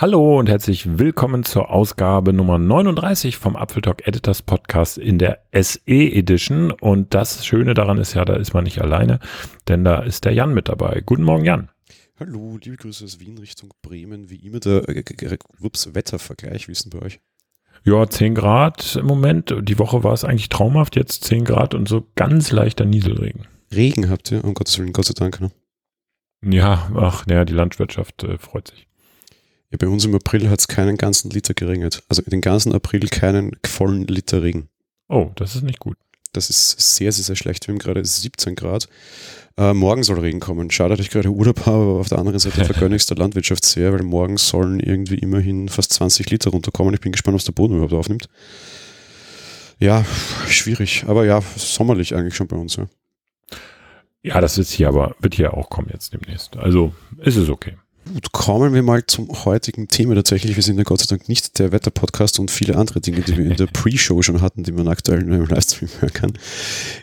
Hallo 0.00 0.38
und 0.38 0.48
herzlich 0.48 0.98
willkommen 0.98 1.44
zur 1.44 1.68
Ausgabe 1.68 2.32
Nummer 2.32 2.56
39 2.56 3.36
vom 3.36 3.54
Apfeltalk 3.54 4.08
Editors 4.08 4.40
Podcast 4.40 4.96
in 4.96 5.18
der 5.18 5.42
SE 5.52 5.82
Edition. 5.86 6.70
Und 6.70 7.12
das 7.12 7.44
Schöne 7.44 7.74
daran 7.74 7.98
ist 7.98 8.14
ja, 8.14 8.24
da 8.24 8.36
ist 8.36 8.54
man 8.54 8.64
nicht 8.64 8.80
alleine, 8.80 9.18
denn 9.68 9.84
da 9.84 9.98
ist 9.98 10.24
der 10.24 10.32
Jan 10.32 10.54
mit 10.54 10.70
dabei. 10.70 11.02
Guten 11.04 11.22
Morgen, 11.22 11.44
Jan. 11.44 11.68
Hallo, 12.18 12.58
liebe 12.64 12.78
Grüße 12.78 13.04
aus 13.04 13.20
Wien 13.20 13.36
Richtung 13.36 13.74
Bremen. 13.82 14.30
Wie 14.30 14.36
immer 14.36 14.60
der 14.60 14.88
äh, 14.88 15.04
ups, 15.60 15.94
Wettervergleich, 15.94 16.66
wie 16.68 16.72
ist 16.72 16.90
denn 16.90 16.98
bei 16.98 17.04
euch? 17.04 17.20
Ja, 17.84 18.08
10 18.08 18.34
Grad 18.34 18.96
im 18.96 19.04
Moment. 19.04 19.54
Die 19.60 19.78
Woche 19.78 20.02
war 20.02 20.14
es 20.14 20.24
eigentlich 20.24 20.48
traumhaft, 20.48 20.96
jetzt 20.96 21.24
10 21.24 21.44
Grad 21.44 21.74
und 21.74 21.90
so 21.90 22.06
ganz 22.14 22.52
leichter 22.52 22.86
Nieselregen. 22.86 23.48
Regen 23.70 24.08
habt 24.08 24.32
ihr, 24.32 24.42
um 24.42 24.54
Gottes 24.54 24.78
Willen, 24.78 24.94
Gott 24.94 25.04
sei 25.04 25.14
Dank. 25.14 25.42
Ne? 25.42 25.50
Ja, 26.42 26.90
ach, 26.96 27.26
naja, 27.26 27.44
die 27.44 27.52
Landwirtschaft 27.52 28.24
äh, 28.24 28.38
freut 28.38 28.68
sich. 28.68 28.89
Ja, 29.70 29.78
bei 29.78 29.88
uns 29.88 30.04
im 30.04 30.14
April 30.14 30.50
hat 30.50 30.60
es 30.60 30.68
keinen 30.68 30.96
ganzen 30.96 31.30
Liter 31.30 31.54
geregnet. 31.54 32.02
Also 32.08 32.22
den 32.22 32.40
ganzen 32.40 32.72
April 32.72 33.06
keinen 33.08 33.52
vollen 33.64 34.06
Liter 34.06 34.42
Regen. 34.42 34.68
Oh, 35.08 35.30
das 35.36 35.54
ist 35.54 35.62
nicht 35.62 35.78
gut. 35.78 35.96
Das 36.32 36.50
ist 36.50 36.96
sehr, 36.96 37.10
sehr, 37.12 37.24
sehr 37.24 37.36
schlecht. 37.36 37.66
Wir 37.66 37.72
haben 37.72 37.78
gerade 37.80 38.04
17 38.04 38.54
Grad. 38.54 38.88
Äh, 39.56 39.74
morgen 39.74 40.02
soll 40.02 40.18
Regen 40.20 40.40
kommen. 40.40 40.70
Schade, 40.70 40.96
dass 40.96 41.04
ich 41.04 41.10
gerade 41.10 41.30
Urlaub 41.30 41.66
habe, 41.66 41.82
aber 41.82 42.00
auf 42.00 42.08
der 42.08 42.18
anderen 42.18 42.38
Seite 42.38 42.64
vergönne 42.64 42.96
ich 42.96 43.02
es 43.02 43.06
der 43.06 43.16
Landwirtschaft 43.16 43.64
sehr, 43.64 43.92
weil 43.92 44.02
morgen 44.02 44.36
sollen 44.36 44.80
irgendwie 44.80 45.16
immerhin 45.16 45.68
fast 45.68 45.92
20 45.92 46.30
Liter 46.30 46.50
runterkommen. 46.50 46.94
Ich 46.94 47.00
bin 47.00 47.12
gespannt, 47.12 47.34
was 47.36 47.44
der 47.44 47.52
Boden 47.52 47.74
überhaupt 47.74 47.92
aufnimmt. 47.92 48.28
Ja, 49.78 50.04
schwierig. 50.46 51.04
Aber 51.06 51.24
ja, 51.24 51.42
sommerlich 51.56 52.14
eigentlich 52.14 52.36
schon 52.36 52.48
bei 52.48 52.56
uns. 52.56 52.76
Ja, 52.76 52.86
ja 54.22 54.40
das 54.40 54.58
ist 54.58 54.70
hier 54.70 54.88
aber, 54.88 55.16
wird 55.20 55.34
hier 55.34 55.54
auch 55.54 55.70
kommen 55.70 55.88
jetzt 55.92 56.12
demnächst. 56.12 56.56
Also 56.56 56.92
ist 57.18 57.36
es 57.36 57.48
okay. 57.48 57.76
Gut, 58.12 58.32
kommen 58.32 58.74
wir 58.74 58.82
mal 58.82 59.06
zum 59.06 59.28
heutigen 59.44 59.86
Thema 59.86 60.16
tatsächlich. 60.16 60.56
Wir 60.56 60.64
sind 60.64 60.78
ja 60.78 60.82
Gott 60.82 61.00
sei 61.00 61.06
Dank 61.06 61.28
nicht 61.28 61.60
der 61.60 61.70
Wetterpodcast 61.70 62.40
und 62.40 62.50
viele 62.50 62.76
andere 62.76 63.00
Dinge, 63.00 63.20
die 63.20 63.36
wir 63.36 63.44
in 63.44 63.56
der 63.56 63.66
Pre-Show 63.72 64.22
schon 64.22 64.40
hatten, 64.40 64.64
die 64.64 64.72
man 64.72 64.88
aktuell 64.88 65.22
nur 65.22 65.36
im 65.36 65.46
Livestream 65.46 65.88
hören 66.00 66.12
kann. 66.12 66.32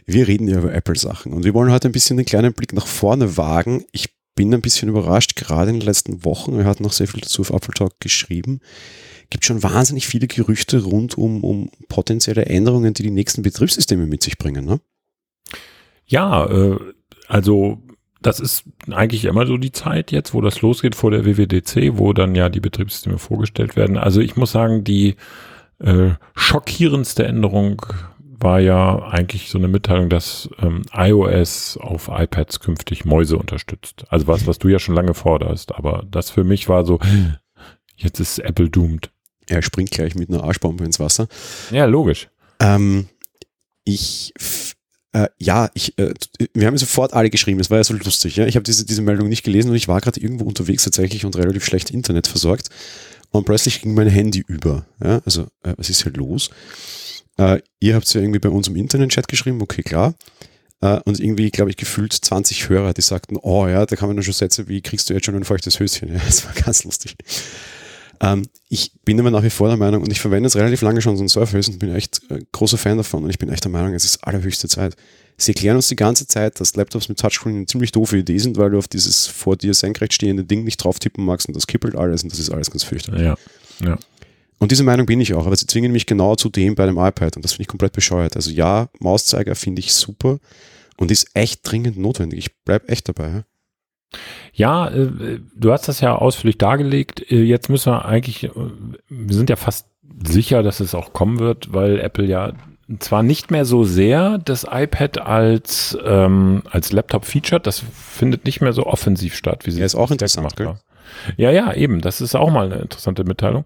Wir 0.05 0.27
reden 0.27 0.49
ja 0.49 0.57
über 0.57 0.73
Apple-Sachen 0.73 1.31
und 1.31 1.45
wir 1.45 1.53
wollen 1.53 1.71
heute 1.71 1.87
ein 1.87 1.93
bisschen 1.93 2.17
einen 2.17 2.25
kleinen 2.25 2.51
Blick 2.51 2.73
nach 2.73 2.87
vorne 2.87 3.37
wagen. 3.37 3.85
Ich 3.93 4.09
bin 4.35 4.53
ein 4.53 4.61
bisschen 4.61 4.89
überrascht, 4.89 5.37
gerade 5.37 5.69
in 5.69 5.79
den 5.79 5.85
letzten 5.85 6.25
Wochen, 6.25 6.57
wir 6.57 6.65
hatten 6.65 6.83
noch 6.83 6.93
sehr 6.93 7.07
viel 7.07 7.21
dazu 7.21 7.41
auf 7.41 7.51
Apple 7.51 7.73
Talk 7.73 8.01
geschrieben, 8.01 8.59
gibt 9.29 9.45
schon 9.45 9.63
wahnsinnig 9.63 10.07
viele 10.07 10.27
Gerüchte 10.27 10.83
rund 10.83 11.17
um, 11.17 11.41
um 11.41 11.69
potenzielle 11.87 12.47
Änderungen, 12.47 12.93
die 12.93 13.03
die 13.03 13.11
nächsten 13.11 13.43
Betriebssysteme 13.43 14.07
mit 14.07 14.23
sich 14.23 14.37
bringen. 14.37 14.65
Ne? 14.65 14.81
Ja, 16.05 16.45
äh, 16.47 16.77
also 17.29 17.81
das 18.27 18.41
ist 18.41 18.65
eigentlich 18.91 19.23
immer 19.23 19.47
so 19.47 19.55
die 19.55 19.71
Zeit 19.71 20.11
jetzt, 20.11 20.33
wo 20.33 20.41
das 20.41 20.61
losgeht 20.61 20.95
vor 20.95 21.11
der 21.11 21.25
WWDC, 21.25 21.97
wo 21.97 22.11
dann 22.11 22.35
ja 22.35 22.49
die 22.49 22.59
Betriebssysteme 22.59 23.19
vorgestellt 23.19 23.77
werden. 23.77 23.97
Also 23.97 24.19
ich 24.19 24.35
muss 24.35 24.51
sagen, 24.51 24.83
die 24.83 25.15
äh, 25.79 26.09
schockierendste 26.35 27.25
Änderung 27.25 27.85
war 28.19 28.59
ja 28.59 28.99
eigentlich 29.03 29.49
so 29.49 29.57
eine 29.57 29.69
Mitteilung, 29.69 30.09
dass 30.09 30.49
ähm, 30.61 30.81
iOS 30.93 31.77
auf 31.77 32.09
iPads 32.11 32.59
künftig 32.59 33.05
Mäuse 33.05 33.37
unterstützt. 33.37 34.03
Also 34.09 34.27
was, 34.27 34.45
was 34.45 34.59
du 34.59 34.67
ja 34.67 34.79
schon 34.79 34.93
lange 34.95 35.13
forderst, 35.13 35.73
aber 35.73 36.03
das 36.11 36.29
für 36.29 36.43
mich 36.43 36.67
war 36.67 36.83
so, 36.83 36.99
jetzt 37.95 38.19
ist 38.19 38.39
Apple 38.39 38.69
doomed. 38.69 39.09
Er 39.47 39.61
springt 39.61 39.91
gleich 39.91 40.15
mit 40.15 40.29
einer 40.29 40.43
Arschbombe 40.43 40.83
ins 40.83 40.99
Wasser. 40.99 41.29
Ja, 41.71 41.85
logisch. 41.85 42.27
Ähm, 42.59 43.07
ich 43.85 44.33
äh, 45.17 45.29
ja, 45.39 45.69
ich, 45.73 45.97
äh, 45.97 46.13
wir 46.53 46.67
haben 46.67 46.77
sofort 46.77 47.13
alle 47.13 47.29
geschrieben, 47.29 47.59
es 47.59 47.71
war 47.71 47.77
ja 47.77 47.83
so 47.83 47.93
lustig. 47.93 48.35
Ja? 48.35 48.45
Ich 48.45 48.55
habe 48.55 48.63
diese, 48.63 48.85
diese 48.85 49.01
Meldung 49.01 49.29
nicht 49.29 49.43
gelesen 49.43 49.71
und 49.71 49.75
ich 49.75 49.87
war 49.87 49.99
gerade 49.99 50.19
irgendwo 50.19 50.45
unterwegs 50.45 50.83
tatsächlich 50.83 51.25
und 51.25 51.35
relativ 51.35 51.65
schlecht 51.65 51.89
Internet 51.89 52.27
versorgt. 52.27 52.69
Und 53.31 53.45
plötzlich 53.45 53.81
ging 53.81 53.95
mein 53.95 54.09
Handy 54.09 54.43
über. 54.47 54.85
Ja? 55.03 55.21
Also, 55.25 55.43
äh, 55.63 55.73
was 55.77 55.89
ist 55.89 56.03
hier 56.03 56.11
los? 56.13 56.51
Äh, 57.37 57.61
ihr 57.79 57.95
habt 57.95 58.05
es 58.05 58.13
ja 58.13 58.21
irgendwie 58.21 58.39
bei 58.39 58.49
uns 58.49 58.67
im 58.67 58.75
Internet-Chat 58.75 59.27
geschrieben, 59.27 59.61
okay, 59.61 59.81
klar. 59.81 60.13
Äh, 60.81 60.99
und 61.05 61.19
irgendwie, 61.19 61.49
glaube 61.49 61.71
ich, 61.71 61.77
gefühlt 61.77 62.13
20 62.13 62.69
Hörer, 62.69 62.93
die 62.93 63.01
sagten, 63.01 63.37
oh 63.41 63.67
ja, 63.67 63.87
da 63.87 63.95
kann 63.95 64.09
man 64.09 64.17
dann 64.17 64.23
schon 64.23 64.33
Sätze 64.33 64.67
wie, 64.67 64.81
kriegst 64.81 65.09
du 65.09 65.15
jetzt 65.15 65.25
schon 65.25 65.35
ein 65.35 65.45
feuchtes 65.45 65.79
Höschen? 65.79 66.09
Ja, 66.13 66.21
das 66.25 66.45
war 66.45 66.53
ganz 66.53 66.83
lustig. 66.83 67.15
Ähm, 68.19 68.47
ich 68.69 68.91
bin 69.05 69.19
aber 69.19 69.31
nach 69.31 69.43
wie 69.43 69.49
vor 69.49 69.67
der 69.67 69.77
Meinung, 69.77 70.03
und 70.03 70.11
ich 70.11 70.19
verwende 70.19 70.47
es 70.47 70.55
relativ 70.55 70.81
lange 70.81 71.01
schon 71.01 71.17
so 71.17 71.23
ein 71.23 71.29
Surface 71.29 71.69
und 71.69 71.79
bin 71.79 71.93
echt 71.93 72.21
äh, 72.29 72.39
großer 72.51 72.77
Fan 72.77 72.97
davon 72.97 73.23
und 73.23 73.29
ich 73.29 73.37
bin 73.37 73.49
echt 73.49 73.63
der 73.63 73.71
Meinung, 73.71 73.93
es 73.93 74.05
ist 74.05 74.23
allerhöchste 74.23 74.67
Zeit. 74.67 74.95
Sie 75.37 75.51
erklären 75.51 75.75
uns 75.75 75.87
die 75.87 75.95
ganze 75.95 76.25
Zeit, 76.27 76.59
dass 76.59 76.75
Laptops 76.75 77.09
mit 77.09 77.19
Touchscreen 77.19 77.57
eine 77.57 77.65
ziemlich 77.67 77.91
doofe 77.91 78.17
Idee 78.17 78.39
sind, 78.39 78.57
weil 78.57 78.71
du 78.71 78.79
auf 78.79 78.87
dieses 78.87 79.27
vor 79.27 79.55
dir 79.55 79.73
senkrecht 79.75 80.13
stehende 80.13 80.43
Ding 80.43 80.63
nicht 80.63 80.77
drauf 80.77 80.97
tippen 80.97 81.23
magst 81.23 81.47
und 81.47 81.55
das 81.55 81.67
kippelt 81.67 81.95
alles 81.95 82.23
und 82.23 82.31
das 82.31 82.39
ist 82.39 82.49
alles 82.49 82.71
ganz 82.71 82.83
fürchterlich. 82.83 83.21
Ja, 83.21 83.35
ja. 83.83 83.99
Und 84.59 84.71
diese 84.71 84.83
Meinung 84.83 85.05
bin 85.05 85.21
ich 85.21 85.35
auch, 85.35 85.45
aber 85.45 85.55
sie 85.55 85.67
zwingen 85.67 85.91
mich 85.91 86.07
genau 86.07 86.35
zu 86.35 86.49
dem 86.49 86.73
bei 86.73 86.87
dem 86.87 86.97
iPad 86.97 87.35
und 87.35 87.45
das 87.45 87.51
finde 87.51 87.63
ich 87.63 87.67
komplett 87.67 87.93
bescheuert. 87.93 88.35
Also 88.35 88.49
ja, 88.49 88.89
Mauszeiger 88.99 89.53
finde 89.53 89.81
ich 89.81 89.93
super 89.93 90.39
und 90.97 91.11
ist 91.11 91.27
echt 91.35 91.59
dringend 91.63 91.97
notwendig. 91.97 92.39
Ich 92.39 92.55
bleibe 92.65 92.89
echt 92.89 93.07
dabei. 93.07 93.43
Ja? 94.53 94.87
Äh, 94.87 95.39
du 95.55 95.71
hast 95.71 95.87
das 95.87 96.01
ja 96.01 96.15
ausführlich 96.15 96.57
dargelegt. 96.57 97.31
Äh, 97.31 97.43
jetzt 97.43 97.69
müssen 97.69 97.91
wir 97.91 98.05
eigentlich, 98.05 98.43
äh, 98.45 98.51
wir 99.09 99.35
sind 99.35 99.49
ja 99.49 99.55
fast 99.55 99.87
sicher, 100.25 100.63
dass 100.63 100.79
es 100.79 100.95
auch 100.95 101.13
kommen 101.13 101.39
wird, 101.39 101.73
weil 101.73 101.99
Apple 101.99 102.25
ja 102.25 102.53
zwar 102.99 103.21
nicht 103.21 103.51
mehr 103.51 103.65
so 103.65 103.83
sehr 103.83 104.37
das 104.37 104.65
iPad 104.69 105.19
als, 105.19 105.97
ähm, 106.05 106.63
als 106.69 106.93
Laptop 106.93 107.25
featured, 107.25 107.67
das 107.67 107.83
findet 107.93 108.45
nicht 108.45 108.61
mehr 108.61 108.71
so 108.71 108.85
offensiv 108.85 109.35
statt, 109.35 109.65
wie 109.65 109.71
sie 109.71 109.79
ja, 109.79 109.85
ist 109.85 109.95
auch 109.95 110.09
interessant 110.09 110.55
gemacht 110.55 110.59
haben. 110.59 110.79
Ja, 111.37 111.51
ja, 111.51 111.73
eben. 111.73 112.01
Das 112.01 112.21
ist 112.21 112.35
auch 112.35 112.49
mal 112.49 112.71
eine 112.71 112.81
interessante 112.81 113.23
Mitteilung. 113.23 113.65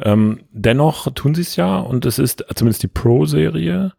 Ähm, 0.00 0.40
dennoch 0.52 1.10
tun 1.12 1.34
sie 1.34 1.42
es 1.42 1.56
ja 1.56 1.78
und 1.78 2.06
es 2.06 2.18
ist 2.18 2.44
zumindest 2.54 2.82
die 2.82 2.88
Pro-Serie. 2.88 3.92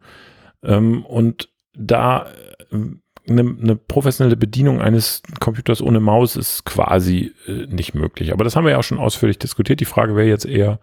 Ähm, 0.62 1.04
und 1.04 1.48
da 1.76 2.26
eine, 3.28 3.40
eine 3.40 3.76
professionelle 3.76 4.36
Bedienung 4.36 4.80
eines 4.80 5.22
Computers 5.40 5.80
ohne 5.80 6.00
Maus 6.00 6.36
ist 6.36 6.64
quasi 6.64 7.32
äh, 7.46 7.66
nicht 7.66 7.94
möglich. 7.94 8.32
Aber 8.32 8.44
das 8.44 8.56
haben 8.56 8.64
wir 8.64 8.72
ja 8.72 8.78
auch 8.78 8.84
schon 8.84 8.98
ausführlich 8.98 9.38
diskutiert. 9.38 9.80
Die 9.80 9.86
Frage 9.86 10.14
wäre 10.14 10.28
jetzt 10.28 10.46
eher, 10.46 10.78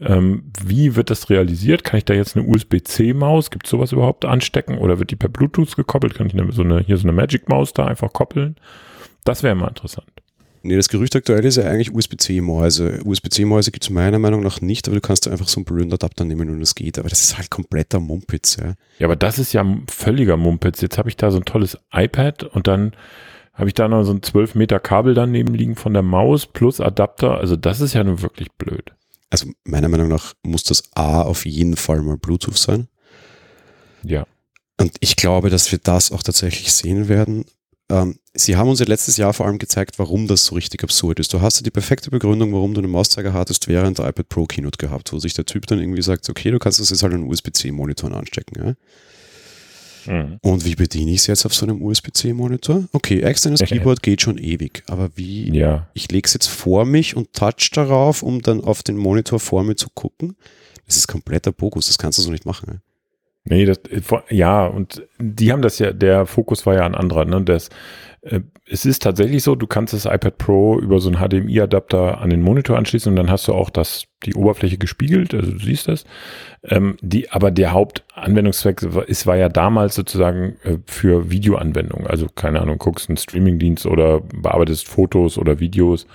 ähm, 0.00 0.50
wie 0.64 0.96
wird 0.96 1.10
das 1.10 1.30
realisiert? 1.30 1.84
Kann 1.84 1.98
ich 1.98 2.04
da 2.04 2.14
jetzt 2.14 2.36
eine 2.36 2.46
USB-C-Maus, 2.46 3.50
gibt 3.50 3.66
es 3.66 3.70
sowas 3.70 3.92
überhaupt 3.92 4.24
anstecken 4.24 4.78
oder 4.78 4.98
wird 4.98 5.10
die 5.10 5.16
per 5.16 5.28
Bluetooth 5.28 5.76
gekoppelt? 5.76 6.14
Kann 6.14 6.26
ich 6.26 6.34
eine, 6.34 6.50
so 6.52 6.62
eine, 6.62 6.80
hier 6.80 6.96
so 6.96 7.04
eine 7.04 7.12
Magic-Maus 7.12 7.72
da 7.72 7.86
einfach 7.86 8.12
koppeln? 8.12 8.56
Das 9.24 9.42
wäre 9.42 9.54
mal 9.54 9.68
interessant. 9.68 10.06
Nee, 10.66 10.76
das 10.76 10.88
Gerücht 10.88 11.14
aktuell 11.14 11.44
ist 11.44 11.56
ja 11.56 11.64
eigentlich 11.64 11.94
USB-C-Mäuse. 11.94 13.02
USB-C-Mäuse 13.04 13.70
gibt 13.70 13.84
es 13.84 13.90
meiner 13.90 14.18
Meinung 14.18 14.42
nach 14.42 14.62
nicht, 14.62 14.88
aber 14.88 14.94
du 14.94 15.02
kannst 15.02 15.28
einfach 15.28 15.46
so 15.46 15.58
einen 15.58 15.66
blöden 15.66 15.92
Adapter 15.92 16.24
nehmen 16.24 16.48
und 16.48 16.62
es 16.62 16.74
geht. 16.74 16.98
Aber 16.98 17.10
das 17.10 17.20
ist 17.20 17.36
halt 17.36 17.50
kompletter 17.50 18.00
Mumpitz, 18.00 18.56
ja. 18.56 18.72
Ja, 18.98 19.06
aber 19.06 19.14
das 19.14 19.38
ist 19.38 19.52
ja 19.52 19.62
völliger 19.90 20.38
Mumpitz. 20.38 20.80
Jetzt 20.80 20.96
habe 20.96 21.10
ich 21.10 21.18
da 21.18 21.30
so 21.30 21.36
ein 21.36 21.44
tolles 21.44 21.76
iPad 21.92 22.44
und 22.44 22.66
dann 22.66 22.92
habe 23.52 23.68
ich 23.68 23.74
da 23.74 23.88
noch 23.88 24.04
so 24.04 24.12
ein 24.14 24.22
12 24.22 24.54
Meter 24.54 24.80
Kabel 24.80 25.12
daneben 25.12 25.52
liegen 25.52 25.76
von 25.76 25.92
der 25.92 26.02
Maus 26.02 26.46
plus 26.46 26.80
Adapter. 26.80 27.36
Also 27.36 27.56
das 27.56 27.82
ist 27.82 27.92
ja 27.92 28.02
nun 28.02 28.22
wirklich 28.22 28.50
blöd. 28.52 28.92
Also 29.28 29.50
meiner 29.64 29.90
Meinung 29.90 30.08
nach 30.08 30.32
muss 30.42 30.64
das 30.64 30.90
A 30.94 31.20
auf 31.20 31.44
jeden 31.44 31.76
Fall 31.76 32.00
mal 32.00 32.16
Bluetooth 32.16 32.56
sein. 32.56 32.88
Ja. 34.02 34.26
Und 34.80 34.96
ich 35.00 35.16
glaube, 35.16 35.50
dass 35.50 35.70
wir 35.72 35.78
das 35.78 36.10
auch 36.10 36.22
tatsächlich 36.22 36.72
sehen 36.72 37.08
werden. 37.08 37.44
Ähm, 37.90 38.18
Sie 38.36 38.56
haben 38.56 38.68
uns 38.68 38.80
ja 38.80 38.86
letztes 38.86 39.16
Jahr 39.16 39.32
vor 39.32 39.46
allem 39.46 39.58
gezeigt, 39.58 39.98
warum 39.98 40.26
das 40.26 40.46
so 40.46 40.56
richtig 40.56 40.82
absurd 40.82 41.20
ist. 41.20 41.32
Du 41.32 41.40
hast 41.40 41.58
ja 41.58 41.62
die 41.62 41.70
perfekte 41.70 42.10
Begründung, 42.10 42.52
warum 42.52 42.74
du 42.74 42.80
einen 42.80 42.90
Mauszeiger 42.90 43.32
hattest, 43.32 43.68
während 43.68 43.98
der 43.98 44.08
iPad 44.08 44.28
Pro 44.28 44.46
Keynote 44.46 44.78
gehabt, 44.78 45.12
wo 45.12 45.18
sich 45.20 45.34
der 45.34 45.46
Typ 45.46 45.66
dann 45.66 45.78
irgendwie 45.78 46.02
sagt, 46.02 46.28
okay, 46.28 46.50
du 46.50 46.58
kannst 46.58 46.80
das 46.80 46.90
jetzt 46.90 47.02
halt 47.04 47.14
an 47.14 47.22
USB-C-Monitor 47.22 48.12
anstecken. 48.12 48.76
Ja? 50.06 50.12
Mhm. 50.12 50.38
Und 50.42 50.64
wie 50.64 50.74
bediene 50.74 51.12
ich 51.12 51.18
es 51.18 51.26
jetzt 51.28 51.46
auf 51.46 51.54
so 51.54 51.66
einem 51.66 51.80
USB-C-Monitor? 51.80 52.84
Okay, 52.92 53.20
externes 53.20 53.60
Keyboard 53.64 54.02
geht 54.02 54.22
schon 54.22 54.38
ewig, 54.38 54.82
aber 54.88 55.10
wie? 55.14 55.56
Ja. 55.56 55.88
Ich 55.94 56.10
lege 56.10 56.26
es 56.26 56.34
jetzt 56.34 56.48
vor 56.48 56.84
mich 56.84 57.16
und 57.16 57.32
touch 57.34 57.70
darauf, 57.72 58.22
um 58.22 58.42
dann 58.42 58.62
auf 58.62 58.82
den 58.82 58.96
Monitor 58.96 59.38
vor 59.38 59.62
mir 59.62 59.76
zu 59.76 59.88
gucken. 59.94 60.36
Das 60.86 60.96
ist 60.96 61.06
kompletter 61.06 61.52
Bogus, 61.52 61.86
das 61.86 61.98
kannst 61.98 62.18
du 62.18 62.22
so 62.22 62.30
nicht 62.30 62.46
machen. 62.46 62.66
Ja? 62.68 62.78
Nee, 63.46 63.66
das, 63.66 63.78
ja, 64.30 64.66
und 64.66 65.06
die 65.18 65.52
haben 65.52 65.60
das 65.60 65.78
ja, 65.78 65.92
der 65.92 66.24
Fokus 66.24 66.64
war 66.64 66.74
ja 66.74 66.86
ein 66.86 66.94
anderer, 66.94 67.26
ne? 67.26 67.42
Das, 67.42 67.68
äh, 68.22 68.40
es 68.66 68.86
ist 68.86 69.02
tatsächlich 69.02 69.42
so, 69.42 69.54
du 69.54 69.66
kannst 69.66 69.92
das 69.92 70.06
iPad 70.06 70.38
Pro 70.38 70.78
über 70.80 70.98
so 70.98 71.10
einen 71.10 71.18
HDMI-Adapter 71.18 72.22
an 72.22 72.30
den 72.30 72.40
Monitor 72.40 72.78
anschließen 72.78 73.12
und 73.12 73.16
dann 73.16 73.30
hast 73.30 73.46
du 73.46 73.52
auch 73.52 73.68
das, 73.68 74.06
die 74.24 74.34
Oberfläche 74.34 74.78
gespiegelt, 74.78 75.34
also 75.34 75.52
du 75.52 75.58
siehst 75.58 75.88
das. 75.88 76.06
Ähm, 76.62 76.96
die, 77.02 77.30
aber 77.30 77.50
der 77.50 77.72
Hauptanwendungszweck 77.72 78.82
ist, 79.06 79.26
war 79.26 79.36
ja 79.36 79.50
damals 79.50 79.94
sozusagen 79.94 80.56
äh, 80.64 80.78
für 80.86 81.30
Videoanwendungen. 81.30 82.06
Also, 82.06 82.28
keine 82.34 82.62
Ahnung, 82.62 82.78
guckst 82.78 83.10
einen 83.10 83.18
Streamingdienst 83.18 83.84
oder 83.84 84.20
bearbeitest 84.20 84.88
Fotos 84.88 85.36
oder 85.36 85.60
Videos. 85.60 86.06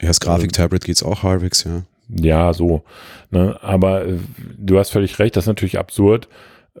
Ja, 0.00 0.08
das 0.08 0.20
Grafiktablet 0.20 0.84
geht's 0.84 1.02
auch 1.02 1.22
halbwegs, 1.22 1.64
ja. 1.64 1.82
Ja, 2.08 2.54
so. 2.54 2.82
Ne? 3.30 3.58
Aber 3.60 4.06
äh, 4.06 4.14
du 4.56 4.78
hast 4.78 4.88
völlig 4.88 5.18
recht, 5.18 5.36
das 5.36 5.44
ist 5.44 5.48
natürlich 5.48 5.78
absurd. 5.78 6.28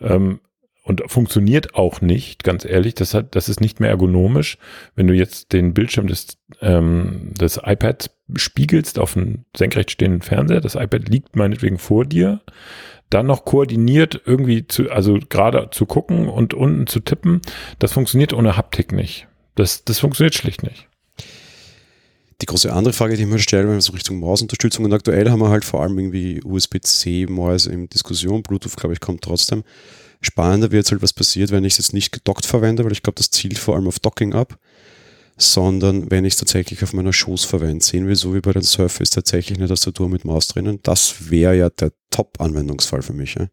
Ähm, 0.00 0.40
und 0.88 1.02
funktioniert 1.06 1.74
auch 1.74 2.00
nicht, 2.00 2.44
ganz 2.44 2.64
ehrlich. 2.64 2.94
Das, 2.94 3.12
hat, 3.12 3.36
das 3.36 3.50
ist 3.50 3.60
nicht 3.60 3.78
mehr 3.78 3.90
ergonomisch. 3.90 4.56
Wenn 4.94 5.06
du 5.06 5.12
jetzt 5.12 5.52
den 5.52 5.74
Bildschirm 5.74 6.06
des, 6.06 6.38
ähm, 6.62 7.34
des 7.38 7.60
iPads 7.62 8.10
spiegelst 8.36 8.98
auf 8.98 9.14
einen 9.14 9.44
senkrecht 9.54 9.90
stehenden 9.90 10.22
Fernseher, 10.22 10.62
das 10.62 10.76
iPad 10.76 11.10
liegt 11.10 11.36
meinetwegen 11.36 11.76
vor 11.76 12.06
dir, 12.06 12.40
dann 13.10 13.26
noch 13.26 13.44
koordiniert 13.44 14.22
irgendwie 14.24 14.66
zu, 14.66 14.90
also 14.90 15.18
gerade 15.28 15.68
zu 15.70 15.84
gucken 15.84 16.26
und 16.26 16.54
unten 16.54 16.86
zu 16.86 17.00
tippen, 17.00 17.42
das 17.78 17.92
funktioniert 17.92 18.32
ohne 18.32 18.56
Haptik 18.56 18.92
nicht. 18.92 19.28
Das, 19.56 19.84
das 19.84 19.98
funktioniert 19.98 20.34
schlicht 20.34 20.62
nicht. 20.62 20.87
Die 22.40 22.46
große 22.46 22.72
andere 22.72 22.94
Frage, 22.94 23.16
die 23.16 23.22
ich 23.22 23.28
mir 23.28 23.38
stelle, 23.38 23.64
wenn 23.64 23.74
wir 23.74 23.80
so 23.80 23.92
Richtung 23.92 24.20
Mausunterstützung 24.20 24.84
und 24.84 24.92
aktuell 24.92 25.30
haben 25.30 25.40
wir 25.40 25.48
halt 25.48 25.64
vor 25.64 25.82
allem 25.82 25.98
irgendwie 25.98 26.40
USB-C 26.44 27.26
Mäuse 27.26 27.72
in 27.72 27.88
Diskussion, 27.88 28.42
Bluetooth 28.42 28.76
glaube 28.76 28.94
ich 28.94 29.00
kommt 29.00 29.22
trotzdem. 29.22 29.64
Spannender 30.20 30.70
wird 30.70 30.90
halt, 30.90 31.02
was 31.02 31.12
passiert, 31.12 31.50
wenn 31.50 31.64
ich 31.64 31.74
es 31.74 31.78
jetzt 31.78 31.94
nicht 31.94 32.12
gedockt 32.12 32.46
verwende, 32.46 32.84
weil 32.84 32.92
ich 32.92 33.02
glaube, 33.02 33.16
das 33.16 33.30
zielt 33.30 33.58
vor 33.58 33.74
allem 33.76 33.88
auf 33.88 33.98
Docking 33.98 34.34
ab 34.34 34.58
sondern 35.38 36.10
wenn 36.10 36.24
ich 36.24 36.34
es 36.34 36.38
tatsächlich 36.38 36.82
auf 36.82 36.92
meiner 36.92 37.12
Schoß 37.12 37.44
verwende. 37.44 37.84
Sehen 37.84 38.08
wir 38.08 38.16
so 38.16 38.34
wie 38.34 38.40
bei 38.40 38.52
den 38.52 38.62
Surface 38.62 39.10
tatsächlich 39.10 39.58
eine 39.58 39.68
Tastatur 39.68 40.08
mit 40.08 40.24
Maus 40.24 40.48
drinnen. 40.48 40.80
Das 40.82 41.30
wäre 41.30 41.56
ja 41.56 41.70
der 41.70 41.92
Top-Anwendungsfall 42.10 43.02
für 43.02 43.12
mich. 43.12 43.36
Ja? 43.36 43.46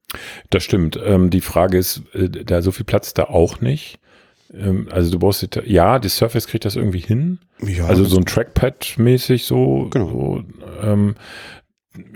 Das 0.50 0.64
stimmt. 0.64 1.00
Ähm, 1.04 1.30
die 1.30 1.42
Frage 1.42 1.78
ist, 1.78 2.02
äh, 2.14 2.28
da 2.28 2.64
so 2.64 2.72
viel 2.72 2.86
Platz 2.86 3.14
da 3.14 3.26
auch 3.26 3.62
nicht. 3.62 4.00
Ähm, 4.58 4.88
also 4.92 5.12
du 5.12 5.20
brauchst, 5.20 5.42
die, 5.42 5.72
ja, 5.72 6.00
die 6.00 6.10
Surface 6.10 6.48
kriegt 6.48 6.66
das 6.66 6.76
irgendwie 6.76 7.00
hin. 7.00 7.40
Ja, 7.62 7.86
also 7.86 8.04
so 8.06 8.18
ein 8.18 8.26
Trackpad-mäßig 8.26 9.46
so. 9.46 9.88
Genau. 9.92 10.08
So, 10.10 10.44
ähm, 10.82 11.16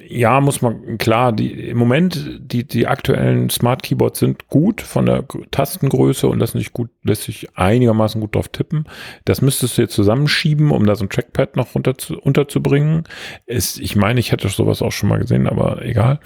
ja, 0.08 0.42
muss 0.42 0.62
man, 0.62 0.98
klar, 0.98 1.32
die, 1.32 1.70
im 1.70 1.78
Moment, 1.78 2.40
die, 2.42 2.68
die 2.68 2.88
aktuellen 2.88 3.50
Smart 3.50 3.84
Keyboards 3.84 4.20
sind 4.20 4.48
gut 4.48 4.82
von 4.82 5.06
der 5.06 5.26
Tastengröße 5.52 6.28
und 6.28 6.40
das 6.40 6.56
nicht 6.56 6.74
gut, 6.74 6.90
lässt 7.04 7.24
sich 7.24 7.56
einigermaßen 7.56 8.20
gut 8.20 8.36
drauf 8.36 8.50
tippen. 8.50 8.86
Das 9.26 9.42
müsstest 9.42 9.78
du 9.78 9.84
jetzt 9.84 9.94
zusammenschieben, 9.94 10.72
um 10.72 10.86
da 10.86 10.96
so 10.96 11.06
ein 11.06 11.10
Trackpad 11.10 11.56
noch 11.56 11.76
runter 11.76 11.98
zu, 11.98 12.20
unterzubringen. 12.20 13.04
Ist, 13.46 13.80
ich 13.80 13.96
meine, 13.96 14.20
ich 14.20 14.32
hätte 14.32 14.50
sowas 14.50 14.82
auch 14.82 14.92
schon 14.92 15.10
mal 15.10 15.20
gesehen, 15.20 15.48
aber 15.48 15.82
egal. 15.84 16.20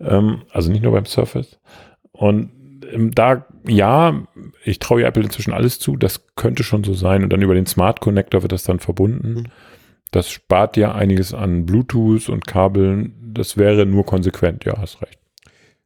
Ähm, 0.00 0.42
also 0.50 0.70
nicht 0.70 0.82
nur 0.82 0.92
beim 0.92 1.06
Surface. 1.06 1.58
Und 2.12 2.50
da, 2.96 3.46
ja, 3.66 4.26
ich 4.64 4.78
traue 4.78 5.04
Apple 5.04 5.24
inzwischen 5.24 5.52
alles 5.52 5.78
zu, 5.78 5.96
das 5.96 6.26
könnte 6.36 6.62
schon 6.62 6.84
so 6.84 6.94
sein. 6.94 7.22
Und 7.22 7.30
dann 7.30 7.42
über 7.42 7.54
den 7.54 7.66
Smart 7.66 8.00
Connector 8.00 8.42
wird 8.42 8.52
das 8.52 8.64
dann 8.64 8.78
verbunden. 8.78 9.34
Mhm. 9.34 9.44
Das 10.10 10.30
spart 10.30 10.76
ja 10.76 10.94
einiges 10.94 11.34
an 11.34 11.66
Bluetooth 11.66 12.28
und 12.28 12.46
Kabeln. 12.46 13.14
Das 13.34 13.56
wäre 13.56 13.84
nur 13.84 14.06
konsequent, 14.06 14.64
ja, 14.64 14.78
hast 14.78 15.02
recht. 15.02 15.18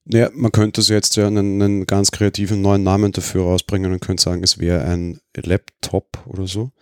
Ja, 0.05 0.31
man 0.35 0.53
könnte 0.53 0.81
es 0.81 0.89
jetzt 0.89 1.17
ja 1.17 1.27
einen, 1.27 1.63
einen, 1.63 1.87
ganz 1.87 2.11
kreativen 2.11 2.61
neuen 2.61 2.83
Namen 2.83 3.13
dafür 3.13 3.43
rausbringen 3.43 3.93
und 3.93 4.01
könnte 4.01 4.23
sagen, 4.23 4.43
es 4.43 4.59
wäre 4.59 4.85
ein 4.85 5.21
Laptop 5.37 6.25
oder 6.27 6.47
so. 6.47 6.73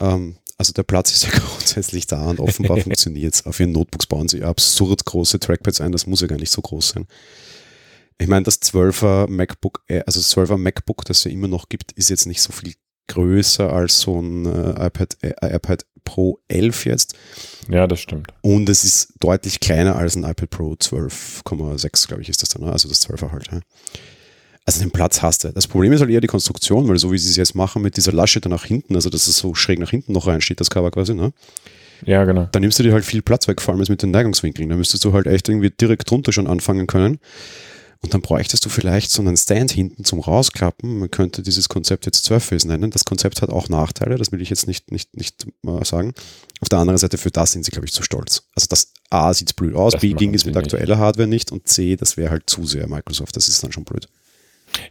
Ähm, 0.00 0.36
also 0.56 0.72
der 0.72 0.84
Platz 0.84 1.12
ist 1.12 1.24
ja 1.24 1.30
grundsätzlich 1.38 2.06
da 2.06 2.28
und 2.28 2.40
offenbar 2.40 2.76
funktioniert 2.80 3.34
es. 3.34 3.46
Auf 3.46 3.58
ihren 3.60 3.72
Notebooks 3.72 4.06
bauen 4.06 4.28
sie 4.28 4.44
absurd 4.44 5.04
große 5.04 5.40
Trackpads 5.40 5.80
ein, 5.80 5.92
das 5.92 6.06
muss 6.06 6.20
ja 6.20 6.26
gar 6.26 6.38
nicht 6.38 6.50
so 6.50 6.62
groß 6.62 6.90
sein. 6.90 7.06
Ich 8.18 8.26
meine, 8.26 8.42
das 8.42 8.60
12er 8.60 9.28
MacBook, 9.28 9.82
also 9.88 10.20
das 10.20 10.36
12er 10.36 10.56
MacBook, 10.56 11.04
das 11.04 11.18
es 11.18 11.24
ja 11.24 11.30
immer 11.30 11.48
noch 11.48 11.68
gibt, 11.68 11.92
ist 11.92 12.10
jetzt 12.10 12.26
nicht 12.26 12.42
so 12.42 12.52
viel 12.52 12.74
größer 13.06 13.72
als 13.72 14.00
so 14.00 14.20
ein 14.20 14.46
äh, 14.46 14.86
iPad, 14.86 15.16
äh, 15.22 15.56
iPad 15.56 15.86
Pro 16.04 16.40
11 16.48 16.86
jetzt. 16.86 17.14
Ja, 17.68 17.86
das 17.86 18.00
stimmt. 18.00 18.28
Und 18.42 18.68
es 18.68 18.84
ist 18.84 19.14
deutlich 19.20 19.60
kleiner 19.60 19.96
als 19.96 20.16
ein 20.16 20.24
iPad 20.24 20.50
Pro 20.50 20.72
12,6, 20.72 22.08
glaube 22.08 22.22
ich, 22.22 22.28
ist 22.28 22.42
das 22.42 22.50
dann, 22.50 22.64
ne? 22.64 22.72
also 22.72 22.88
das 22.88 23.08
12er 23.08 23.32
halt. 23.32 23.48
Ja. 23.52 23.60
Also 24.64 24.80
den 24.80 24.90
Platz 24.90 25.22
hast 25.22 25.44
du. 25.44 25.52
Das 25.52 25.66
Problem 25.66 25.92
ist 25.92 26.00
halt 26.00 26.10
eher 26.10 26.20
die 26.20 26.26
Konstruktion, 26.26 26.88
weil 26.88 26.98
so 26.98 27.10
wie 27.12 27.18
sie 27.18 27.30
es 27.30 27.36
jetzt 27.36 27.54
machen 27.54 27.82
mit 27.82 27.96
dieser 27.96 28.12
Lasche 28.12 28.40
da 28.40 28.48
nach 28.48 28.64
hinten, 28.64 28.96
also 28.96 29.10
dass 29.10 29.26
es 29.26 29.38
so 29.38 29.54
schräg 29.54 29.78
nach 29.78 29.90
hinten 29.90 30.12
noch 30.12 30.26
reinsteht, 30.26 30.60
das 30.60 30.70
Cover 30.70 30.90
quasi, 30.90 31.14
ne? 31.14 31.32
Ja, 32.04 32.24
genau. 32.24 32.48
Dann 32.52 32.62
nimmst 32.62 32.78
du 32.78 32.82
dir 32.82 32.92
halt 32.92 33.04
viel 33.04 33.22
Platz 33.22 33.48
weg, 33.48 33.60
vor 33.60 33.74
allem 33.74 33.84
mit 33.88 34.02
den 34.02 34.10
Neigungswinkeln. 34.10 34.68
Da 34.68 34.76
müsstest 34.76 35.04
du 35.04 35.12
halt 35.12 35.26
echt 35.26 35.48
irgendwie 35.48 35.70
direkt 35.70 36.10
drunter 36.10 36.32
schon 36.32 36.46
anfangen 36.46 36.86
können. 36.86 37.18
Und 38.00 38.14
dann 38.14 38.20
bräuchtest 38.20 38.64
du 38.64 38.68
vielleicht 38.68 39.10
so 39.10 39.22
einen 39.22 39.36
Stand 39.36 39.72
hinten 39.72 40.04
zum 40.04 40.20
Rausklappen. 40.20 41.00
Man 41.00 41.10
könnte 41.10 41.42
dieses 41.42 41.68
Konzept 41.68 42.06
jetzt 42.06 42.24
Surface 42.24 42.64
nennen. 42.64 42.92
Das 42.92 43.04
Konzept 43.04 43.42
hat 43.42 43.50
auch 43.50 43.68
Nachteile, 43.68 44.16
das 44.16 44.30
will 44.30 44.40
ich 44.40 44.50
jetzt 44.50 44.68
nicht, 44.68 44.92
nicht, 44.92 45.16
nicht 45.16 45.48
mal 45.62 45.84
sagen. 45.84 46.14
Auf 46.60 46.68
der 46.68 46.78
anderen 46.78 46.98
Seite, 46.98 47.18
für 47.18 47.32
das 47.32 47.52
sind 47.52 47.64
sie, 47.64 47.72
glaube 47.72 47.86
ich, 47.86 47.92
zu 47.92 48.04
stolz. 48.04 48.44
Also 48.54 48.68
das 48.70 48.92
A 49.10 49.34
sieht 49.34 49.56
blöd 49.56 49.74
aus, 49.74 49.94
das 49.94 50.02
B 50.02 50.12
ging 50.12 50.32
es 50.32 50.44
mit 50.44 50.56
aktueller 50.56 50.94
nicht. 50.94 50.98
Hardware 50.98 51.28
nicht 51.28 51.50
und 51.50 51.66
C, 51.66 51.96
das 51.96 52.16
wäre 52.16 52.30
halt 52.30 52.48
zu 52.48 52.66
sehr 52.66 52.86
Microsoft. 52.86 53.36
Das 53.36 53.48
ist 53.48 53.64
dann 53.64 53.72
schon 53.72 53.84
blöd. 53.84 54.08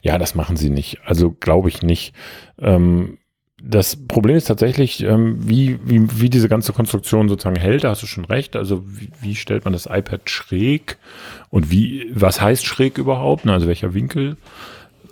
Ja, 0.02 0.18
das 0.18 0.36
machen 0.36 0.58
sie 0.58 0.70
nicht. 0.70 1.00
Also 1.06 1.32
glaube 1.32 1.70
ich 1.70 1.82
nicht. 1.82 2.14
Ähm, 2.60 3.20
das 3.62 3.96
Problem 4.08 4.36
ist 4.36 4.46
tatsächlich, 4.46 5.04
ähm, 5.04 5.38
wie, 5.40 5.80
wie, 5.84 6.22
wie 6.22 6.30
diese 6.30 6.48
ganze 6.48 6.74
Konstruktion 6.74 7.28
sozusagen 7.28 7.60
hält, 7.60 7.84
da 7.84 7.90
hast 7.90 8.04
du 8.04 8.08
schon 8.08 8.26
recht. 8.26 8.56
Also 8.56 8.84
wie, 8.88 9.10
wie 9.20 9.36
stellt 9.36 9.66
man 9.66 9.74
das 9.74 9.88
iPad 9.88 10.30
schräg 10.30 10.98
und 11.50 11.72
wie, 11.72 12.12
was 12.14 12.40
heißt 12.40 12.66
schräg 12.66 13.00
überhaupt? 13.00 13.46
Ne? 13.46 13.54
Also 13.54 13.68
welcher 13.68 13.96
Winkel? 13.96 14.38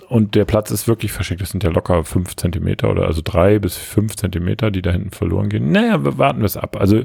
Und 0.07 0.36
der 0.36 0.45
Platz 0.45 0.69
ist 0.69 0.88
wirklich 0.88 1.12
verschickt. 1.12 1.42
Das 1.42 1.50
sind 1.50 1.63
ja 1.63 1.71
locker 1.71 2.03
fünf 2.03 2.36
Zentimeter 2.36 2.92
oder 2.92 3.07
also 3.07 3.21
drei 3.24 3.57
bis 3.57 3.75
fünf 3.77 4.15
Zentimeter, 4.15 4.69
die 4.69 4.83
da 4.83 4.92
hinten 4.92 5.09
verloren 5.09 5.50
gehen. 5.50 5.71
Naja, 5.71 6.03
wir 6.06 6.19
warten 6.19 6.42
wir 6.42 6.45
es 6.45 6.57
ab. 6.57 6.77
Also 6.80 7.03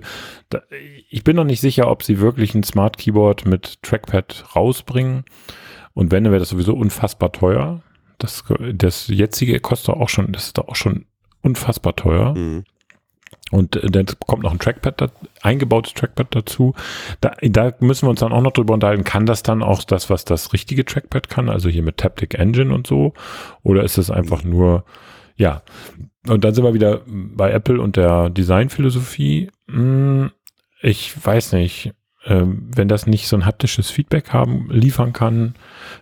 da, 0.51 0.61
ich 1.09 1.25
bin 1.25 1.37
noch 1.37 1.45
nicht 1.45 1.63
sicher, 1.63 1.91
ob 1.91 2.03
sie 2.03 2.21
wirklich 2.21 2.55
ein 2.55 2.65
Smart 2.65 2.99
Keyboard 2.99 3.47
mit 3.47 3.83
Trackpad 3.83 4.45
rausbringen. 4.55 5.25
Und 5.95 6.13
wenn, 6.13 6.25
dann 6.25 6.33
wäre 6.33 6.41
das 6.41 6.51
sowieso 6.51 6.75
unfassbar 6.75 7.33
teuer. 7.33 7.83
Das, 8.19 8.45
das 8.75 9.09
jetzige 9.09 9.59
kostet 9.61 9.95
auch 9.95 10.11
schon, 10.11 10.31
das 10.33 10.49
ist 10.49 10.59
doch 10.59 10.69
auch 10.69 10.77
schon 10.77 11.07
unfassbar 11.43 11.97
teuer. 11.97 12.35
Mhm. 12.35 12.65
Und 13.51 13.77
äh, 13.77 13.91
dann 13.91 14.07
kommt 14.27 14.43
noch 14.43 14.53
ein 14.53 14.59
Trackpad, 14.59 15.01
da, 15.01 15.09
eingebautes 15.43 15.95
Trackpad 15.95 16.35
dazu. 16.35 16.75
Da, 17.21 17.35
da 17.41 17.73
müssen 17.81 18.07
wir 18.07 18.11
uns 18.11 18.21
dann 18.21 18.33
auch 18.33 18.43
noch 18.43 18.53
drüber 18.53 18.75
unterhalten. 18.75 19.05
Kann 19.05 19.27
das 19.27 19.43
dann 19.43 19.63
auch 19.63 19.83
das, 19.85 20.11
was 20.11 20.25
das 20.25 20.53
richtige 20.53 20.85
Trackpad 20.85 21.29
kann? 21.29 21.49
Also 21.49 21.69
hier 21.69 21.83
mit 21.83 21.97
Taptic 21.99 22.35
Engine 22.35 22.73
und 22.73 22.87
so? 22.87 23.13
Oder 23.63 23.83
ist 23.85 23.99
es 23.99 24.11
einfach 24.11 24.45
nur, 24.45 24.85
ja. 25.37 25.63
Und 26.29 26.45
dann 26.45 26.55
sind 26.55 26.65
wir 26.65 26.75
wieder 26.75 27.03
bei 27.07 27.51
Apple 27.51 27.81
und 27.81 27.97
der 27.97 28.31
Designphilosophie. 28.31 29.51
Hm, 29.69 30.31
ich 30.83 31.13
weiß 31.25 31.53
nicht. 31.53 31.93
Ähm, 32.27 32.69
wenn 32.77 32.87
das 32.87 33.07
nicht 33.07 33.29
so 33.29 33.37
ein 33.37 33.47
haptisches 33.47 33.91
Feedback 33.91 34.29
haben, 34.29 34.69
liefern 34.71 35.15
kann, 35.15 35.55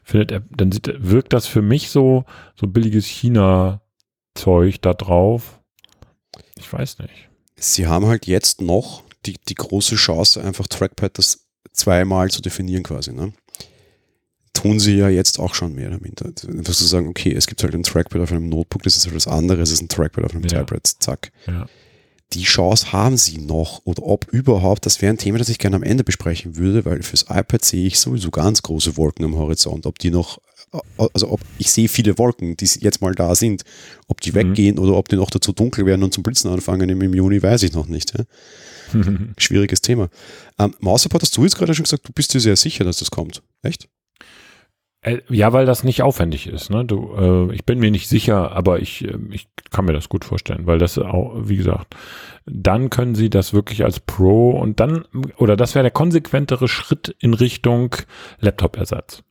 findet 0.02 0.32
er, 0.32 0.42
dann 0.50 0.72
sieht, 0.72 0.92
wirkt 0.98 1.32
das 1.32 1.46
für 1.46 1.62
mich 1.62 1.90
so, 1.90 2.24
so 2.56 2.66
billiges 2.66 3.06
China 3.06 3.82
Zeug 4.38 4.80
da 4.80 4.94
drauf. 4.94 5.60
Ich 6.56 6.72
weiß 6.72 6.98
nicht. 7.00 7.28
Sie 7.56 7.86
haben 7.86 8.06
halt 8.06 8.26
jetzt 8.26 8.60
noch 8.60 9.02
die, 9.26 9.36
die 9.48 9.54
große 9.54 9.96
Chance, 9.96 10.42
einfach 10.42 10.66
Trackpad 10.66 11.18
das 11.18 11.46
zweimal 11.72 12.30
zu 12.30 12.40
definieren 12.40 12.82
quasi. 12.82 13.12
Ne? 13.12 13.32
Tun 14.52 14.80
sie 14.80 14.96
ja 14.96 15.08
jetzt 15.08 15.38
auch 15.38 15.54
schon 15.54 15.74
mehr 15.74 15.90
damit. 15.90 16.22
Einfach 16.22 16.74
zu 16.74 16.84
sagen, 16.84 17.08
okay, 17.08 17.32
es 17.32 17.46
gibt 17.46 17.62
halt 17.62 17.74
ein 17.74 17.82
Trackpad 17.82 18.22
auf 18.22 18.32
einem 18.32 18.48
Notebook, 18.48 18.82
das 18.82 18.96
ist 18.96 19.06
halt 19.06 19.16
was 19.16 19.28
anderes, 19.28 19.70
es 19.70 19.74
ist 19.74 19.82
ein 19.82 19.88
Trackpad 19.88 20.24
auf 20.24 20.32
einem 20.32 20.44
ja. 20.44 20.50
Tablet, 20.50 20.86
zack. 20.86 21.32
Ja. 21.46 21.66
Die 22.34 22.42
Chance 22.42 22.92
haben 22.92 23.16
sie 23.16 23.38
noch 23.38 23.80
oder 23.84 24.02
ob 24.02 24.26
überhaupt, 24.28 24.84
das 24.84 25.00
wäre 25.00 25.12
ein 25.12 25.18
Thema, 25.18 25.38
das 25.38 25.48
ich 25.48 25.58
gerne 25.58 25.76
am 25.76 25.82
Ende 25.82 26.04
besprechen 26.04 26.56
würde, 26.56 26.84
weil 26.84 27.02
fürs 27.02 27.22
iPad 27.22 27.64
sehe 27.64 27.86
ich 27.86 27.98
sowieso 27.98 28.30
ganz 28.30 28.62
große 28.62 28.96
Wolken 28.98 29.24
am 29.24 29.36
Horizont. 29.36 29.86
Ob 29.86 29.98
die 29.98 30.10
noch 30.10 30.38
also 30.96 31.30
ob 31.30 31.40
ich 31.58 31.70
sehe 31.70 31.88
viele 31.88 32.18
Wolken, 32.18 32.56
die 32.56 32.68
jetzt 32.80 33.00
mal 33.00 33.14
da 33.14 33.34
sind. 33.34 33.62
Ob 34.06 34.20
die 34.20 34.32
mhm. 34.32 34.36
weggehen 34.36 34.78
oder 34.78 34.94
ob 34.94 35.08
die 35.08 35.16
noch 35.16 35.30
dazu 35.30 35.52
dunkel 35.52 35.86
werden 35.86 36.02
und 36.02 36.12
zum 36.12 36.22
Blitzen 36.22 36.50
anfangen 36.50 36.88
im, 36.88 37.14
Juni, 37.14 37.42
weiß 37.42 37.62
ich 37.62 37.72
noch 37.72 37.86
nicht. 37.86 38.14
Ja? 38.16 38.24
Schwieriges 39.38 39.80
Thema. 39.80 40.08
Ähm, 40.58 40.74
Maussupport 40.80 41.22
hast 41.22 41.36
du 41.36 41.44
jetzt 41.44 41.56
gerade 41.56 41.74
schon 41.74 41.84
gesagt, 41.84 42.08
du 42.08 42.12
bist 42.12 42.34
dir 42.34 42.40
sehr 42.40 42.56
sicher, 42.56 42.84
dass 42.84 42.98
das 42.98 43.10
kommt. 43.10 43.42
Echt? 43.62 43.88
Äh, 45.00 45.18
ja, 45.28 45.52
weil 45.52 45.66
das 45.66 45.84
nicht 45.84 46.02
aufwendig 46.02 46.46
ist. 46.46 46.70
Ne? 46.70 46.84
Du, 46.84 47.14
äh, 47.16 47.54
ich 47.54 47.64
bin 47.64 47.78
mir 47.78 47.90
nicht 47.90 48.08
sicher, 48.08 48.52
aber 48.52 48.80
ich, 48.80 49.04
äh, 49.04 49.16
ich 49.30 49.48
kann 49.70 49.84
mir 49.84 49.92
das 49.92 50.08
gut 50.08 50.24
vorstellen, 50.24 50.66
weil 50.66 50.78
das 50.78 50.98
auch, 50.98 51.34
wie 51.48 51.56
gesagt, 51.56 51.94
dann 52.46 52.90
können 52.90 53.14
sie 53.14 53.30
das 53.30 53.52
wirklich 53.52 53.84
als 53.84 54.00
Pro 54.00 54.50
und 54.50 54.80
dann, 54.80 55.04
oder 55.36 55.56
das 55.56 55.74
wäre 55.74 55.82
der 55.82 55.90
konsequentere 55.90 56.66
Schritt 56.66 57.14
in 57.20 57.34
Richtung 57.34 57.94
Laptop-Ersatz 58.40 59.22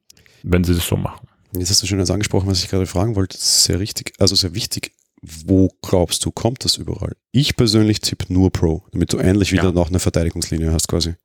wenn 0.43 0.63
sie 0.63 0.73
das 0.73 0.87
so 0.87 0.97
machen. 0.97 1.26
Jetzt 1.53 1.69
hast 1.69 1.81
du 1.81 1.87
schon 1.87 1.99
das 1.99 2.11
angesprochen, 2.11 2.49
was 2.49 2.63
ich 2.63 2.69
gerade 2.69 2.85
fragen 2.85 3.15
wollte. 3.15 3.37
Das 3.37 3.45
ist 3.45 3.63
sehr 3.63 3.79
richtig, 3.79 4.13
also 4.19 4.35
sehr 4.35 4.53
wichtig. 4.53 4.93
Wo 5.21 5.69
glaubst 5.81 6.23
du, 6.25 6.31
kommt 6.31 6.63
das 6.63 6.77
überall? 6.77 7.13
Ich 7.31 7.55
persönlich 7.55 8.01
tippe 8.01 8.31
nur 8.31 8.51
Pro, 8.51 8.83
damit 8.91 9.13
du 9.13 9.17
ähnlich 9.17 9.51
wieder 9.51 9.65
ja. 9.65 9.71
noch 9.71 9.89
eine 9.89 9.99
Verteidigungslinie 9.99 10.71
hast 10.71 10.87
quasi. 10.87 11.15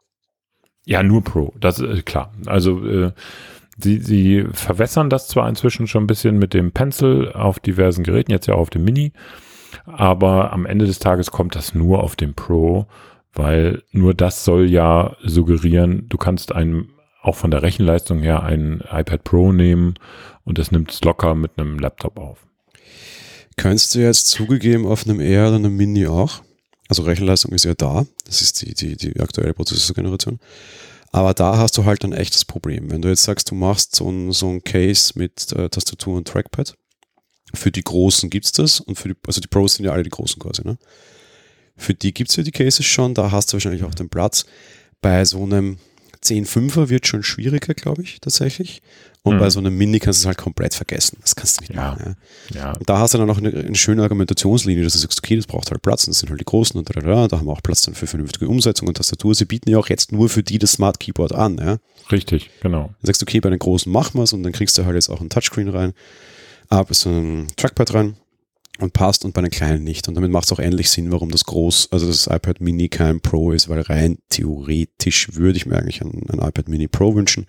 Ja, 0.84 1.02
nur 1.02 1.22
Pro, 1.22 1.52
das 1.60 1.78
ist 1.78 2.06
klar. 2.06 2.32
Also 2.46 2.84
äh, 2.86 3.12
sie, 3.78 3.98
sie 4.00 4.46
verwässern 4.52 5.10
das 5.10 5.28
zwar 5.28 5.48
inzwischen 5.48 5.86
schon 5.86 6.04
ein 6.04 6.08
bisschen 6.08 6.38
mit 6.38 6.54
dem 6.54 6.72
Pencil 6.72 7.30
auf 7.32 7.60
diversen 7.60 8.02
Geräten, 8.02 8.32
jetzt 8.32 8.46
ja 8.46 8.54
auch 8.54 8.60
auf 8.60 8.70
dem 8.70 8.84
Mini, 8.84 9.12
aber 9.84 10.52
am 10.52 10.66
Ende 10.66 10.86
des 10.86 10.98
Tages 10.98 11.30
kommt 11.30 11.54
das 11.54 11.74
nur 11.74 12.02
auf 12.02 12.16
dem 12.16 12.34
Pro, 12.34 12.86
weil 13.32 13.82
nur 13.92 14.14
das 14.14 14.44
soll 14.44 14.68
ja 14.68 15.16
suggerieren, 15.22 16.08
du 16.08 16.16
kannst 16.16 16.52
einen 16.52 16.90
auch 17.22 17.36
von 17.36 17.50
der 17.50 17.62
Rechenleistung 17.62 18.20
her 18.20 18.42
ein 18.42 18.82
iPad 18.90 19.24
Pro 19.24 19.52
nehmen 19.52 19.94
und 20.44 20.58
das 20.58 20.72
nimmt 20.72 20.90
es 20.90 21.00
locker 21.02 21.34
mit 21.34 21.52
einem 21.56 21.78
Laptop 21.78 22.18
auf. 22.18 22.46
Könntest 23.56 23.94
du 23.94 24.00
jetzt 24.00 24.28
zugegeben 24.28 24.86
auf 24.86 25.06
einem 25.06 25.20
Air 25.20 25.48
oder 25.48 25.56
einem 25.56 25.76
Mini 25.76 26.06
auch? 26.06 26.42
Also 26.88 27.02
Rechenleistung 27.02 27.52
ist 27.52 27.64
ja 27.64 27.74
da. 27.74 28.06
Das 28.26 28.42
ist 28.42 28.60
die, 28.62 28.74
die, 28.74 28.96
die 28.96 29.20
aktuelle 29.20 29.54
Prozessorgeneration. 29.54 30.40
Aber 31.12 31.34
da 31.34 31.58
hast 31.58 31.76
du 31.78 31.84
halt 31.84 32.04
ein 32.04 32.12
echtes 32.12 32.44
Problem. 32.44 32.90
Wenn 32.90 33.02
du 33.02 33.08
jetzt 33.08 33.22
sagst, 33.22 33.50
du 33.50 33.54
machst 33.54 33.94
so 33.94 34.10
ein, 34.10 34.32
so 34.32 34.48
ein 34.48 34.64
Case 34.64 35.12
mit 35.14 35.52
äh, 35.52 35.68
Tastatur 35.68 36.16
und 36.16 36.26
Trackpad, 36.26 36.74
für 37.54 37.70
die 37.70 37.82
Großen 37.82 38.30
gibt's 38.30 38.52
das 38.52 38.80
und 38.80 38.96
für 38.96 39.10
die, 39.10 39.14
also 39.26 39.40
die 39.40 39.48
Pros 39.48 39.74
sind 39.74 39.84
ja 39.84 39.92
alle 39.92 40.02
die 40.02 40.10
Großen 40.10 40.40
quasi, 40.40 40.62
ne? 40.64 40.78
Für 41.76 41.94
die 41.94 42.14
gibt's 42.14 42.36
ja 42.36 42.42
die 42.42 42.50
Cases 42.50 42.84
schon, 42.84 43.14
da 43.14 43.30
hast 43.30 43.52
du 43.52 43.54
wahrscheinlich 43.54 43.84
auch 43.84 43.94
den 43.94 44.08
Platz. 44.08 44.46
Bei 45.00 45.24
so 45.24 45.42
einem 45.42 45.78
10.5er 46.22 46.88
wird 46.88 47.06
schon 47.06 47.22
schwieriger, 47.22 47.74
glaube 47.74 48.02
ich, 48.02 48.20
tatsächlich. 48.20 48.82
Und 49.24 49.36
mhm. 49.36 49.38
bei 49.38 49.50
so 49.50 49.60
einem 49.60 49.76
Mini 49.76 49.98
kannst 49.98 50.20
du 50.20 50.22
es 50.22 50.26
halt 50.26 50.38
komplett 50.38 50.74
vergessen. 50.74 51.18
Das 51.20 51.36
kannst 51.36 51.58
du 51.58 51.62
nicht 51.62 51.74
ja. 51.74 51.90
machen. 51.90 52.16
Ja. 52.52 52.60
ja. 52.60 52.72
Und 52.72 52.88
da 52.88 52.98
hast 52.98 53.14
du 53.14 53.18
dann 53.18 53.30
auch 53.30 53.38
eine, 53.38 53.50
eine, 53.50 53.74
schöne 53.74 54.02
Argumentationslinie, 54.02 54.82
dass 54.82 54.94
du 54.94 54.98
sagst, 54.98 55.18
okay, 55.18 55.36
das 55.36 55.46
braucht 55.46 55.70
halt 55.70 55.82
Platz, 55.82 56.04
und 56.04 56.12
das 56.12 56.20
sind 56.20 56.30
halt 56.30 56.40
die 56.40 56.44
großen 56.44 56.78
und 56.78 56.88
da, 56.88 57.00
da, 57.00 57.28
da 57.28 57.38
haben 57.38 57.46
wir 57.46 57.52
auch 57.52 57.62
Platz 57.62 57.82
dann 57.82 57.94
für 57.94 58.06
vernünftige 58.06 58.48
Umsetzung 58.48 58.88
und 58.88 58.96
Tastatur. 58.96 59.34
Sie 59.34 59.44
bieten 59.44 59.70
ja 59.70 59.78
auch 59.78 59.88
jetzt 59.88 60.12
nur 60.12 60.28
für 60.28 60.42
die 60.42 60.58
das 60.58 60.72
Smart 60.72 60.98
Keyboard 60.98 61.32
an. 61.32 61.58
Ja. 61.58 61.78
Richtig, 62.10 62.50
genau. 62.60 62.86
Dann 62.86 63.06
sagst 63.06 63.22
du, 63.22 63.24
okay, 63.24 63.40
bei 63.40 63.50
den 63.50 63.58
großen 63.58 63.90
machen 63.90 64.18
wir 64.18 64.24
es 64.24 64.32
und 64.32 64.42
dann 64.42 64.52
kriegst 64.52 64.76
du 64.78 64.84
halt 64.84 64.94
jetzt 64.96 65.08
auch 65.08 65.20
ein 65.20 65.30
Touchscreen 65.30 65.68
rein, 65.68 65.92
aber 66.68 66.94
so 66.94 67.10
ein 67.10 67.48
Trackpad 67.56 67.94
rein 67.94 68.16
und 68.78 68.92
passt 68.92 69.24
und 69.24 69.34
bei 69.34 69.42
den 69.42 69.50
kleinen 69.50 69.84
nicht. 69.84 70.08
Und 70.08 70.14
damit 70.14 70.30
macht 70.30 70.46
es 70.46 70.52
auch 70.52 70.58
ähnlich 70.58 70.90
Sinn, 70.90 71.12
warum 71.12 71.30
das 71.30 71.44
groß, 71.44 71.88
also 71.92 72.06
das 72.06 72.26
iPad 72.26 72.60
Mini 72.60 72.88
kein 72.88 73.20
Pro 73.20 73.52
ist, 73.52 73.68
weil 73.68 73.80
rein 73.80 74.18
theoretisch 74.28 75.34
würde 75.34 75.56
ich 75.56 75.66
mir 75.66 75.76
eigentlich 75.76 76.00
ein, 76.00 76.22
ein 76.30 76.38
iPad 76.38 76.68
Mini 76.68 76.88
Pro 76.88 77.14
wünschen. 77.14 77.46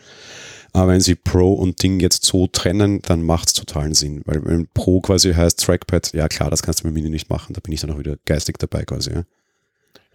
Aber 0.74 0.92
wenn 0.92 1.02
sie 1.02 1.16
Pro 1.16 1.54
und 1.54 1.82
Ding 1.84 2.00
jetzt 2.00 2.26
so 2.26 2.48
trennen, 2.48 3.02
dann 3.04 3.22
macht 3.22 3.48
es 3.48 3.54
totalen 3.54 3.94
Sinn. 3.94 4.22
Weil 4.26 4.44
wenn 4.44 4.68
Pro 4.74 5.02
quasi 5.02 5.34
heißt 5.34 5.60
Trackpad, 5.60 6.14
ja 6.14 6.28
klar, 6.28 6.50
das 6.50 6.64
kannst 6.64 6.82
du 6.82 6.88
mit 6.88 6.96
Mini 6.96 7.10
nicht 7.10 7.30
machen, 7.30 7.54
da 7.54 7.62
bin 7.62 7.74
ich 7.74 7.82
dann 7.82 7.92
auch 7.92 8.00
wieder 8.00 8.18
geistig 8.26 8.58
dabei 8.58 8.84
quasi, 8.84 9.12
ja. 9.12 9.24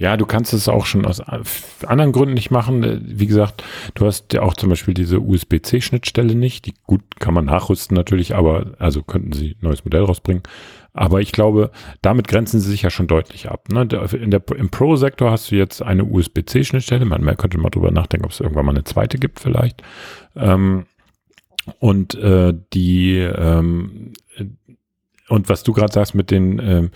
Ja, 0.00 0.16
du 0.16 0.26
kannst 0.26 0.52
es 0.52 0.68
auch 0.68 0.86
schon 0.86 1.04
aus 1.04 1.20
anderen 1.20 2.12
Gründen 2.12 2.34
nicht 2.34 2.52
machen. 2.52 3.02
Wie 3.04 3.26
gesagt, 3.26 3.64
du 3.94 4.06
hast 4.06 4.32
ja 4.32 4.42
auch 4.42 4.54
zum 4.54 4.68
Beispiel 4.68 4.94
diese 4.94 5.20
USB-C-Schnittstelle 5.20 6.36
nicht. 6.36 6.66
Die 6.66 6.74
gut 6.86 7.02
kann 7.18 7.34
man 7.34 7.46
nachrüsten 7.46 7.96
natürlich, 7.96 8.36
aber 8.36 8.74
also 8.78 9.02
könnten 9.02 9.32
sie 9.32 9.50
ein 9.50 9.58
neues 9.62 9.84
Modell 9.84 10.04
rausbringen. 10.04 10.44
Aber 10.92 11.20
ich 11.20 11.32
glaube, 11.32 11.72
damit 12.00 12.28
grenzen 12.28 12.60
sie 12.60 12.70
sich 12.70 12.82
ja 12.82 12.90
schon 12.90 13.08
deutlich 13.08 13.50
ab. 13.50 13.68
Ne? 13.70 13.88
In 14.12 14.30
der, 14.30 14.42
Im 14.56 14.70
Pro-Sektor 14.70 15.32
hast 15.32 15.50
du 15.50 15.56
jetzt 15.56 15.82
eine 15.82 16.04
USB-C-Schnittstelle. 16.04 17.04
Man 17.04 17.36
könnte 17.36 17.58
mal 17.58 17.70
drüber 17.70 17.90
nachdenken, 17.90 18.26
ob 18.26 18.32
es 18.32 18.40
irgendwann 18.40 18.66
mal 18.66 18.72
eine 18.72 18.84
zweite 18.84 19.18
gibt 19.18 19.40
vielleicht. 19.40 19.82
Ähm, 20.36 20.86
und 21.80 22.14
äh, 22.14 22.54
die 22.72 23.16
ähm, 23.18 24.12
und 25.28 25.48
was 25.48 25.62
du 25.62 25.72
gerade 25.72 25.92
sagst 25.92 26.14
mit 26.14 26.30
den 26.30 26.58
ähm, 26.58 26.90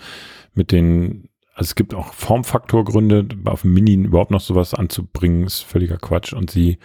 mit 0.53 0.71
den 0.71 1.29
also 1.55 1.69
es 1.69 1.75
gibt 1.75 1.93
auch 1.93 2.13
Formfaktorgründe, 2.13 3.27
auf 3.45 3.61
dem 3.61 3.73
Mini 3.73 3.93
überhaupt 3.93 4.31
noch 4.31 4.41
sowas 4.41 4.73
anzubringen, 4.73 5.45
ist 5.45 5.61
völliger 5.61 5.97
Quatsch. 5.97 6.33
Und 6.33 6.49
sie, 6.49 6.79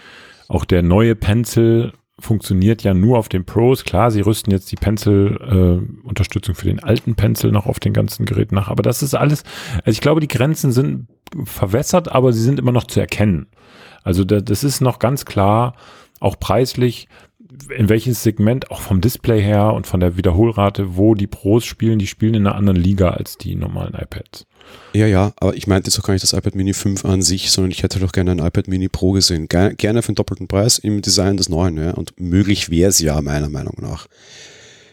auch 0.49 0.65
der 0.65 0.83
neue 0.83 1.15
Pencil 1.15 1.93
funktioniert 2.21 2.83
ja 2.83 2.95
nur 2.95 3.19
auf 3.19 3.29
den 3.29 3.45
Pros. 3.45 3.85
Klar, 3.85 4.11
sie 4.11 4.21
rüsten 4.21 4.53
jetzt 4.53 4.71
die 4.71 4.77
Pencil-Unterstützung 4.77 6.55
äh, 6.55 6.59
für 6.59 6.67
den 6.67 6.83
alten 6.83 7.15
Pencil 7.15 7.51
noch 7.51 7.67
auf 7.67 7.81
den 7.81 7.93
ganzen 7.93 8.27
Geräten 8.27 8.57
nach. 8.57 8.69
Aber 8.69 8.83
das 8.83 9.03
ist 9.03 9.15
alles, 9.15 9.45
also 9.77 9.91
ich 9.91 10.01
glaube, 10.01 10.21
die 10.21 10.29
Grenzen 10.29 10.73
sind 10.73 11.09
verwässert, 11.45 12.11
aber 12.11 12.33
sie 12.33 12.43
sind 12.43 12.59
immer 12.59 12.73
noch 12.73 12.87
zu 12.87 13.01
erkennen. 13.01 13.47
Also 14.03 14.25
da, 14.25 14.41
das 14.41 14.65
ist 14.65 14.81
noch 14.81 14.99
ganz 14.99 15.25
klar, 15.25 15.75
auch 16.21 16.39
preislich, 16.39 17.09
in 17.75 17.89
welches 17.89 18.23
Segment, 18.23 18.71
auch 18.71 18.81
vom 18.81 19.01
Display 19.01 19.41
her 19.41 19.73
und 19.73 19.87
von 19.87 20.01
der 20.01 20.17
Wiederholrate, 20.17 20.97
wo 20.97 21.15
die 21.15 21.27
Pros 21.27 21.65
spielen, 21.65 21.99
die 21.99 22.07
spielen 22.07 22.35
in 22.35 22.47
einer 22.47 22.57
anderen 22.57 22.79
Liga 22.79 23.11
als 23.11 23.39
die 23.39 23.55
normalen 23.55 23.95
iPads. 23.95 24.47
Ja, 24.95 25.07
ja, 25.07 25.33
aber 25.37 25.55
ich 25.55 25.67
meinte 25.67 25.91
jetzt 25.91 25.99
auch 25.99 26.05
gar 26.05 26.15
nicht 26.15 26.23
das 26.23 26.33
iPad 26.33 26.55
Mini 26.55 26.73
5 26.73 27.05
an 27.05 27.23
sich, 27.23 27.51
sondern 27.51 27.71
ich 27.71 27.83
hätte 27.83 28.01
doch 28.01 28.13
gerne 28.13 28.33
ein 28.33 28.39
iPad 28.39 28.69
Mini 28.69 28.89
Pro 28.89 29.13
gesehen. 29.13 29.49
Gerne 29.49 30.03
für 30.03 30.13
den 30.13 30.17
doppelten 30.17 30.49
Preis 30.49 30.79
im 30.79 31.03
Design 31.03 31.37
des 31.37 31.49
neuen, 31.49 31.77
ja. 31.77 31.93
Und 31.93 32.19
möglich 32.19 32.71
wäre 32.71 32.89
es 32.89 32.99
ja, 32.99 33.21
meiner 33.21 33.49
Meinung 33.49 33.77
nach. 33.81 34.07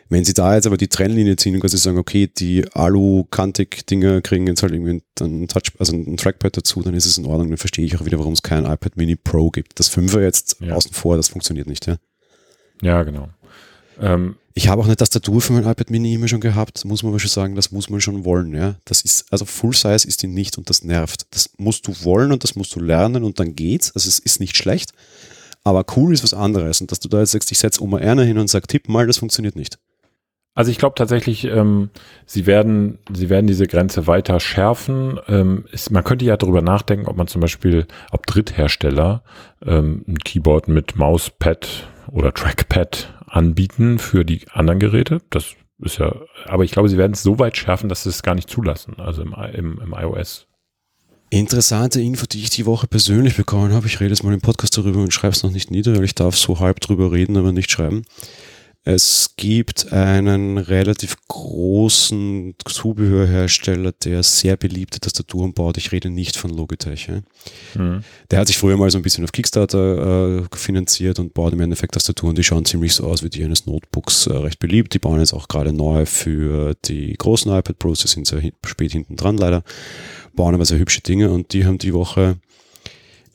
Wenn 0.09 0.23
sie 0.23 0.33
da 0.33 0.53
jetzt 0.53 0.67
aber 0.67 0.77
die 0.77 0.87
Trennlinie 0.87 1.35
ziehen 1.35 1.55
und 1.55 1.61
quasi 1.61 1.77
sagen, 1.77 1.97
okay, 1.97 2.27
die 2.27 2.65
Alu-Kantig-Dinger 2.73 4.21
kriegen 4.21 4.45
jetzt 4.45 4.61
halt 4.61 4.73
irgendwie 4.73 5.01
einen 5.19 5.47
Touch, 5.47 5.71
also 5.79 5.95
ein 5.95 6.17
Trackpad 6.17 6.57
dazu, 6.57 6.83
dann 6.83 6.93
ist 6.93 7.07
es 7.07 7.17
in 7.17 7.25
Ordnung. 7.25 7.49
Dann 7.49 7.57
verstehe 7.57 7.85
ich 7.85 7.97
auch 7.97 8.05
wieder, 8.05 8.19
warum 8.19 8.33
es 8.33 8.43
kein 8.43 8.65
iPad 8.65 8.97
Mini 8.97 9.15
Pro 9.15 9.49
gibt. 9.49 9.79
Das 9.79 9.91
5er 9.91 10.21
jetzt 10.21 10.57
ja. 10.59 10.75
außen 10.75 10.93
vor, 10.93 11.17
das 11.17 11.29
funktioniert 11.29 11.67
nicht, 11.67 11.87
ja. 11.87 11.95
Ja, 12.81 13.01
genau. 13.03 13.29
Ähm, 13.99 14.35
ich 14.57 14.69
habe 14.69 14.81
auch 14.81 14.85
eine 14.85 14.95
Tastatur 14.95 15.41
für 15.41 15.51
mein 15.51 15.65
iPad 15.65 15.89
Mini 15.89 16.13
immer 16.13 16.29
schon 16.29 16.39
gehabt, 16.39 16.85
muss 16.85 17.03
man 17.03 17.11
aber 17.11 17.19
schon 17.19 17.29
sagen, 17.29 17.55
das 17.55 17.71
muss 17.71 17.89
man 17.89 17.99
schon 17.99 18.23
wollen, 18.23 18.55
ja. 18.55 18.75
Das 18.85 19.01
ist, 19.01 19.25
also 19.29 19.43
Full 19.43 19.73
Size 19.73 20.07
ist 20.07 20.23
die 20.23 20.27
nicht 20.27 20.57
und 20.57 20.69
das 20.69 20.81
nervt. 20.81 21.27
Das 21.31 21.49
musst 21.57 21.85
du 21.87 21.93
wollen 22.05 22.31
und 22.31 22.45
das 22.45 22.55
musst 22.55 22.73
du 22.73 22.79
lernen 22.79 23.25
und 23.25 23.37
dann 23.37 23.53
geht's. 23.55 23.91
Also 23.93 24.07
es 24.07 24.17
ist 24.17 24.39
nicht 24.39 24.55
schlecht, 24.55 24.93
aber 25.65 25.85
cool 25.97 26.13
ist 26.13 26.23
was 26.23 26.33
anderes. 26.33 26.79
Und 26.79 26.89
dass 26.93 27.01
du 27.01 27.09
da 27.09 27.19
jetzt 27.19 27.31
sagst, 27.31 27.51
ich 27.51 27.59
setze 27.59 27.83
Oma 27.83 27.99
Erna 27.99 28.21
hin 28.21 28.37
und 28.37 28.49
sag, 28.49 28.65
tipp 28.69 28.87
mal, 28.87 29.05
das 29.05 29.17
funktioniert 29.17 29.57
nicht. 29.57 29.77
Also 30.53 30.71
ich 30.71 30.77
glaube 30.77 30.95
tatsächlich, 30.95 31.43
ähm, 31.43 31.89
sie 32.25 32.45
werden, 32.45 32.99
sie 33.13 33.29
werden 33.29 33.47
diese 33.47 33.67
Grenze 33.67 34.07
weiter 34.07 34.39
schärfen. 34.39 35.19
Ähm, 35.27 35.65
ist, 35.73 35.91
man 35.91 36.05
könnte 36.05 36.23
ja 36.23 36.37
darüber 36.37 36.61
nachdenken, 36.61 37.07
ob 37.07 37.17
man 37.17 37.27
zum 37.27 37.41
Beispiel, 37.41 37.87
ob 38.09 38.25
Dritthersteller 38.25 39.21
ähm, 39.65 40.05
ein 40.07 40.17
Keyboard 40.19 40.69
mit 40.69 40.95
Mauspad 40.95 41.89
oder 42.09 42.33
Trackpad 42.33 43.13
anbieten 43.35 43.99
für 43.99 44.23
die 44.23 44.47
anderen 44.51 44.79
Geräte. 44.79 45.21
Das 45.29 45.55
ist 45.79 45.97
ja, 45.97 46.15
aber 46.45 46.63
ich 46.63 46.71
glaube, 46.71 46.89
sie 46.89 46.97
werden 46.97 47.13
es 47.13 47.23
so 47.23 47.37
weit 47.37 47.57
schärfen, 47.57 47.89
dass 47.89 48.03
sie 48.03 48.09
es 48.09 48.23
gar 48.23 48.35
nicht 48.35 48.49
zulassen, 48.49 48.95
also 48.97 49.21
im, 49.21 49.35
im, 49.53 49.79
im 49.79 49.93
iOS. 49.93 50.47
Interessante 51.29 51.99
Info, 52.01 52.25
die 52.27 52.39
ich 52.39 52.49
die 52.49 52.65
Woche 52.65 52.87
persönlich 52.87 53.35
bekommen 53.35 53.73
habe. 53.73 53.87
Ich 53.87 53.99
rede 53.99 54.11
jetzt 54.11 54.23
mal 54.23 54.33
im 54.33 54.41
Podcast 54.41 54.77
darüber 54.77 55.01
und 55.01 55.13
schreibe 55.13 55.33
es 55.33 55.43
noch 55.43 55.51
nicht 55.51 55.69
nieder, 55.69 55.95
weil 55.95 56.05
ich 56.05 56.15
darf 56.15 56.37
so 56.37 56.59
halb 56.59 56.79
drüber 56.79 57.11
reden, 57.11 57.35
aber 57.35 57.51
nicht 57.51 57.71
schreiben. 57.71 58.03
Es 58.87 59.31
gibt 59.35 59.91
einen 59.91 60.59
relativ 60.59 61.17
großen 61.27 62.53
Zubehörhersteller, 62.63 63.91
der 63.91 64.21
sehr 64.21 64.57
beliebte 64.57 64.99
Tastaturen 64.99 65.55
baut. 65.55 65.77
Ich 65.77 65.91
rede 65.91 66.11
nicht 66.11 66.37
von 66.37 66.51
Logitech. 66.51 67.07
Ja. 67.07 67.81
Mhm. 67.81 68.03
Der 68.29 68.39
hat 68.39 68.45
sich 68.45 68.59
früher 68.59 68.77
mal 68.77 68.91
so 68.91 68.99
ein 68.99 69.01
bisschen 69.01 69.23
auf 69.23 69.31
Kickstarter 69.31 70.43
äh, 70.43 70.55
finanziert 70.55 71.17
und 71.17 71.33
baut 71.33 71.53
im 71.53 71.61
Endeffekt 71.61 71.95
Tastaturen, 71.95 72.35
die 72.35 72.43
schauen 72.43 72.63
ziemlich 72.63 72.93
so 72.93 73.07
aus 73.07 73.23
wie 73.23 73.29
die 73.29 73.43
eines 73.43 73.65
Notebooks, 73.65 74.27
äh, 74.27 74.33
recht 74.33 74.59
beliebt. 74.59 74.93
Die 74.93 74.99
bauen 74.99 75.19
jetzt 75.19 75.33
auch 75.33 75.47
gerade 75.47 75.73
neu 75.73 76.05
für 76.05 76.75
die 76.85 77.15
großen 77.17 77.51
iPad 77.51 77.79
Pros, 77.79 78.01
die 78.01 78.07
sind 78.07 78.27
sehr 78.27 78.43
spät 78.67 78.91
hinten 78.91 79.15
dran 79.15 79.37
leider, 79.37 79.63
bauen 80.35 80.53
aber 80.53 80.65
sehr 80.65 80.77
hübsche 80.77 81.01
Dinge 81.01 81.31
und 81.31 81.53
die 81.53 81.65
haben 81.65 81.79
die 81.79 81.95
Woche 81.95 82.37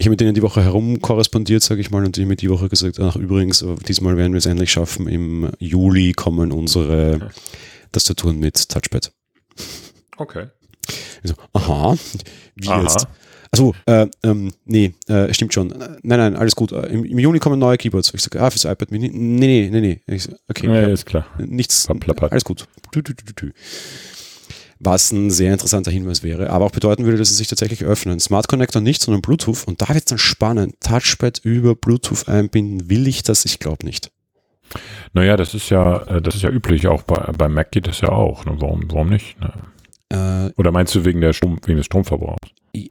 ich 0.00 0.06
habe 0.06 0.12
mit 0.12 0.20
denen 0.22 0.32
die 0.32 0.40
Woche 0.40 0.64
herum 0.64 1.02
korrespondiert, 1.02 1.62
sage 1.62 1.82
ich 1.82 1.90
mal, 1.90 2.02
und 2.02 2.16
die 2.16 2.22
haben 2.22 2.28
mir 2.28 2.36
die 2.36 2.48
Woche 2.48 2.70
gesagt, 2.70 2.98
ach 3.00 3.16
übrigens, 3.16 3.62
diesmal 3.86 4.16
werden 4.16 4.32
wir 4.32 4.38
es 4.38 4.46
endlich 4.46 4.72
schaffen, 4.72 5.06
im 5.06 5.50
Juli 5.58 6.14
kommen 6.14 6.52
unsere 6.52 7.16
okay. 7.16 7.28
Tastaturen 7.92 8.38
mit 8.38 8.70
Touchpad. 8.70 9.12
Okay. 10.16 10.46
Also, 11.22 11.34
aha, 11.52 11.98
wie 12.56 12.68
aha. 12.68 12.80
jetzt? 12.80 13.08
Also, 13.50 13.74
äh, 13.84 14.06
ähm, 14.22 14.52
nee, 14.64 14.94
äh, 15.06 15.34
stimmt 15.34 15.52
schon. 15.52 15.68
Nein, 15.68 16.00
nein, 16.02 16.34
alles 16.34 16.56
gut. 16.56 16.72
Äh, 16.72 16.86
Im, 16.86 17.04
Im, 17.04 17.18
Juni 17.18 17.38
kommen 17.38 17.58
neue 17.58 17.76
Keyboards. 17.76 18.14
Ich 18.14 18.22
sage, 18.22 18.40
ah, 18.40 18.48
fürs 18.48 18.64
iPad 18.64 18.90
Mini. 18.90 19.10
Nee, 19.10 19.68
nee, 19.68 19.80
nee, 19.80 20.00
nee. 20.06 20.18
So, 20.18 20.32
okay. 20.48 20.66
Ja, 20.66 20.88
ist 20.88 21.04
klar. 21.04 21.26
Nichts. 21.38 21.86
Alles 22.30 22.44
gut. 22.44 22.66
Du, 22.92 23.02
du, 23.02 23.12
du, 23.12 23.50
was 24.80 25.12
ein 25.12 25.30
sehr 25.30 25.52
interessanter 25.52 25.90
Hinweis 25.90 26.22
wäre, 26.22 26.50
aber 26.50 26.64
auch 26.64 26.70
bedeuten 26.70 27.04
würde, 27.04 27.18
dass 27.18 27.30
es 27.30 27.36
sich 27.36 27.48
tatsächlich 27.48 27.84
öffnen. 27.84 28.18
Smart 28.18 28.48
Connector 28.48 28.80
nicht, 28.80 29.02
sondern 29.02 29.20
Bluetooth. 29.20 29.66
Und 29.66 29.82
da 29.82 29.88
wird 29.88 29.98
es 29.98 30.04
dann 30.06 30.18
spannend. 30.18 30.74
Touchpad 30.80 31.40
über 31.44 31.74
Bluetooth 31.74 32.28
einbinden, 32.28 32.88
will 32.88 33.06
ich 33.06 33.22
das? 33.22 33.44
Ich 33.44 33.58
glaube 33.58 33.84
nicht. 33.84 34.10
Naja, 35.12 35.36
das 35.36 35.54
ist 35.54 35.68
ja, 35.68 35.98
äh, 36.04 36.22
das 36.22 36.36
ist 36.36 36.42
ja 36.42 36.50
üblich, 36.50 36.86
auch 36.86 37.02
bei, 37.02 37.32
bei 37.32 37.48
Mac 37.48 37.72
geht 37.72 37.86
das 37.86 38.00
ja 38.00 38.08
auch. 38.08 38.44
Ne? 38.46 38.56
Warum, 38.58 38.84
warum 38.90 39.10
nicht? 39.10 39.36
Ne? 39.38 39.52
Äh, 40.08 40.52
Oder 40.56 40.72
meinst 40.72 40.94
du 40.94 41.04
wegen, 41.04 41.20
der 41.20 41.32
Strom, 41.32 41.58
wegen 41.66 41.76
des 41.76 41.86
Stromverbrauchs? 41.86 42.48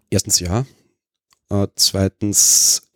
Erstens 0.10 0.40
ja. 0.40 0.66
Äh, 1.50 1.68
zweitens, 1.76 2.92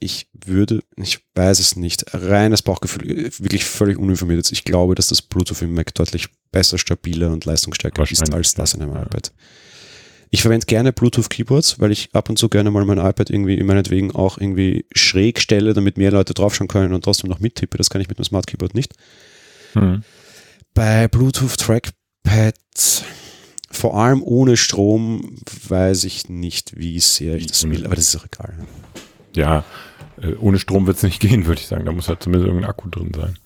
ich 0.00 0.28
würde, 0.32 0.80
ich 0.96 1.20
weiß 1.34 1.58
es 1.58 1.76
nicht, 1.76 2.04
reines 2.14 2.62
Bauchgefühl, 2.62 3.30
wirklich 3.38 3.64
völlig 3.64 3.98
uninformiert. 3.98 4.50
Ich 4.52 4.64
glaube, 4.64 4.94
dass 4.94 5.08
das 5.08 5.22
Bluetooth 5.22 5.62
im 5.62 5.74
Mac 5.74 5.94
deutlich 5.94 6.28
besser, 6.52 6.78
stabiler 6.78 7.30
und 7.30 7.44
leistungsstärker 7.44 8.08
ist 8.08 8.32
als 8.32 8.54
das 8.54 8.74
in 8.74 8.82
einem 8.82 8.94
ja. 8.94 9.02
iPad. 9.02 9.32
Ich 10.30 10.42
verwende 10.42 10.66
gerne 10.66 10.92
Bluetooth-Keyboards, 10.92 11.80
weil 11.80 11.90
ich 11.90 12.10
ab 12.12 12.28
und 12.28 12.38
zu 12.38 12.48
gerne 12.48 12.70
mal 12.70 12.84
mein 12.84 12.98
iPad 12.98 13.30
irgendwie 13.30 13.62
meinetwegen 13.62 14.14
auch 14.14 14.38
irgendwie 14.38 14.84
schräg 14.94 15.40
stelle, 15.40 15.72
damit 15.72 15.96
mehr 15.96 16.12
Leute 16.12 16.34
draufschauen 16.34 16.68
können 16.68 16.92
und 16.92 17.02
trotzdem 17.02 17.30
noch 17.30 17.40
mittippe. 17.40 17.78
Das 17.78 17.88
kann 17.88 18.00
ich 18.00 18.08
mit 18.08 18.18
einem 18.18 18.24
Smart 18.24 18.46
Keyboard 18.46 18.74
nicht. 18.74 18.94
Hm. 19.72 20.02
Bei 20.74 21.08
Bluetooth 21.08 21.56
Trackpads, 21.56 23.04
vor 23.70 23.96
allem 23.96 24.22
ohne 24.22 24.56
Strom, 24.58 25.38
weiß 25.66 26.04
ich 26.04 26.28
nicht, 26.28 26.76
wie 26.76 27.00
sehr 27.00 27.36
ich 27.36 27.46
das 27.46 27.68
will, 27.68 27.86
aber 27.86 27.96
das 27.96 28.08
ist 28.08 28.16
auch 28.16 28.26
egal. 28.26 28.54
Ja, 29.34 29.64
äh, 30.22 30.34
ohne 30.36 30.58
Strom 30.58 30.86
wird 30.86 30.98
es 30.98 31.02
nicht 31.02 31.20
gehen, 31.20 31.46
würde 31.46 31.60
ich 31.60 31.66
sagen. 31.66 31.84
Da 31.84 31.92
muss 31.92 32.08
halt 32.08 32.22
zumindest 32.22 32.48
irgendein 32.48 32.70
Akku 32.70 32.88
drin 32.88 33.12
sein. 33.14 33.36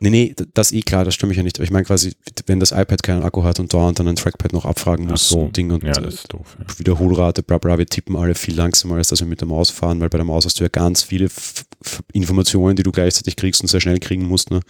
Nee, 0.00 0.10
nee, 0.10 0.34
das 0.54 0.70
eh 0.70 0.82
klar, 0.82 1.04
das 1.04 1.14
stimme 1.14 1.32
ich 1.32 1.38
ja 1.38 1.42
nicht. 1.42 1.58
Aber 1.58 1.64
ich 1.64 1.72
meine 1.72 1.84
quasi, 1.84 2.14
wenn 2.46 2.60
das 2.60 2.70
iPad 2.70 3.02
keinen 3.02 3.22
Akku 3.24 3.42
hat 3.42 3.58
und 3.58 3.72
dauernd 3.74 3.98
dann 3.98 4.06
ein 4.06 4.14
Trackpad 4.14 4.52
noch 4.52 4.64
abfragen 4.64 5.06
muss, 5.06 5.28
so. 5.28 5.40
und 5.40 5.56
Ding 5.56 5.72
und 5.72 5.82
Ja, 5.82 5.92
das 5.92 6.14
ist 6.14 6.32
doof. 6.32 6.56
Ja. 6.58 6.78
Wiederholrate, 6.78 7.42
bla 7.42 7.58
bla, 7.58 7.78
wir 7.78 7.86
tippen 7.86 8.14
alle 8.14 8.36
viel 8.36 8.54
langsamer, 8.54 8.96
als 8.96 9.08
dass 9.08 9.20
wir 9.20 9.26
mit 9.26 9.40
der 9.40 9.48
Maus 9.48 9.70
fahren, 9.70 10.00
weil 10.00 10.08
bei 10.08 10.18
der 10.18 10.24
Maus 10.24 10.44
hast 10.44 10.60
du 10.60 10.64
ja 10.64 10.68
ganz 10.68 11.02
viele 11.02 11.26
F 11.26 11.64
F 11.84 12.02
Informationen, 12.12 12.76
die 12.76 12.84
du 12.84 12.92
gleichzeitig 12.92 13.34
kriegst 13.34 13.60
und 13.60 13.68
sehr 13.68 13.80
schnell 13.80 13.98
kriegen 13.98 14.24
musst. 14.24 14.50
Ne? 14.50 14.60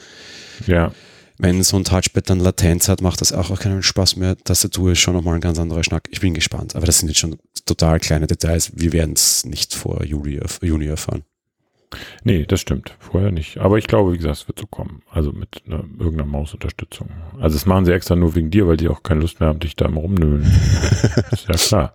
ja. 0.67 0.93
Wenn 1.39 1.63
so 1.63 1.77
ein 1.77 1.85
Touchpad 1.85 2.29
dann 2.29 2.41
Latenz 2.41 2.89
hat, 2.89 3.01
macht 3.01 3.21
das 3.21 3.33
auch, 3.33 3.51
auch 3.51 3.61
keinen 3.61 3.83
Spaß 3.83 4.17
mehr. 4.17 4.37
Tastatur 4.37 4.93
ist 4.93 4.99
schon 4.99 5.15
nochmal 5.15 5.37
ein 5.37 5.41
ganz 5.41 5.59
anderer 5.59 5.85
Schnack. 5.85 6.09
Ich 6.11 6.21
bin 6.21 6.35
gespannt. 6.35 6.75
Aber 6.75 6.85
das 6.85 6.99
sind 6.99 7.09
jetzt 7.09 7.21
schon 7.21 7.39
total 7.65 8.01
kleine 8.01 8.27
Details. 8.27 8.73
Wir 8.75 8.93
werden 8.93 9.15
es 9.15 9.45
nicht 9.45 9.75
vor 9.75 10.05
Juli, 10.05 10.41
Juni 10.63 10.87
erfahren. 10.87 11.23
Nee, 12.25 12.45
das 12.45 12.61
stimmt. 12.61 12.97
Vorher 12.99 13.31
nicht. 13.31 13.59
Aber 13.59 13.79
ich 13.79 13.87
glaube, 13.87 14.13
wie 14.13 14.19
gesagt, 14.19 14.37
es 14.37 14.49
wird 14.49 14.59
so 14.59 14.67
kommen. 14.67 15.03
Also 15.11 15.33
mit 15.33 15.63
ne, 15.67 15.85
irgendeiner 15.99 16.27
Mausunterstützung. 16.27 17.09
Also 17.41 17.57
das 17.57 17.67
machen 17.67 17.85
sie 17.85 17.93
extra 17.93 18.17
nur 18.17 18.35
wegen 18.35 18.51
dir, 18.51 18.67
weil 18.67 18.77
die 18.77 18.89
auch 18.89 19.03
keine 19.03 19.21
Lust 19.21 19.41
mehr 19.41 19.49
haben, 19.49 19.61
dich 19.61 19.77
da 19.77 19.87
immer 19.87 20.01
rumnölen. 20.01 20.43
ist 21.31 21.49
ja 21.49 21.55
klar. 21.55 21.95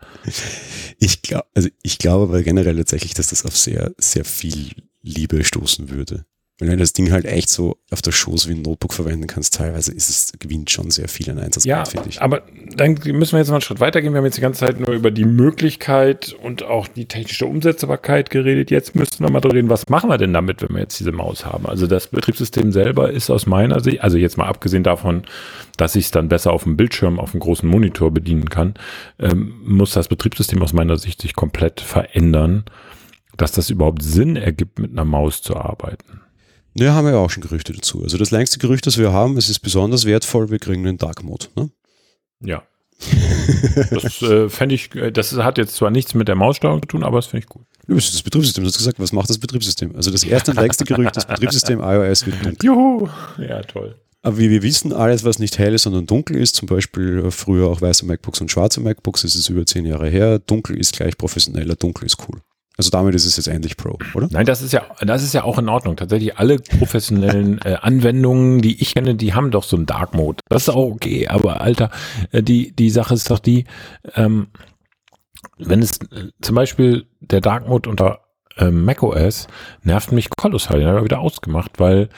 Ich 0.99 1.21
glaube, 1.21 1.45
also 1.53 1.69
ich 1.83 1.97
glaube 1.99 2.23
aber 2.23 2.43
generell 2.43 2.77
tatsächlich, 2.77 3.13
dass 3.13 3.27
das 3.27 3.45
auf 3.45 3.55
sehr, 3.55 3.91
sehr 3.97 4.25
viel 4.25 4.71
Liebe 5.01 5.43
stoßen 5.43 5.89
würde. 5.89 6.25
Weil 6.63 6.69
wenn 6.69 6.77
du 6.77 6.83
das 6.83 6.93
Ding 6.93 7.11
halt 7.11 7.25
echt 7.25 7.49
so 7.49 7.75
auf 7.91 8.01
der 8.01 8.13
Schoß 8.13 8.47
wie 8.47 8.53
ein 8.53 8.61
Notebook 8.61 8.93
verwenden 8.93 9.27
kannst, 9.27 9.55
teilweise 9.55 9.91
ist 9.91 10.09
es, 10.09 10.31
gewinnt 10.39 10.71
schon 10.71 10.91
sehr 10.91 11.09
viel 11.09 11.29
an 11.29 11.37
Einsatz, 11.37 11.65
Ja, 11.65 11.83
finde 11.83 12.07
ich. 12.07 12.21
aber 12.21 12.43
dann 12.73 12.93
müssen 13.03 13.33
wir 13.33 13.39
jetzt 13.39 13.49
mal 13.49 13.55
einen 13.55 13.61
Schritt 13.61 13.81
weitergehen. 13.81 14.13
Wir 14.13 14.19
haben 14.19 14.25
jetzt 14.25 14.37
die 14.37 14.41
ganze 14.41 14.65
Zeit 14.65 14.79
nur 14.79 14.91
über 14.91 15.11
die 15.11 15.25
Möglichkeit 15.25 16.33
und 16.41 16.63
auch 16.63 16.87
die 16.87 17.05
technische 17.05 17.47
Umsetzbarkeit 17.47 18.29
geredet. 18.29 18.71
Jetzt 18.71 18.95
müssen 18.95 19.19
wir 19.19 19.29
mal 19.29 19.41
drüber 19.41 19.55
reden, 19.55 19.67
was 19.69 19.89
machen 19.89 20.09
wir 20.09 20.17
denn 20.17 20.31
damit, 20.31 20.61
wenn 20.61 20.69
wir 20.69 20.79
jetzt 20.79 20.97
diese 21.01 21.11
Maus 21.11 21.45
haben? 21.45 21.65
Also 21.65 21.85
das 21.85 22.07
Betriebssystem 22.07 22.71
selber 22.71 23.11
ist 23.11 23.29
aus 23.29 23.45
meiner 23.45 23.81
Sicht, 23.81 24.01
also 24.01 24.17
jetzt 24.17 24.37
mal 24.37 24.47
abgesehen 24.47 24.83
davon, 24.83 25.23
dass 25.75 25.97
ich 25.97 26.05
es 26.05 26.11
dann 26.11 26.29
besser 26.29 26.53
auf 26.53 26.63
dem 26.63 26.77
Bildschirm, 26.77 27.19
auf 27.19 27.31
dem 27.31 27.41
großen 27.41 27.67
Monitor 27.67 28.09
bedienen 28.11 28.49
kann, 28.49 28.75
ähm, 29.19 29.53
muss 29.65 29.91
das 29.91 30.07
Betriebssystem 30.07 30.61
aus 30.61 30.71
meiner 30.71 30.95
Sicht 30.95 31.21
sich 31.21 31.33
komplett 31.35 31.81
verändern, 31.81 32.63
dass 33.35 33.51
das 33.51 33.69
überhaupt 33.69 34.01
Sinn 34.01 34.37
ergibt, 34.37 34.79
mit 34.79 34.91
einer 34.91 35.03
Maus 35.03 35.41
zu 35.41 35.57
arbeiten. 35.57 36.21
Ja, 36.75 36.93
haben 36.93 37.05
wir 37.05 37.13
ja 37.13 37.19
auch 37.19 37.29
schon 37.29 37.43
Gerüchte 37.43 37.73
dazu. 37.73 38.03
Also 38.03 38.17
das 38.17 38.31
längste 38.31 38.57
Gerücht, 38.59 38.87
das 38.87 38.97
wir 38.97 39.13
haben, 39.13 39.37
es 39.37 39.49
ist 39.49 39.59
besonders 39.59 40.05
wertvoll, 40.05 40.49
wir 40.49 40.59
kriegen 40.59 40.87
einen 40.87 40.97
Dark 40.97 41.23
Mode. 41.23 41.47
Ne? 41.55 41.69
Ja. 42.39 42.63
das 43.91 44.21
äh, 44.21 44.49
fände 44.49 44.75
ich, 44.75 44.93
äh, 44.95 45.11
das 45.11 45.33
hat 45.33 45.57
jetzt 45.57 45.75
zwar 45.75 45.91
nichts 45.91 46.13
mit 46.13 46.27
der 46.27 46.35
Maussteuerung 46.35 46.81
zu 46.81 46.87
tun, 46.87 47.03
aber 47.03 47.17
das 47.17 47.27
finde 47.27 47.43
ich 47.43 47.49
gut. 47.49 47.63
Du 47.87 47.95
bist 47.95 48.13
das 48.13 48.23
Betriebssystem, 48.23 48.63
du 48.63 48.69
hast 48.69 48.77
gesagt, 48.77 48.99
was 48.99 49.11
macht 49.11 49.29
das 49.29 49.37
Betriebssystem? 49.37 49.95
Also 49.95 50.09
das 50.09 50.23
erste 50.23 50.51
und 50.51 50.59
längste 50.59 50.85
Gerücht, 50.85 51.15
das 51.15 51.27
Betriebssystem 51.27 51.79
iOS 51.83 52.25
wird 52.25 52.43
dunkel. 52.43 52.65
Juhu! 52.65 53.09
Ja, 53.37 53.61
toll. 53.61 53.95
Aber 54.21 54.37
wie 54.37 54.49
wir 54.49 54.63
wissen, 54.63 54.93
alles, 54.93 55.25
was 55.25 55.37
nicht 55.37 55.57
hell 55.59 55.73
ist, 55.73 55.83
sondern 55.83 56.07
dunkel 56.07 56.37
ist, 56.37 56.55
zum 56.55 56.65
Beispiel 56.67 57.25
äh, 57.25 57.31
früher 57.31 57.67
auch 57.67 57.81
weiße 57.81 58.05
MacBooks 58.05 58.39
und 58.39 58.49
schwarze 58.49 58.79
MacBooks, 58.79 59.23
das 59.23 59.35
ist 59.35 59.49
über 59.49 59.65
zehn 59.65 59.85
Jahre 59.85 60.09
her, 60.09 60.39
dunkel 60.39 60.77
ist 60.77 60.95
gleich 60.95 61.17
professioneller, 61.17 61.75
dunkel 61.75 62.05
ist 62.05 62.17
cool. 62.27 62.41
Also 62.75 62.89
damit 62.89 63.13
ist 63.13 63.25
es 63.25 63.37
jetzt 63.37 63.47
endlich 63.47 63.77
Pro, 63.77 63.99
oder? 64.15 64.27
Nein, 64.31 64.47
das 64.47 64.61
ist 64.63 64.73
ja, 64.73 64.83
das 65.01 65.21
ist 65.21 65.33
ja 65.33 65.43
auch 65.43 65.59
in 65.59 65.69
Ordnung. 65.69 65.95
Tatsächlich 65.95 66.37
alle 66.37 66.57
professionellen 66.57 67.59
äh, 67.65 67.75
Anwendungen, 67.81 68.61
die 68.61 68.81
ich 68.81 68.95
kenne, 68.95 69.15
die 69.15 69.33
haben 69.33 69.51
doch 69.51 69.63
so 69.63 69.75
einen 69.75 69.85
Dark 69.85 70.15
Mode. 70.15 70.41
Das 70.49 70.63
ist 70.63 70.69
auch 70.69 70.91
okay, 70.91 71.27
aber 71.27 71.61
Alter, 71.61 71.91
äh, 72.31 72.41
die, 72.41 72.75
die 72.75 72.89
Sache 72.89 73.13
ist 73.13 73.29
doch 73.29 73.39
die, 73.39 73.65
ähm, 74.15 74.47
wenn 75.57 75.81
es 75.81 75.97
äh, 75.97 76.29
zum 76.41 76.55
Beispiel 76.55 77.05
der 77.19 77.41
Dark 77.41 77.67
Mode 77.67 77.89
unter 77.89 78.21
ähm, 78.57 78.85
macOS 78.85 79.47
nervt 79.83 80.11
mich 80.11 80.29
kolossal, 80.29 80.79
den 80.79 80.87
habe 80.87 80.99
ich 80.99 81.05
wieder 81.05 81.19
ausgemacht, 81.19 81.79
weil 81.79 82.09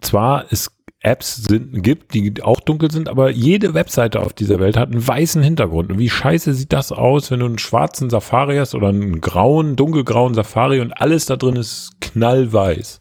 zwar 0.00 0.46
es 0.50 0.75
Apps 1.06 1.36
sind, 1.36 1.84
gibt, 1.84 2.14
die 2.14 2.42
auch 2.42 2.58
dunkel 2.58 2.90
sind, 2.90 3.08
aber 3.08 3.30
jede 3.30 3.74
Webseite 3.74 4.20
auf 4.20 4.32
dieser 4.32 4.58
Welt 4.58 4.76
hat 4.76 4.90
einen 4.90 5.06
weißen 5.06 5.40
Hintergrund. 5.40 5.92
Und 5.92 5.98
wie 5.98 6.10
scheiße 6.10 6.52
sieht 6.52 6.72
das 6.72 6.90
aus, 6.90 7.30
wenn 7.30 7.40
du 7.40 7.46
einen 7.46 7.58
schwarzen 7.58 8.10
Safari 8.10 8.56
hast 8.56 8.74
oder 8.74 8.88
einen 8.88 9.20
grauen, 9.20 9.76
dunkelgrauen 9.76 10.34
Safari 10.34 10.80
und 10.80 10.92
alles 10.92 11.26
da 11.26 11.36
drin 11.36 11.54
ist 11.54 11.92
knallweiß. 12.00 13.00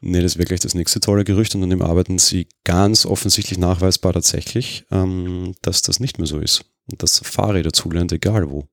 Nee, 0.00 0.20
das 0.20 0.36
wäre 0.36 0.46
gleich 0.46 0.60
das 0.60 0.74
nächste 0.74 1.00
tolle 1.00 1.24
Gerücht 1.24 1.54
und 1.54 1.62
an 1.62 1.70
dem 1.70 1.82
arbeiten 1.82 2.18
sie 2.18 2.48
ganz 2.64 3.06
offensichtlich 3.06 3.58
nachweisbar 3.58 4.12
tatsächlich, 4.12 4.84
ähm, 4.90 5.54
dass 5.62 5.80
das 5.80 6.00
nicht 6.00 6.18
mehr 6.18 6.26
so 6.26 6.38
ist. 6.38 6.66
Und 6.90 7.02
dass 7.02 7.16
Safari 7.16 7.62
dazulernt, 7.62 8.12
egal 8.12 8.50
wo. 8.50 8.66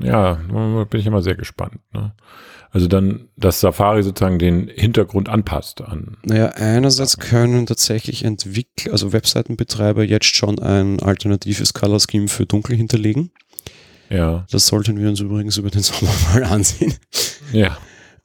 Ja, 0.00 0.40
da 0.50 0.84
bin 0.84 1.00
ich 1.00 1.06
immer 1.06 1.22
sehr 1.22 1.36
gespannt. 1.36 1.78
Ne? 1.92 2.14
Also 2.76 2.88
dann, 2.88 3.28
dass 3.38 3.60
Safari 3.60 4.02
sozusagen 4.02 4.38
den 4.38 4.68
Hintergrund 4.68 5.30
anpasst 5.30 5.80
an. 5.80 6.18
Naja, 6.26 6.48
einerseits 6.48 7.16
können 7.16 7.64
tatsächlich 7.64 8.22
Entwickler, 8.22 8.92
also 8.92 9.14
Webseitenbetreiber 9.14 10.04
jetzt 10.04 10.26
schon 10.26 10.58
ein 10.58 11.00
alternatives 11.00 11.72
Color 11.72 12.00
Scheme 12.00 12.28
für 12.28 12.44
dunkel 12.44 12.76
hinterlegen. 12.76 13.30
Ja, 14.10 14.44
Das 14.50 14.66
sollten 14.66 15.00
wir 15.00 15.08
uns 15.08 15.20
übrigens 15.20 15.56
über 15.56 15.70
den 15.70 15.80
Sommer 15.80 16.12
mal 16.34 16.44
ansehen. 16.44 16.92
ja, 17.50 17.78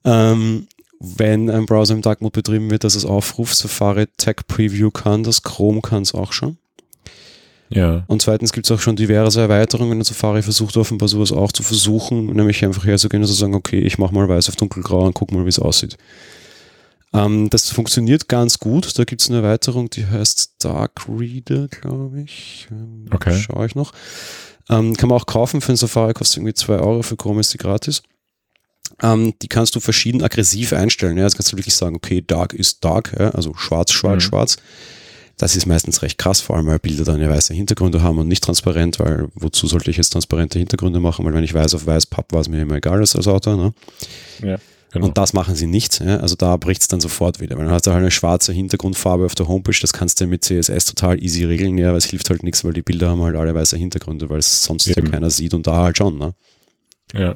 Ähm, 0.04 0.68
wenn 1.00 1.50
ein 1.50 1.66
Browser 1.66 1.94
im 1.94 2.02
Dark 2.02 2.20
Mode 2.20 2.34
betrieben 2.42 2.70
wird, 2.72 2.84
dass 2.84 2.96
es 2.96 3.06
aufruft, 3.06 3.56
Safari 3.56 4.08
Tag 4.18 4.48
Preview 4.48 4.92
kann 4.92 5.24
das, 5.24 5.44
Chrome 5.44 5.80
kann 5.80 6.02
es 6.02 6.14
auch 6.14 6.34
schon. 6.34 6.58
Ja. 7.74 8.04
Und 8.08 8.22
zweitens 8.22 8.52
gibt 8.54 8.66
es 8.68 8.72
auch 8.72 8.80
schon 8.80 8.96
diverse 8.96 9.42
Erweiterungen 9.42 9.98
und 10.00 10.04
Safari 10.04 10.42
versucht 10.42 10.78
offenbar 10.78 11.08
sowas 11.08 11.32
auch 11.32 11.52
zu 11.52 11.64
versuchen, 11.64 12.28
nämlich 12.28 12.64
einfach 12.66 12.86
herzugehen 12.86 13.24
und 13.24 13.28
zu 13.28 13.34
sagen, 13.34 13.56
okay, 13.56 13.80
ich 13.80 13.98
mache 13.98 14.14
mal 14.14 14.28
weiß 14.28 14.50
auf 14.50 14.56
dunkelgrau 14.56 15.06
und 15.06 15.14
guck 15.14 15.32
mal, 15.32 15.46
wie 15.46 15.50
es 15.50 15.60
aussieht. 15.60 15.98
Ähm, 17.14 17.50
das 17.50 17.70
funktioniert 17.70 18.28
ganz 18.30 18.60
gut. 18.60 18.98
Da 18.98 19.04
gibt 19.04 19.22
es 19.22 19.30
eine 19.30 19.40
Erweiterung, 19.40 19.90
die 19.90 20.06
heißt 20.06 20.56
Dark 20.64 21.06
Reader, 21.10 21.68
glaube 21.68 22.22
ich. 22.22 22.68
Ähm, 22.72 23.06
Okay. 23.12 23.34
Schaue 23.38 23.66
ich 23.66 23.76
noch. 23.76 23.92
Ähm, 24.70 24.96
kann 24.96 25.10
man 25.10 25.18
auch 25.20 25.26
kaufen 25.26 25.60
für 25.60 25.72
den 25.74 25.78
Safari, 25.78 26.14
kostet 26.14 26.38
irgendwie 26.38 26.54
2 26.54 26.76
Euro, 26.80 27.02
für 27.04 27.18
Chrome 27.18 27.42
ist 27.42 27.54
die 27.54 27.58
gratis. 27.58 28.04
Ähm, 29.02 29.34
die 29.42 29.48
kannst 29.48 29.76
du 29.76 29.80
verschieden 29.80 30.22
aggressiv 30.24 30.72
einstellen. 30.74 31.18
Ja? 31.18 31.24
Jetzt 31.24 31.36
kannst 31.36 31.52
du 31.52 31.58
wirklich 31.58 31.76
sagen, 31.76 31.96
okay, 31.96 32.24
Dark 32.26 32.54
ist 32.54 32.84
Dark, 32.86 33.14
ja? 33.20 33.30
also 33.32 33.54
schwarz, 33.56 33.92
schwarz, 33.92 34.16
Mhm. 34.24 34.28
schwarz. 34.30 34.58
Das 35.38 35.56
ist 35.56 35.66
meistens 35.66 36.02
recht 36.02 36.18
krass, 36.18 36.42
vor 36.42 36.56
allem 36.56 36.68
weil 36.68 36.80
Bilder 36.80 37.04
dann 37.04 37.20
ja 37.20 37.30
weiße 37.30 37.54
Hintergründe 37.54 38.02
haben 38.02 38.20
und 38.20 38.28
nicht 38.28 38.44
transparent, 38.44 39.00
weil 39.00 39.28
wozu 39.34 39.68
sollte 39.68 39.90
ich 39.90 39.98
jetzt 39.98 40.12
transparente 40.12 40.60
Hintergründe 40.60 41.00
machen? 41.00 41.26
Weil 41.26 41.34
wenn 41.34 41.44
ich 41.44 41.54
weiß 41.54 41.74
auf 41.74 41.86
weiß 41.86 42.06
papp, 42.06 42.32
war 42.32 42.42
es 42.42 42.50
mir 42.50 42.62
immer 42.62 42.76
egal 42.76 43.00
als 43.00 43.16
als 43.16 43.28
Autor. 43.28 43.58
Ne? 43.58 43.74
ja 44.44 44.58
genau. 44.92 45.08
Und 45.08 45.18
das 45.18 45.34
machen 45.34 45.56
sie 45.56 45.68
nicht. 45.68 46.00
Ja? 46.00 46.18
Also 46.18 46.36
da 46.36 46.58
bricht 46.58 46.82
es 46.82 46.88
dann 46.88 47.00
sofort 47.00 47.40
wieder. 47.40 47.58
Weil 47.58 47.66
dann 47.66 47.74
hast 47.74 47.88
du 47.88 47.92
halt 47.92 48.02
eine 48.02 48.12
schwarze 48.12 48.54
Hintergrundfarbe 48.54 49.26
auf 49.26 49.36
der 49.36 49.48
Homepage, 49.48 49.78
das 49.80 49.94
kannst 49.94 50.22
du 50.22 50.28
mit 50.28 50.44
CSS 50.44 50.86
total 50.86 51.22
easy 51.24 51.44
regeln, 51.46 51.78
ja, 51.78 51.90
aber 51.90 51.98
es 51.98 52.06
hilft 52.06 52.30
halt 52.30 52.44
nichts, 52.44 52.64
weil 52.64 52.74
die 52.74 52.82
Bilder 52.82 53.10
haben 53.10 53.22
halt 53.22 53.36
alle 53.36 53.56
weiße 53.56 53.78
Hintergründe, 53.78 54.30
weil 54.30 54.40
es 54.40 54.64
sonst 54.64 54.86
ja 54.88 55.02
keiner 55.02 55.30
sieht 55.30 55.54
und 55.54 55.66
da 55.68 55.78
halt 55.78 55.98
schon. 55.98 56.18
Ne? 56.18 56.34
ja. 57.14 57.36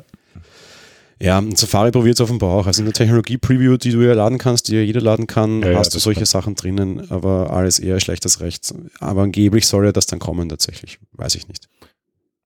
Ja, 1.21 1.37
und 1.39 1.57
Safari 1.57 1.91
probiert 1.91 2.15
es 2.15 2.21
offenbar 2.21 2.51
auch. 2.51 2.67
Also 2.67 2.81
in 2.81 2.85
der 2.85 2.93
Technologie-Preview, 2.93 3.77
die 3.77 3.91
du 3.91 4.01
ja 4.01 4.13
laden 4.13 4.37
kannst, 4.37 4.67
die 4.67 4.75
ja 4.75 4.81
jeder 4.81 5.01
laden 5.01 5.27
kann, 5.27 5.61
Ja, 5.61 5.71
ja, 5.71 5.77
hast 5.79 5.93
du 5.93 5.97
das 5.97 6.03
solche 6.03 6.25
stimmt. 6.25 6.43
Sachen 6.43 6.55
drinnen, 6.55 7.09
aber 7.09 7.51
alles 7.51 7.79
eher 7.79 7.99
schlechtes 7.99 8.41
Recht. 8.41 8.73
Aber 8.99 9.21
angeblich 9.21 9.65
soll 9.67 9.85
ja 9.85 9.91
das 9.93 10.07
dann 10.07 10.19
kommen 10.19 10.49
tatsächlich. 10.49 10.99
Weiß 11.13 11.35
ich 11.35 11.47
nicht. 11.47 11.67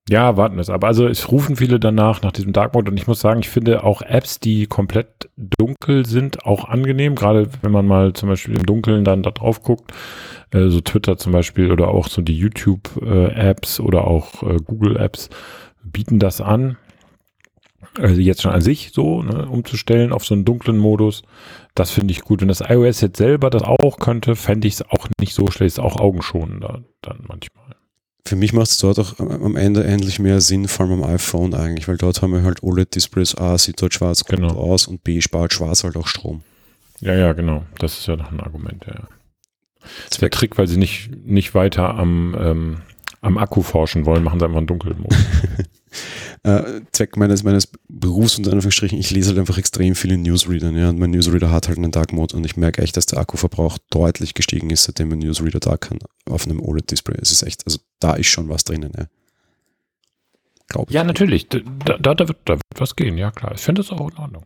Ja, 0.08 0.36
warten 0.36 0.56
wir 0.56 0.62
es. 0.62 0.70
Aber 0.70 0.86
also 0.86 1.06
es 1.06 1.30
rufen 1.30 1.56
viele 1.56 1.78
danach, 1.78 2.22
nach 2.22 2.32
diesem 2.32 2.52
Dark 2.52 2.74
Mode. 2.74 2.90
Und 2.90 2.96
ich 2.96 3.06
muss 3.06 3.20
sagen, 3.20 3.40
ich 3.40 3.48
finde 3.48 3.84
auch 3.84 4.02
Apps, 4.02 4.40
die 4.40 4.66
komplett 4.66 5.28
dunkel 5.36 6.06
sind, 6.06 6.44
auch 6.44 6.64
angenehm. 6.64 7.14
Gerade 7.14 7.48
wenn 7.62 7.70
man 7.72 7.86
mal 7.86 8.12
zum 8.12 8.28
Beispiel 8.28 8.56
im 8.56 8.66
Dunkeln 8.66 9.04
dann 9.04 9.22
da 9.22 9.30
drauf 9.30 9.62
guckt. 9.62 9.92
Äh, 10.52 10.68
so 10.68 10.80
Twitter 10.80 11.16
zum 11.16 11.32
Beispiel 11.32 11.70
oder 11.70 11.88
auch 11.88 12.08
so 12.08 12.22
die 12.22 12.36
YouTube-Apps 12.36 13.80
oder 13.80 14.06
auch 14.06 14.42
äh, 14.42 14.56
Google-Apps 14.64 15.28
bieten 15.84 16.18
das 16.18 16.40
an. 16.40 16.76
Also 17.98 18.20
jetzt 18.20 18.42
schon 18.42 18.52
an 18.52 18.60
sich 18.60 18.90
so, 18.94 19.22
ne, 19.22 19.46
umzustellen 19.48 20.12
auf 20.12 20.24
so 20.24 20.34
einen 20.34 20.44
dunklen 20.44 20.78
Modus. 20.78 21.22
Das 21.74 21.90
finde 21.90 22.12
ich 22.12 22.22
gut. 22.22 22.40
Wenn 22.40 22.48
das 22.48 22.60
iOS 22.60 23.00
jetzt 23.00 23.16
selber 23.18 23.50
das 23.50 23.62
auch 23.62 23.98
könnte, 23.98 24.36
fände 24.36 24.68
ich 24.68 24.74
es 24.74 24.82
auch 24.82 25.08
nicht 25.20 25.34
so 25.34 25.50
schlecht. 25.50 25.74
Ist 25.74 25.80
auch 25.80 25.96
augenschonender 25.96 26.82
dann 27.02 27.24
manchmal. 27.26 27.64
Für 28.26 28.36
mich 28.36 28.52
macht 28.52 28.68
es 28.68 28.78
dort 28.78 28.98
auch 28.98 29.18
am 29.18 29.56
Ende 29.56 29.82
endlich 29.82 30.18
mehr 30.20 30.40
Sinn, 30.40 30.68
vor 30.68 30.86
allem 30.86 31.02
am 31.02 31.10
iPhone 31.14 31.54
eigentlich, 31.54 31.88
weil 31.88 31.96
dort 31.96 32.22
haben 32.22 32.32
wir 32.32 32.42
halt 32.44 32.62
OLED-Displays. 32.62 33.36
A, 33.38 33.58
sieht 33.58 33.80
dort 33.82 33.94
schwarz 33.94 34.24
gut 34.24 34.36
Genau. 34.36 34.54
aus 34.54 34.86
und 34.86 35.02
B, 35.02 35.20
spart 35.20 35.52
schwarz 35.52 35.82
halt 35.84 35.96
auch 35.96 36.06
Strom. 36.06 36.42
Ja, 37.00 37.14
ja, 37.14 37.32
genau. 37.32 37.64
Das 37.78 37.98
ist 37.98 38.06
ja 38.06 38.16
noch 38.16 38.30
ein 38.30 38.40
Argument, 38.40 38.84
ja. 38.86 39.08
Das 39.80 40.12
ist 40.12 40.22
der 40.22 40.30
Trick, 40.30 40.58
weil 40.58 40.68
sie 40.68 40.76
nicht, 40.76 41.10
nicht 41.24 41.54
weiter 41.54 41.94
am, 41.94 42.36
ähm, 42.38 42.76
am 43.22 43.38
Akku 43.38 43.62
forschen 43.62 44.04
wollen, 44.04 44.22
machen 44.22 44.38
sie 44.38 44.44
einfach 44.44 44.58
einen 44.58 44.66
Dunkelmodus. 44.66 45.16
Äh, 46.42 46.80
Zweck 46.92 47.18
meines, 47.18 47.42
meines 47.42 47.68
Berufs 47.88 48.38
unter 48.38 48.52
Anführungsstrichen, 48.52 48.98
ich 48.98 49.10
lese 49.10 49.28
halt 49.28 49.38
einfach 49.38 49.58
extrem 49.58 49.94
viele 49.94 50.16
Newsreader, 50.16 50.70
ja, 50.70 50.88
und 50.88 50.98
mein 50.98 51.10
Newsreader 51.10 51.50
hat 51.50 51.68
halt 51.68 51.76
einen 51.76 51.90
Dark 51.90 52.14
Mode 52.14 52.34
und 52.34 52.46
ich 52.46 52.56
merke 52.56 52.80
echt, 52.80 52.96
dass 52.96 53.04
der 53.04 53.18
Akkuverbrauch 53.18 53.76
deutlich 53.90 54.32
gestiegen 54.32 54.70
ist, 54.70 54.84
seitdem 54.84 55.10
mein 55.10 55.18
Newsreader 55.18 55.60
da 55.60 55.76
kann, 55.76 55.98
auf 56.24 56.46
einem 56.46 56.60
OLED-Display. 56.60 57.18
Es 57.20 57.30
ist 57.30 57.42
echt, 57.42 57.66
also 57.66 57.78
da 57.98 58.14
ist 58.14 58.28
schon 58.28 58.48
was 58.48 58.64
drinnen, 58.64 58.92
ja. 58.96 59.06
Glaube 60.68 60.92
ja, 60.92 61.04
natürlich. 61.04 61.48
Da, 61.48 61.58
da, 61.98 62.14
da, 62.14 62.28
wird, 62.28 62.38
da 62.44 62.54
wird 62.54 62.62
was 62.76 62.96
gehen, 62.96 63.18
ja 63.18 63.30
klar. 63.32 63.52
Ich 63.54 63.60
finde 63.60 63.82
das 63.82 63.90
auch 63.90 64.10
in 64.10 64.16
Ordnung. 64.16 64.44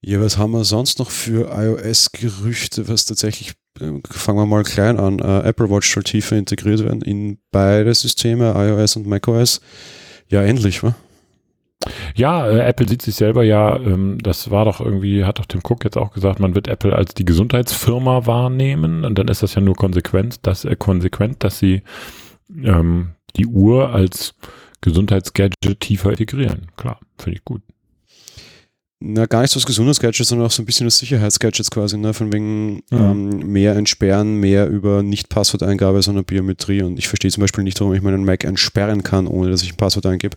Ja, 0.00 0.20
was 0.20 0.36
haben 0.36 0.52
wir 0.52 0.64
sonst 0.64 0.98
noch 0.98 1.10
für 1.10 1.50
iOS-Gerüchte, 1.50 2.88
was 2.88 3.04
tatsächlich, 3.06 3.54
äh, 3.80 4.00
fangen 4.10 4.38
wir 4.38 4.46
mal 4.46 4.64
klein 4.64 4.98
an, 4.98 5.18
äh, 5.18 5.48
Apple 5.48 5.70
Watch 5.70 5.92
soll 5.92 6.02
tiefer 6.02 6.36
integriert 6.36 6.80
werden 6.84 7.00
in 7.02 7.38
beide 7.52 7.94
Systeme, 7.94 8.52
iOS 8.54 8.96
und 8.96 9.06
macOS. 9.06 9.60
Ja, 10.28 10.42
endlich, 10.42 10.82
wa? 10.82 10.94
Ja, 12.14 12.46
äh, 12.48 12.60
Apple 12.60 12.88
sieht 12.88 13.02
sich 13.02 13.14
selber 13.14 13.44
ja, 13.44 13.76
ähm, 13.76 14.18
das 14.20 14.50
war 14.50 14.64
doch 14.64 14.80
irgendwie, 14.80 15.24
hat 15.24 15.38
doch 15.38 15.46
Tim 15.46 15.60
Cook 15.62 15.84
jetzt 15.84 15.96
auch 15.96 16.12
gesagt, 16.12 16.40
man 16.40 16.54
wird 16.54 16.68
Apple 16.68 16.94
als 16.94 17.14
die 17.14 17.24
Gesundheitsfirma 17.24 18.26
wahrnehmen 18.26 19.04
und 19.04 19.16
dann 19.16 19.28
ist 19.28 19.42
das 19.42 19.54
ja 19.54 19.60
nur 19.60 19.76
konsequent, 19.76 20.46
dass, 20.46 20.64
äh, 20.64 20.76
konsequent, 20.76 21.44
dass 21.44 21.58
sie 21.58 21.82
ähm, 22.64 23.10
die 23.36 23.46
Uhr 23.46 23.90
als 23.90 24.34
Gesundheitsgadget 24.80 25.80
tiefer 25.80 26.10
integrieren. 26.10 26.66
Klar, 26.76 27.00
finde 27.16 27.38
ich 27.38 27.44
gut. 27.44 27.62
Na, 29.00 29.26
gar 29.26 29.42
nicht 29.42 29.52
so 29.52 29.58
als 29.58 29.66
Gesundheitsgadget, 29.66 30.26
sondern 30.26 30.48
auch 30.48 30.50
so 30.50 30.60
ein 30.60 30.66
bisschen 30.66 30.86
als 30.86 30.98
Sicherheitsgadgets 30.98 31.70
quasi, 31.70 31.96
ne? 31.96 32.14
Von 32.14 32.32
wegen 32.32 32.74
mhm. 32.74 32.82
ähm, 32.90 33.52
mehr 33.52 33.76
entsperren, 33.76 34.34
mehr 34.36 34.68
über 34.68 35.02
nicht 35.02 35.28
Passworteingabe, 35.28 36.02
sondern 36.02 36.24
Biometrie. 36.24 36.82
Und 36.82 36.98
ich 36.98 37.06
verstehe 37.06 37.30
zum 37.30 37.42
Beispiel 37.42 37.62
nicht, 37.62 37.80
warum 37.80 37.94
ich 37.94 38.02
meinen 38.02 38.24
Mac 38.24 38.42
entsperren 38.44 39.04
kann, 39.04 39.28
ohne 39.28 39.50
dass 39.50 39.62
ich 39.62 39.72
ein 39.72 39.76
Passwort 39.76 40.06
eingebe 40.06 40.36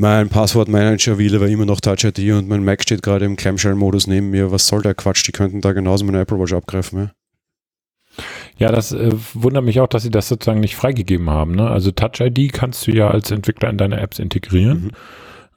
mein 0.00 0.28
Passwortmanager 0.28 1.18
will 1.18 1.34
aber 1.36 1.48
immer 1.48 1.66
noch 1.66 1.80
Touch 1.80 2.04
ID 2.04 2.32
und 2.32 2.48
mein 2.48 2.64
Mac 2.64 2.82
steht 2.82 3.02
gerade 3.02 3.26
im 3.26 3.36
Clamshell-Modus 3.36 4.06
neben 4.06 4.30
mir. 4.30 4.50
Was 4.50 4.66
soll 4.66 4.82
der 4.82 4.94
Quatsch? 4.94 5.26
Die 5.26 5.32
könnten 5.32 5.60
da 5.60 5.72
genauso 5.72 6.04
meine 6.04 6.20
Apple 6.20 6.38
Watch 6.38 6.54
abgreifen. 6.54 6.98
Ja? 6.98 7.10
Ja, 8.58 8.72
das 8.72 8.92
äh, 8.92 9.12
wundert 9.34 9.64
mich 9.64 9.80
auch, 9.80 9.88
dass 9.88 10.02
sie 10.02 10.10
das 10.10 10.28
sozusagen 10.28 10.60
nicht 10.60 10.76
freigegeben 10.76 11.28
haben. 11.30 11.54
Ne? 11.54 11.68
Also 11.68 11.90
Touch 11.90 12.20
ID 12.20 12.52
kannst 12.52 12.86
du 12.86 12.92
ja 12.92 13.10
als 13.10 13.30
Entwickler 13.30 13.70
in 13.70 13.78
deine 13.78 14.00
Apps 14.00 14.18
integrieren, 14.18 14.84
mhm. 14.84 14.90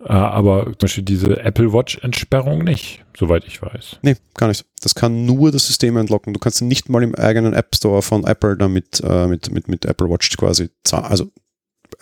Äh, 0.06 0.12
aber 0.12 0.66
zum 0.66 0.78
Beispiel 0.80 1.04
diese 1.04 1.39
Apple 1.39 1.74
Watch-Entsperrung 1.74 2.63
nicht, 2.63 3.04
soweit 3.18 3.46
ich 3.46 3.62
weiß. 3.62 4.00
Nee, 4.02 4.16
gar 4.36 4.48
nicht. 4.48 4.66
Das 4.82 4.96
kann 4.96 5.26
nur 5.26 5.52
das 5.52 5.68
System 5.68 5.98
entlocken. 5.98 6.34
Du 6.34 6.39
kannst 6.39 6.62
nicht 6.62 6.89
mal 6.89 7.04
im 7.04 7.16
eigenen 7.16 7.54
App 7.54 7.76
Store 7.76 8.02
von 8.02 8.26
Apple 8.26 8.58
damit 8.58 9.02
äh, 9.04 9.28
mit, 9.28 9.52
mit, 9.52 9.68
mit 9.68 9.86
Apple 9.86 10.10
Watch 10.10 10.36
quasi 10.38 10.70
also 10.92 11.32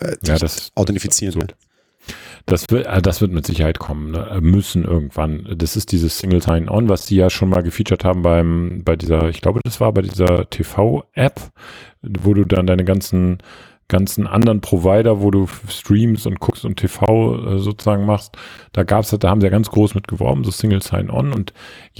äh, 0.00 0.16
ja, 0.24 0.38
das, 0.38 0.72
authentifizieren. 0.74 1.40
Das 1.40 1.56
das 2.46 2.66
wird, 2.70 2.86
äh, 2.86 3.00
das 3.00 3.20
wird 3.20 3.32
mit 3.32 3.46
Sicherheit 3.46 3.78
kommen, 3.78 4.10
ne? 4.10 4.28
Äh, 4.30 4.40
müssen 4.40 4.84
irgendwann. 4.84 5.46
Das 5.56 5.76
ist 5.76 5.92
dieses 5.92 6.18
Single 6.18 6.42
Sign-On, 6.42 6.88
was 6.88 7.06
die 7.06 7.16
ja 7.16 7.30
schon 7.30 7.48
mal 7.48 7.62
gefeatured 7.62 8.04
haben 8.04 8.22
beim, 8.22 8.82
bei 8.84 8.96
dieser, 8.96 9.28
ich 9.28 9.40
glaube, 9.40 9.60
das 9.64 9.80
war 9.80 9.92
bei 9.92 10.02
dieser 10.02 10.48
TV-App, 10.50 11.40
wo 12.02 12.34
du 12.34 12.44
dann 12.44 12.66
deine 12.66 12.84
ganzen, 12.84 13.38
ganzen 13.88 14.26
anderen 14.26 14.60
Provider, 14.60 15.20
wo 15.20 15.30
du 15.30 15.46
streams 15.68 16.26
und 16.26 16.40
guckst 16.40 16.64
und 16.64 16.76
TV 16.76 17.54
äh, 17.54 17.58
sozusagen 17.58 18.06
machst, 18.06 18.36
da 18.72 18.84
gab's, 18.84 19.10
da 19.10 19.28
haben 19.28 19.40
sie 19.40 19.46
ja 19.46 19.50
ganz 19.50 19.70
groß 19.70 19.94
mit 19.94 20.08
geworben, 20.08 20.44
so 20.44 20.50
Single 20.50 20.82
Sign-On 20.82 21.32
und 21.32 21.52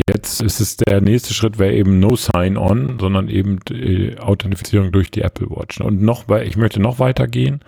jetzt 0.08 0.40
ist 0.40 0.60
es 0.60 0.76
der 0.76 1.00
nächste 1.00 1.34
Schritt, 1.34 1.58
wäre 1.58 1.74
eben 1.74 2.00
No 2.00 2.16
Sign-On, 2.16 2.98
sondern 2.98 3.28
eben 3.28 3.60
die 3.68 4.16
Authentifizierung 4.18 4.92
durch 4.92 5.10
die 5.10 5.22
Apple 5.22 5.50
Watch. 5.50 5.80
Und 5.80 6.00
noch, 6.02 6.28
ich 6.28 6.56
möchte 6.56 6.80
noch 6.80 6.98
weitergehen. 6.98 7.60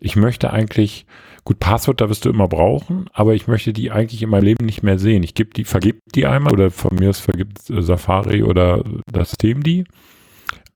Ich 0.00 0.16
möchte 0.16 0.52
eigentlich 0.52 1.06
Gut, 1.44 1.58
Passwort, 1.58 2.00
da 2.00 2.08
wirst 2.08 2.26
du 2.26 2.30
immer 2.30 2.48
brauchen, 2.48 3.06
aber 3.12 3.34
ich 3.34 3.46
möchte 3.46 3.72
die 3.72 3.90
eigentlich 3.90 4.22
in 4.22 4.30
meinem 4.30 4.44
Leben 4.44 4.66
nicht 4.66 4.82
mehr 4.82 4.98
sehen. 4.98 5.22
Ich 5.22 5.34
gebe 5.34 5.50
die, 5.50 5.64
vergib 5.64 6.00
die 6.14 6.26
einmal 6.26 6.52
oder 6.52 6.70
von 6.70 6.94
mir 6.94 7.08
aus 7.08 7.20
vergibt 7.20 7.70
äh, 7.70 7.82
Safari 7.82 8.42
oder 8.42 8.84
das 9.10 9.30
System 9.30 9.62
die, 9.62 9.84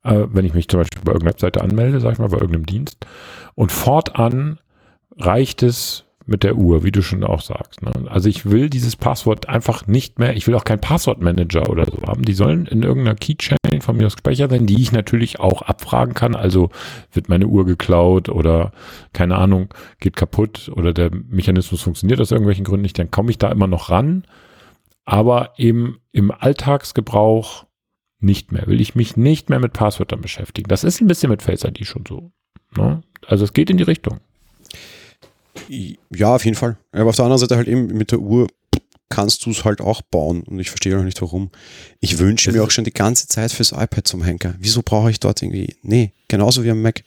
äh, 0.04 0.26
wenn 0.30 0.44
ich 0.44 0.54
mich 0.54 0.68
zum 0.68 0.80
Beispiel 0.80 1.02
bei 1.02 1.12
irgendeiner 1.12 1.34
Webseite 1.34 1.62
anmelde, 1.62 2.00
sag 2.00 2.12
ich 2.12 2.18
mal, 2.18 2.28
bei 2.28 2.38
irgendeinem 2.38 2.66
Dienst. 2.66 3.06
Und 3.54 3.72
fortan 3.72 4.58
reicht 5.18 5.62
es, 5.62 6.04
mit 6.26 6.42
der 6.42 6.56
Uhr, 6.56 6.84
wie 6.84 6.92
du 6.92 7.02
schon 7.02 7.22
auch 7.22 7.42
sagst. 7.42 7.82
Ne? 7.82 7.92
Also 8.08 8.28
ich 8.28 8.50
will 8.50 8.70
dieses 8.70 8.96
Passwort 8.96 9.48
einfach 9.48 9.86
nicht 9.86 10.18
mehr, 10.18 10.36
ich 10.36 10.46
will 10.46 10.54
auch 10.54 10.64
keinen 10.64 10.80
Passwortmanager 10.80 11.68
oder 11.68 11.84
so 11.84 12.00
haben. 12.06 12.22
Die 12.22 12.32
sollen 12.32 12.66
in 12.66 12.82
irgendeiner 12.82 13.16
Keychain 13.16 13.58
von 13.80 13.96
mir 13.96 14.06
aus 14.06 14.14
gespeichert 14.14 14.50
sein, 14.50 14.66
die 14.66 14.80
ich 14.80 14.92
natürlich 14.92 15.40
auch 15.40 15.62
abfragen 15.62 16.14
kann. 16.14 16.34
Also 16.34 16.70
wird 17.12 17.28
meine 17.28 17.46
Uhr 17.46 17.66
geklaut 17.66 18.28
oder 18.28 18.72
keine 19.12 19.36
Ahnung, 19.36 19.74
geht 20.00 20.16
kaputt 20.16 20.70
oder 20.74 20.94
der 20.94 21.10
Mechanismus 21.12 21.82
funktioniert 21.82 22.20
aus 22.20 22.30
irgendwelchen 22.30 22.64
Gründen 22.64 22.82
nicht, 22.82 22.98
dann 22.98 23.10
komme 23.10 23.30
ich 23.30 23.38
da 23.38 23.50
immer 23.50 23.66
noch 23.66 23.90
ran. 23.90 24.24
Aber 25.04 25.50
eben 25.58 25.98
im 26.12 26.30
Alltagsgebrauch 26.30 27.66
nicht 28.24 28.52
mehr. 28.52 28.66
Will 28.66 28.80
ich 28.80 28.94
mich 28.94 29.16
nicht 29.16 29.50
mehr 29.50 29.60
mit 29.60 29.72
Passwörtern 29.72 30.20
beschäftigen. 30.20 30.68
Das 30.68 30.84
ist 30.84 31.00
ein 31.00 31.06
bisschen 31.06 31.30
mit 31.30 31.42
Face 31.42 31.64
ID 31.64 31.86
schon 31.86 32.04
so. 32.08 32.32
Ne? 32.76 33.02
Also 33.26 33.44
es 33.44 33.52
geht 33.52 33.70
in 33.70 33.76
die 33.76 33.84
Richtung. 33.84 34.20
Ja, 35.68 36.34
auf 36.34 36.44
jeden 36.44 36.56
Fall. 36.56 36.76
Aber 36.92 37.10
auf 37.10 37.16
der 37.16 37.24
anderen 37.24 37.38
Seite 37.38 37.56
halt 37.56 37.68
eben 37.68 37.86
mit 37.86 38.10
der 38.10 38.18
Uhr 38.18 38.48
kannst 39.08 39.46
du 39.46 39.50
es 39.50 39.64
halt 39.64 39.80
auch 39.80 40.02
bauen 40.02 40.42
und 40.42 40.58
ich 40.58 40.70
verstehe 40.70 40.98
auch 40.98 41.04
nicht 41.04 41.22
warum. 41.22 41.50
Ich 42.00 42.18
wünsche 42.18 42.50
mir 42.50 42.64
auch 42.64 42.70
schon 42.70 42.84
die 42.84 42.92
ganze 42.92 43.28
Zeit 43.28 43.52
fürs 43.52 43.70
iPad 43.70 44.06
zum 44.08 44.24
Henker. 44.24 44.54
Wieso 44.58 44.82
brauche 44.82 45.10
ich 45.10 45.20
dort 45.20 45.42
irgendwie? 45.42 45.76
Nee, 45.82 46.12
genauso 46.26 46.64
wie 46.64 46.70
am 46.70 46.82
Mac. 46.82 47.04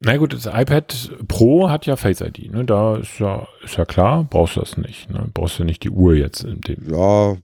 Na 0.00 0.16
gut, 0.16 0.32
das 0.32 0.46
iPad 0.46 1.10
Pro 1.28 1.68
hat 1.68 1.86
ja 1.86 1.96
Face 1.96 2.20
ID, 2.20 2.52
ne? 2.52 2.64
Da 2.64 2.96
ist 2.96 3.18
ja, 3.18 3.46
ist 3.64 3.76
ja 3.76 3.84
klar, 3.84 4.24
brauchst 4.24 4.56
du 4.56 4.60
das 4.60 4.76
nicht. 4.76 5.10
Ne? 5.10 5.28
Brauchst 5.32 5.58
du 5.58 5.64
nicht 5.64 5.84
die 5.84 5.90
Uhr 5.90 6.14
jetzt 6.14 6.44
in 6.44 6.60
dem. 6.60 6.90
Ja, 6.90 7.36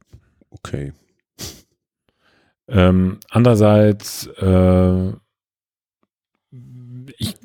okay. 0.50 0.92
Ähm, 2.72 3.18
andererseits, 3.28 4.26
äh, 4.40 5.12
ich, 7.18 7.36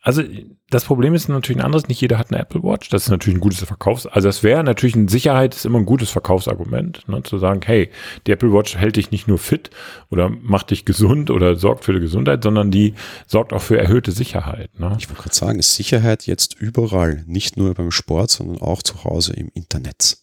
also 0.00 0.22
das 0.70 0.84
Problem 0.84 1.14
ist 1.14 1.28
natürlich 1.28 1.60
ein 1.60 1.64
anderes, 1.64 1.88
nicht 1.88 2.00
jeder 2.00 2.18
hat 2.18 2.30
eine 2.30 2.40
Apple 2.40 2.62
Watch. 2.62 2.88
Das 2.88 3.04
ist 3.04 3.10
natürlich 3.10 3.38
ein 3.38 3.40
gutes 3.40 3.62
Verkaufs-, 3.62 4.06
also 4.06 4.28
das 4.28 4.42
wäre 4.42 4.64
natürlich 4.64 4.96
ein 4.96 5.08
Sicherheit, 5.08 5.54
ist 5.54 5.66
immer 5.66 5.78
ein 5.78 5.86
gutes 5.86 6.10
Verkaufsargument, 6.10 7.06
ne, 7.08 7.22
zu 7.22 7.38
sagen, 7.38 7.60
hey, 7.64 7.90
die 8.26 8.32
Apple 8.32 8.52
Watch 8.52 8.76
hält 8.76 8.96
dich 8.96 9.10
nicht 9.10 9.28
nur 9.28 9.38
fit 9.38 9.70
oder 10.10 10.30
macht 10.30 10.70
dich 10.70 10.84
gesund 10.84 11.30
oder 11.30 11.56
sorgt 11.56 11.84
für 11.84 11.92
die 11.92 12.00
Gesundheit, 12.00 12.42
sondern 12.42 12.70
die 12.70 12.94
sorgt 13.26 13.52
auch 13.52 13.62
für 13.62 13.78
erhöhte 13.78 14.12
Sicherheit. 14.12 14.78
Ne? 14.78 14.94
Ich 14.98 15.08
wollte 15.08 15.22
gerade 15.22 15.34
sagen, 15.34 15.58
ist 15.58 15.74
Sicherheit 15.74 16.26
jetzt 16.26 16.54
überall, 16.58 17.24
nicht 17.26 17.56
nur 17.56 17.72
beim 17.74 17.90
Sport, 17.90 18.30
sondern 18.30 18.62
auch 18.62 18.82
zu 18.82 19.04
Hause 19.04 19.34
im 19.34 19.50
Internet. 19.54 20.18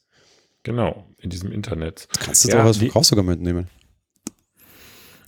Genau, 0.64 1.06
in 1.18 1.30
diesem 1.30 1.52
Internet. 1.52 2.08
Das 2.14 2.26
kannst 2.26 2.46
du 2.46 2.50
ja, 2.50 2.58
doch 2.58 2.66
als 2.66 2.78
Verkaufsargument 2.78 3.42
nehmen. 3.42 3.68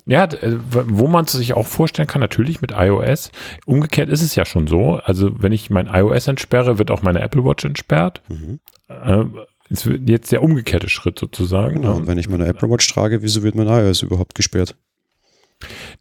Ja, 0.05 0.25
äh, 0.25 0.57
wo 0.71 1.07
man 1.07 1.25
es 1.25 1.31
sich 1.31 1.53
auch 1.53 1.67
vorstellen 1.67 2.07
kann, 2.07 2.19
natürlich 2.19 2.61
mit 2.61 2.71
iOS. 2.71 3.31
Umgekehrt 3.65 4.09
ist 4.09 4.21
es 4.21 4.35
ja 4.35 4.45
schon 4.45 4.67
so. 4.67 4.99
Also 5.03 5.41
wenn 5.41 5.51
ich 5.51 5.69
mein 5.69 5.87
iOS 5.87 6.27
entsperre, 6.27 6.77
wird 6.77 6.91
auch 6.91 7.01
meine 7.01 7.21
Apple 7.21 7.45
Watch 7.45 7.63
entsperrt. 7.63 8.21
Mhm. 8.27 8.59
Äh, 8.89 9.25
jetzt 10.05 10.31
der 10.31 10.43
umgekehrte 10.43 10.89
Schritt 10.89 11.17
sozusagen. 11.17 11.81
Genau, 11.81 11.95
und 11.95 12.07
wenn 12.07 12.17
ich 12.17 12.29
meine 12.29 12.45
Apple 12.45 12.69
Watch 12.69 12.87
trage, 12.87 13.21
wieso 13.21 13.43
wird 13.43 13.55
mein 13.55 13.67
iOS 13.67 14.01
überhaupt 14.01 14.35
gesperrt? 14.35 14.75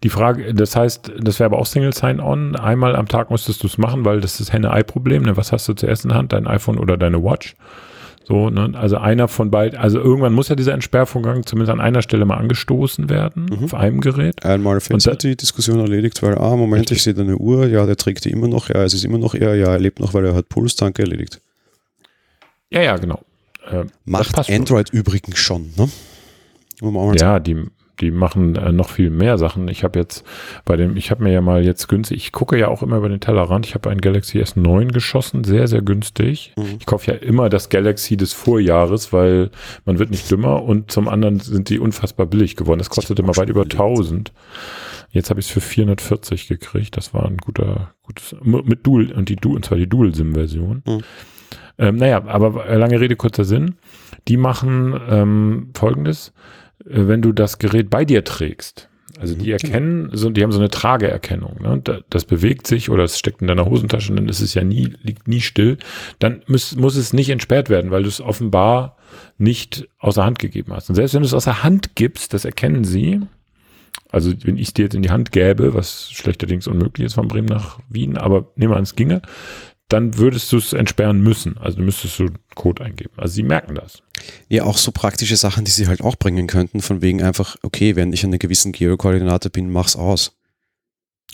Die 0.03 0.09
Frage, 0.09 0.53
das 0.55 0.75
heißt, 0.75 1.13
das 1.21 1.39
wäre 1.39 1.47
aber 1.47 1.59
auch 1.59 1.67
Single 1.67 1.93
Sign-On. 1.93 2.57
Einmal 2.57 2.97
am 2.97 3.07
Tag 3.07 3.31
musstest 3.31 3.63
du 3.63 3.69
es 3.69 3.79
machen, 3.79 4.05
weil 4.05 4.21
das 4.21 4.33
ist 4.33 4.41
das 4.41 4.53
Henne-Ei-Problem. 4.53 5.23
Ne? 5.23 5.37
Was 5.37 5.53
hast 5.53 5.69
du 5.69 5.75
zuerst 5.75 6.05
in 6.05 6.09
der 6.09 6.19
Hand, 6.19 6.33
dein 6.33 6.49
iPhone 6.49 6.79
oder 6.79 6.97
deine 6.97 7.23
Watch? 7.23 7.55
So, 8.25 8.51
ne? 8.51 8.73
Also 8.75 8.99
einer 8.99 9.29
von 9.29 9.51
beiden, 9.51 9.79
also 9.79 9.99
irgendwann 9.99 10.33
muss 10.33 10.49
ja 10.49 10.55
dieser 10.55 10.73
Entsperrvorgang 10.73 11.45
zumindest 11.45 11.73
an 11.73 11.81
einer 11.81 12.03
Stelle 12.03 12.25
mal 12.25 12.37
angestoßen 12.37 13.11
werden, 13.11 13.47
mhm. 13.47 13.65
auf 13.65 13.75
einem 13.75 14.01
Gerät. 14.01 14.45
Einmal 14.45 14.81
findet 14.81 15.23
die 15.23 15.37
Diskussion 15.37 15.81
erledigt, 15.81 16.23
weil, 16.23 16.39
ah, 16.39 16.57
Moment, 16.57 16.83
richtig. 16.83 16.99
ich 16.99 17.03
sehe 17.03 17.15
da 17.15 17.23
eine 17.23 17.37
Uhr, 17.37 17.67
ja, 17.67 17.85
der 17.87 17.97
trägt 17.97 18.25
die 18.25 18.31
immer 18.31 18.49
noch, 18.49 18.69
ja, 18.69 18.83
es 18.85 18.95
ist 18.95 19.05
immer 19.05 19.19
noch 19.19 19.35
er, 19.35 19.55
ja, 19.57 19.73
er 19.73 19.79
lebt 19.79 20.01
noch, 20.01 20.15
weil 20.15 20.25
er 20.25 20.35
hat 20.35 20.49
Puls, 20.49 20.77
danke, 20.77 21.03
erledigt. 21.03 21.41
Ja, 22.71 22.83
ja, 22.83 22.97
genau. 22.97 23.21
Äh, 23.71 23.85
Macht 24.05 24.51
Android 24.51 24.89
schon. 24.89 24.99
übrigens 24.99 25.39
schon, 25.39 25.73
ne? 25.77 25.89
Ja, 27.21 27.39
die, 27.39 27.67
die 28.03 28.11
machen 28.11 28.57
äh, 28.57 28.73
noch 28.73 28.91
viel 28.91 29.11
mehr 29.11 29.39
Sachen. 29.39 29.69
Ich 29.69 29.85
habe 29.85 29.99
jetzt 29.99 30.25
bei 30.65 30.77
dem, 30.77 30.97
ich 30.97 31.11
habe 31.11 31.23
mir 31.23 31.33
ja 31.33 31.41
mal 31.41 31.65
jetzt 31.65 31.89
günstig, 31.89 32.19
ich 32.19 32.33
gucke 32.33 32.59
ja 32.59 32.69
auch 32.69 32.83
immer 32.83 32.99
über 32.99 33.09
den 33.09 33.21
Tellerrand. 33.21 33.67
Ich 33.67 33.75
habe 33.75 33.89
ein 33.89 34.01
Galaxy 34.01 34.41
S9 34.41 34.93
geschossen, 34.93 35.45
sehr, 35.45 35.69
sehr 35.69 35.83
günstig. 35.83 36.53
Mhm. 36.57 36.77
Ich 36.79 36.87
kaufe 36.87 37.11
ja 37.11 37.17
immer 37.17 37.49
das 37.49 37.71
Galaxy 37.71 38.17
des 38.17 38.33
Vorjahres, 38.33 39.13
weil 39.13 39.51
man 39.85 39.99
wird 39.99 40.11
nicht 40.11 40.31
dümmer 40.31 40.63
und 40.63 40.91
zum 40.91 41.09
anderen 41.09 41.41
sind 41.41 41.71
die 41.71 41.79
unfassbar 41.79 42.27
billig 42.27 42.57
geworden. 42.57 42.79
Das 42.79 42.91
kostet 42.91 43.19
immer 43.19 43.37
weit 43.37 43.49
über 43.49 43.63
1000. 43.63 44.33
Jetzt 45.11 45.31
habe 45.31 45.41
ich 45.41 45.47
es 45.47 45.53
für 45.53 45.61
440 45.61 46.49
gekriegt. 46.49 46.97
Das 46.97 47.15
war 47.15 47.27
ein 47.27 47.37
guter, 47.37 47.95
gutes, 48.03 48.35
mit 48.43 48.87
Dual, 48.87 49.13
und 49.13 49.29
die 49.29 49.37
Dual, 49.37 49.57
und 49.57 49.65
zwar 49.65 49.79
die 49.79 49.89
Dual-SIM-Version. 49.89 50.83
Mhm. 50.87 51.03
Ähm, 51.79 51.97
naja, 51.97 52.23
aber 52.27 52.65
lange 52.77 53.01
Rede, 53.01 53.17
kurzer 53.17 53.45
Sinn. 53.45 53.77
Die 54.29 54.37
machen 54.37 54.99
ähm, 55.09 55.71
folgendes 55.75 56.33
wenn 56.85 57.23
du 57.23 57.33
das 57.33 57.59
Gerät 57.59 57.91
bei 57.91 58.05
dir 58.05 58.25
trägst, 58.25 58.89
also 59.21 59.35
die 59.35 59.47
mhm. 59.47 59.53
erkennen, 59.53 60.11
so, 60.13 60.31
die 60.31 60.43
haben 60.43 60.53
so 60.53 60.59
eine 60.59 60.71
Trageerkennung. 60.71 61.61
Ne? 61.61 61.83
Das 62.09 62.25
bewegt 62.25 62.67
sich 62.67 62.91
oder 62.91 63.05
es 63.05 63.19
steckt 63.19 63.43
in 63.43 63.47
deiner 63.47 63.67
Hosentasche, 63.67 64.15
dann 64.15 64.29
ist 64.29 64.41
es 64.41 64.55
ja 64.55 64.65
nie, 64.65 64.95
liegt 65.03 65.29
nie 65.29 65.41
still. 65.41 65.77
Dann 66.19 66.43
muss, 66.47 66.75
muss 66.77 66.97
es 66.97 67.13
nicht 67.13 67.29
entsperrt 67.29 67.69
werden, 67.69 67.91
weil 67.91 68.03
du 68.03 68.09
es 68.09 68.21
offenbar 68.21 68.97
nicht 69.39 69.89
außer 69.99 70.25
Hand 70.25 70.39
gegeben 70.39 70.73
hast. 70.73 70.89
Und 70.89 70.95
selbst 70.95 71.15
wenn 71.15 71.23
du 71.23 71.27
es 71.27 71.35
außer 71.35 71.63
Hand 71.63 71.95
gibst, 71.95 72.33
das 72.33 72.45
erkennen 72.45 72.85
sie. 72.85 73.21
Also 74.11 74.33
wenn 74.45 74.57
ich 74.57 74.69
es 74.69 74.75
dir 74.75 74.85
jetzt 74.85 74.95
in 74.95 75.03
die 75.03 75.11
Hand 75.11 75.31
gäbe, 75.33 75.75
was 75.75 76.11
schlechterdings 76.11 76.67
unmöglich 76.67 77.07
ist 77.07 77.15
von 77.15 77.29
Bremen 77.29 77.49
nach 77.49 77.79
Wien, 77.89 78.17
aber 78.17 78.51
nehmen 78.57 78.73
wir 78.73 78.77
an, 78.77 78.83
es 78.83 78.97
ginge, 78.97 79.23
dann 79.93 80.17
würdest 80.19 80.51
du 80.53 80.57
es 80.59 80.73
entsperren 80.73 81.21
müssen. 81.21 81.59
Also 81.59 81.79
du 81.79 81.85
müsstest 81.85 82.19
du 82.19 82.27
Code 82.55 82.83
eingeben. 82.85 83.13
Also 83.17 83.35
sie 83.35 83.43
merken 83.43 83.75
das. 83.75 84.03
Ja, 84.49 84.65
auch 84.65 84.79
so 84.79 84.93
praktische 84.93 85.37
Sachen, 85.37 85.65
die 85.65 85.71
sie 85.71 85.89
halt 85.89 86.01
auch 86.01 86.17
bringen 86.17 86.47
könnten, 86.47 86.81
von 86.81 87.03
wegen 87.03 87.23
einfach, 87.23 87.57
okay, 87.63 87.97
wenn 87.97 88.13
ich 88.13 88.25
an 88.25 88.31
einer 88.31 88.39
gewissen 88.39 88.73
Geokoordinate 88.73 89.51
bin, 89.51 89.71
mach's 89.71 89.97
aus. 89.97 90.33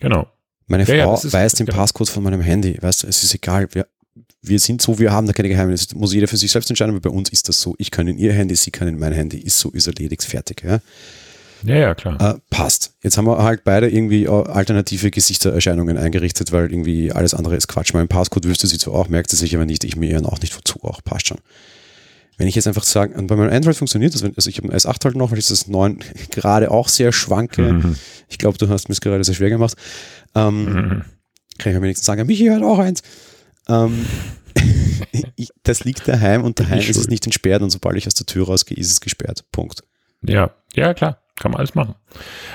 Genau. 0.01 0.27
Meine 0.67 0.85
Ja, 0.85 0.95
ja, 0.95 1.05
Frau 1.05 1.13
das 1.13 1.25
ist- 1.25 1.33
weiß 1.33 1.53
den 1.55 1.67
genau. 1.67 1.79
Passcode 1.79 2.09
von 2.11 2.23
meinem 2.23 2.41
Handy. 2.41 2.77
Weißt 2.81 3.03
du, 3.03 3.07
es 3.07 3.23
ist 3.23 3.35
egal. 3.35 3.69
Wir, 3.73 3.87
wir 4.43 4.59
sind 4.59 4.83
so, 4.83 4.99
wir 4.99 5.13
haben 5.13 5.27
da 5.27 5.33
keine 5.33 5.49
Geheimnisse. 5.49 5.89
Das 5.89 5.95
muss 5.95 6.13
jeder 6.15 6.29
für 6.29 6.37
sich 6.37 6.51
selbst 6.51 6.71
entscheiden, 6.71 6.95
aber 6.95 7.11
bei 7.11 7.15
uns 7.17 7.31
ist 7.31 7.49
das 7.49 7.61
so. 7.61 7.75
Ich 7.79 7.91
kann 7.91 8.07
in 8.09 8.19
ihr 8.19 8.33
Handy, 8.33 8.55
sie 8.57 8.71
kann 8.71 8.89
in 8.89 8.99
mein 8.99 9.13
Handy. 9.13 9.39
Ist 9.39 9.59
so, 9.59 9.71
ist 9.71 9.87
erledigt, 9.87 10.23
fertig. 10.25 10.63
Ja? 10.65 10.81
Ja, 11.65 11.75
ja, 11.77 11.95
klar. 11.95 12.21
Äh, 12.37 12.39
passt. 12.51 12.95
Jetzt 13.03 13.17
haben 13.19 13.27
wir 13.27 13.43
halt 13.43 13.65
beide 13.65 13.89
irgendwie 13.89 14.25
äh, 14.25 14.29
alternative 14.29 15.11
Gesichtserscheinungen 15.11 15.97
eingerichtet, 15.99 16.53
weil 16.53 16.71
irgendwie 16.71 17.11
alles 17.13 17.35
andere 17.35 17.57
ist 17.57 17.69
Quatsch. 17.69 17.93
Mein 17.95 18.09
Passcode 18.09 18.45
wüsste 18.45 18.67
sie 18.67 18.79
zwar 18.79 18.95
auch, 18.95 19.09
merkt 19.09 19.31
sie 19.31 19.37
sich 19.37 19.55
aber 19.55 19.65
nicht, 19.67 19.85
ich 19.85 19.97
mir 19.97 20.11
ihren 20.11 20.27
auch 20.27 20.41
nicht, 20.41 20.57
wozu 20.57 20.83
auch, 20.85 21.03
passt 21.03 21.29
schon. 21.29 21.39
Wenn 22.37 22.47
ich 22.47 22.55
jetzt 22.55 22.69
einfach 22.69 22.85
sage, 22.85 23.15
und 23.19 23.27
bei 23.27 23.35
meinem 23.35 23.53
Android 23.53 23.77
funktioniert 23.77 24.15
das, 24.15 24.23
wenn- 24.23 24.37
also 24.37 24.49
ich 24.49 24.59
habe 24.59 24.69
ein 24.69 24.75
S8 24.79 25.05
halt 25.05 25.17
noch, 25.17 25.33
weil 25.33 25.39
ich 25.39 25.49
das 25.49 25.67
9 25.67 25.99
gerade 26.31 26.71
auch 26.71 26.89
sehr 26.89 27.11
schwanke. 27.13 27.63
Mhm. 27.73 27.97
Ich 28.29 28.39
glaube, 28.39 28.59
du 28.59 28.69
hast 28.69 28.89
mir 28.89 28.93
es 28.93 29.01
gerade 29.01 29.25
sehr 29.25 29.35
schwer 29.35 29.51
gemacht. 29.51 29.75
Ähm, 30.37 30.65
Mhm. 30.65 31.05
kann 31.59 31.73
ich 31.73 31.77
am 31.77 31.83
wenigsten 31.83 32.05
sagen, 32.05 32.25
Michi 32.27 32.47
hat 32.47 32.63
auch 32.63 32.79
eins. 32.79 33.03
Ähm, 33.69 34.07
ich, 35.37 35.51
das 35.65 35.85
liegt 35.85 36.07
daheim 36.07 36.45
und 36.45 36.61
daheim 36.61 36.79
ist 36.79 36.97
es 36.97 37.09
nicht 37.09 37.27
entsperrt 37.27 37.63
und 37.63 37.71
sobald 37.71 37.97
ich 37.97 38.07
aus 38.07 38.15
der 38.15 38.27
Tür 38.27 38.47
rausgehe, 38.47 38.77
ist 38.77 38.91
es 38.91 39.01
gesperrt. 39.01 39.45
Punkt. 39.51 39.83
Ja, 40.23 40.51
ja, 40.75 40.95
klar. 40.95 41.19
Kann 41.39 41.53
man 41.53 41.61
alles 41.61 41.75
machen. 41.75 41.95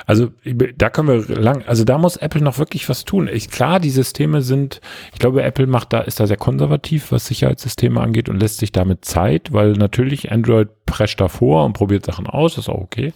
Also 0.05 0.31
da 0.75 0.89
können 0.89 1.07
wir 1.07 1.35
lang, 1.35 1.63
also 1.65 1.85
da 1.85 1.97
muss 1.97 2.17
Apple 2.17 2.41
noch 2.41 2.57
wirklich 2.57 2.89
was 2.89 3.05
tun. 3.05 3.29
Ich, 3.31 3.49
klar, 3.49 3.79
die 3.79 3.89
Systeme 3.89 4.41
sind, 4.41 4.81
ich 5.13 5.19
glaube, 5.19 5.41
Apple 5.41 5.67
macht 5.67 5.93
da, 5.93 6.01
ist 6.01 6.19
da 6.19 6.27
sehr 6.27 6.37
konservativ, 6.37 7.11
was 7.11 7.27
Sicherheitssysteme 7.27 8.01
angeht 8.01 8.27
und 8.27 8.39
lässt 8.41 8.57
sich 8.57 8.73
damit 8.73 9.05
Zeit, 9.05 9.53
weil 9.53 9.73
natürlich 9.73 10.31
Android 10.31 10.67
prescht 10.85 11.21
davor 11.21 11.65
und 11.65 11.73
probiert 11.73 12.05
Sachen 12.05 12.27
aus, 12.27 12.57
ist 12.57 12.69
auch 12.69 12.81
okay. 12.81 13.13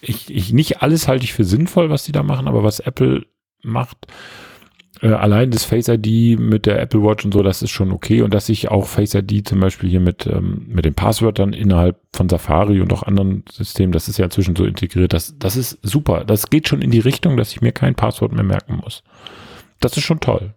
Ich, 0.00 0.34
ich, 0.34 0.52
nicht 0.52 0.82
alles 0.82 1.08
halte 1.08 1.24
ich 1.24 1.34
für 1.34 1.44
sinnvoll, 1.44 1.90
was 1.90 2.04
die 2.04 2.12
da 2.12 2.22
machen, 2.22 2.48
aber 2.48 2.64
was 2.64 2.80
Apple 2.80 3.26
macht, 3.62 4.06
äh, 5.02 5.08
allein 5.08 5.50
das 5.50 5.64
Face 5.64 5.88
ID 5.88 6.38
mit 6.38 6.64
der 6.64 6.80
Apple 6.80 7.02
Watch 7.02 7.24
und 7.24 7.34
so, 7.34 7.42
das 7.42 7.60
ist 7.60 7.70
schon 7.70 7.90
okay. 7.90 8.22
Und 8.22 8.32
dass 8.32 8.48
ich 8.48 8.70
auch 8.70 8.86
Face 8.86 9.14
ID 9.14 9.46
zum 9.46 9.60
Beispiel 9.60 9.90
hier 9.90 10.00
mit, 10.00 10.26
ähm, 10.26 10.66
mit 10.68 10.84
den 10.84 10.94
Passwörtern 10.94 11.52
innerhalb 11.52 12.00
von 12.14 12.28
Safari 12.28 12.80
und 12.80 12.92
auch 12.92 13.02
anderen 13.02 13.44
Systemen, 13.50 13.92
das 13.92 14.08
ist 14.08 14.18
ja 14.18 14.26
inzwischen 14.26 14.54
so 14.54 14.64
integriert, 14.64 15.12
das, 15.12 15.34
das 15.38 15.56
ist 15.56 15.78
super. 15.82 16.24
Das 16.24 16.48
geht 16.50 16.68
schon 16.68 16.80
in 16.80 16.92
die 16.92 17.00
Richtung, 17.00 17.36
dass 17.36 17.52
ich 17.52 17.60
mir 17.60 17.72
kein 17.72 17.96
Passwort 17.96 18.32
mehr 18.32 18.44
merken 18.44 18.76
muss. 18.76 19.02
Das 19.80 19.96
ist 19.96 20.04
schon 20.04 20.20
toll. 20.20 20.54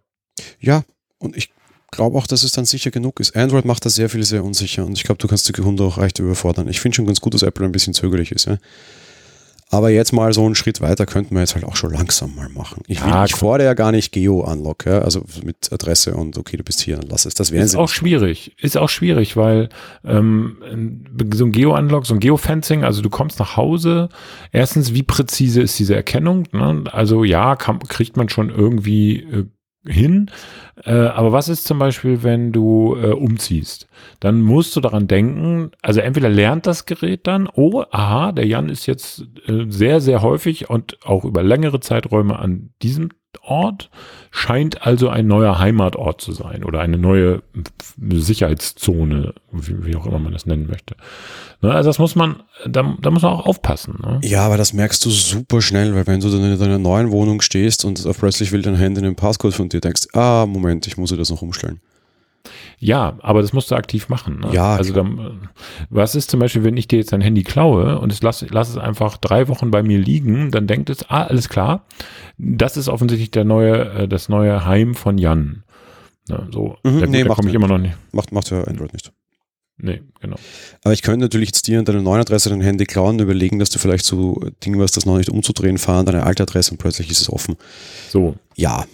Ja, 0.59 0.83
und 1.17 1.35
ich 1.35 1.49
glaube 1.91 2.17
auch, 2.17 2.27
dass 2.27 2.43
es 2.43 2.51
dann 2.51 2.65
sicher 2.65 2.91
genug 2.91 3.19
ist. 3.19 3.35
Android 3.35 3.65
macht 3.65 3.85
da 3.85 3.89
sehr 3.89 4.09
viel 4.09 4.23
sehr 4.23 4.43
unsicher 4.43 4.85
und 4.85 4.93
ich 4.93 5.03
glaube, 5.03 5.17
du 5.17 5.27
kannst 5.27 5.49
die 5.49 5.61
Hunde 5.61 5.83
auch 5.83 5.97
recht 5.97 6.19
überfordern. 6.19 6.67
Ich 6.67 6.81
finde 6.81 6.95
schon 6.95 7.07
ganz 7.07 7.21
gut, 7.21 7.33
dass 7.33 7.41
Apple 7.41 7.65
ein 7.65 7.71
bisschen 7.71 7.93
zögerlich 7.93 8.31
ist. 8.31 8.45
Ja? 8.45 8.57
Aber 9.75 9.89
jetzt 9.89 10.13
mal 10.13 10.31
so 10.31 10.45
einen 10.45 10.55
Schritt 10.55 10.79
weiter 10.79 11.05
könnten 11.05 11.35
wir 11.35 11.41
jetzt 11.41 11.53
halt 11.55 11.65
auch 11.65 11.75
schon 11.75 11.91
langsam 11.91 12.33
mal 12.33 12.47
machen. 12.47 12.81
Ich, 12.87 13.03
will, 13.03 13.09
Ja, 13.09 13.25
ich 13.25 13.35
fordere 13.35 13.67
ja 13.67 13.73
gar 13.73 13.91
nicht 13.91 14.13
Geo-Unlock, 14.13 14.85
ja? 14.85 14.99
also 14.99 15.25
mit 15.43 15.71
Adresse 15.73 16.13
und 16.13 16.37
okay, 16.37 16.55
du 16.55 16.63
bist 16.63 16.79
hier, 16.79 16.95
dann 16.95 17.09
lass 17.09 17.25
es. 17.25 17.33
Das 17.33 17.49
Ist 17.49 17.71
sie. 17.71 17.77
auch 17.77 17.89
schwierig. 17.89 18.55
Ist 18.57 18.77
auch 18.77 18.87
schwierig, 18.87 19.35
weil 19.35 19.67
ähm, 20.05 21.03
so 21.33 21.43
ein 21.43 21.51
Geo-Unlock, 21.51 22.05
so 22.05 22.13
ein 22.13 22.21
Geo-Fencing, 22.21 22.85
also 22.85 23.01
du 23.01 23.09
kommst 23.09 23.37
nach 23.39 23.57
Hause. 23.57 24.07
Erstens, 24.53 24.93
wie 24.93 25.03
präzise 25.03 25.61
ist 25.61 25.77
diese 25.77 25.93
Erkennung? 25.93 26.47
Ne? 26.53 26.85
Also 26.91 27.25
ja, 27.25 27.57
kann, 27.57 27.79
kriegt 27.79 28.15
man 28.15 28.29
schon 28.29 28.49
irgendwie 28.49 29.23
äh, 29.23 29.45
hin. 29.87 30.31
Äh, 30.83 30.91
aber 30.91 31.31
was 31.31 31.49
ist 31.49 31.65
zum 31.65 31.79
Beispiel, 31.79 32.23
wenn 32.23 32.51
du 32.51 32.95
äh, 32.95 33.11
umziehst? 33.11 33.87
Dann 34.19 34.41
musst 34.41 34.75
du 34.75 34.81
daran 34.81 35.07
denken, 35.07 35.71
also 35.81 36.01
entweder 36.01 36.29
lernt 36.29 36.65
das 36.65 36.85
Gerät 36.85 37.27
dann, 37.27 37.47
oh, 37.53 37.83
aha, 37.91 38.31
der 38.31 38.45
Jan 38.45 38.69
ist 38.69 38.85
jetzt 38.85 39.25
äh, 39.47 39.65
sehr, 39.69 40.01
sehr 40.01 40.21
häufig 40.21 40.69
und 40.69 40.97
auch 41.05 41.23
über 41.25 41.43
längere 41.43 41.79
Zeiträume 41.79 42.37
an 42.37 42.71
diesem 42.81 43.09
Ort, 43.43 43.89
scheint 44.31 44.85
also 44.85 45.09
ein 45.09 45.27
neuer 45.27 45.59
Heimatort 45.59 46.21
zu 46.21 46.31
sein 46.33 46.63
oder 46.63 46.81
eine 46.81 46.97
neue 46.97 47.41
Sicherheitszone, 47.97 49.33
wie, 49.51 49.85
wie 49.85 49.95
auch 49.95 50.05
immer 50.05 50.19
man 50.19 50.33
das 50.33 50.45
nennen 50.45 50.67
möchte. 50.67 50.95
Ne, 51.61 51.71
also 51.71 51.89
das 51.89 51.99
muss 51.99 52.15
man, 52.15 52.43
da, 52.67 52.95
da 53.01 53.11
muss 53.11 53.21
man 53.21 53.33
auch 53.33 53.45
aufpassen. 53.45 53.99
Ne? 54.01 54.19
Ja, 54.23 54.45
aber 54.45 54.57
das 54.57 54.73
merkst 54.73 55.03
du 55.05 55.09
super 55.09 55.61
schnell, 55.61 55.95
weil 55.95 56.07
wenn 56.07 56.19
du 56.19 56.29
dann 56.29 56.43
in 56.43 56.59
deiner 56.59 56.79
neuen 56.79 57.11
Wohnung 57.11 57.41
stehst 57.41 57.85
und 57.85 58.05
auf 58.05 58.19
plötzlich 58.19 58.51
will 58.51 58.61
dein 58.61 58.75
Handy 58.75 58.99
einen 59.01 59.15
Passcode 59.15 59.53
von 59.53 59.69
dir, 59.69 59.81
denkst, 59.81 60.07
ah, 60.13 60.45
Moment, 60.45 60.87
ich 60.87 60.97
muss 60.97 61.09
dir 61.09 61.17
das 61.17 61.29
noch 61.29 61.41
umstellen. 61.41 61.79
Ja, 62.79 63.17
aber 63.21 63.41
das 63.41 63.53
musst 63.53 63.71
du 63.71 63.75
aktiv 63.75 64.09
machen. 64.09 64.39
Ne? 64.39 64.49
Ja, 64.53 64.75
Also 64.75 64.93
dann, 64.93 65.49
was 65.89 66.15
ist 66.15 66.29
zum 66.29 66.39
Beispiel, 66.39 66.63
wenn 66.63 66.77
ich 66.77 66.87
dir 66.87 66.97
jetzt 66.99 67.13
dein 67.13 67.21
Handy 67.21 67.43
klaue 67.43 67.99
und 67.99 68.11
es 68.11 68.21
lass, 68.21 68.45
lass 68.49 68.69
es 68.69 68.77
einfach 68.77 69.17
drei 69.17 69.47
Wochen 69.47 69.71
bei 69.71 69.83
mir 69.83 69.99
liegen, 69.99 70.51
dann 70.51 70.67
denkt 70.67 70.89
es, 70.89 71.09
ah, 71.09 71.23
alles 71.23 71.49
klar, 71.49 71.85
das 72.37 72.77
ist 72.77 72.87
offensichtlich 72.89 73.31
der 73.31 73.45
neue, 73.45 73.89
äh, 73.91 74.07
das 74.07 74.29
neue 74.29 74.65
Heim 74.65 74.95
von 74.95 75.17
Jan. 75.17 75.63
Ne, 76.29 76.47
so, 76.51 76.77
Mhm, 76.83 76.99
gut, 77.01 77.09
nee, 77.09 77.23
da 77.23 77.33
komme 77.35 77.49
ich 77.49 77.53
er 77.53 77.57
immer 77.57 77.67
noch 77.67 77.77
nicht. 77.77 77.95
Macht, 78.11 78.31
macht 78.31 78.49
ja 78.49 78.63
Android 78.63 78.93
nicht. 78.93 79.11
Nee, 79.77 80.01
genau. 80.21 80.37
Aber 80.85 80.93
ich 80.93 81.01
könnte 81.01 81.25
natürlich 81.25 81.49
jetzt 81.49 81.67
dir 81.67 81.79
an 81.79 81.85
deiner 81.85 82.01
neuen 82.01 82.21
Adresse 82.21 82.49
dein 82.49 82.61
Handy 82.61 82.85
klauen 82.85 83.15
und 83.15 83.21
überlegen, 83.21 83.59
dass 83.59 83.69
du 83.69 83.77
vielleicht 83.77 84.05
so 84.05 84.39
Dinge, 84.63 84.79
was 84.79 84.93
das 84.93 85.05
noch 85.05 85.17
nicht 85.17 85.29
umzudrehen 85.29 85.77
fahren, 85.77 86.05
deine 86.05 86.23
alte 86.23 86.43
Adresse 86.43 86.71
und 86.71 86.77
plötzlich 86.77 87.11
ist 87.11 87.19
es 87.21 87.29
offen. 87.29 87.57
So, 88.09 88.35
Ja, 88.55 88.85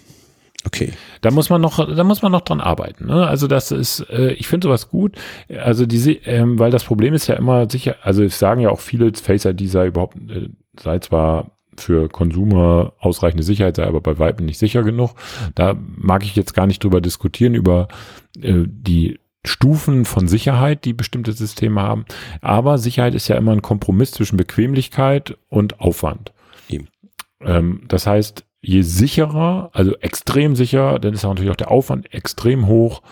okay. 0.66 0.92
Da 1.20 1.30
muss 1.30 1.50
man 1.50 1.60
noch, 1.60 1.94
da 1.94 2.04
muss 2.04 2.22
man 2.22 2.32
noch 2.32 2.42
dran 2.42 2.60
arbeiten. 2.60 3.06
Ne? 3.06 3.26
Also 3.26 3.46
das 3.46 3.70
ist, 3.70 4.00
äh, 4.10 4.32
ich 4.32 4.48
finde 4.48 4.68
sowas 4.68 4.88
gut. 4.88 5.16
Also 5.48 5.86
diese, 5.86 6.12
ähm, 6.12 6.58
weil 6.58 6.70
das 6.70 6.84
Problem 6.84 7.14
ist 7.14 7.26
ja 7.26 7.36
immer 7.36 7.68
sicher, 7.70 7.96
also 8.02 8.22
es 8.22 8.38
sagen 8.38 8.60
ja 8.60 8.70
auch 8.70 8.80
viele, 8.80 9.12
Face 9.14 9.44
ID 9.44 9.68
sei 9.68 9.86
überhaupt, 9.88 10.16
äh, 10.30 10.48
sei 10.80 10.98
zwar 10.98 11.52
für 11.76 12.08
Konsumer 12.08 12.92
ausreichende 12.98 13.42
Sicherheit, 13.42 13.76
sei 13.76 13.86
aber 13.86 14.00
bei 14.00 14.18
Weitem 14.18 14.46
nicht 14.46 14.58
sicher 14.58 14.82
genug. 14.82 15.14
Da 15.54 15.74
mag 15.96 16.22
ich 16.24 16.36
jetzt 16.36 16.54
gar 16.54 16.66
nicht 16.66 16.84
drüber 16.84 17.00
diskutieren, 17.00 17.54
über 17.54 17.88
äh, 18.40 18.64
die 18.66 19.18
Stufen 19.44 20.04
von 20.04 20.28
Sicherheit, 20.28 20.84
die 20.84 20.92
bestimmte 20.92 21.32
Systeme 21.32 21.82
haben. 21.82 22.04
Aber 22.40 22.78
Sicherheit 22.78 23.14
ist 23.14 23.26
ja 23.28 23.36
immer 23.36 23.52
ein 23.52 23.62
Kompromiss 23.62 24.12
zwischen 24.12 24.36
Bequemlichkeit 24.36 25.36
und 25.48 25.80
Aufwand. 25.80 26.32
Ähm, 27.44 27.82
das 27.88 28.06
heißt, 28.06 28.44
je 28.62 28.82
sicherer, 28.82 29.70
also 29.72 29.96
extrem 29.96 30.54
sicher, 30.54 31.00
dann 31.00 31.12
ist 31.12 31.24
natürlich 31.24 31.50
auch 31.50 31.56
der 31.56 31.70
Aufwand 31.70 32.14
extrem 32.14 32.68
hoch, 32.68 33.02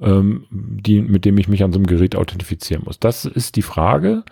ähm, 0.00 0.46
die, 0.50 1.02
mit 1.02 1.24
dem 1.24 1.36
ich 1.36 1.48
mich 1.48 1.64
an 1.64 1.72
so 1.72 1.78
einem 1.78 1.86
Gerät 1.86 2.14
authentifizieren 2.14 2.84
muss. 2.84 3.00
Das 3.00 3.24
ist 3.24 3.56
die 3.56 3.62
Frage, 3.62 4.22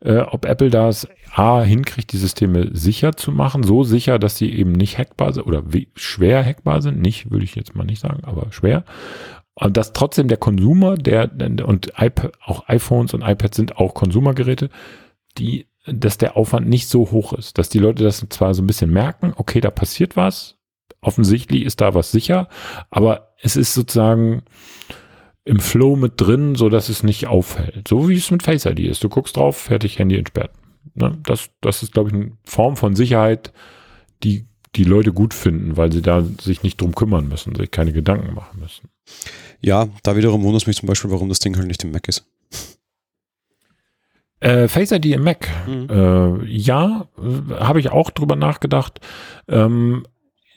äh, 0.00 0.18
ob 0.18 0.44
Apple 0.44 0.68
das 0.68 1.08
A 1.34 1.62
hinkriegt, 1.62 2.12
die 2.12 2.18
Systeme 2.18 2.68
sicher 2.72 3.16
zu 3.16 3.32
machen, 3.32 3.62
so 3.62 3.82
sicher, 3.82 4.18
dass 4.18 4.36
sie 4.36 4.52
eben 4.52 4.72
nicht 4.72 4.98
hackbar 4.98 5.32
sind 5.32 5.46
oder 5.46 5.72
wie, 5.72 5.88
schwer 5.94 6.44
hackbar 6.44 6.82
sind, 6.82 7.00
nicht, 7.00 7.30
würde 7.30 7.44
ich 7.44 7.54
jetzt 7.54 7.74
mal 7.74 7.84
nicht 7.84 8.00
sagen, 8.00 8.22
aber 8.24 8.52
schwer. 8.52 8.84
Und 9.54 9.78
dass 9.78 9.94
trotzdem 9.94 10.28
der 10.28 10.36
Konsumer, 10.36 10.98
der 10.98 11.30
und 11.64 11.92
iPad, 11.96 12.32
auch 12.44 12.68
iPhones 12.68 13.14
und 13.14 13.22
iPads 13.22 13.56
sind 13.56 13.78
auch 13.78 13.94
Konsumergeräte, 13.94 14.68
die 15.38 15.66
dass 15.86 16.18
der 16.18 16.36
Aufwand 16.36 16.68
nicht 16.68 16.88
so 16.88 17.10
hoch 17.10 17.32
ist, 17.32 17.58
dass 17.58 17.68
die 17.68 17.78
Leute 17.78 18.04
das 18.04 18.26
zwar 18.28 18.54
so 18.54 18.62
ein 18.62 18.66
bisschen 18.66 18.92
merken, 18.92 19.32
okay, 19.36 19.60
da 19.60 19.70
passiert 19.70 20.16
was, 20.16 20.56
offensichtlich 21.00 21.64
ist 21.64 21.80
da 21.80 21.94
was 21.94 22.10
sicher, 22.10 22.48
aber 22.90 23.34
es 23.40 23.56
ist 23.56 23.74
sozusagen 23.74 24.42
im 25.44 25.60
Flow 25.60 25.94
mit 25.94 26.14
drin, 26.16 26.56
so 26.56 26.68
dass 26.68 26.88
es 26.88 27.04
nicht 27.04 27.28
auffällt. 27.28 27.86
So 27.86 28.08
wie 28.08 28.16
es 28.16 28.30
mit 28.32 28.42
Face 28.42 28.66
ID 28.66 28.80
ist. 28.80 29.04
Du 29.04 29.08
guckst 29.08 29.36
drauf, 29.36 29.56
fertig, 29.56 29.98
Handy 29.98 30.16
entsperrt. 30.16 30.50
Ne? 30.94 31.16
Das, 31.22 31.50
das 31.60 31.84
ist, 31.84 31.92
glaube 31.92 32.10
ich, 32.10 32.14
eine 32.14 32.32
Form 32.44 32.76
von 32.76 32.96
Sicherheit, 32.96 33.52
die 34.24 34.46
die 34.74 34.84
Leute 34.84 35.12
gut 35.12 35.32
finden, 35.32 35.76
weil 35.76 35.92
sie 35.92 36.02
da 36.02 36.22
sich 36.40 36.62
nicht 36.62 36.80
drum 36.80 36.94
kümmern 36.94 37.28
müssen, 37.28 37.54
sich 37.54 37.70
keine 37.70 37.92
Gedanken 37.92 38.34
machen 38.34 38.60
müssen. 38.60 38.88
Ja, 39.60 39.88
da 40.02 40.16
wiederum 40.16 40.42
wundert 40.42 40.62
es 40.62 40.66
mich 40.66 40.76
zum 40.76 40.88
Beispiel, 40.88 41.10
warum 41.10 41.28
das 41.28 41.38
Ding 41.38 41.56
halt 41.56 41.66
nicht 41.66 41.82
im 41.84 41.92
Mac 41.92 42.08
ist. 42.08 42.26
Äh, 44.40 44.68
Face 44.68 44.92
ID 44.92 45.06
im 45.06 45.24
Mac. 45.24 45.48
Mhm. 45.66 45.88
Äh, 45.90 46.46
ja, 46.46 47.08
habe 47.58 47.80
ich 47.80 47.90
auch 47.90 48.10
drüber 48.10 48.36
nachgedacht. 48.36 49.00
Ähm, 49.48 50.06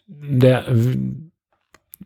der 0.08 0.66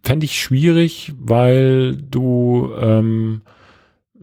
fände 0.04 0.26
ich 0.26 0.40
schwierig, 0.40 1.14
weil 1.18 1.96
du 1.96 2.74
ähm, 2.80 3.42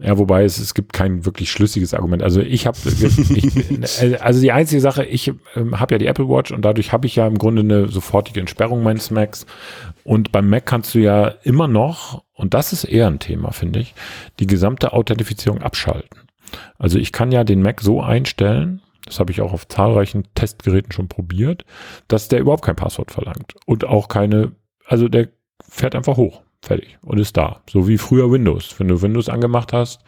ja, 0.03 0.17
wobei 0.17 0.43
es, 0.43 0.57
es 0.57 0.73
gibt 0.73 0.93
kein 0.93 1.25
wirklich 1.25 1.51
schlüssiges 1.51 1.93
Argument. 1.93 2.23
Also 2.23 2.41
ich 2.41 2.65
habe, 2.65 2.77
also 4.19 4.41
die 4.41 4.51
einzige 4.51 4.81
Sache, 4.81 5.05
ich 5.05 5.31
ähm, 5.55 5.79
habe 5.79 5.93
ja 5.93 5.97
die 5.99 6.07
Apple 6.07 6.27
Watch 6.27 6.51
und 6.51 6.63
dadurch 6.63 6.91
habe 6.91 7.05
ich 7.05 7.17
ja 7.17 7.27
im 7.27 7.37
Grunde 7.37 7.61
eine 7.61 7.87
sofortige 7.87 8.39
Entsperrung 8.39 8.81
meines 8.81 9.11
Macs. 9.11 9.45
Und 10.03 10.31
beim 10.31 10.49
Mac 10.49 10.65
kannst 10.65 10.95
du 10.95 10.99
ja 10.99 11.27
immer 11.43 11.67
noch, 11.67 12.23
und 12.33 12.55
das 12.55 12.73
ist 12.73 12.83
eher 12.83 13.07
ein 13.07 13.19
Thema, 13.19 13.51
finde 13.51 13.79
ich, 13.79 13.93
die 14.39 14.47
gesamte 14.47 14.93
Authentifizierung 14.93 15.61
abschalten. 15.61 16.20
Also 16.77 16.97
ich 16.97 17.11
kann 17.11 17.31
ja 17.31 17.43
den 17.43 17.61
Mac 17.61 17.81
so 17.81 18.01
einstellen, 18.01 18.81
das 19.05 19.19
habe 19.19 19.31
ich 19.31 19.41
auch 19.41 19.53
auf 19.53 19.67
zahlreichen 19.67 20.27
Testgeräten 20.35 20.91
schon 20.91 21.07
probiert, 21.07 21.65
dass 22.07 22.27
der 22.27 22.39
überhaupt 22.39 22.63
kein 22.63 22.75
Passwort 22.75 23.11
verlangt 23.11 23.55
und 23.65 23.85
auch 23.85 24.07
keine, 24.07 24.51
also 24.85 25.07
der 25.07 25.29
fährt 25.67 25.95
einfach 25.95 26.17
hoch, 26.17 26.41
fertig 26.61 26.97
und 27.01 27.19
ist 27.19 27.37
da. 27.37 27.61
So 27.69 27.87
wie 27.87 27.97
früher 27.97 28.31
Windows. 28.31 28.79
Wenn 28.79 28.87
du 28.87 29.01
Windows 29.01 29.29
angemacht 29.29 29.73
hast, 29.73 30.03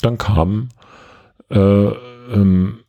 dann 0.00 0.18
kam 0.18 0.68
äh, 1.50 1.58
ähm, 1.58 2.84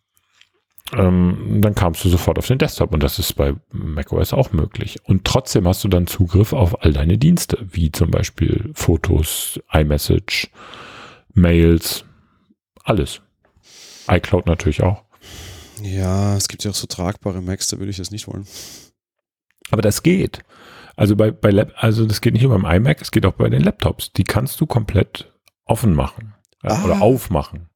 ähm, 0.93 1.61
dann 1.61 1.75
kamst 1.75 2.05
du 2.05 2.09
sofort 2.09 2.37
auf 2.37 2.47
den 2.47 2.57
Desktop 2.57 2.93
und 2.93 3.01
das 3.01 3.17
ist 3.17 3.33
bei 3.33 3.55
macOS 3.71 4.33
auch 4.33 4.51
möglich. 4.51 4.99
Und 5.03 5.25
trotzdem 5.25 5.67
hast 5.67 5.83
du 5.83 5.87
dann 5.87 6.07
Zugriff 6.07 6.53
auf 6.53 6.83
all 6.83 6.93
deine 6.93 7.17
Dienste, 7.17 7.57
wie 7.71 7.91
zum 7.91 8.11
Beispiel 8.11 8.69
Fotos, 8.73 9.59
iMessage, 9.71 10.49
Mails, 11.33 12.05
alles. 12.85 13.21
iCloud 14.09 14.45
natürlich 14.45 14.81
auch. 14.83 15.03
Ja, 15.81 16.37
es 16.37 16.47
gibt 16.47 16.63
ja 16.63 16.71
auch 16.71 16.75
so 16.75 16.87
tragbare 16.87 17.41
Macs, 17.41 17.67
da 17.67 17.77
würde 17.79 17.89
ich 17.91 17.97
das 17.97 18.11
nicht 18.11 18.27
wollen. 18.27 18.47
Aber 19.71 19.81
das 19.81 20.03
geht. 20.03 20.43
Also 20.95 21.15
bei, 21.15 21.31
bei 21.31 21.49
Lab, 21.49 21.73
also 21.75 22.05
das 22.05 22.21
geht 22.21 22.33
nicht 22.33 22.43
nur 22.43 22.57
beim 22.57 22.65
iMac, 22.65 23.01
es 23.01 23.11
geht 23.11 23.25
auch 23.25 23.33
bei 23.33 23.49
den 23.49 23.61
Laptops. 23.63 24.13
Die 24.13 24.23
kannst 24.23 24.61
du 24.61 24.65
komplett 24.65 25.33
offen 25.65 25.93
machen 25.93 26.33
äh, 26.63 26.69
Ah. 26.69 26.85
oder 26.85 27.01
aufmachen. 27.01 27.69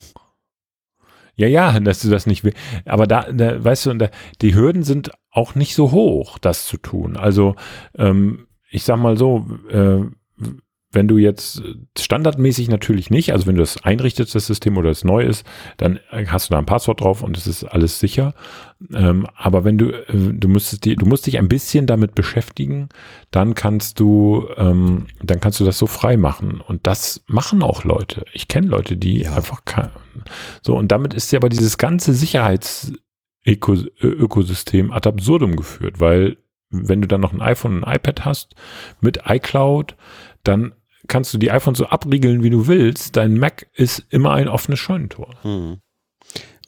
Ja, 1.36 1.48
ja, 1.48 1.80
dass 1.80 2.02
du 2.02 2.10
das 2.10 2.26
nicht 2.26 2.44
will. 2.44 2.54
Aber 2.86 3.08
da, 3.08 3.32
da 3.32 3.64
weißt 3.64 3.88
du, 3.88 3.94
da, 3.96 4.10
die 4.42 4.56
Hürden 4.56 4.84
sind 4.84 5.12
auch 5.32 5.56
nicht 5.56 5.74
so 5.76 5.92
hoch, 5.92 6.38
das 6.38 6.66
zu 6.66 6.78
tun. 6.78 7.18
Also 7.18 7.56
ähm, 7.96 8.48
ich 8.70 8.84
sag 8.84 8.98
mal 8.98 9.18
so, 9.18 9.46
äh, 9.70 10.02
wenn 10.92 11.08
du 11.08 11.18
jetzt 11.18 11.60
äh, 11.60 11.76
standardmäßig 11.98 12.70
natürlich 12.70 13.12
nicht, 13.12 13.32
also 13.32 13.46
wenn 13.46 13.56
du 13.56 13.62
das 13.62 13.84
einrichtest, 13.84 14.34
das 14.34 14.48
System 14.48 14.78
oder 14.78 14.90
es 14.90 15.04
neu 15.04 15.24
ist, 15.24 15.46
dann 15.78 16.00
hast 16.12 16.50
du 16.50 16.54
da 16.54 16.60
ein 16.60 16.66
Passwort 16.66 17.02
drauf 17.02 17.22
und 17.22 17.38
es 17.38 17.46
ist 17.46 17.64
alles 17.64 18.00
sicher. 18.00 18.34
Ähm, 18.94 19.28
aber 19.36 19.64
wenn 19.64 19.78
du, 19.78 19.92
äh, 19.92 20.34
du 20.34 20.48
müsstest 20.48 20.86
die, 20.86 20.96
du 20.96 21.06
musst 21.06 21.28
dich 21.28 21.38
ein 21.38 21.48
bisschen 21.48 21.86
damit 21.86 22.16
beschäftigen, 22.16 22.90
dann 23.30 23.54
kannst 23.54 24.00
du, 24.00 24.48
ähm, 24.58 25.06
dann 25.22 25.40
kannst 25.40 25.60
du 25.60 25.66
das 25.66 25.78
so 25.78 25.86
frei 25.86 26.18
machen. 26.18 26.62
Und 26.62 26.88
das 26.88 27.24
machen 27.28 27.62
auch 27.62 27.84
Leute. 27.84 28.26
Ich 28.34 28.48
kenne 28.48 28.68
Leute, 28.68 28.98
die 28.98 29.22
Ja. 29.22 29.36
einfach 29.36 29.66
kann. 29.66 29.92
So, 30.64 30.76
und 30.76 30.92
damit 30.92 31.14
ist 31.14 31.32
ja 31.32 31.38
aber 31.40 31.50
dieses 31.50 31.78
ganze 31.78 32.14
Sicherheitsökosystem 32.14 34.92
ad 34.92 35.08
absurdum 35.08 35.56
geführt, 35.56 36.00
weil 36.00 36.38
wenn 36.72 37.02
du 37.02 37.08
dann 37.08 37.22
noch 37.22 37.34
ein 37.34 37.42
iPhone 37.42 37.78
und 37.78 37.84
ein 37.84 37.96
iPad 37.96 38.26
hast 38.26 38.54
mit 39.02 39.22
iCloud, 39.26 39.96
dann 40.44 40.74
kannst 41.10 41.34
du 41.34 41.38
die 41.38 41.52
iPhones 41.52 41.80
so 41.80 41.88
abriegeln, 41.88 42.42
wie 42.44 42.50
du 42.50 42.68
willst. 42.68 43.18
Dein 43.18 43.38
Mac 43.38 43.68
ist 43.74 44.06
immer 44.10 44.32
ein 44.32 44.48
offenes 44.48 44.80
Scheunentor. 44.80 45.36
Hm. 45.42 45.78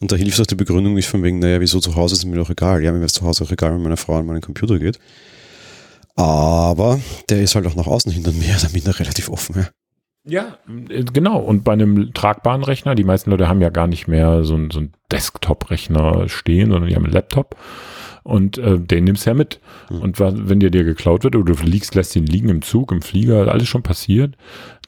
Und 0.00 0.12
da 0.12 0.16
hilft 0.16 0.40
auch 0.40 0.46
die 0.46 0.56
Begründung 0.56 0.94
nicht 0.94 1.08
von 1.08 1.22
wegen, 1.22 1.38
naja, 1.38 1.60
wieso 1.60 1.80
zu 1.80 1.94
Hause 1.96 2.14
ist 2.16 2.24
mir 2.26 2.36
doch 2.36 2.50
egal. 2.50 2.82
Ja, 2.82 2.90
mir 2.92 2.98
wäre 2.98 3.06
es 3.06 3.12
zu 3.14 3.24
Hause 3.24 3.44
auch 3.44 3.50
egal, 3.50 3.72
wenn 3.72 3.82
meine 3.82 3.96
Frau 3.96 4.18
an 4.18 4.26
meinen 4.26 4.40
Computer 4.42 4.78
geht. 4.78 4.98
Aber 6.16 7.00
der 7.30 7.40
ist 7.42 7.54
halt 7.54 7.66
auch 7.66 7.74
nach 7.76 7.86
außen 7.86 8.12
hin 8.12 8.22
dann 8.22 8.38
mehr 8.38 8.56
oder 8.60 8.70
minder 8.72 8.98
relativ 8.98 9.28
offen. 9.30 9.54
Ja. 9.56 9.68
Ja, 10.24 10.58
äh, 10.88 11.02
genau. 11.04 11.38
Und 11.40 11.64
bei 11.64 11.72
einem 11.72 12.12
tragbaren 12.14 12.62
Rechner, 12.62 12.94
die 12.94 13.02
meisten 13.04 13.30
Leute 13.30 13.48
haben 13.48 13.60
ja 13.60 13.70
gar 13.70 13.86
nicht 13.88 14.06
mehr 14.06 14.44
so, 14.44 14.54
einen- 14.54 14.70
so 14.70 14.78
einen 14.78 14.92
Desktop-Rechner 15.10 16.28
stehen, 16.28 16.70
sondern 16.70 16.88
die 16.88 16.94
haben 16.94 17.04
einen 17.04 17.12
Laptop. 17.12 17.56
Und 18.22 18.58
äh, 18.58 18.78
den 18.78 19.04
nimmst 19.04 19.26
du 19.26 19.30
ja 19.30 19.34
mit. 19.34 19.60
Hm. 19.88 20.00
Und 20.00 20.20
wenn 20.20 20.60
dir 20.60 20.70
der 20.70 20.84
geklaut 20.84 21.24
wird 21.24 21.36
oder 21.36 21.54
du 21.54 21.62
liegst, 21.64 21.94
lässt 21.94 22.14
ihn 22.16 22.26
liegen 22.26 22.48
im 22.48 22.62
Zug, 22.62 22.92
im 22.92 23.02
Flieger, 23.02 23.50
alles 23.50 23.68
schon 23.68 23.82
passiert, 23.82 24.36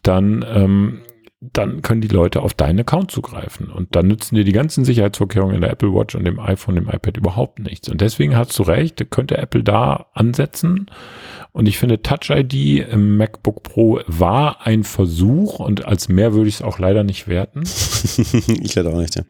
dann, 0.02 0.44
ähm, 0.48 1.00
dann 1.40 1.82
können 1.82 2.00
die 2.00 2.08
Leute 2.08 2.42
auf 2.42 2.54
deinen 2.54 2.80
Account 2.80 3.10
zugreifen. 3.10 3.70
Und 3.70 3.96
dann 3.96 4.06
nützen 4.06 4.36
dir 4.36 4.44
die 4.44 4.52
ganzen 4.52 4.84
Sicherheitsvorkehrungen 4.84 5.56
in 5.56 5.60
der 5.60 5.70
Apple 5.70 5.92
Watch 5.92 6.14
und 6.14 6.24
dem 6.24 6.38
iPhone, 6.38 6.76
dem 6.76 6.88
iPad 6.88 7.16
überhaupt 7.16 7.58
nichts. 7.58 7.88
Und 7.88 8.00
deswegen 8.00 8.36
hast 8.36 8.58
du 8.58 8.62
recht, 8.62 9.10
könnte 9.10 9.36
Apple 9.36 9.62
da 9.62 10.06
ansetzen. 10.14 10.86
Und 11.52 11.66
ich 11.66 11.78
finde, 11.78 12.02
Touch 12.02 12.30
ID 12.30 12.88
im 12.88 13.16
MacBook 13.16 13.62
Pro 13.62 14.00
war 14.06 14.66
ein 14.66 14.84
Versuch 14.84 15.58
und 15.58 15.84
als 15.84 16.08
mehr 16.08 16.34
würde 16.34 16.48
ich 16.48 16.56
es 16.56 16.62
auch 16.62 16.78
leider 16.78 17.04
nicht 17.04 17.28
werten. 17.28 17.62
ich 18.62 18.74
leider 18.74 18.90
auch 18.90 19.00
nicht, 19.00 19.16
ja. 19.16 19.22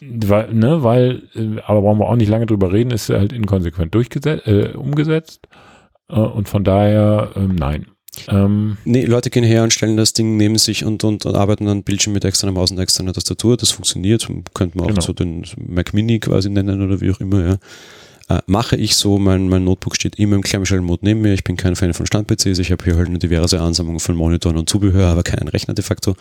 Weil, 0.00 0.52
ne, 0.52 0.82
weil, 0.82 1.22
äh, 1.34 1.60
aber 1.66 1.80
brauchen 1.82 1.98
wir 2.00 2.08
auch 2.08 2.16
nicht 2.16 2.28
lange 2.28 2.46
drüber 2.46 2.72
reden, 2.72 2.90
ist 2.90 3.08
halt 3.08 3.32
inkonsequent 3.32 3.94
durchgesetzt, 3.94 4.46
äh, 4.46 4.68
umgesetzt. 4.76 5.48
Äh, 6.08 6.20
und 6.20 6.48
von 6.48 6.64
daher, 6.64 7.30
ähm, 7.36 7.54
nein. 7.54 7.86
Ähm, 8.28 8.76
Nee, 8.84 9.04
Leute 9.04 9.28
gehen 9.30 9.44
her 9.44 9.62
und 9.62 9.72
stellen 9.72 9.96
das 9.96 10.12
Ding 10.12 10.36
neben 10.36 10.56
sich 10.58 10.84
und, 10.84 11.04
und, 11.04 11.26
und 11.26 11.34
arbeiten 11.34 11.68
an 11.68 11.82
Bildschirm 11.82 12.12
mit 12.14 12.24
externer 12.24 12.52
Maus 12.52 12.70
und 12.70 12.78
externer 12.78 13.12
Tastatur. 13.12 13.56
Das 13.56 13.70
funktioniert. 13.70 14.26
Könnte 14.54 14.76
man 14.78 14.86
auch 14.86 14.90
Genau. 14.90 15.00
so 15.02 15.12
den 15.12 15.44
Mac 15.66 15.92
Mini 15.92 16.18
quasi 16.18 16.48
nennen 16.50 16.80
oder 16.82 17.00
wie 17.00 17.10
auch 17.10 17.20
immer, 17.20 17.44
ja. 17.46 17.56
Äh, 18.28 18.42
mache 18.46 18.74
ich 18.76 18.96
so, 18.96 19.18
mein, 19.18 19.48
mein 19.48 19.64
Notebook 19.64 19.94
steht 19.94 20.18
immer 20.18 20.34
im 20.36 20.42
Clamshell-Mode 20.42 21.04
neben 21.04 21.20
mir. 21.20 21.32
Ich 21.32 21.44
bin 21.44 21.56
kein 21.56 21.76
Fan 21.76 21.94
von 21.94 22.06
Stand-PCs. 22.06 22.58
Ich 22.58 22.72
habe 22.72 22.84
hier 22.84 22.96
halt 22.96 23.08
eine 23.08 23.18
diverse 23.18 23.60
Ansammlung 23.60 24.00
von 24.00 24.16
Monitoren 24.16 24.56
und 24.56 24.68
Zubehör, 24.68 25.08
aber 25.08 25.22
keinen 25.22 25.48
Rechner 25.48 25.74
de 25.74 25.84
facto. 25.84 26.16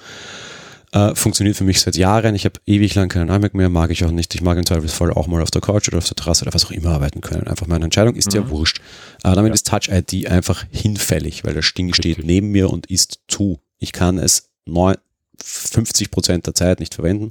Äh, 0.95 1.13
funktioniert 1.13 1.57
für 1.57 1.65
mich 1.65 1.81
seit 1.81 1.97
Jahren. 1.97 2.35
Ich 2.35 2.45
habe 2.45 2.59
ewig 2.65 2.95
lang 2.95 3.09
keinen 3.09 3.27
iMac 3.29 3.53
mehr, 3.53 3.67
mag 3.67 3.91
ich 3.91 4.05
auch 4.05 4.11
nicht. 4.11 4.33
Ich 4.33 4.41
mag 4.41 4.57
im 4.57 4.65
Zweifelsfall 4.65 5.11
auch 5.11 5.27
mal 5.27 5.41
auf 5.41 5.51
der 5.51 5.59
Couch 5.61 5.89
oder 5.89 5.97
auf 5.97 6.07
der 6.07 6.15
Terrasse 6.15 6.45
oder 6.45 6.53
was 6.53 6.63
auch 6.65 6.71
immer 6.71 6.91
arbeiten 6.91 7.19
können. 7.19 7.47
Einfach 7.47 7.67
meine 7.67 7.83
Entscheidung 7.83 8.15
ist 8.15 8.33
ja 8.33 8.41
Mhm. 8.41 8.49
wurscht. 8.49 8.79
Aber 9.21 9.35
damit 9.35 9.49
Ja. 9.49 9.53
ist 9.55 9.67
Touch 9.67 9.89
ID 9.91 10.27
einfach 10.27 10.63
hinfällig, 10.71 11.43
weil 11.43 11.53
das 11.53 11.73
Ding 11.73 11.93
steht 11.93 12.05
Richtig. 12.17 12.25
neben 12.25 12.47
mir 12.51 12.69
und 12.69 12.85
ist 12.85 13.19
zu. 13.27 13.59
Ich 13.77 13.91
kann 13.91 14.17
es 14.17 14.47
neun, 14.65 14.95
50 15.43 16.11
Prozent 16.11 16.47
der 16.47 16.53
Zeit 16.55 16.79
nicht 16.79 16.95
verwenden. 16.95 17.25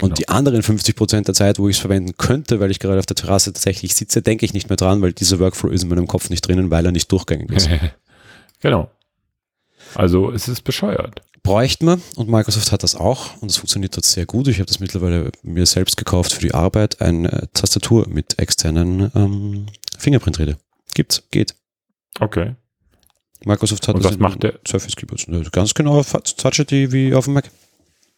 Und 0.00 0.10
Genau. 0.10 0.14
die 0.14 0.28
anderen 0.28 0.62
50 0.62 0.94
Prozent 0.94 1.26
der 1.26 1.34
Zeit, 1.34 1.58
wo 1.58 1.68
ich 1.68 1.76
es 1.76 1.80
verwenden 1.80 2.16
könnte, 2.16 2.60
weil 2.60 2.70
ich 2.70 2.78
gerade 2.78 3.00
auf 3.00 3.06
der 3.06 3.16
Terrasse 3.16 3.52
tatsächlich 3.52 3.94
sitze, 3.96 4.22
denke 4.22 4.44
ich 4.44 4.52
nicht 4.54 4.68
mehr 4.68 4.76
dran, 4.76 5.02
weil 5.02 5.12
dieser 5.12 5.38
Workflow 5.40 5.70
ist 5.70 5.82
in 5.82 5.88
meinem 5.88 6.06
Kopf 6.06 6.30
nicht 6.30 6.46
drinnen, 6.46 6.70
weil 6.70 6.84
er 6.86 6.92
nicht 6.92 7.10
durchgängig 7.10 7.50
ist. 7.50 7.68
genau. 8.60 8.90
Also 9.96 10.30
es 10.30 10.46
ist 10.48 10.62
bescheuert. 10.62 11.22
bräuchte 11.42 11.84
man 11.84 12.02
und 12.16 12.28
Microsoft 12.28 12.70
hat 12.72 12.82
das 12.82 12.94
auch 12.94 13.40
und 13.40 13.50
es 13.50 13.56
funktioniert 13.56 13.96
dort 13.96 14.04
sehr 14.04 14.26
gut. 14.26 14.48
Ich 14.48 14.56
habe 14.58 14.66
das 14.66 14.80
mittlerweile 14.80 15.30
mir 15.42 15.64
selbst 15.66 15.96
gekauft 15.96 16.32
für 16.32 16.40
die 16.40 16.54
Arbeit, 16.54 17.00
eine 17.00 17.48
Tastatur 17.54 18.06
mit 18.08 18.38
externen 18.38 19.10
ähm, 19.14 19.66
Fingerprint-Reader. 19.98 20.56
Gibt's, 20.94 21.22
geht. 21.30 21.54
Okay. 22.20 22.54
Microsoft 23.44 23.86
hat 23.88 23.94
Und 23.96 24.04
das 24.04 24.12
was 24.12 24.18
macht 24.18 24.42
der? 24.42 24.58
Surface 24.66 24.96
Keyboards. 24.96 25.28
Ne, 25.28 25.42
Ganz 25.52 25.74
genau 25.74 26.02
Touch 26.02 26.58
ID 26.58 26.92
wie 26.92 27.14
auf 27.14 27.26
dem 27.26 27.34
Mac. 27.34 27.50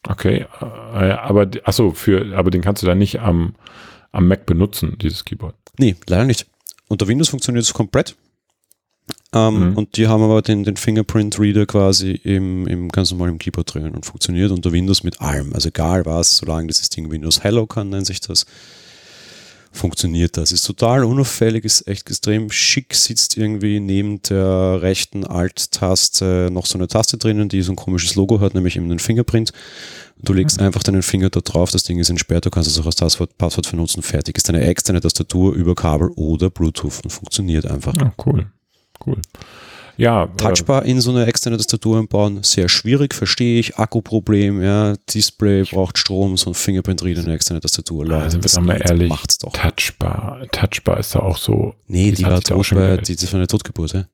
Okay. 0.07 0.47
Äh, 0.61 0.65
aber, 0.65 1.47
die- 1.47 1.61
ach 1.65 1.73
so, 1.73 1.91
für, 1.93 2.37
aber 2.37 2.51
den 2.51 2.63
kannst 2.63 2.83
du 2.83 2.87
dann 2.87 2.99
nicht 2.99 3.21
am, 3.21 3.57
am 4.13 4.27
Mac 4.29 4.47
benutzen, 4.47 4.97
dieses 5.03 5.25
Keyboard. 5.25 5.55
Nee, 5.79 5.97
leider 6.07 6.25
nicht. 6.25 6.47
Unter 6.89 7.09
Windows 7.09 7.29
funktioniert 7.29 7.65
es 7.65 7.75
komplett. 7.75 8.17
Ähm, 9.35 9.71
Mhm. 9.71 9.77
Und 9.77 9.97
die 9.97 10.07
haben 10.09 10.23
aber 10.23 10.41
den, 10.41 10.65
den 10.65 10.77
Fingerprint-Reader 10.77 11.67
quasi 11.67 12.13
im, 12.13 12.67
im 12.67 12.89
ganz 12.89 13.11
normalen 13.11 13.39
Keyboard 13.39 13.75
drinnen 13.75 13.95
und 13.95 14.07
funktioniert 14.07 14.51
unter 14.51 14.73
Windows 14.73 15.03
mit 15.03 15.21
allem. 15.21 15.53
Also 15.53 15.69
egal 15.69 16.07
was, 16.07 16.39
solange 16.39 16.69
dieses 16.69 16.89
Ding 16.89 17.11
Windows 17.11 17.43
Hello 17.45 17.67
kann, 17.67 17.91
nennt 17.91 18.07
sich 18.07 18.21
das, 18.21 18.47
funktioniert 19.71 20.39
das. 20.39 20.51
Ist 20.51 20.63
total 20.63 21.05
unauffällig, 21.05 21.65
ist 21.65 21.87
echt 21.87 22.09
extrem 22.09 22.51
schick, 22.51 22.95
sitzt 22.95 23.37
irgendwie 23.37 23.81
neben 23.81 24.23
der 24.23 24.81
rechten 24.81 25.25
Alt-Taste 25.25 26.49
noch 26.51 26.65
so 26.65 26.79
eine 26.79 26.89
Taste 26.89 27.19
drinnen, 27.19 27.51
die 27.51 27.61
so 27.61 27.73
ein 27.73 27.77
komisches 27.77 28.15
Logo 28.15 28.41
hat, 28.41 28.55
nämlich 28.55 28.77
eben 28.77 28.89
den 28.89 28.99
Fingerprint. 28.99 29.53
Du 30.21 30.33
legst 30.33 30.59
einfach 30.61 30.83
deinen 30.83 31.03
Finger 31.03 31.29
da 31.29 31.41
drauf, 31.41 31.71
das 31.71 31.85
Ding 31.85 31.99
ist 31.99 32.09
entsperrt, 32.09 32.47
du 32.47 32.51
kannst 32.51 32.69
es 32.69 32.81
auch 32.81 32.87
als 32.87 32.97
Passwort, 32.97 33.37
Passwort 33.37 33.67
vernutzen, 33.67 34.03
fertig. 34.03 34.37
Ist 34.37 34.49
eine 34.49 34.63
externe 34.63 35.01
Tastatur 35.01 35.55
über 35.55 35.75
Kabel 35.75 36.09
oder 36.17 36.51
Bluetooth 36.51 37.05
und 37.05 37.11
funktioniert 37.11 37.67
einfach. 37.67 37.95
Ja, 37.95 38.13
cool. 38.27 38.47
Cool. 39.05 39.21
Ja, 39.99 40.25
äh, 40.25 40.29
Touchbar 40.37 40.85
in 40.85 41.01
so 41.01 41.11
eine 41.11 41.27
externe 41.27 41.57
Tastatur 41.57 41.99
einbauen, 41.99 42.45
sehr 42.45 42.69
schwierig, 42.69 43.15
verstehe 43.15 43.59
ich. 43.59 43.79
Akkuproblem, 43.79 44.63
ja, 44.63 44.95
Display 45.13 45.65
braucht 45.65 45.99
Strom, 45.99 46.37
so 46.37 46.51
ein 46.51 46.55
Fingerprint-Reader, 46.55 47.23
eine 47.25 47.35
externe 47.35 47.61
Tastatur. 47.61 48.05
Also, 48.05 48.15
Leute, 48.15 48.39
das 48.39 48.53
doch 48.53 48.63
mal 48.63 48.81
ehrlich. 48.81 49.09
Macht's 49.09 49.39
doch. 49.39 49.53
Touchbar. 49.53 50.47
Touchbar 50.53 50.99
ist 50.99 51.17
da 51.17 51.21
auch 51.21 51.37
so. 51.37 51.75
Nee, 51.89 52.13
Die 52.13 52.25
war 52.25 52.41
tot 52.41 52.65
schon 52.65 52.79
bei, 52.79 52.97
die, 52.99 53.17
das 53.17 53.33
war 53.33 53.41
eine 53.41 53.49
Totgeburt, 53.49 53.93
ja. 53.93 54.05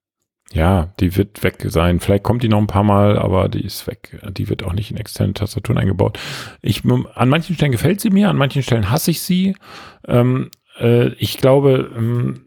Ja, 0.53 0.95
die 1.01 1.17
wird 1.17 1.43
weg 1.43 1.65
sein. 1.69 2.01
Vielleicht 2.01 2.23
kommt 2.23 2.43
die 2.43 2.49
noch 2.49 2.59
ein 2.59 2.67
paar 2.67 2.85
Mal, 2.85 3.19
aber 3.19 3.49
die 3.49 3.65
ist 3.65 3.87
weg. 3.87 4.21
Die 4.33 4.49
wird 4.49 4.63
auch 4.63 4.73
nicht 4.73 4.91
in 4.91 4.97
externe 4.97 5.35
Tastaturen 5.35 5.79
eingebaut. 5.79 6.19
Ich, 6.63 6.83
an 6.85 7.29
manchen 7.29 7.57
Stellen 7.57 7.73
gefällt 7.73 8.01
sie 8.01 8.11
mir, 8.11 8.31
an 8.31 8.37
manchen 8.37 8.63
Stellen 8.63 8.91
hasse 8.91 9.11
ich 9.11 9.21
sie. 9.21 9.57
Ähm, 10.07 10.51
äh, 10.79 11.09
ich 11.15 11.39
glaube, 11.39 11.91
ähm, 11.97 12.44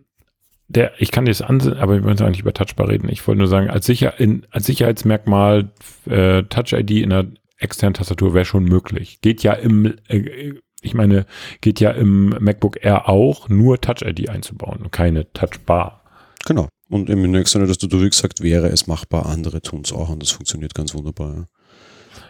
der, 0.68 0.92
ich 1.00 1.12
kann 1.12 1.26
das 1.26 1.42
ansehen, 1.42 1.78
aber 1.78 1.94
wir 1.96 2.04
wollen 2.04 2.20
eigentlich 2.22 2.42
über 2.42 2.54
Touchbar 2.54 2.90
reden. 2.90 3.10
Ich 3.10 3.26
wollte 3.28 3.40
nur 3.40 3.48
sagen, 3.48 3.70
als, 3.70 3.86
Sicher, 3.86 4.20
in, 4.20 4.46
als 4.52 4.66
Sicherheitsmerkmal 4.66 5.70
äh, 6.06 6.44
Touch 6.44 6.74
ID 6.74 6.92
in 6.92 7.12
einer 7.14 7.30
externen 7.58 7.94
Tastatur 7.94 8.34
wäre 8.34 8.46
schon 8.46 8.66
möglich. 8.66 9.22
Geht 9.22 9.44
ja 9.44 9.54
im, 9.54 9.96
äh, 10.08 10.54
ich 10.82 10.94
meine, 10.94 11.26
geht 11.62 11.80
ja 11.80 11.92
im 11.92 12.30
MacBook 12.40 12.84
Air 12.84 13.08
auch, 13.10 13.50
nur 13.50 13.80
Touch 13.80 14.02
ID 14.04 14.30
einzubauen 14.30 14.80
und 14.82 14.92
keine 14.92 15.32
Touchbar. 15.34 16.04
Genau. 16.46 16.68
Und 16.90 17.10
im 17.10 17.30
nächsten 17.32 17.66
Tastatur, 17.66 18.02
wie 18.04 18.10
gesagt, 18.10 18.42
wäre 18.44 18.68
es 18.68 18.88
machbar. 18.88 19.26
Andere 19.26 19.62
tun 19.62 19.82
es 19.84 19.92
auch 19.92 20.10
und 20.10 20.22
das 20.22 20.32
funktioniert 20.32 20.74
ganz 20.76 20.94
wunderbar. 20.94 21.34
Ja. 21.36 21.46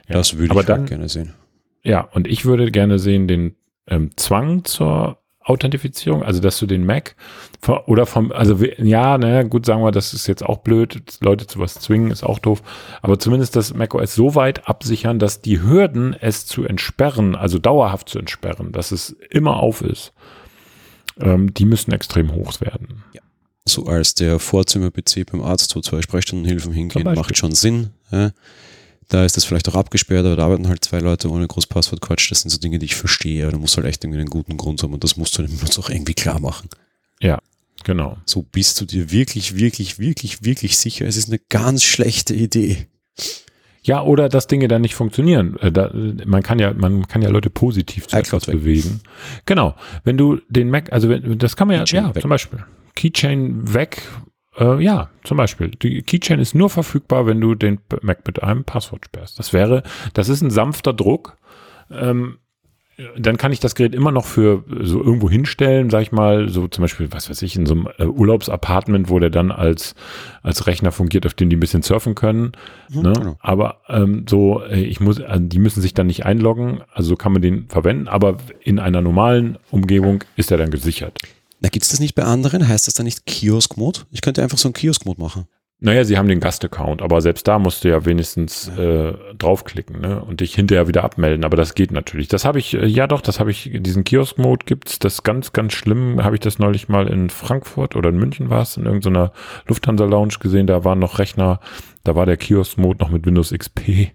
Ja, 0.09 0.15
Das 0.15 0.37
würde 0.37 0.57
ich 0.59 0.65
dann- 0.65 0.85
gerne 0.85 1.09
sehen. 1.09 1.33
Ja, 1.83 2.01
und 2.01 2.27
ich 2.27 2.45
würde 2.45 2.71
gerne 2.71 2.97
sehen 2.99 3.27
den 3.27 3.55
ähm, 3.87 4.11
Zwang 4.17 4.63
zur 4.65 5.19
Authentifizierung, 5.47 6.23
also 6.23 6.41
dass 6.41 6.59
du 6.59 6.65
den 6.65 6.85
Mac 6.85 7.15
oder 7.85 8.05
vom, 8.05 8.31
also 8.31 8.57
ja, 8.77 9.17
naja, 9.17 9.43
gut, 9.43 9.65
sagen 9.65 9.81
wir, 9.81 9.91
das 9.91 10.13
ist 10.13 10.27
jetzt 10.27 10.43
auch 10.43 10.59
blöd, 10.59 11.01
Leute 11.21 11.47
zu 11.47 11.59
was 11.59 11.75
zwingen, 11.75 12.11
ist 12.11 12.23
auch 12.23 12.39
doof, 12.39 12.61
aber 13.01 13.17
zumindest 13.17 13.55
das 13.55 13.73
macOS 13.73 14.15
so 14.15 14.35
weit 14.35 14.67
absichern, 14.67 15.19
dass 15.19 15.41
die 15.41 15.61
Hürden, 15.61 16.13
es 16.19 16.45
zu 16.45 16.65
entsperren, 16.65 17.35
also 17.35 17.59
dauerhaft 17.59 18.09
zu 18.09 18.19
entsperren, 18.19 18.71
dass 18.71 18.91
es 18.91 19.15
immer 19.29 19.57
auf 19.57 19.81
ist, 19.81 20.13
ähm, 21.19 21.53
die 21.53 21.65
müssen 21.65 21.91
extrem 21.93 22.33
hoch 22.33 22.59
werden. 22.59 23.03
Ja. 23.13 23.21
So 23.65 23.85
als 23.85 24.15
der 24.15 24.39
Vorzimmer-PC 24.39 25.25
beim 25.31 25.41
Arzt, 25.41 25.75
wo 25.75 25.81
zwei 25.81 26.01
Sprechstundenhilfen 26.01 26.71
hingehen, 26.71 27.03
macht 27.03 27.37
schon 27.37 27.53
Sinn. 27.53 27.91
Ja. 28.11 28.31
Da 29.09 29.23
ist 29.23 29.37
das 29.37 29.45
vielleicht 29.45 29.69
auch 29.69 29.75
abgesperrt, 29.75 30.25
aber 30.25 30.35
da 30.35 30.45
arbeiten 30.45 30.67
halt 30.67 30.83
zwei 30.83 30.99
Leute 30.99 31.29
ohne 31.31 31.47
groß 31.47 31.67
Passwortquatsch. 31.67 32.29
Das 32.29 32.41
sind 32.41 32.49
so 32.49 32.57
Dinge, 32.57 32.77
die 32.77 32.85
ich 32.85 32.95
verstehe. 32.95 33.43
Aber 33.43 33.53
da 33.53 33.57
muss 33.57 33.77
halt 33.77 33.87
echt 33.87 34.03
irgendwie 34.03 34.19
einen 34.19 34.29
guten 34.29 34.57
Grund 34.57 34.83
haben 34.83 34.93
und 34.93 35.03
das 35.03 35.15
musst 35.15 35.37
du 35.37 35.43
dem 35.43 35.55
Benutzer 35.55 35.79
auch 35.79 35.89
irgendwie 35.89 36.13
klar 36.13 36.39
machen. 36.39 36.69
Ja, 37.21 37.39
genau. 37.83 38.17
So 38.25 38.41
bist 38.43 38.81
du 38.81 38.85
dir 38.85 39.11
wirklich, 39.11 39.55
wirklich, 39.55 39.97
wirklich, 39.99 40.43
wirklich 40.43 40.77
sicher. 40.77 41.05
Es 41.05 41.15
ist 41.15 41.29
eine 41.29 41.39
ganz 41.49 41.83
schlechte 41.83 42.33
Idee. 42.33 42.87
Ja, 43.87 44.03
oder 44.03 44.27
dass 44.27 44.47
Dinge 44.47 44.67
dann 44.67 44.81
nicht 44.81 44.95
funktionieren. 44.95 45.57
Äh, 45.61 45.71
da, 45.71 45.89
man 45.93 46.43
kann 46.43 46.59
ja, 46.59 46.73
man 46.73 47.07
kann 47.07 47.21
ja 47.21 47.29
Leute 47.29 47.49
positiv 47.49 48.07
zu 48.07 48.17
etwas 48.17 48.45
bewegen. 48.45 48.99
Genau. 49.45 49.75
Wenn 50.03 50.17
du 50.17 50.41
den 50.49 50.69
Mac, 50.69 50.91
also 50.91 51.07
wenn, 51.07 51.39
das 51.39 51.55
kann 51.55 51.69
man 51.69 51.77
ja, 51.77 51.85
ja, 51.87 52.13
weg. 52.13 52.21
zum 52.21 52.29
Beispiel. 52.29 52.59
Keychain 52.95 53.73
weg, 53.73 54.01
äh, 54.57 54.83
ja, 54.83 55.09
zum 55.23 55.37
Beispiel. 55.37 55.69
Die 55.69 56.01
Keychain 56.01 56.39
ist 56.39 56.55
nur 56.55 56.69
verfügbar, 56.69 57.25
wenn 57.25 57.39
du 57.39 57.55
den 57.55 57.79
Mac 58.01 58.25
mit 58.25 58.41
einem 58.41 58.63
Passwort 58.63 59.05
sperrst. 59.05 59.39
Das 59.39 59.53
wäre, 59.53 59.83
das 60.13 60.29
ist 60.29 60.41
ein 60.41 60.51
sanfter 60.51 60.93
Druck. 60.93 61.37
Ähm, 61.91 62.37
dann 63.15 63.37
kann 63.37 63.51
ich 63.51 63.59
das 63.59 63.75
Gerät 63.75 63.93
immer 63.93 64.11
noch 64.11 64.25
für 64.25 64.63
so 64.81 65.03
irgendwo 65.03 65.29
hinstellen, 65.29 65.91
sag 65.91 66.01
ich 66.01 66.11
mal, 66.11 66.49
so 66.49 66.67
zum 66.67 66.81
Beispiel, 66.81 67.11
was 67.11 67.29
weiß 67.29 67.43
ich, 67.43 67.55
in 67.55 67.67
so 67.67 67.75
einem 67.75 67.87
äh, 67.99 68.05
Urlaubsapartment, 68.05 69.09
wo 69.09 69.19
der 69.19 69.29
dann 69.29 69.51
als, 69.51 69.93
als 70.41 70.65
Rechner 70.65 70.91
fungiert, 70.91 71.27
auf 71.27 71.35
dem 71.35 71.49
die 71.49 71.57
ein 71.57 71.59
bisschen 71.59 71.83
surfen 71.83 72.15
können. 72.15 72.53
Mhm, 72.89 73.01
ne? 73.03 73.13
genau. 73.13 73.37
Aber 73.39 73.81
ähm, 73.87 74.25
so, 74.27 74.63
äh, 74.63 74.79
ich 74.81 74.99
muss, 74.99 75.21
also 75.21 75.45
die 75.45 75.59
müssen 75.59 75.81
sich 75.81 75.93
dann 75.93 76.07
nicht 76.07 76.25
einloggen, 76.25 76.81
also 76.91 77.09
so 77.09 77.15
kann 77.15 77.33
man 77.33 77.43
den 77.43 77.67
verwenden, 77.67 78.07
aber 78.07 78.37
in 78.61 78.79
einer 78.79 79.01
normalen 79.01 79.59
Umgebung 79.69 80.23
ist 80.35 80.49
er 80.49 80.57
dann 80.57 80.71
gesichert. 80.71 81.19
Na, 81.59 81.69
gibt 81.69 81.83
es 81.83 81.89
das 81.89 81.99
nicht 81.99 82.15
bei 82.15 82.23
anderen? 82.23 82.67
Heißt 82.67 82.87
das 82.87 82.93
dann 82.93 83.05
nicht 83.05 83.25
Kiosk-Mode? 83.25 84.01
Ich 84.11 84.21
könnte 84.21 84.43
einfach 84.43 84.57
so 84.57 84.67
einen 84.67 84.73
Kiosk-Mode 84.73 85.19
machen. 85.19 85.47
Naja, 85.79 86.03
sie 86.03 86.17
haben 86.17 86.27
den 86.27 86.39
Gast-Account, 86.39 87.03
aber 87.03 87.21
selbst 87.21 87.47
da 87.47 87.59
musst 87.59 87.83
du 87.83 87.89
ja 87.89 88.03
wenigstens 88.03 88.67
äh, 88.67 89.13
draufklicken 89.37 90.01
ne? 90.01 90.23
und 90.23 90.41
dich 90.41 90.55
hinterher 90.55 90.87
wieder 90.87 91.03
abmelden. 91.03 91.45
Aber 91.45 91.55
das 91.55 91.75
geht 91.75 91.91
natürlich. 91.91 92.27
Das 92.27 92.45
habe 92.45 92.57
ich, 92.57 92.73
äh, 92.73 92.87
ja 92.87 93.05
doch, 93.05 93.21
das 93.21 93.39
habe 93.39 93.51
ich, 93.51 93.69
diesen 93.71 94.03
Kiosk-Mode 94.03 94.65
gibt's. 94.65 94.97
Das 94.97 95.21
ganz, 95.21 95.53
ganz 95.53 95.73
schlimm, 95.73 96.23
habe 96.23 96.35
ich 96.35 96.39
das 96.39 96.57
neulich 96.57 96.89
mal 96.89 97.07
in 97.07 97.29
Frankfurt 97.29 97.95
oder 97.95 98.09
in 98.09 98.17
München 98.17 98.49
war 98.49 98.63
es, 98.63 98.75
in 98.75 98.85
irgendeiner 98.85 99.31
Lufthansa-Lounge 99.67 100.39
gesehen. 100.39 100.65
Da 100.65 100.83
waren 100.83 100.97
noch 100.97 101.19
Rechner, 101.19 101.59
da 102.03 102.15
war 102.15 102.25
der 102.25 102.37
Kiosk-Mode 102.37 102.97
noch 102.99 103.09
mit 103.09 103.27
Windows 103.27 103.51
XP. 103.51 104.13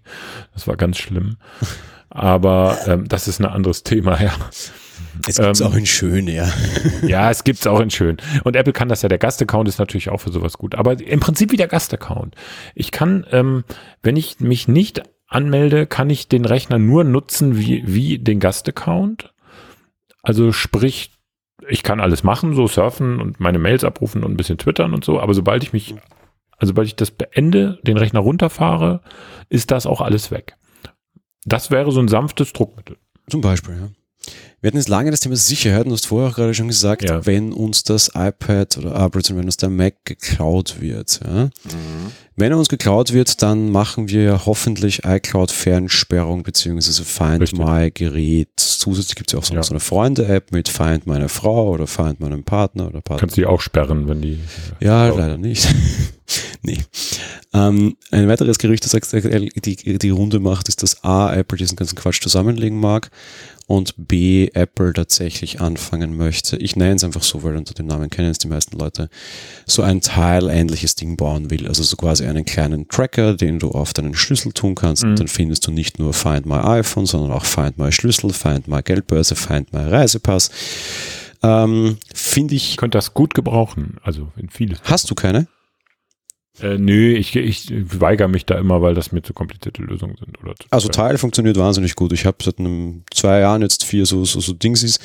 Das 0.53 0.67
war 0.67 0.75
ganz 0.75 0.97
schlimm. 0.97 1.37
Aber 2.09 2.77
ähm, 2.87 3.07
das 3.07 3.29
ist 3.29 3.39
ein 3.39 3.45
anderes 3.45 3.83
Thema, 3.83 4.21
ja. 4.21 4.33
Es 5.27 5.37
gibt 5.37 5.59
ähm, 5.59 5.67
auch 5.67 5.75
in 5.75 5.85
schön, 5.85 6.27
ja. 6.27 6.51
Ja, 7.03 7.29
es 7.31 7.43
gibt 7.43 7.59
es 7.59 7.67
auch 7.67 7.79
in 7.79 7.89
schön. 7.89 8.17
Und 8.43 8.55
Apple 8.55 8.73
kann 8.73 8.89
das 8.89 9.01
ja, 9.01 9.09
der 9.09 9.17
Gastaccount 9.17 9.67
ist 9.67 9.79
natürlich 9.79 10.09
auch 10.09 10.19
für 10.19 10.31
sowas 10.31 10.57
gut. 10.57 10.75
Aber 10.75 10.99
im 10.99 11.19
Prinzip 11.19 11.51
wie 11.51 11.57
der 11.57 11.67
Gastaccount. 11.67 12.35
Ich 12.75 12.91
kann, 12.91 13.25
ähm, 13.31 13.63
wenn 14.01 14.15
ich 14.15 14.39
mich 14.39 14.67
nicht 14.67 15.03
anmelde, 15.27 15.87
kann 15.87 16.09
ich 16.09 16.27
den 16.27 16.45
Rechner 16.45 16.79
nur 16.79 17.03
nutzen 17.03 17.57
wie, 17.57 17.83
wie 17.85 18.19
den 18.19 18.39
Gastaccount. 18.39 19.33
Also 20.21 20.51
sprich, 20.51 21.11
ich 21.67 21.83
kann 21.83 21.99
alles 21.99 22.23
machen, 22.23 22.53
so 22.53 22.67
surfen 22.67 23.19
und 23.19 23.39
meine 23.39 23.59
Mails 23.59 23.83
abrufen 23.83 24.23
und 24.23 24.31
ein 24.31 24.37
bisschen 24.37 24.57
twittern 24.57 24.93
und 24.93 25.03
so. 25.03 25.19
Aber 25.19 25.33
sobald 25.33 25.63
ich 25.63 25.73
mich, 25.73 25.95
also 26.57 26.71
sobald 26.71 26.87
ich 26.87 26.95
das 26.95 27.11
beende, 27.11 27.79
den 27.83 27.97
Rechner 27.97 28.19
runterfahre, 28.19 29.01
ist 29.49 29.71
das 29.71 29.85
auch 29.85 30.01
alles 30.01 30.31
weg. 30.31 30.55
Das 31.45 31.71
wäre 31.71 31.91
so 31.91 31.99
ein 31.99 32.07
sanftes 32.07 32.53
Druckmittel. 32.53 32.97
Zum 33.29 33.41
Beispiel, 33.41 33.75
ja. 33.75 33.89
Wir 34.63 34.69
hatten 34.69 34.77
jetzt 34.77 34.87
lange 34.87 35.11
das 35.11 35.19
Thema 35.19 35.35
Sicherheit 35.35 35.83
und 35.83 35.89
du 35.89 35.95
hast 35.95 36.07
vorher 36.07 36.29
auch 36.29 36.35
gerade 36.35 36.53
schon 36.53 36.69
gesagt, 36.69 37.03
ja. 37.03 37.25
wenn 37.25 37.51
uns 37.51 37.83
das 37.83 38.11
iPad 38.15 38.77
oder 38.77 38.95
ah, 38.95 39.09
wenn 39.11 39.43
uns 39.43 39.57
der 39.57 39.67
Mac 39.67 39.95
geklaut 40.05 40.77
wird. 40.79 41.19
Ja? 41.21 41.43
Mhm. 41.47 41.49
Wenn 42.37 42.53
er 42.53 42.57
uns 42.57 42.69
geklaut 42.69 43.11
wird, 43.11 43.41
dann 43.41 43.71
machen 43.71 44.07
wir 44.07 44.23
ja 44.23 44.45
hoffentlich 44.45 45.01
iCloud-Fernsperrung 45.03 46.43
beziehungsweise 46.43 47.03
Find 47.03 47.41
Richtig. 47.41 47.59
My 47.59 47.91
Gerät. 47.91 48.47
Zusätzlich 48.55 49.15
gibt 49.15 49.31
es 49.31 49.33
ja 49.33 49.39
auch 49.39 49.43
so, 49.43 49.53
ja. 49.53 49.63
so 49.63 49.71
eine 49.71 49.81
Freunde-App 49.81 50.53
mit 50.53 50.69
Find 50.69 51.07
meine 51.07 51.27
Frau 51.27 51.69
oder 51.71 51.85
Find 51.85 52.21
meinen 52.21 52.45
Partner 52.45 52.87
oder 52.87 53.01
Partner. 53.01 53.19
Kannst 53.19 53.35
du 53.35 53.41
die 53.41 53.47
auch 53.47 53.59
sperren, 53.59 54.07
wenn 54.07 54.21
die. 54.21 54.39
Ja, 54.79 55.07
glauben. 55.07 55.19
leider 55.19 55.37
nicht. 55.37 55.67
nee. 56.63 56.79
Ähm, 57.53 57.97
ein 58.09 58.27
weiteres 58.27 58.57
Gerücht, 58.57 58.83
das 58.91 59.11
die, 59.11 59.97
die 59.99 60.09
Runde 60.09 60.39
macht, 60.39 60.69
ist, 60.69 60.81
dass 60.81 61.03
A, 61.03 61.31
Apple 61.35 61.57
diesen 61.57 61.75
ganzen 61.75 61.95
Quatsch 61.95 62.21
zusammenlegen 62.21 62.79
mag 62.79 63.11
und 63.67 63.93
B, 63.97 64.49
Apple 64.53 64.93
tatsächlich 64.93 65.61
anfangen 65.61 66.17
möchte, 66.17 66.57
ich 66.57 66.75
nenne 66.75 66.95
es 66.95 67.03
einfach 67.03 67.23
so, 67.23 67.43
weil 67.43 67.55
unter 67.55 67.73
dem 67.73 67.87
Namen 67.87 68.09
kennen 68.09 68.29
es 68.29 68.37
die 68.37 68.47
meisten 68.47 68.77
Leute, 68.77 69.09
so 69.65 69.81
ein 69.81 70.01
Teil-ähnliches 70.01 70.95
Ding 70.95 71.17
bauen 71.17 71.49
will. 71.49 71.67
Also 71.67 71.83
so 71.83 71.95
quasi 71.95 72.25
einen 72.25 72.45
kleinen 72.45 72.87
Tracker, 72.87 73.35
den 73.35 73.59
du 73.59 73.71
auf 73.71 73.93
deinen 73.93 74.15
Schlüssel 74.15 74.53
tun 74.53 74.75
kannst. 74.75 75.03
Mhm. 75.03 75.11
Und 75.11 75.19
dann 75.19 75.27
findest 75.27 75.67
du 75.67 75.71
nicht 75.71 75.99
nur 75.99 76.13
Find 76.13 76.45
My 76.45 76.59
iPhone, 76.79 77.05
sondern 77.05 77.31
auch 77.31 77.45
Find 77.45 77.77
My 77.77 77.91
Schlüssel, 77.91 78.31
Find 78.33 78.67
My 78.67 78.81
Geldbörse, 78.81 79.35
Find 79.35 79.73
My 79.73 79.81
Reisepass. 79.89 80.51
Ähm, 81.43 81.97
Finde 82.13 82.55
ich. 82.55 82.77
Könnte 82.77 82.97
das 82.97 83.13
gut 83.13 83.33
gebrauchen, 83.33 83.97
also 84.01 84.31
in 84.37 84.49
vieles. 84.49 84.79
Hast 84.83 85.11
du 85.11 85.15
keine? 85.15 85.47
Äh, 86.61 86.77
nö, 86.77 87.13
ich, 87.13 87.35
ich 87.35 87.71
weigere 87.99 88.27
mich 88.27 88.45
da 88.45 88.57
immer, 88.59 88.81
weil 88.81 88.93
das 88.93 89.11
mir 89.11 89.23
zu 89.23 89.33
komplizierte 89.33 89.81
Lösungen 89.81 90.17
sind. 90.17 90.39
Oder 90.41 90.53
also 90.69 90.87
Teil 90.87 91.17
funktioniert 91.17 91.57
wahnsinnig 91.57 91.95
gut. 91.95 92.13
Ich 92.13 92.25
habe 92.25 92.37
seit 92.43 92.59
einem, 92.59 93.03
zwei 93.11 93.39
Jahren 93.39 93.63
jetzt 93.63 93.83
vier 93.83 94.05
so, 94.05 94.23
so, 94.25 94.39
so 94.39 94.53
Dingsies. 94.53 94.99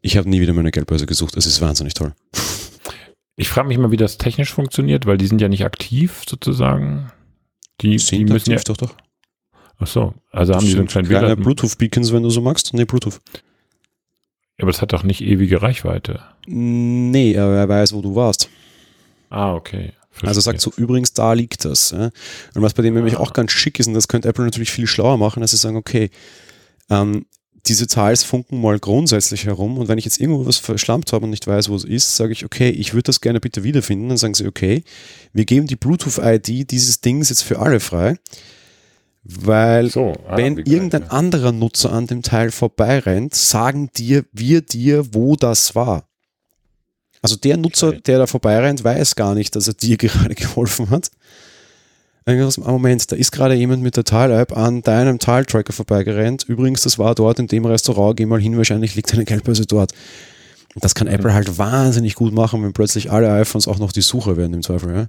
Ich 0.00 0.16
habe 0.16 0.28
nie 0.28 0.40
wieder 0.40 0.52
meine 0.52 0.72
Geldbörse 0.72 1.06
gesucht. 1.06 1.36
Es 1.36 1.46
ist 1.46 1.60
wahnsinnig 1.60 1.94
toll. 1.94 2.14
Ich 3.40 3.48
frage 3.48 3.68
mich 3.68 3.78
mal, 3.78 3.92
wie 3.92 3.96
das 3.96 4.18
technisch 4.18 4.52
funktioniert, 4.52 5.06
weil 5.06 5.16
die 5.16 5.28
sind 5.28 5.40
ja 5.40 5.48
nicht 5.48 5.64
aktiv 5.64 6.24
sozusagen. 6.26 7.12
Die, 7.80 7.90
die, 7.90 7.98
sind 7.98 8.18
die 8.18 8.24
müssen 8.24 8.52
aktiv, 8.52 8.66
ja. 8.66 8.74
doch, 8.74 8.88
doch. 8.88 8.96
Ach 9.78 9.86
so, 9.86 10.14
also 10.32 10.54
haben 10.54 10.64
die 10.64 10.72
so 10.72 10.78
einen 10.78 10.88
kleinen 10.88 11.06
kleine 11.06 11.36
Bluetooth-Beacons, 11.36 12.12
wenn 12.12 12.24
du 12.24 12.30
so 12.30 12.40
magst. 12.40 12.74
Nee, 12.74 12.84
Bluetooth. 12.84 13.20
Ja, 14.58 14.64
aber 14.64 14.72
das 14.72 14.82
hat 14.82 14.92
doch 14.92 15.04
nicht 15.04 15.20
ewige 15.20 15.62
Reichweite. 15.62 16.20
Nee, 16.48 17.38
aber 17.38 17.54
er 17.54 17.68
weiß, 17.68 17.92
wo 17.92 18.02
du 18.02 18.16
warst. 18.16 18.48
Ah, 19.30 19.54
okay. 19.54 19.92
Also 20.22 20.40
sagt 20.40 20.60
so, 20.60 20.72
übrigens, 20.76 21.12
da 21.12 21.32
liegt 21.32 21.64
das. 21.64 21.90
Ja? 21.90 22.10
Und 22.54 22.62
was 22.62 22.74
bei 22.74 22.82
dem 22.82 22.94
nämlich 22.94 23.16
auch 23.16 23.32
ganz 23.32 23.52
schick 23.52 23.78
ist, 23.78 23.86
und 23.86 23.94
das 23.94 24.08
könnte 24.08 24.28
Apple 24.28 24.44
natürlich 24.44 24.70
viel 24.70 24.86
schlauer 24.86 25.16
machen, 25.16 25.40
dass 25.40 25.52
sie 25.52 25.56
sagen, 25.56 25.76
okay, 25.76 26.10
ähm, 26.90 27.26
diese 27.66 27.86
Zahls 27.86 28.24
funken 28.24 28.60
mal 28.60 28.78
grundsätzlich 28.78 29.44
herum 29.44 29.78
und 29.78 29.88
wenn 29.88 29.98
ich 29.98 30.04
jetzt 30.04 30.20
irgendwo 30.20 30.46
was 30.46 30.58
verschlampt 30.58 31.12
habe 31.12 31.24
und 31.24 31.30
nicht 31.30 31.46
weiß, 31.46 31.68
wo 31.68 31.76
es 31.76 31.84
ist, 31.84 32.16
sage 32.16 32.32
ich, 32.32 32.44
okay, 32.44 32.70
ich 32.70 32.94
würde 32.94 33.04
das 33.04 33.20
gerne 33.20 33.40
bitte 33.40 33.64
wiederfinden. 33.64 34.08
Dann 34.08 34.16
sagen 34.16 34.34
sie, 34.34 34.46
okay, 34.46 34.84
wir 35.32 35.44
geben 35.44 35.66
die 35.66 35.76
Bluetooth-ID 35.76 36.70
dieses 36.70 37.00
Dings 37.00 37.28
jetzt 37.28 37.42
für 37.42 37.58
alle 37.58 37.80
frei, 37.80 38.16
weil 39.24 39.90
so, 39.90 40.14
ah, 40.26 40.36
wenn 40.36 40.58
irgendein 40.58 41.10
anderer 41.10 41.52
Nutzer 41.52 41.92
an 41.92 42.06
dem 42.06 42.22
Teil 42.22 42.50
vorbeirennt, 42.50 43.34
sagen 43.34 43.90
dir, 43.94 44.24
wir 44.32 44.62
dir, 44.62 45.14
wo 45.14 45.36
das 45.36 45.74
war. 45.74 46.07
Also 47.22 47.36
der 47.36 47.56
Nutzer, 47.56 47.92
der 47.92 48.18
da 48.18 48.26
vorbeirennt, 48.26 48.84
weiß 48.84 49.16
gar 49.16 49.34
nicht, 49.34 49.54
dass 49.56 49.68
er 49.68 49.74
dir 49.74 49.96
gerade 49.98 50.34
geholfen 50.34 50.90
hat. 50.90 51.10
Moment, 52.26 53.10
da 53.10 53.16
ist 53.16 53.32
gerade 53.32 53.54
jemand 53.54 53.82
mit 53.82 53.96
der 53.96 54.04
Tile-App 54.04 54.54
an 54.54 54.82
deinem 54.82 55.18
Tile-Tracker 55.18 55.72
vorbeigerannt. 55.72 56.44
Übrigens, 56.46 56.82
das 56.82 56.98
war 56.98 57.14
dort 57.14 57.38
in 57.38 57.46
dem 57.46 57.64
Restaurant, 57.64 58.18
geh 58.18 58.26
mal 58.26 58.40
hin, 58.40 58.56
wahrscheinlich 58.58 58.94
liegt 58.94 59.10
deine 59.10 59.24
Geldbörse 59.24 59.64
dort. 59.64 59.92
Das 60.74 60.94
kann 60.94 61.06
Apple 61.06 61.32
halt 61.32 61.56
wahnsinnig 61.56 62.14
gut 62.14 62.34
machen, 62.34 62.62
wenn 62.62 62.74
plötzlich 62.74 63.10
alle 63.10 63.32
iPhones 63.32 63.66
auch 63.66 63.78
noch 63.78 63.92
die 63.92 64.02
Suche 64.02 64.36
werden 64.36 64.52
im 64.52 64.62
Zweifel. 64.62 64.94
Ja? 64.94 65.06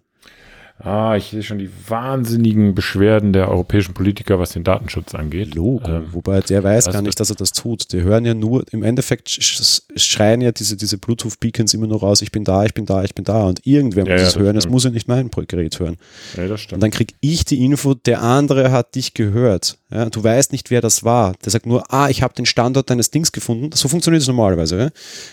Ah, 0.82 1.18
ich 1.18 1.26
sehe 1.26 1.44
schon 1.44 1.60
die 1.60 1.70
wahnsinnigen 1.88 2.74
Beschwerden 2.74 3.34
der 3.34 3.50
europäischen 3.50 3.94
Politiker, 3.94 4.40
was 4.40 4.52
den 4.52 4.64
Datenschutz 4.64 5.14
angeht. 5.14 5.54
Logo. 5.54 5.86
Ähm, 5.86 6.06
Wobei 6.14 6.40
der 6.40 6.64
weiß 6.64 6.86
gar 6.90 7.02
nicht, 7.02 7.20
dass 7.20 7.30
er 7.30 7.36
das 7.36 7.52
tut. 7.52 7.92
Die 7.92 8.02
hören 8.02 8.26
ja 8.26 8.34
nur, 8.34 8.64
im 8.72 8.84
Endeffekt 8.84 9.30
schreien 9.30 10.40
ja 10.40 10.54
diese, 10.54 10.78
diese 10.78 10.98
Bluetooth-Beacons 10.98 11.74
immer 11.74 11.88
nur 11.88 12.00
raus, 12.00 12.22
ich 12.22 12.32
bin 12.32 12.46
da, 12.46 12.64
ich 12.64 12.74
bin 12.74 12.86
da, 12.86 13.04
ich 13.04 13.14
bin 13.14 13.26
da. 13.26 13.44
Und 13.44 13.68
irgendwer 13.68 14.06
ja, 14.06 14.14
muss 14.14 14.22
es 14.22 14.36
ja, 14.36 14.42
hören. 14.42 14.56
Es 14.56 14.70
muss 14.70 14.86
ja 14.86 14.90
nicht 14.90 15.10
mein 15.10 15.30
Gerät 15.30 15.80
hören. 15.82 15.98
Ja, 16.38 16.48
das 16.48 16.62
stimmt. 16.62 16.76
Und 16.76 16.82
dann 16.84 16.92
kriege 16.92 17.14
ich 17.20 17.44
die 17.44 17.66
Info, 17.66 17.94
der 17.94 18.22
andere 18.22 18.72
hat 18.72 18.96
dich 18.96 19.14
gehört. 19.14 19.78
Ja, 19.92 20.10
du 20.10 20.24
weißt 20.24 20.54
nicht, 20.54 20.72
wer 20.72 20.80
das 20.80 21.04
war. 21.04 21.34
Der 21.44 21.52
sagt 21.52 21.66
nur, 21.66 21.92
ah, 21.92 22.10
ich 22.10 22.22
habe 22.22 22.34
den 22.36 22.46
Standort 22.46 22.90
deines 22.90 23.12
Dings 23.12 23.34
gefunden. 23.34 23.72
So 23.74 23.90
funktioniert 23.90 24.22
es 24.22 24.28
normalerweise. 24.28 24.78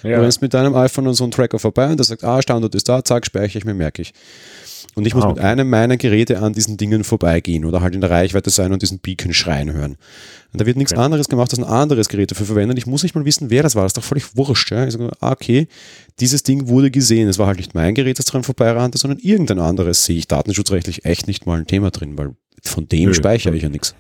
Ja? 0.02 0.10
Ja. 0.10 0.16
Du 0.16 0.22
rennst 0.22 0.42
mit 0.42 0.54
deinem 0.54 0.74
iPhone 0.74 1.06
an 1.06 1.14
so 1.14 1.22
einem 1.22 1.30
Tracker 1.30 1.58
vorbei 1.58 1.88
und 1.88 1.98
der 1.98 2.04
sagt, 2.04 2.24
ah, 2.24 2.42
Standort 2.42 2.74
ist 2.74 2.88
da, 2.88 3.04
zack, 3.04 3.26
speichere 3.26 3.58
ich 3.58 3.64
mir, 3.64 3.74
merke 3.74 4.02
ich. 4.02 4.12
Und 4.96 5.06
ich 5.06 5.14
muss 5.14 5.24
ah, 5.24 5.28
okay. 5.28 5.40
mit 5.40 5.44
einem 5.44 5.68
meiner 5.68 5.98
Geräte 5.98 6.40
an 6.40 6.54
diesen 6.54 6.78
Dingen 6.78 7.04
vorbeigehen 7.04 7.66
oder 7.66 7.82
halt 7.82 7.94
in 7.94 8.00
der 8.00 8.10
Reichweite 8.10 8.48
sein 8.48 8.72
und 8.72 8.80
diesen 8.80 8.98
Beacon 8.98 9.34
schreien 9.34 9.70
hören. 9.70 9.96
Und 10.52 10.60
da 10.60 10.64
wird 10.64 10.78
nichts 10.78 10.94
okay. 10.94 11.02
anderes 11.02 11.28
gemacht, 11.28 11.50
als 11.50 11.58
ein 11.58 11.66
anderes 11.66 12.08
Gerät 12.08 12.30
dafür 12.30 12.46
verwenden. 12.46 12.78
Ich 12.78 12.86
muss 12.86 13.02
nicht 13.02 13.14
mal 13.14 13.26
wissen, 13.26 13.50
wer 13.50 13.62
das 13.62 13.74
war. 13.74 13.82
Das 13.82 13.90
ist 13.90 13.98
doch 13.98 14.04
völlig 14.04 14.36
wurscht. 14.38 14.70
Ja? 14.70 14.86
Ich 14.86 14.94
sage, 14.94 15.10
ah, 15.20 15.32
okay, 15.32 15.68
dieses 16.18 16.44
Ding 16.44 16.68
wurde 16.68 16.90
gesehen. 16.90 17.28
Es 17.28 17.38
war 17.38 17.46
halt 17.46 17.58
nicht 17.58 17.74
mein 17.74 17.94
Gerät, 17.94 18.18
das 18.18 18.24
dran 18.24 18.42
vorbeirannte, 18.42 18.96
sondern 18.96 19.18
irgendein 19.18 19.58
anderes. 19.58 20.06
Sehe 20.06 20.16
ich 20.16 20.28
datenschutzrechtlich 20.28 21.04
echt 21.04 21.26
nicht 21.26 21.44
mal 21.44 21.58
ein 21.58 21.66
Thema 21.66 21.90
drin, 21.90 22.16
weil 22.16 22.34
von 22.62 22.88
dem 22.88 23.10
Nö, 23.10 23.14
speichere 23.14 23.54
ich 23.54 23.64
ja 23.64 23.68
nichts. 23.68 23.94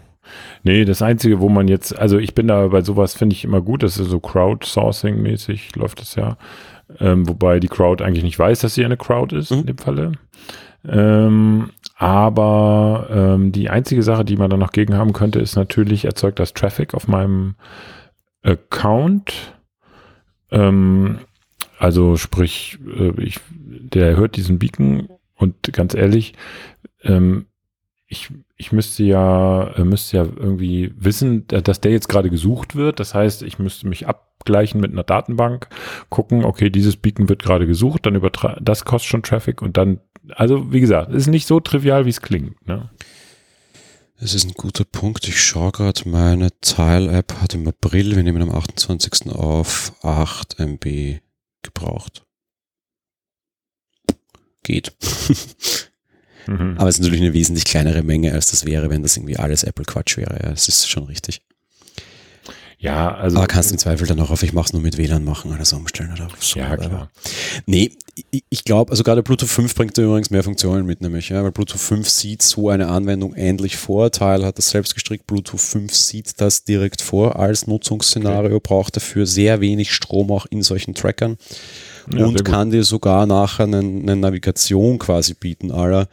Nee, 0.62 0.86
das 0.86 1.02
Einzige, 1.02 1.40
wo 1.40 1.50
man 1.50 1.68
jetzt, 1.68 1.96
also 1.96 2.18
ich 2.18 2.34
bin 2.34 2.48
da 2.48 2.68
bei 2.68 2.80
sowas, 2.80 3.14
finde 3.14 3.34
ich 3.34 3.44
immer 3.44 3.60
gut, 3.60 3.82
das 3.82 3.98
ist 3.98 4.08
so 4.08 4.18
Crowdsourcing-mäßig, 4.18 5.76
läuft 5.76 6.00
das 6.00 6.14
ja. 6.14 6.38
Ähm, 6.98 7.28
wobei 7.28 7.60
die 7.60 7.68
Crowd 7.68 8.02
eigentlich 8.02 8.24
nicht 8.24 8.38
weiß, 8.38 8.60
dass 8.60 8.74
sie 8.74 8.84
eine 8.84 8.96
Crowd 8.96 9.36
ist, 9.36 9.50
mhm. 9.50 9.58
in 9.58 9.66
dem 9.66 9.78
Falle. 9.78 10.12
Ähm, 10.88 11.70
aber 11.96 13.08
ähm, 13.10 13.52
die 13.52 13.70
einzige 13.70 14.02
Sache, 14.02 14.24
die 14.24 14.36
man 14.36 14.50
da 14.50 14.56
noch 14.56 14.72
gegen 14.72 14.94
haben 14.94 15.12
könnte, 15.12 15.38
ist 15.38 15.56
natürlich, 15.56 16.04
erzeugt 16.04 16.38
das 16.38 16.52
Traffic 16.52 16.94
auf 16.94 17.08
meinem 17.08 17.54
Account. 18.42 19.54
Ähm, 20.50 21.18
also 21.78 22.16
sprich, 22.16 22.78
äh, 22.86 23.12
ich, 23.22 23.40
der 23.50 24.16
hört 24.16 24.36
diesen 24.36 24.58
Beacon 24.58 25.08
und 25.34 25.72
ganz 25.72 25.94
ehrlich, 25.94 26.34
ähm, 27.02 27.46
ich, 28.06 28.30
ich 28.56 28.72
müsste 28.72 29.04
ja, 29.04 29.68
äh, 29.76 29.84
müsste 29.84 30.16
ja 30.16 30.24
irgendwie 30.24 30.92
wissen, 30.96 31.46
dass 31.46 31.80
der 31.80 31.92
jetzt 31.92 32.08
gerade 32.08 32.30
gesucht 32.30 32.74
wird. 32.74 33.00
Das 33.00 33.14
heißt, 33.14 33.42
ich 33.42 33.58
müsste 33.58 33.86
mich 33.86 34.06
abgleichen 34.06 34.80
mit 34.80 34.92
einer 34.92 35.04
Datenbank, 35.04 35.68
gucken, 36.08 36.44
okay, 36.44 36.70
dieses 36.70 36.96
Beacon 36.96 37.28
wird 37.28 37.42
gerade 37.42 37.66
gesucht, 37.66 38.06
dann 38.06 38.14
übertragen, 38.14 38.64
das 38.64 38.84
kostet 38.84 39.10
schon 39.10 39.22
Traffic 39.22 39.60
und 39.60 39.76
dann 39.76 40.00
also 40.34 40.72
wie 40.72 40.80
gesagt, 40.80 41.12
ist 41.12 41.26
nicht 41.26 41.46
so 41.46 41.60
trivial, 41.60 42.04
wie 42.04 42.10
es 42.10 42.20
klingt. 42.20 42.66
Ne? 42.66 42.90
Es 44.18 44.34
ist 44.34 44.44
ein 44.44 44.54
guter 44.54 44.84
Punkt. 44.84 45.28
Ich 45.28 45.42
schaue 45.42 45.72
gerade, 45.72 46.08
meine 46.08 46.48
Tile-App 46.60 47.34
hat 47.40 47.54
im 47.54 47.68
April, 47.68 48.16
wir 48.16 48.22
nehmen 48.22 48.42
am 48.42 48.54
28. 48.54 49.30
auf, 49.30 49.92
8 50.02 50.58
MB 50.58 51.20
gebraucht. 51.62 52.24
Geht. 54.62 54.96
mhm. 56.46 56.74
Aber 56.78 56.88
es 56.88 56.96
ist 56.96 57.02
natürlich 57.02 57.22
eine 57.22 57.34
wesentlich 57.34 57.64
kleinere 57.64 58.02
Menge, 58.02 58.32
als 58.32 58.50
das 58.50 58.64
wäre, 58.66 58.90
wenn 58.90 59.02
das 59.02 59.16
irgendwie 59.16 59.36
alles 59.36 59.64
Apple-Quatsch 59.64 60.16
wäre. 60.16 60.38
Ja, 60.42 60.52
es 60.52 60.68
ist 60.68 60.88
schon 60.88 61.04
richtig. 61.04 61.40
Ja, 62.78 63.14
also. 63.14 63.38
Aber 63.38 63.46
kannst 63.46 63.70
du 63.70 63.74
im 63.74 63.78
Zweifel 63.78 64.06
dann 64.06 64.20
auch 64.20 64.30
auf, 64.30 64.42
ich 64.42 64.52
mach's 64.52 64.72
nur 64.72 64.82
mit 64.82 64.98
WLAN 64.98 65.24
machen 65.24 65.52
oder 65.52 65.64
so 65.64 65.76
umstellen 65.76 66.12
oder 66.12 66.28
so. 66.38 66.58
Ja, 66.58 66.76
klar. 66.76 67.10
Nee, 67.64 67.92
ich, 68.30 68.44
ich 68.50 68.64
glaube, 68.64 68.90
also 68.90 69.02
gerade 69.02 69.22
Bluetooth 69.22 69.48
5 69.48 69.74
bringt 69.74 69.96
da 69.96 70.02
übrigens 70.02 70.30
mehr 70.30 70.42
Funktionen 70.42 70.84
mit, 70.84 71.00
nämlich, 71.00 71.30
ja, 71.30 71.42
weil 71.42 71.52
Bluetooth 71.52 71.80
5 71.80 72.08
sieht 72.08 72.42
so 72.42 72.68
eine 72.68 72.88
Anwendung 72.88 73.34
ähnlich 73.34 73.78
vor. 73.78 74.10
Teil 74.10 74.44
hat 74.44 74.58
das 74.58 74.70
selbst 74.70 74.94
gestrickt. 74.94 75.26
Bluetooth 75.26 75.60
5 75.60 75.94
sieht 75.94 76.40
das 76.40 76.64
direkt 76.64 77.00
vor 77.00 77.36
als 77.36 77.66
Nutzungsszenario, 77.66 78.56
okay. 78.56 78.60
braucht 78.62 78.96
dafür 78.96 79.26
sehr 79.26 79.60
wenig 79.62 79.92
Strom 79.92 80.30
auch 80.30 80.44
in 80.46 80.62
solchen 80.62 80.94
Trackern 80.94 81.38
ja, 82.14 82.26
und 82.26 82.44
kann 82.44 82.70
dir 82.70 82.84
sogar 82.84 83.26
nachher 83.26 83.64
eine, 83.64 83.78
eine 83.78 84.16
Navigation 84.16 84.98
quasi 84.98 85.34
bieten, 85.34 85.70
aller 85.70 86.08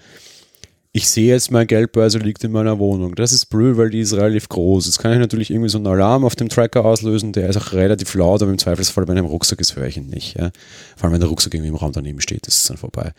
ich 0.95 1.09
sehe 1.09 1.29
jetzt, 1.29 1.49
mein 1.49 1.65
Geldbörse 1.65 2.19
liegt 2.19 2.43
in 2.43 2.51
meiner 2.51 2.77
Wohnung. 2.77 3.15
Das 3.15 3.33
ist 3.33 3.47
blöd, 3.47 3.77
weil 3.77 3.89
die 3.89 4.01
ist 4.01 4.13
relativ 4.13 4.47
groß. 4.47 4.85
Jetzt 4.85 4.99
kann 4.99 5.11
ich 5.11 5.17
natürlich 5.17 5.49
irgendwie 5.49 5.69
so 5.69 5.79
einen 5.79 5.87
Alarm 5.87 6.23
auf 6.23 6.35
dem 6.35 6.49
Tracker 6.49 6.85
auslösen, 6.85 7.33
der 7.33 7.49
ist 7.49 7.57
auch 7.57 7.73
relativ 7.73 8.13
laut, 8.13 8.43
aber 8.43 8.51
im 8.51 8.59
Zweifelsfall 8.59 9.07
bei 9.07 9.13
einem 9.13 9.25
Rucksack 9.25 9.59
ist 9.59 9.75
höre 9.75 9.87
ich 9.87 9.97
ihn 9.97 10.05
nicht. 10.05 10.37
Ja? 10.37 10.51
Vor 10.95 11.05
allem, 11.05 11.13
wenn 11.13 11.19
der 11.19 11.29
Rucksack 11.29 11.55
irgendwie 11.55 11.69
im 11.69 11.75
Raum 11.75 11.93
daneben 11.93 12.21
steht, 12.21 12.45
ist 12.45 12.57
es 12.57 12.67
dann 12.67 12.77
vorbei. 12.77 13.11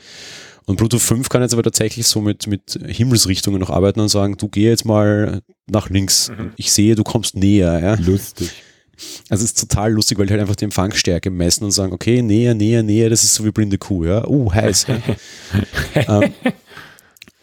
Und 0.67 0.77
Bluetooth 0.77 1.03
5 1.03 1.29
kann 1.29 1.43
jetzt 1.43 1.53
aber 1.53 1.65
tatsächlich 1.65 2.07
so 2.07 2.21
mit, 2.21 2.47
mit 2.47 2.79
Himmelsrichtungen 2.87 3.61
noch 3.61 3.71
arbeiten 3.71 3.99
und 3.99 4.09
sagen, 4.09 4.37
du 4.37 4.49
geh 4.49 4.69
jetzt 4.69 4.85
mal 4.85 5.41
nach 5.67 5.91
links. 5.91 6.31
Mhm. 6.31 6.53
Ich 6.55 6.73
sehe, 6.73 6.95
du 6.95 7.03
kommst 7.03 7.35
näher. 7.35 7.81
Ja? 7.81 7.95
Lustig. 7.97 8.53
Also 9.29 9.45
es 9.45 9.53
ist 9.53 9.61
total 9.61 9.93
lustig, 9.93 10.19
weil 10.19 10.27
die 10.27 10.33
halt 10.33 10.41
einfach 10.41 10.57
die 10.57 10.65
Empfangsstärke 10.65 11.31
messen 11.31 11.65
und 11.65 11.71
sagen, 11.71 11.93
okay, 11.93 12.23
näher, 12.23 12.55
näher, 12.55 12.83
näher, 12.83 13.11
das 13.11 13.25
ist 13.25 13.35
so 13.35 13.45
wie 13.45 13.51
blinde 13.51 13.79
Kuh, 13.79 14.05
ja. 14.05 14.27
Uh, 14.27 14.53
heiß. 14.53 14.87
Ja? 15.97 16.21
ähm, 16.23 16.33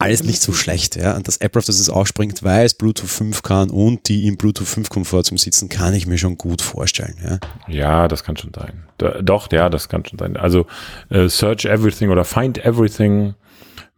alles 0.02 0.24
nicht 0.24 0.42
so 0.42 0.52
schlecht. 0.54 0.96
Ja? 0.96 1.16
Und 1.16 1.28
dass 1.28 1.38
Apple 1.38 1.60
auf 1.60 1.66
das 1.66 1.80
es 1.80 1.90
ausspringt, 1.90 2.42
weiß 2.42 2.74
Bluetooth 2.74 3.10
5 3.10 3.44
kann 3.44 3.70
und 3.70 4.10
die 4.10 4.28
im 4.28 4.38
Bluetooth 4.38 4.68
5 4.68 4.90
Komfort 4.90 5.24
zum 5.24 5.38
Sitzen, 5.38 5.70
kann 5.70 5.94
ich 5.94 6.08
mir 6.08 6.18
schon 6.18 6.38
gut 6.38 6.62
vorstellen. 6.62 7.16
Ja, 7.24 7.40
ja 7.68 8.08
das 8.08 8.24
kann 8.24 8.36
schon 8.38 8.52
sein. 8.54 8.84
Da, 8.98 9.22
doch, 9.22 9.52
ja, 9.52 9.70
das 9.70 9.90
kann 9.90 10.04
schon 10.06 10.18
sein. 10.18 10.38
Also 10.38 10.66
äh, 11.10 11.30
Search 11.30 11.66
Everything 11.66 12.10
oder 12.10 12.26
Find 12.26 12.64
Everything 12.66 13.36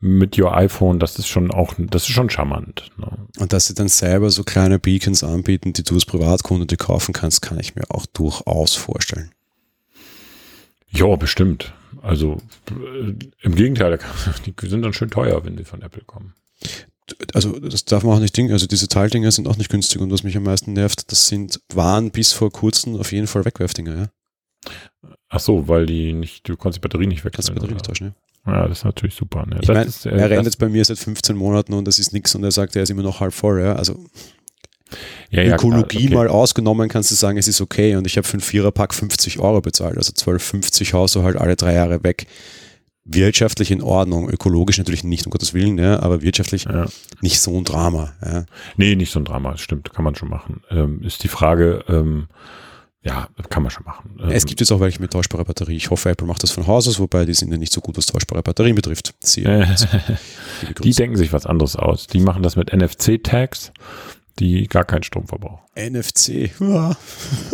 mit 0.04 0.38
your 0.38 0.54
iPhone, 0.54 1.00
das 1.00 1.18
ist 1.18 1.30
schon 1.30 1.50
auch, 1.50 1.76
das 1.78 2.04
ist 2.04 2.10
schon 2.10 2.30
charmant. 2.30 2.92
Ne? 2.98 3.08
Und 3.40 3.54
dass 3.54 3.68
sie 3.68 3.74
dann 3.74 3.88
selber 3.88 4.30
so 4.32 4.44
kleine 4.44 4.78
Beacons 4.78 5.24
anbieten, 5.24 5.72
die 5.72 5.84
du 5.84 5.94
als 5.94 6.06
Privatkunde 6.06 6.66
dir 6.66 6.76
kaufen 6.76 7.14
kannst, 7.14 7.42
kann 7.42 7.58
ich 7.58 7.76
mir 7.76 7.84
auch 7.88 8.06
durchaus 8.08 8.76
vorstellen. 8.76 9.32
Ja, 10.90 11.16
bestimmt. 11.16 11.74
Also 12.02 12.38
äh, 12.70 13.14
im 13.44 13.56
Gegenteil, 13.56 13.98
die 14.46 14.68
sind 14.68 14.82
dann 14.82 14.92
schön 14.92 15.10
teuer, 15.10 15.46
wenn 15.46 15.56
die 15.56 15.64
von 15.64 15.82
Apple 15.82 16.04
kommen. 16.06 16.34
Also 17.34 17.58
das 17.58 17.86
darf 17.86 18.04
man 18.04 18.18
auch 18.18 18.20
nicht 18.20 18.36
denken. 18.36 18.52
Also 18.52 18.68
diese 18.68 18.90
Teildinger 18.90 19.32
sind 19.32 19.48
auch 19.48 19.56
nicht 19.56 19.70
günstig 19.70 20.02
und 20.02 20.12
was 20.12 20.24
mich 20.24 20.36
am 20.36 20.44
meisten 20.44 20.74
nervt, 20.74 21.14
das 21.14 21.30
sind 21.30 21.62
waren 21.74 22.12
bis 22.12 22.34
vor 22.34 22.52
kurzem 22.52 22.98
auf 22.98 23.14
jeden 23.14 23.28
Fall 23.28 23.46
Wegwerfdinger, 23.46 23.96
ja. 23.96 24.10
Ach 25.30 25.40
so, 25.40 25.70
weil 25.70 25.86
die 25.86 26.12
nicht, 26.12 26.48
du 26.50 26.58
kannst 26.58 26.76
die 26.76 26.82
Batterie 26.82 27.08
nicht 27.08 27.24
wechseln. 27.24 27.36
Kannst 27.36 27.50
die 27.50 27.54
Batterie 27.54 27.74
nicht 27.74 27.86
tauschen, 27.86 28.08
ja. 28.08 28.14
Ja, 28.46 28.68
das 28.68 28.80
ist 28.80 28.86
natürlich 28.86 29.16
super. 29.16 29.46
Ne? 29.46 29.60
Ich 29.62 29.68
mein, 29.68 29.88
ist, 29.88 30.06
äh, 30.06 30.10
er 30.10 30.30
rennt 30.30 30.46
jetzt 30.46 30.60
bei 30.60 30.68
mir 30.68 30.84
seit 30.84 30.98
15 30.98 31.36
Monaten 31.36 31.74
und 31.74 31.88
das 31.88 31.98
ist 32.00 32.12
nichts 32.14 32.36
und 32.36 32.44
er 32.44 32.52
sagt, 32.52 32.76
er 32.76 32.84
ist 32.84 32.90
immer 32.90 33.04
noch 33.04 33.20
halb 33.20 33.34
voll, 33.34 33.62
ja. 33.62 33.74
Also 33.76 34.06
ja, 35.30 35.42
ja, 35.42 35.56
Ökologie 35.56 36.08
okay. 36.08 36.16
mal 36.16 36.28
ausgenommen, 36.28 36.90
kannst 36.90 37.10
du 37.12 37.16
sagen, 37.16 37.38
es 37.38 37.48
ist 37.48 37.62
okay. 37.62 37.96
Und 37.96 38.06
ich 38.06 38.18
habe 38.18 38.28
für 38.28 38.34
einen 38.34 38.42
Viererpack 38.42 38.94
50 38.94 39.40
Euro 39.40 39.62
bezahlt, 39.62 39.98
also 39.98 40.12
12,50 40.12 40.94
haust 40.94 41.16
du 41.16 41.24
halt 41.24 41.38
alle 41.38 41.56
drei 41.56 41.74
Jahre 41.74 42.04
weg. 42.04 42.28
Wirtschaftlich 43.06 43.72
in 43.72 43.82
Ordnung, 43.82 44.30
ökologisch 44.30 44.78
natürlich 44.78 45.04
nicht, 45.04 45.26
um 45.26 45.32
Gottes 45.32 45.54
Willen, 45.54 45.78
ja, 45.78 46.00
aber 46.00 46.22
wirtschaftlich 46.22 46.66
ja. 46.66 46.86
nicht 47.22 47.42
so 47.42 47.58
ein 47.58 47.66
Drama. 47.66 48.14
Ja. 48.24 48.46
Nee, 48.78 48.96
nicht 48.96 49.12
so 49.12 49.20
ein 49.20 49.26
Drama, 49.26 49.58
stimmt, 49.58 49.94
kann 49.94 50.06
man 50.06 50.16
schon 50.16 50.30
machen. 50.30 50.62
Ähm, 50.70 51.02
ist 51.02 51.24
die 51.24 51.28
Frage, 51.28 51.84
ähm, 51.90 52.28
ja, 53.04 53.28
kann 53.50 53.64
man 53.64 53.70
schon 53.70 53.84
machen. 53.84 54.18
Ähm, 54.22 54.30
es 54.32 54.46
gibt 54.46 54.60
jetzt 54.60 54.72
auch 54.72 54.80
welche 54.80 55.02
mit 55.02 55.12
tauschbarer 55.12 55.46
Batterie. 55.46 55.76
Ich 55.76 55.90
hoffe, 55.90 56.10
Apple 56.10 56.28
macht 56.28 56.44
das 56.44 56.52
von 56.52 56.68
Haus 56.68 56.88
aus, 56.88 57.00
wobei 57.00 57.26
die 57.26 57.34
sind 57.34 57.52
ja 57.52 57.58
nicht 57.58 57.74
so 57.74 57.82
gut, 57.82 57.98
was 57.98 58.06
tauschbare 58.06 58.42
Batterien 58.42 58.76
betrifft. 58.76 59.14
Sie, 59.20 59.44
die 60.84 60.92
denken 60.92 61.18
sich 61.18 61.34
was 61.34 61.46
anderes 61.46 61.76
aus. 61.76 62.08
Die 62.08 62.20
machen 62.20 62.44
das 62.44 62.56
mit 62.56 62.74
NFC-Tags 62.74 63.72
die 64.40 64.68
gar 64.68 64.84
keinen 64.84 65.04
Strom 65.04 65.28
verbrauchen. 65.28 65.62
NFC. 65.76 66.52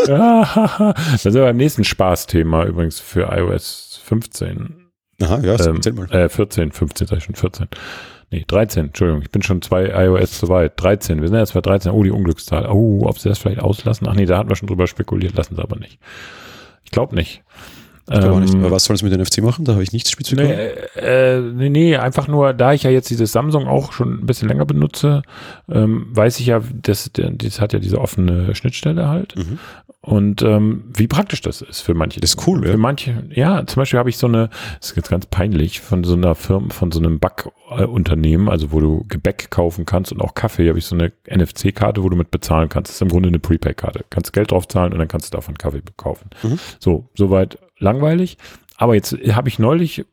Ja. 0.08 0.94
das 1.12 1.26
ist 1.26 1.36
aber 1.36 1.46
beim 1.46 1.58
nächsten 1.58 1.84
Spaßthema 1.84 2.66
übrigens 2.66 3.00
für 3.00 3.30
iOS 3.32 4.00
15. 4.06 4.86
Aha, 5.22 5.40
ja, 5.42 5.60
ähm, 5.66 5.82
mal. 5.96 6.10
Äh, 6.12 6.30
14, 6.30 6.72
15 6.72 7.08
sag 7.08 7.18
ich 7.18 7.26
schon, 7.26 7.36
14. 7.36 7.68
Nee, 8.32 8.46
13, 8.48 8.88
Entschuldigung, 8.88 9.24
ich 9.24 9.32
bin 9.32 9.42
schon 9.42 9.62
zwei 9.62 9.86
iOS 10.06 10.40
zu 10.40 10.50
weit. 10.50 10.74
13, 10.76 11.22
wir 11.22 11.28
sind 11.28 11.38
jetzt 11.38 11.54
bei 11.54 11.62
13. 11.62 11.92
Oh, 11.92 12.04
die 12.04 12.12
Unglückszahl. 12.12 12.68
Oh, 12.68 13.06
ob 13.06 13.18
sie 13.18 13.30
das 13.30 13.40
vielleicht 13.40 13.60
auslassen? 13.60 14.08
Ach 14.08 14.14
nee, 14.14 14.26
da 14.26 14.38
hatten 14.38 14.50
wir 14.50 14.56
schon 14.56 14.68
drüber 14.68 14.88
spekuliert, 14.88 15.36
lassen 15.36 15.56
sie 15.56 15.62
aber 15.62 15.78
nicht. 15.78 16.00
Ich 16.84 16.92
glaube 16.92 17.16
nicht. 17.16 17.44
Ich 18.12 18.20
glaube 18.20 18.38
ähm, 18.38 18.42
nicht. 18.42 18.56
Aber 18.56 18.72
was 18.72 18.86
soll 18.86 18.96
es 18.96 19.04
mit 19.04 19.16
NFC 19.16 19.42
machen? 19.42 19.66
Da 19.66 19.74
habe 19.74 19.84
ich 19.84 19.94
nichts 19.94 20.12
spezifisch. 20.12 20.48
Nee, 20.48 21.00
äh, 21.00 21.40
nee, 21.40 21.70
nee, 21.70 21.96
einfach 21.96 22.28
nur, 22.28 22.54
da 22.54 22.74
ich 22.74 22.84
ja 22.84 22.90
jetzt 22.90 23.10
dieses 23.10 23.32
Samsung 23.32 23.68
auch 23.68 23.92
schon 23.92 24.20
ein 24.20 24.26
bisschen 24.26 24.48
länger 24.48 24.66
benutze, 24.66 25.22
ähm, 25.72 26.08
weiß 26.12 26.40
ich 26.40 26.48
ja, 26.48 26.62
das, 26.74 27.12
das 27.14 27.62
hat 27.62 27.74
ja 27.74 27.80
diese 27.80 28.00
offene 28.00 28.54
Schnittstelle 28.56 29.08
halt. 29.08 29.36
Mhm. 29.36 29.60
Und 30.02 30.42
ähm, 30.44 30.86
wie 30.96 31.08
praktisch 31.08 31.42
das 31.42 31.62
ist 31.62 31.82
für 31.82 31.94
manche. 31.94 32.22
Das 32.22 32.32
ist 32.36 32.48
cool, 32.48 32.64
Für 32.64 32.72
ja. 32.72 32.78
manche, 32.78 33.28
ja, 33.32 33.66
zum 33.66 33.82
Beispiel 33.82 34.00
habe 34.00 34.10
ich 34.10 34.18
so 34.18 34.28
eine, 34.28 34.50
das 34.80 34.92
ist 34.92 34.96
jetzt 34.96 35.10
ganz 35.10 35.26
peinlich, 35.26 35.82
von 35.82 36.06
so 36.06 36.14
einer 36.14 36.36
Firma, 36.36 36.74
von 36.74 36.92
so 36.92 37.00
einem 37.00 37.20
Backunternehmen, 37.20 38.48
also 38.48 38.72
wo 38.72 38.80
du 38.80 39.06
Gebäck 39.10 39.52
kaufen 39.52 39.86
kannst 39.86 40.14
und 40.14 40.22
auch 40.22 40.36
Kaffee, 40.36 40.70
habe 40.70 40.80
ich 40.80 40.86
so 40.86 40.96
eine 40.96 41.12
NFC-Karte, 41.30 42.02
wo 42.02 42.08
du 42.08 42.16
mit 42.16 42.32
bezahlen 42.32 42.70
kannst. 42.70 42.90
Das 42.90 42.96
ist 42.96 43.02
im 43.02 43.10
Grunde 43.10 43.28
eine 43.28 43.40
Prepaid-Karte. 43.40 44.06
Kannst 44.10 44.32
Geld 44.32 44.52
drauf 44.52 44.70
zahlen 44.70 44.94
und 44.94 45.00
dann 45.00 45.10
kannst 45.10 45.34
du 45.34 45.38
davon 45.38 45.58
Kaffee 45.58 45.82
kaufen. 45.98 46.30
Mhm. 46.44 46.60
So, 46.80 47.10
soweit 47.14 47.60
langweilig. 47.78 48.38
Aber 48.78 48.96
jetzt 48.96 49.18
habe 49.34 49.50
ich 49.50 49.60
neulich 49.60 50.06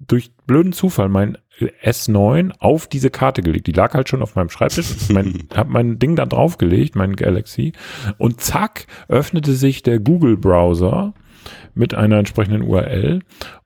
durch 0.00 0.32
blöden 0.46 0.72
Zufall 0.72 1.08
mein 1.08 1.38
S9 1.84 2.52
auf 2.58 2.86
diese 2.86 3.10
Karte 3.10 3.42
gelegt. 3.42 3.66
Die 3.66 3.72
lag 3.72 3.94
halt 3.94 4.08
schon 4.08 4.22
auf 4.22 4.34
meinem 4.34 4.48
Schreibtisch. 4.48 4.86
mein, 5.10 5.44
hab 5.54 5.68
mein 5.68 5.98
Ding 5.98 6.16
da 6.16 6.26
draufgelegt, 6.26 6.96
mein 6.96 7.16
Galaxy. 7.16 7.72
Und 8.18 8.40
zack, 8.40 8.86
öffnete 9.08 9.52
sich 9.52 9.82
der 9.82 10.00
Google-Browser 10.00 11.14
mit 11.74 11.94
einer 11.94 12.18
entsprechenden 12.18 12.62
URL. 12.62 13.20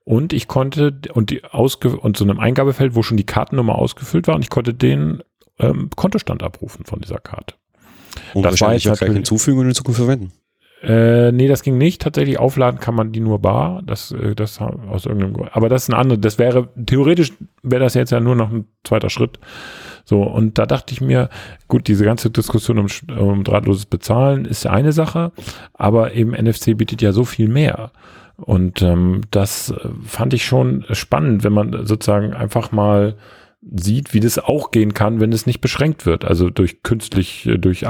Und 0.04 0.32
ich 0.32 0.48
konnte, 0.48 0.98
und 1.12 1.30
die 1.30 1.44
ausge, 1.44 1.96
und 1.96 2.16
so 2.16 2.24
einem 2.24 2.38
Eingabefeld, 2.38 2.94
wo 2.94 3.02
schon 3.02 3.16
die 3.16 3.24
Kartennummer 3.24 3.76
ausgefüllt 3.76 4.26
war, 4.26 4.34
und 4.34 4.42
ich 4.42 4.50
konnte 4.50 4.74
den 4.74 5.22
ähm, 5.58 5.88
Kontostand 5.96 6.42
abrufen 6.42 6.84
von 6.84 7.00
dieser 7.00 7.18
Karte. 7.18 7.54
Und 8.34 8.42
Das 8.42 8.60
war 8.60 8.68
wahrscheinlich 8.68 8.84
jetzt 8.84 8.92
auch 8.92 8.98
gleich 8.98 9.08
natürlich- 9.08 9.16
hinzufügen 9.28 9.60
und 9.60 9.68
in 9.68 9.74
Zukunft 9.74 9.98
verwenden. 9.98 10.32
Äh, 10.86 11.32
nee, 11.32 11.48
das 11.48 11.62
ging 11.62 11.78
nicht. 11.78 12.02
Tatsächlich 12.02 12.38
aufladen 12.38 12.80
kann 12.80 12.94
man 12.94 13.12
die 13.12 13.20
nur 13.20 13.38
bar. 13.38 13.82
Das, 13.84 14.12
äh, 14.12 14.34
das 14.34 14.60
aus 14.60 15.06
irgendeinem 15.06 15.34
Grund. 15.34 15.50
Aber 15.54 15.68
das 15.68 15.84
ist 15.84 15.88
ein 15.90 15.94
anderes. 15.94 16.20
Das 16.20 16.38
wäre, 16.38 16.68
theoretisch 16.86 17.32
wäre 17.62 17.82
das 17.82 17.94
jetzt 17.94 18.12
ja 18.12 18.20
nur 18.20 18.36
noch 18.36 18.50
ein 18.50 18.66
zweiter 18.84 19.10
Schritt. 19.10 19.38
So, 20.04 20.22
und 20.22 20.58
da 20.58 20.66
dachte 20.66 20.92
ich 20.92 21.00
mir, 21.00 21.30
gut, 21.66 21.88
diese 21.88 22.04
ganze 22.04 22.30
Diskussion 22.30 22.78
um, 22.78 22.86
um 23.18 23.44
drahtloses 23.44 23.86
Bezahlen 23.86 24.44
ist 24.44 24.66
eine 24.66 24.92
Sache, 24.92 25.32
aber 25.72 26.12
eben 26.12 26.32
NFC 26.32 26.76
bietet 26.76 27.00
ja 27.00 27.12
so 27.12 27.24
viel 27.24 27.48
mehr. 27.48 27.90
Und 28.36 28.82
ähm, 28.82 29.22
das 29.30 29.70
äh, 29.70 29.88
fand 30.04 30.34
ich 30.34 30.44
schon 30.44 30.84
spannend, 30.90 31.44
wenn 31.44 31.52
man 31.52 31.86
sozusagen 31.86 32.34
einfach 32.34 32.72
mal 32.72 33.16
sieht, 33.62 34.12
wie 34.12 34.20
das 34.20 34.38
auch 34.38 34.70
gehen 34.72 34.92
kann, 34.92 35.20
wenn 35.20 35.32
es 35.32 35.46
nicht 35.46 35.60
beschränkt 35.60 36.04
wird, 36.04 36.24
also 36.24 36.50
durch 36.50 36.82
künstlich, 36.82 37.46
äh, 37.46 37.58
durch 37.58 37.86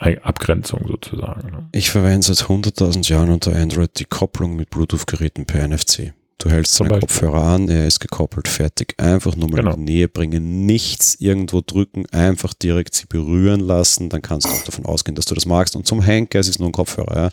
API-Abgrenzung 0.00 0.86
sozusagen. 0.86 1.50
Ne? 1.50 1.68
Ich 1.72 1.90
verwende 1.90 2.26
seit 2.26 2.38
100.000 2.48 3.08
Jahren 3.08 3.30
unter 3.30 3.54
Android 3.54 3.90
die 3.98 4.04
Kopplung 4.04 4.56
mit 4.56 4.70
Bluetooth-Geräten 4.70 5.46
per 5.46 5.66
NFC. 5.66 6.12
Du 6.38 6.50
hältst 6.50 6.74
Zum 6.74 6.88
deinen 6.88 7.00
Beispiel. 7.00 7.28
Kopfhörer 7.28 7.42
an, 7.42 7.68
er 7.68 7.86
ist 7.88 7.98
gekoppelt, 7.98 8.46
fertig. 8.46 8.94
Einfach 8.98 9.34
nur 9.34 9.50
mal 9.50 9.56
Genau. 9.56 9.72
in 9.74 9.86
die 9.86 9.92
Nähe 9.94 10.08
bringen, 10.08 10.66
nichts 10.66 11.16
irgendwo 11.18 11.62
drücken, 11.66 12.06
einfach 12.12 12.54
direkt 12.54 12.94
sie 12.94 13.06
berühren 13.06 13.58
lassen, 13.60 14.08
dann 14.08 14.22
kannst 14.22 14.46
du 14.46 14.50
auch 14.50 14.62
davon 14.62 14.86
ausgehen, 14.86 15.16
dass 15.16 15.24
du 15.24 15.34
das 15.34 15.46
magst. 15.46 15.74
Und 15.74 15.86
zum 15.88 16.00
Henker, 16.00 16.38
es 16.38 16.48
ist 16.48 16.60
nur 16.60 16.68
ein 16.68 16.72
Kopfhörer. 16.72 17.16
Ja? 17.16 17.30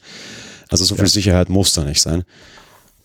Also 0.70 0.86
so 0.86 0.96
viel 0.96 1.04
Ja. 1.06 1.10
Sicherheit 1.10 1.50
muss 1.50 1.74
da 1.74 1.84
nicht 1.84 2.02
sein. 2.02 2.24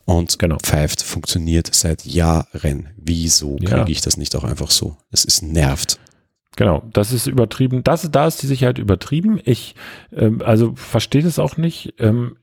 Und 0.07 0.39
Genau. 0.39 0.57
pfeift, 0.59 1.03
funktioniert 1.03 1.69
seit 1.75 2.07
Jahren. 2.07 2.89
Wieso 2.97 3.59
Ja. 3.61 3.69
kriege 3.81 3.93
ich 3.93 4.01
das 4.01 4.17
nicht 4.17 4.35
auch 4.35 4.45
einfach 4.45 4.71
so? 4.71 4.97
Es 5.13 5.27
ist 5.27 5.43
nervt. 5.43 6.01
Genau, 6.57 6.83
das 6.93 7.13
ist 7.13 7.27
übertrieben. 7.27 7.85
Das, 7.85 8.11
da 8.11 8.27
ist 8.27 8.43
die 8.43 8.47
Sicherheit 8.47 8.79
übertrieben. 8.79 9.41
Ich, 9.45 9.75
ähm, 10.13 10.43
also 10.45 10.75
verstehe 10.75 11.23
das 11.23 11.39
auch 11.39 11.57
nicht. 11.57 11.95
Ähm, 11.99 12.37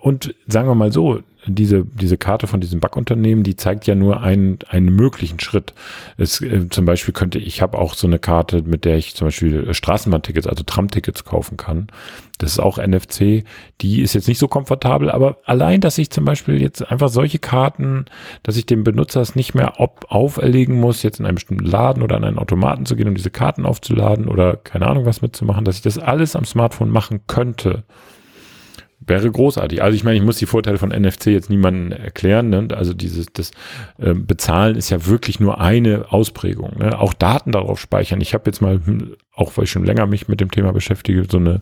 und 0.00 0.34
sagen 0.46 0.68
wir 0.68 0.74
mal 0.74 0.92
so, 0.92 1.20
diese, 1.46 1.84
diese 1.84 2.18
Karte 2.18 2.46
von 2.46 2.60
diesem 2.60 2.80
Backunternehmen, 2.80 3.44
die 3.44 3.56
zeigt 3.56 3.86
ja 3.86 3.94
nur 3.94 4.20
einen, 4.22 4.58
einen 4.68 4.94
möglichen 4.94 5.40
Schritt. 5.40 5.74
Es, 6.16 6.40
äh, 6.40 6.68
zum 6.68 6.84
Beispiel 6.84 7.14
könnte, 7.14 7.38
ich 7.38 7.62
habe 7.62 7.78
auch 7.78 7.94
so 7.94 8.06
eine 8.06 8.18
Karte, 8.18 8.62
mit 8.62 8.84
der 8.84 8.96
ich 8.96 9.14
zum 9.14 9.28
Beispiel 9.28 9.68
äh, 9.68 9.74
Straßenbahntickets, 9.74 10.46
also 10.46 10.64
Tramtickets 10.64 11.24
kaufen 11.24 11.56
kann. 11.56 11.86
Das 12.38 12.52
ist 12.52 12.58
auch 12.58 12.78
NFC. 12.78 13.44
Die 13.80 14.02
ist 14.02 14.14
jetzt 14.14 14.28
nicht 14.28 14.38
so 14.38 14.48
komfortabel, 14.48 15.10
aber 15.10 15.38
allein, 15.44 15.80
dass 15.80 15.98
ich 15.98 16.10
zum 16.10 16.24
Beispiel 16.24 16.60
jetzt 16.60 16.82
einfach 16.90 17.08
solche 17.08 17.38
Karten, 17.38 18.06
dass 18.42 18.56
ich 18.56 18.66
dem 18.66 18.84
Benutzer 18.84 19.20
es 19.20 19.36
nicht 19.36 19.54
mehr 19.54 19.74
ob, 19.78 20.06
auferlegen 20.08 20.78
muss, 20.78 21.02
jetzt 21.02 21.20
in 21.20 21.26
einen 21.26 21.36
bestimmten 21.36 21.64
Laden 21.64 22.02
oder 22.02 22.16
an 22.16 22.24
einen 22.24 22.38
Automaten 22.38 22.86
zu 22.86 22.96
gehen, 22.96 23.08
um 23.08 23.14
diese 23.14 23.30
Karten 23.30 23.64
aufzuladen 23.64 24.28
oder 24.28 24.56
keine 24.56 24.86
Ahnung 24.86 25.06
was 25.06 25.22
mitzumachen, 25.22 25.64
dass 25.64 25.76
ich 25.76 25.82
das 25.82 25.98
alles 25.98 26.36
am 26.36 26.44
Smartphone 26.44 26.90
machen 26.90 27.20
könnte. 27.26 27.84
Wäre 28.98 29.30
großartig. 29.30 29.82
Also 29.82 29.94
ich 29.94 30.04
meine, 30.04 30.16
ich 30.16 30.24
muss 30.24 30.38
die 30.38 30.46
Vorteile 30.46 30.78
von 30.78 30.88
NFC 30.88 31.26
jetzt 31.26 31.50
niemandem 31.50 31.92
erklären. 31.92 32.48
Ne? 32.48 32.68
Also 32.74 32.94
dieses 32.94 33.26
das 33.32 33.50
äh, 33.98 34.14
Bezahlen 34.14 34.74
ist 34.74 34.90
ja 34.90 35.06
wirklich 35.06 35.38
nur 35.38 35.60
eine 35.60 36.06
Ausprägung. 36.10 36.78
Ne? 36.78 36.98
Auch 36.98 37.12
Daten 37.12 37.52
darauf 37.52 37.78
speichern. 37.78 38.20
Ich 38.22 38.32
habe 38.32 38.44
jetzt 38.46 38.62
mal, 38.62 38.80
hm, 38.84 39.14
auch 39.34 39.56
weil 39.56 39.64
ich 39.64 39.70
schon 39.70 39.84
länger 39.84 40.06
mich 40.06 40.28
mit 40.28 40.40
dem 40.40 40.50
Thema 40.50 40.72
beschäftige, 40.72 41.26
so 41.30 41.36
eine 41.36 41.60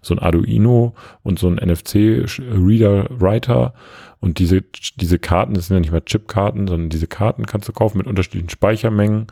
so 0.00 0.14
ein 0.14 0.20
Arduino 0.20 0.94
und 1.22 1.38
so 1.40 1.48
ein 1.48 1.56
NFC 1.56 2.24
Reader 2.38 3.08
Writer 3.10 3.74
und 4.20 4.38
diese 4.38 4.62
diese 4.96 5.18
Karten, 5.18 5.54
das 5.54 5.66
sind 5.66 5.76
ja 5.76 5.80
nicht 5.80 5.92
mal 5.92 6.02
Chipkarten, 6.02 6.68
sondern 6.68 6.88
diese 6.88 7.08
Karten 7.08 7.46
kannst 7.46 7.68
du 7.68 7.72
kaufen 7.72 7.98
mit 7.98 8.06
unterschiedlichen 8.06 8.48
Speichermengen 8.48 9.26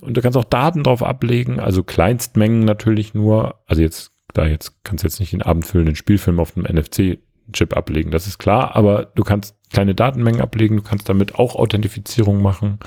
und 0.00 0.16
du 0.16 0.20
kannst 0.20 0.36
auch 0.36 0.44
Daten 0.44 0.82
drauf 0.82 1.02
ablegen, 1.02 1.60
also 1.60 1.82
Kleinstmengen 1.82 2.60
natürlich 2.60 3.14
nur, 3.14 3.54
also 3.66 3.82
jetzt 3.82 4.12
da 4.34 4.46
jetzt 4.46 4.84
kannst 4.84 5.04
du 5.04 5.08
jetzt 5.08 5.20
nicht 5.20 5.32
den 5.32 5.42
abendfüllenden 5.42 5.96
Spielfilm 5.96 6.40
auf 6.40 6.56
einem 6.56 6.66
NFC-Chip 6.66 7.76
ablegen, 7.76 8.10
das 8.10 8.26
ist 8.26 8.38
klar, 8.38 8.76
aber 8.76 9.06
du 9.14 9.24
kannst 9.24 9.56
kleine 9.70 9.94
Datenmengen 9.94 10.40
ablegen, 10.40 10.76
du 10.76 10.82
kannst 10.82 11.08
damit 11.08 11.34
auch 11.36 11.56
Authentifizierung 11.56 12.42
machen, 12.42 12.78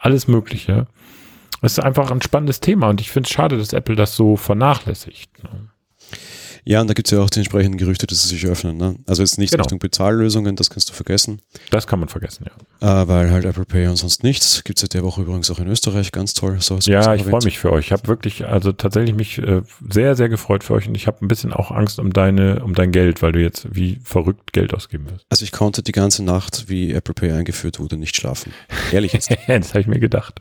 alles 0.00 0.28
Mögliche. 0.28 0.86
Das 1.60 1.78
ist 1.78 1.84
einfach 1.84 2.10
ein 2.10 2.22
spannendes 2.22 2.58
Thema 2.58 2.88
und 2.88 3.00
ich 3.00 3.10
finde 3.10 3.28
es 3.28 3.32
schade, 3.32 3.56
dass 3.56 3.72
Apple 3.72 3.94
das 3.94 4.16
so 4.16 4.36
vernachlässigt. 4.36 5.44
ne? 5.44 5.71
Ja, 6.64 6.80
und 6.80 6.86
da 6.88 6.94
gibt 6.94 7.08
es 7.08 7.12
ja 7.16 7.18
auch 7.22 7.28
die 7.30 7.40
entsprechenden 7.40 7.76
Gerüchte, 7.76 8.06
dass 8.06 8.22
sie 8.22 8.28
sich 8.28 8.46
öffnen. 8.46 8.76
Ne? 8.76 8.94
Also 9.06 9.22
jetzt 9.22 9.36
nicht 9.38 9.50
Genau. 9.50 9.64
Richtung 9.64 9.80
Bezahllösungen, 9.80 10.54
das 10.54 10.70
kannst 10.70 10.88
du 10.90 10.92
vergessen, 10.94 11.40
Das 11.70 11.86
kann 11.88 11.98
man 11.98 12.08
vergessen, 12.08 12.46
ja. 12.80 13.02
äh, 13.02 13.08
weil 13.08 13.30
halt 13.32 13.44
Apple 13.44 13.64
Pay 13.64 13.88
und 13.88 13.96
sonst 13.96 14.22
nichts. 14.22 14.62
Gibt 14.62 14.78
es 14.78 14.82
seit 14.82 14.94
der 14.94 15.02
Woche 15.02 15.22
übrigens 15.22 15.50
auch 15.50 15.58
in 15.58 15.66
Österreich, 15.66 16.12
ganz 16.12 16.34
toll. 16.34 16.58
So, 16.60 16.78
Ja, 16.82 17.14
ich 17.14 17.24
freue 17.24 17.42
mich 17.44 17.58
für 17.58 17.72
euch. 17.72 17.86
Ich 17.86 17.92
habe 17.92 18.06
wirklich, 18.06 18.46
also 18.46 18.70
tatsächlich 18.72 19.16
mich 19.16 19.38
äh, 19.38 19.62
sehr, 19.90 20.14
sehr 20.14 20.28
gefreut 20.28 20.62
für 20.62 20.74
euch 20.74 20.86
und 20.86 20.94
ich 20.94 21.08
habe 21.08 21.24
ein 21.24 21.28
bisschen 21.28 21.52
auch 21.52 21.72
Angst 21.72 21.98
um 21.98 22.12
deine, 22.12 22.62
um 22.64 22.74
dein 22.74 22.92
Geld, 22.92 23.22
weil 23.22 23.32
du 23.32 23.40
jetzt 23.40 23.66
wie 23.74 23.98
verrückt 24.04 24.52
Geld 24.52 24.72
ausgeben 24.72 25.10
wirst. 25.10 25.26
Also 25.30 25.44
ich 25.44 25.50
konnte 25.50 25.82
die 25.82 25.92
ganze 25.92 26.22
Nacht, 26.22 26.68
wie 26.68 26.92
Apple 26.92 27.14
Pay 27.14 27.32
eingeführt 27.32 27.80
wurde, 27.80 27.96
nicht 27.96 28.14
schlafen. 28.14 28.52
Ehrlich 28.92 29.12
jetzt. 29.14 29.30
das 29.48 29.70
habe 29.70 29.80
ich 29.80 29.86
mir 29.88 29.98
gedacht. 29.98 30.40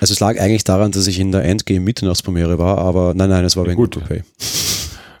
Also 0.00 0.12
es 0.12 0.20
lag 0.20 0.38
eigentlich 0.38 0.62
daran, 0.64 0.92
dass 0.92 1.06
ich 1.08 1.18
in 1.18 1.32
der 1.32 1.44
Endgame 1.44 1.80
Mitternachtspremiere 1.80 2.58
war, 2.58 2.78
aber 2.78 3.14
nein, 3.14 3.30
nein, 3.30 3.44
es 3.44 3.56
war 3.56 3.64
Ja, 3.64 3.70
wegen 3.70 3.76
gut. 3.80 3.96
Apple 3.96 4.22
Pay. 4.22 4.24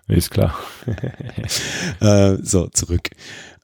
Ist 0.08 0.30
klar. 0.30 0.56
Äh, 2.00 2.36
so, 2.42 2.68
zurück. 2.68 3.10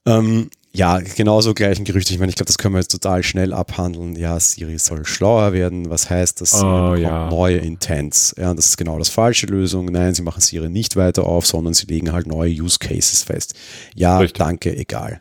Ähm, 0.06 0.50
ja, 0.74 0.98
genauso 1.00 1.52
gleichen 1.52 1.84
Gerüchte. 1.84 2.14
Ich 2.14 2.18
meine, 2.18 2.30
ich 2.30 2.36
glaube, 2.36 2.46
das 2.46 2.56
können 2.56 2.74
wir 2.74 2.80
jetzt 2.80 2.90
total 2.90 3.22
schnell 3.22 3.52
abhandeln. 3.52 4.16
Ja, 4.16 4.40
Siri 4.40 4.78
soll 4.78 5.04
schlauer 5.04 5.52
werden. 5.52 5.90
Was 5.90 6.08
heißt 6.08 6.40
das? 6.40 6.62
Oh, 6.62 6.94
ja. 6.94 7.28
neue 7.28 7.58
Intents. 7.58 8.34
Ja, 8.38 8.54
das 8.54 8.66
ist 8.68 8.78
genau 8.78 8.98
das 8.98 9.10
falsche 9.10 9.46
Lösung. 9.46 9.86
Nein, 9.86 10.14
sie 10.14 10.22
machen 10.22 10.40
Siri 10.40 10.70
nicht 10.70 10.96
weiter 10.96 11.24
auf, 11.24 11.46
sondern 11.46 11.74
sie 11.74 11.86
legen 11.86 12.12
halt 12.12 12.26
neue 12.26 12.50
Use 12.50 12.78
Cases 12.78 13.22
fest. 13.22 13.54
Ja, 13.94 14.18
Richtig. 14.18 14.38
danke, 14.38 14.74
egal. 14.74 15.20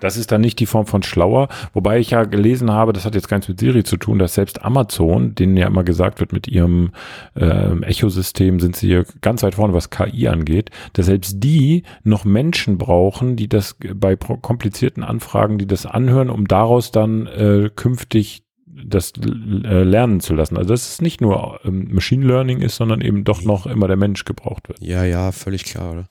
Das 0.00 0.16
ist 0.16 0.32
dann 0.32 0.40
nicht 0.40 0.58
die 0.60 0.66
Form 0.66 0.86
von 0.86 1.02
schlauer, 1.02 1.48
wobei 1.72 1.98
ich 1.98 2.10
ja 2.10 2.24
gelesen 2.24 2.70
habe, 2.70 2.92
das 2.92 3.04
hat 3.04 3.14
jetzt 3.14 3.30
nichts 3.30 3.48
mit 3.48 3.60
Siri 3.60 3.84
zu 3.84 3.96
tun, 3.96 4.18
dass 4.18 4.34
selbst 4.34 4.64
Amazon, 4.64 5.34
denen 5.34 5.56
ja 5.56 5.66
immer 5.66 5.84
gesagt 5.84 6.20
wird, 6.20 6.32
mit 6.32 6.48
ihrem 6.48 6.90
ähm, 7.36 7.82
Echo-System 7.82 8.60
sind 8.60 8.76
sie 8.76 8.88
hier 8.88 9.04
ganz 9.20 9.42
weit 9.42 9.54
vorne, 9.54 9.74
was 9.74 9.90
KI 9.90 10.28
angeht, 10.28 10.70
dass 10.92 11.06
selbst 11.06 11.36
die 11.38 11.82
noch 12.04 12.24
Menschen 12.24 12.78
brauchen, 12.78 13.36
die 13.36 13.48
das 13.48 13.76
bei 13.94 14.16
komplizierten 14.16 15.02
Anfragen, 15.02 15.58
die 15.58 15.66
das 15.66 15.86
anhören, 15.86 16.30
um 16.30 16.46
daraus 16.46 16.90
dann 16.90 17.26
äh, 17.26 17.70
künftig 17.74 18.42
das 18.66 19.12
äh, 19.16 19.82
lernen 19.82 20.20
zu 20.20 20.34
lassen. 20.34 20.56
Also 20.56 20.70
dass 20.70 20.92
es 20.92 21.00
nicht 21.00 21.20
nur 21.20 21.60
ähm, 21.64 21.88
Machine 21.92 22.26
Learning 22.26 22.60
ist, 22.60 22.76
sondern 22.76 23.00
eben 23.00 23.24
doch 23.24 23.42
noch 23.42 23.66
immer 23.66 23.88
der 23.88 23.96
Mensch 23.96 24.24
gebraucht 24.24 24.68
wird. 24.68 24.80
Ja, 24.80 25.04
ja, 25.04 25.32
völlig 25.32 25.64
klar, 25.64 25.92
oder? 25.92 26.08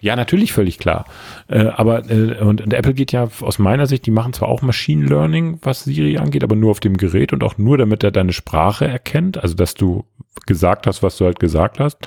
Ja, 0.00 0.16
natürlich 0.16 0.52
völlig 0.52 0.78
klar. 0.78 1.04
Äh, 1.48 1.66
aber 1.66 2.10
äh, 2.10 2.38
und, 2.40 2.60
und 2.60 2.72
Apple 2.72 2.94
geht 2.94 3.12
ja 3.12 3.28
aus 3.40 3.58
meiner 3.58 3.86
Sicht, 3.86 4.06
die 4.06 4.10
machen 4.10 4.32
zwar 4.32 4.48
auch 4.48 4.62
Machine 4.62 5.06
Learning, 5.06 5.58
was 5.62 5.84
Siri 5.84 6.18
angeht, 6.18 6.44
aber 6.44 6.56
nur 6.56 6.70
auf 6.70 6.80
dem 6.80 6.96
Gerät 6.96 7.32
und 7.32 7.42
auch 7.42 7.58
nur, 7.58 7.78
damit 7.78 8.04
er 8.04 8.10
deine 8.10 8.32
Sprache 8.32 8.86
erkennt, 8.86 9.38
also 9.42 9.54
dass 9.54 9.74
du 9.74 10.04
gesagt 10.46 10.86
hast, 10.86 11.02
was 11.02 11.16
du 11.16 11.24
halt 11.24 11.40
gesagt 11.40 11.80
hast. 11.80 11.98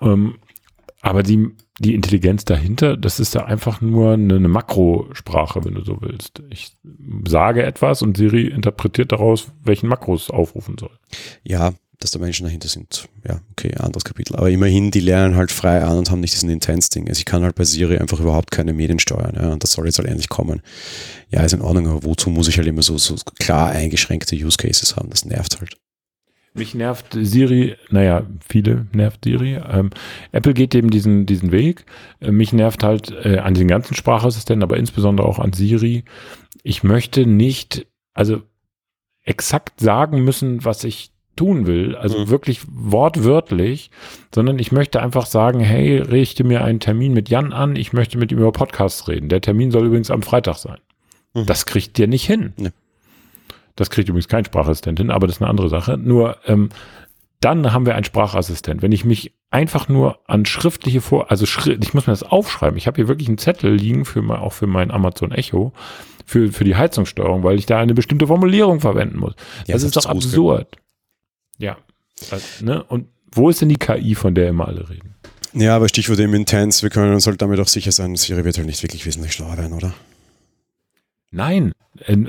Ähm, 0.00 0.36
aber 1.02 1.22
die, 1.22 1.48
die 1.78 1.94
Intelligenz 1.94 2.44
dahinter, 2.44 2.96
das 2.96 3.20
ist 3.20 3.34
ja 3.34 3.44
einfach 3.44 3.80
nur 3.80 4.12
eine, 4.12 4.36
eine 4.36 4.48
Makrosprache, 4.48 5.64
wenn 5.64 5.74
du 5.74 5.82
so 5.82 6.02
willst. 6.02 6.42
Ich 6.50 6.76
sage 7.26 7.62
etwas 7.62 8.02
und 8.02 8.16
Siri 8.16 8.46
interpretiert 8.46 9.12
daraus, 9.12 9.52
welchen 9.62 9.88
Makros 9.88 10.30
aufrufen 10.30 10.76
soll. 10.78 10.98
Ja, 11.42 11.72
dass 12.00 12.10
da 12.10 12.18
Menschen 12.18 12.44
dahinter 12.44 12.68
sind. 12.68 13.08
Ja, 13.28 13.40
okay, 13.52 13.74
anderes 13.76 14.04
Kapitel. 14.04 14.34
Aber 14.36 14.50
immerhin, 14.50 14.90
die 14.90 15.00
lernen 15.00 15.36
halt 15.36 15.52
frei 15.52 15.82
an 15.82 15.98
und 15.98 16.10
haben 16.10 16.20
nicht 16.20 16.34
diesen 16.34 16.48
Intense-Ding. 16.48 17.08
Also 17.08 17.18
ich 17.18 17.26
kann 17.26 17.42
halt 17.42 17.54
bei 17.54 17.64
Siri 17.64 17.98
einfach 17.98 18.18
überhaupt 18.20 18.50
keine 18.50 18.72
Medien 18.72 18.98
steuern. 18.98 19.36
Ja, 19.36 19.52
und 19.52 19.62
das 19.62 19.72
soll 19.72 19.84
jetzt 19.84 19.98
halt 19.98 20.08
endlich 20.08 20.30
kommen. 20.30 20.62
Ja, 21.30 21.42
ist 21.42 21.52
in 21.52 21.60
Ordnung, 21.60 21.88
aber 21.88 22.02
wozu 22.04 22.30
muss 22.30 22.48
ich 22.48 22.56
halt 22.56 22.66
immer 22.66 22.82
so, 22.82 22.96
so 22.96 23.16
klar 23.38 23.70
eingeschränkte 23.70 24.34
Use 24.34 24.56
Cases 24.56 24.96
haben? 24.96 25.10
Das 25.10 25.26
nervt 25.26 25.60
halt. 25.60 25.76
Mich 26.54 26.74
nervt 26.74 27.16
Siri, 27.20 27.76
naja, 27.90 28.26
viele 28.48 28.86
nervt 28.92 29.24
Siri. 29.24 29.60
Ähm, 29.70 29.90
Apple 30.32 30.54
geht 30.54 30.74
eben 30.74 30.90
diesen, 30.90 31.26
diesen 31.26 31.52
Weg. 31.52 31.84
Äh, 32.20 32.32
mich 32.32 32.52
nervt 32.52 32.82
halt 32.82 33.12
äh, 33.24 33.38
an 33.38 33.54
den 33.54 33.68
ganzen 33.68 33.94
Sprachassistenten, 33.94 34.62
aber 34.62 34.78
insbesondere 34.78 35.28
auch 35.28 35.38
an 35.38 35.52
Siri. 35.52 36.04
Ich 36.64 36.82
möchte 36.82 37.26
nicht, 37.26 37.86
also 38.14 38.42
exakt 39.22 39.80
sagen 39.80 40.24
müssen, 40.24 40.64
was 40.64 40.82
ich 40.82 41.12
tun 41.40 41.66
will, 41.66 41.96
also 41.96 42.18
Mhm. 42.18 42.28
wirklich 42.28 42.60
wortwörtlich, 42.70 43.90
sondern 44.34 44.58
ich 44.58 44.72
möchte 44.72 45.00
einfach 45.02 45.24
sagen, 45.24 45.60
hey, 45.60 45.96
richte 45.98 46.44
mir 46.44 46.62
einen 46.62 46.80
Termin 46.80 47.14
mit 47.14 47.30
Jan 47.30 47.54
an, 47.54 47.76
ich 47.76 47.94
möchte 47.94 48.18
mit 48.18 48.30
ihm 48.30 48.38
über 48.38 48.52
Podcasts 48.52 49.08
reden. 49.08 49.30
Der 49.30 49.40
Termin 49.40 49.70
soll 49.70 49.86
übrigens 49.86 50.10
am 50.10 50.22
Freitag 50.22 50.56
sein. 50.56 50.76
Mhm. 51.32 51.46
Das 51.46 51.64
kriegt 51.64 51.96
der 51.96 52.08
nicht 52.08 52.26
hin. 52.26 52.52
Nee. 52.58 52.70
Das 53.74 53.88
kriegt 53.88 54.10
übrigens 54.10 54.28
kein 54.28 54.44
Sprachassistent 54.44 54.98
hin, 54.98 55.10
aber 55.10 55.26
das 55.26 55.36
ist 55.36 55.42
eine 55.42 55.48
andere 55.48 55.70
Sache. 55.70 55.96
Nur 55.96 56.36
ähm, 56.46 56.68
dann 57.40 57.72
haben 57.72 57.86
wir 57.86 57.94
einen 57.94 58.04
Sprachassistent. 58.04 58.82
Wenn 58.82 58.92
ich 58.92 59.06
mich 59.06 59.32
einfach 59.50 59.88
nur 59.88 60.18
an 60.26 60.44
schriftliche 60.44 61.00
Vor, 61.00 61.30
also 61.30 61.46
schri 61.46 61.78
ich 61.80 61.94
muss 61.94 62.06
mir 62.06 62.12
das 62.12 62.22
aufschreiben. 62.22 62.76
Ich 62.76 62.86
habe 62.86 62.96
hier 62.96 63.08
wirklich 63.08 63.28
einen 63.28 63.38
Zettel 63.38 63.72
liegen 63.72 64.04
für 64.04 64.20
mein, 64.20 64.40
auch 64.40 64.52
für 64.52 64.66
mein 64.66 64.90
Amazon 64.90 65.32
Echo 65.32 65.72
für 66.26 66.52
für 66.52 66.64
die 66.64 66.76
Heizungssteuerung, 66.76 67.42
weil 67.44 67.58
ich 67.58 67.64
da 67.64 67.78
eine 67.78 67.94
bestimmte 67.94 68.26
Formulierung 68.26 68.80
verwenden 68.80 69.18
muss. 69.18 69.34
Ja, 69.66 69.72
das 69.74 69.84
ist 69.84 69.96
doch 69.96 70.04
das 70.04 70.12
ist 70.14 70.26
absurd. 70.26 70.76
Ja, 71.60 71.76
Also, 72.30 72.44
ne? 72.64 72.82
Und 72.84 73.06
wo 73.32 73.48
ist 73.48 73.60
denn 73.60 73.68
die 73.68 73.76
KI, 73.76 74.14
von 74.16 74.34
der 74.34 74.48
immer 74.48 74.66
alle 74.66 74.88
reden? 74.90 75.14
Ja, 75.52 75.76
aber 75.76 75.88
Stichwort 75.88 76.18
eben 76.20 76.34
Intense, 76.34 76.82
wir 76.82 76.90
können 76.90 77.12
uns 77.14 77.26
halt 77.26 77.40
damit 77.42 77.58
auch 77.60 77.68
sicher 77.68 77.92
sein, 77.92 78.14
Siri 78.16 78.44
wird 78.44 78.56
halt 78.56 78.66
nicht 78.66 78.82
wirklich 78.82 79.06
wesentlich 79.06 79.32
schlauer 79.32 79.56
werden, 79.56 79.72
oder? 79.72 79.92
Nein, 81.32 81.72
äh, 82.06 82.26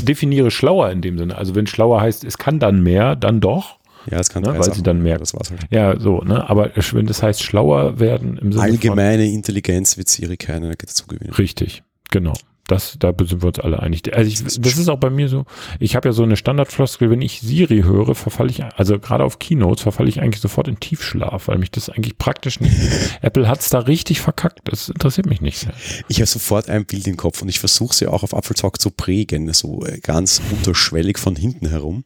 definiere 0.00 0.50
schlauer 0.50 0.90
in 0.90 1.00
dem 1.00 1.16
Sinne. 1.18 1.36
Also 1.36 1.54
wenn 1.54 1.66
schlauer 1.66 2.00
heißt, 2.00 2.24
es 2.24 2.38
kann 2.38 2.58
dann 2.58 2.82
mehr, 2.82 3.14
dann 3.14 3.40
doch. 3.40 3.78
Ja, 4.10 4.18
es 4.18 4.30
kann 4.30 4.42
Ne, 4.42 4.48
weil 4.58 4.72
sie 4.74 4.82
dann 4.82 5.00
mehr- 5.02 5.18
Das 5.18 5.32
war's 5.32 5.50
halt. 5.50 5.60
Ja, 5.70 5.98
so, 6.00 6.22
ne? 6.22 6.48
Aber 6.50 6.70
wenn 6.74 7.06
das 7.06 7.22
heißt 7.22 7.40
schlauer 7.42 8.00
werden 8.00 8.36
im 8.38 8.50
Sinne 8.50 8.64
Allgemeine 8.64 9.26
Intelligenz 9.30 9.96
wird 9.96 10.08
Siri 10.08 10.36
keine 10.36 10.74
dazu 10.74 11.06
gewinnen. 11.06 11.32
von 11.32 11.38
richtig, 11.38 11.84
genau. 12.10 12.32
Das, 12.68 12.96
da 12.98 13.12
sind 13.18 13.42
wir 13.42 13.48
uns 13.48 13.58
alle 13.58 13.80
einig. 13.80 14.14
Also 14.14 14.28
ich, 14.30 14.42
das 14.60 14.78
ist 14.78 14.88
auch 14.88 14.98
bei 14.98 15.10
mir 15.10 15.28
so. 15.28 15.44
Ich 15.80 15.96
habe 15.96 16.08
ja 16.08 16.12
so 16.12 16.22
eine 16.22 16.36
Standardfloskel, 16.36 17.10
wenn 17.10 17.20
ich 17.20 17.40
Siri 17.40 17.82
höre, 17.82 18.14
verfalle 18.14 18.50
ich, 18.50 18.62
also 18.62 19.00
gerade 19.00 19.24
auf 19.24 19.40
Keynotes, 19.40 19.82
verfalle 19.82 20.08
ich 20.08 20.20
eigentlich 20.20 20.40
sofort 20.40 20.68
in 20.68 20.78
Tiefschlaf, 20.78 21.48
weil 21.48 21.58
mich 21.58 21.72
das 21.72 21.90
eigentlich 21.90 22.18
praktisch 22.18 22.60
nicht. 22.60 22.74
Apple 23.20 23.48
hat's 23.48 23.68
da 23.68 23.80
richtig 23.80 24.20
verkackt. 24.20 24.60
Das 24.64 24.88
interessiert 24.88 25.26
mich 25.26 25.40
nicht 25.40 25.58
sehr. 25.58 25.74
Ich 26.06 26.18
habe 26.18 26.26
sofort 26.26 26.70
ein 26.70 26.86
Bild 26.86 27.08
im 27.08 27.16
Kopf 27.16 27.42
und 27.42 27.48
ich 27.48 27.58
versuche 27.58 27.96
sie 27.96 28.06
auch 28.06 28.22
auf 28.22 28.32
Apfeltalk 28.32 28.80
zu 28.80 28.90
prägen, 28.90 29.52
so 29.52 29.84
äh, 29.84 29.98
ganz 29.98 30.40
unterschwellig 30.52 31.18
von 31.18 31.34
hinten 31.34 31.68
herum. 31.68 32.04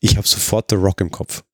Ich 0.00 0.16
habe 0.16 0.26
sofort 0.26 0.70
The 0.70 0.76
Rock 0.76 1.00
im 1.00 1.12
Kopf. 1.12 1.44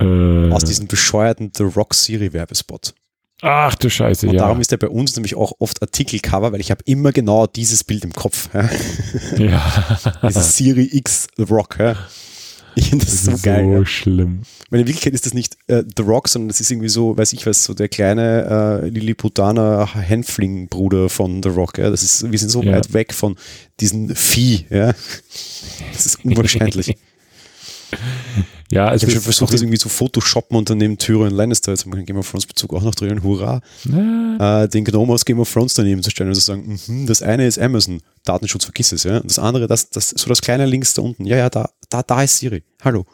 Äh, 0.00 0.50
Aus 0.52 0.64
diesem 0.64 0.86
bescheuerten 0.86 1.50
The 1.56 1.64
Rock 1.64 1.94
Siri 1.94 2.32
Werbespot. 2.32 2.94
Ach 3.42 3.74
du 3.76 3.88
Scheiße, 3.90 4.26
Und 4.28 4.34
ja. 4.34 4.40
darum 4.40 4.60
ist 4.60 4.72
er 4.72 4.78
bei 4.78 4.88
uns 4.88 5.14
nämlich 5.16 5.34
auch 5.36 5.52
oft 5.58 5.80
Artikelcover, 5.82 6.52
weil 6.52 6.60
ich 6.60 6.70
habe 6.70 6.82
immer 6.86 7.12
genau 7.12 7.46
dieses 7.46 7.84
Bild 7.84 8.04
im 8.04 8.12
Kopf. 8.12 8.48
Ja? 8.54 8.68
ja. 9.38 9.98
Dieses 10.28 10.56
Siri 10.56 10.88
X 10.92 11.26
The 11.36 11.44
Rock. 11.44 11.76
Ja? 11.78 11.96
Ich 12.74 12.90
finde 12.90 13.04
das 13.04 13.24
so, 13.24 13.32
geil. 13.42 13.70
Ja. 13.72 13.84
schlimm. 13.86 14.42
In 14.70 14.78
Wirklichkeit 14.78 15.12
ist 15.14 15.26
das 15.26 15.34
nicht 15.34 15.56
äh, 15.66 15.82
The 15.96 16.02
Rock, 16.02 16.28
sondern 16.28 16.48
das 16.48 16.60
ist 16.60 16.70
irgendwie 16.70 16.88
so, 16.88 17.16
weiß 17.16 17.32
ich 17.32 17.44
was, 17.46 17.64
so 17.64 17.74
der 17.74 17.88
kleine 17.88 18.82
äh, 18.84 18.88
Lilliputaner 18.88 19.88
Hänfling-Bruder 19.94 21.08
von 21.08 21.42
The 21.42 21.48
Rock. 21.48 21.78
Ja? 21.78 21.90
Das 21.90 22.02
ist, 22.02 22.30
wir 22.30 22.38
sind 22.38 22.50
so 22.50 22.62
Ja. 22.62 22.72
weit 22.72 22.92
weg 22.92 23.12
von 23.14 23.36
diesem 23.80 24.14
Vieh. 24.14 24.66
Ja? 24.70 24.92
Das 25.92 26.06
ist 26.06 26.24
unwahrscheinlich. 26.24 26.96
Ja, 28.70 28.92
es 28.92 29.02
Ich 29.02 29.02
habe 29.04 29.12
schon 29.12 29.22
versucht, 29.22 29.54
das 29.54 29.62
irgendwie 29.62 29.78
zu 29.78 29.88
photoshoppen 29.88 30.56
und 30.56 30.68
dann 30.68 30.78
neben 30.78 30.98
Tyrion 30.98 31.30
Lannister, 31.30 31.72
jetzt 31.72 31.84
haben 31.84 31.92
wir 31.92 31.96
den 31.96 32.06
Game 32.06 32.18
of 32.18 32.30
Thrones 32.30 32.46
Bezug 32.46 32.74
auch 32.74 32.82
noch 32.82 32.94
drin, 32.94 33.22
hurra, 33.22 33.62
äh, 33.86 34.68
den 34.68 34.84
Gnome 34.84 35.12
aus 35.14 35.24
Game 35.24 35.40
of 35.40 35.50
Thrones 35.50 35.74
daneben 35.74 36.02
zu 36.02 36.10
stellen 36.10 36.28
und 36.28 36.34
zu 36.34 36.42
sagen, 36.42 36.78
mhm, 36.86 37.06
das 37.06 37.22
eine 37.22 37.46
ist 37.46 37.58
Amazon, 37.58 38.02
Datenschutz 38.24 38.64
vergiss 38.64 38.92
es, 38.92 39.04
ja. 39.04 39.18
Und 39.18 39.30
das 39.30 39.38
andere, 39.38 39.66
das, 39.66 39.88
das, 39.88 40.10
so 40.10 40.28
das 40.28 40.42
kleine 40.42 40.66
links 40.66 40.92
da 40.92 41.02
unten, 41.02 41.24
ja, 41.24 41.36
ja, 41.36 41.48
da, 41.48 41.70
da, 41.88 42.02
da 42.02 42.22
ist 42.22 42.38
Siri. 42.38 42.62
Hallo. 42.82 43.06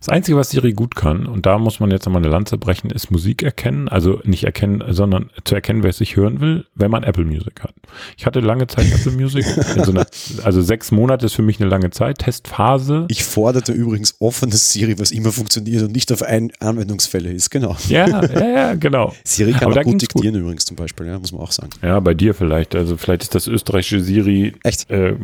Das 0.00 0.08
Einzige, 0.08 0.36
was 0.36 0.50
Siri 0.50 0.72
gut 0.72 0.94
kann, 0.96 1.26
und 1.26 1.46
da 1.46 1.58
muss 1.58 1.80
man 1.80 1.90
jetzt 1.90 2.06
nochmal 2.06 2.22
eine 2.22 2.30
Lanze 2.30 2.58
brechen, 2.58 2.90
ist 2.90 3.10
Musik 3.10 3.42
erkennen. 3.42 3.88
Also 3.88 4.20
nicht 4.24 4.44
erkennen, 4.44 4.82
sondern 4.90 5.30
zu 5.44 5.54
erkennen, 5.54 5.82
wer 5.82 5.90
es 5.90 5.98
sich 5.98 6.16
hören 6.16 6.40
will, 6.40 6.66
wenn 6.74 6.90
man 6.90 7.02
Apple 7.02 7.24
Music 7.24 7.60
hat. 7.62 7.74
Ich 8.16 8.26
hatte 8.26 8.40
lange 8.40 8.66
Zeit 8.66 8.86
Apple 8.92 9.12
Music. 9.12 9.44
So 9.44 9.90
einer, 9.90 10.06
also 10.44 10.62
sechs 10.62 10.90
Monate 10.90 11.26
ist 11.26 11.34
für 11.34 11.42
mich 11.42 11.60
eine 11.60 11.68
lange 11.68 11.90
Zeit. 11.90 12.18
Testphase. 12.18 13.06
Ich 13.08 13.24
forderte 13.24 13.72
übrigens 13.72 14.16
offenes 14.20 14.72
Siri, 14.72 14.98
was 14.98 15.10
immer 15.10 15.32
funktioniert 15.32 15.82
und 15.82 15.92
nicht 15.92 16.12
auf 16.12 16.22
ein 16.22 16.52
Anwendungsfälle 16.60 17.32
ist, 17.32 17.50
genau. 17.50 17.76
Ja, 17.88 18.06
ja, 18.06 18.48
ja, 18.48 18.74
genau. 18.74 19.12
Siri 19.24 19.52
kann 19.52 19.64
Aber 19.64 19.80
auch 19.80 19.84
gut 19.84 19.98
ging's 19.98 20.08
gut. 20.08 20.22
diktieren 20.22 20.40
übrigens 20.40 20.64
zum 20.64 20.76
Beispiel, 20.76 21.06
ja, 21.06 21.18
muss 21.18 21.32
man 21.32 21.42
auch 21.42 21.52
sagen. 21.52 21.70
Ja, 21.82 22.00
bei 22.00 22.14
dir 22.14 22.34
vielleicht. 22.34 22.74
Also 22.74 22.96
vielleicht 22.96 23.22
ist 23.22 23.34
das 23.34 23.46
österreichische 23.46 24.00
Siri 24.00 24.54
Echt? 24.62 24.90
Äh, 24.90 25.16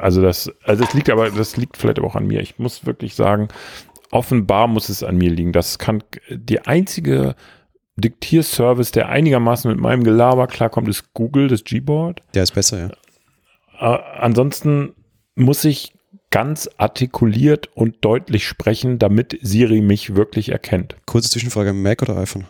also 0.00 0.22
das, 0.22 0.50
also 0.64 0.84
das 0.84 0.94
liegt 0.94 1.10
aber, 1.10 1.30
das 1.30 1.56
liegt 1.56 1.76
vielleicht 1.76 1.98
aber 1.98 2.08
auch 2.08 2.16
an 2.16 2.26
mir. 2.26 2.40
Ich 2.40 2.58
muss 2.58 2.86
wirklich 2.86 3.14
sagen, 3.14 3.48
offenbar 4.14 4.68
muss 4.68 4.88
es 4.88 5.02
an 5.02 5.16
mir 5.16 5.30
liegen. 5.30 5.52
Das 5.52 5.78
kann 5.78 6.02
die 6.30 6.60
einzige 6.60 7.34
Diktierservice, 7.96 8.92
der 8.92 9.08
einigermaßen 9.08 9.70
mit 9.70 9.80
meinem 9.80 10.04
Gelaber 10.04 10.46
klarkommt, 10.46 10.88
ist 10.88 11.12
Google, 11.14 11.48
das 11.48 11.64
Gboard. 11.64 12.20
Der 12.32 12.44
ist 12.44 12.54
besser, 12.54 12.78
ja. 12.78 13.96
Äh, 13.96 14.02
ansonsten 14.20 14.94
muss 15.34 15.64
ich 15.64 15.92
ganz 16.30 16.70
artikuliert 16.78 17.68
und 17.74 18.04
deutlich 18.04 18.46
sprechen, 18.46 18.98
damit 18.98 19.38
Siri 19.42 19.80
mich 19.80 20.14
wirklich 20.14 20.50
erkennt. 20.50 20.96
Kurze 21.06 21.30
Zwischenfrage, 21.30 21.72
Mac 21.72 22.02
oder 22.02 22.16
iPhone? 22.16 22.46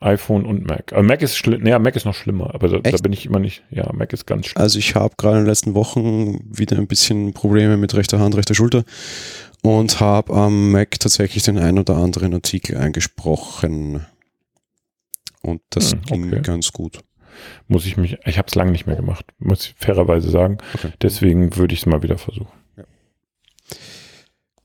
iPhone 0.00 0.44
und 0.44 0.66
Mac. 0.66 0.92
Äh, 0.92 1.02
Mac 1.02 1.22
ist 1.22 1.36
schlimm, 1.36 1.62
naja, 1.62 1.78
Mac 1.78 1.96
ist 1.96 2.04
noch 2.04 2.14
schlimmer, 2.14 2.54
aber 2.54 2.68
da, 2.68 2.78
da 2.78 2.96
bin 2.98 3.12
ich 3.12 3.26
immer 3.26 3.40
nicht, 3.40 3.64
ja, 3.70 3.92
Mac 3.92 4.12
ist 4.12 4.26
ganz 4.26 4.46
schlimm. 4.46 4.62
Also 4.62 4.78
ich 4.78 4.94
habe 4.94 5.14
gerade 5.16 5.38
in 5.38 5.42
den 5.44 5.48
letzten 5.48 5.74
Wochen 5.74 6.38
wieder 6.56 6.76
ein 6.76 6.86
bisschen 6.86 7.32
Probleme 7.32 7.76
mit 7.76 7.94
rechter 7.94 8.20
Hand, 8.20 8.36
rechter 8.36 8.54
Schulter 8.54 8.84
und 9.62 10.00
habe 10.00 10.32
am 10.34 10.70
Mac 10.72 10.98
tatsächlich 11.00 11.42
den 11.42 11.58
ein 11.58 11.78
oder 11.78 11.96
anderen 11.96 12.34
Artikel 12.34 12.76
eingesprochen. 12.76 14.06
Und 15.42 15.60
das 15.70 15.92
Hm, 15.92 16.02
ging 16.02 16.26
okay. 16.32 16.42
ganz 16.42 16.72
gut. 16.72 17.00
muss 17.68 17.86
ich 17.86 17.96
mich, 17.96 18.16
ich 18.24 18.36
habe 18.38 18.48
es 18.48 18.54
lange 18.56 18.72
nicht 18.72 18.86
mehr 18.86 18.96
gemacht, 18.96 19.24
muss 19.38 19.66
ich 19.66 19.74
fairerweise 19.78 20.28
sagen. 20.30 20.58
Okay. 20.74 20.92
Deswegen 21.02 21.54
würde 21.56 21.72
ich 21.74 21.80
es 21.80 21.86
mal 21.86 22.02
wieder 22.02 22.18
versuchen. 22.18 22.50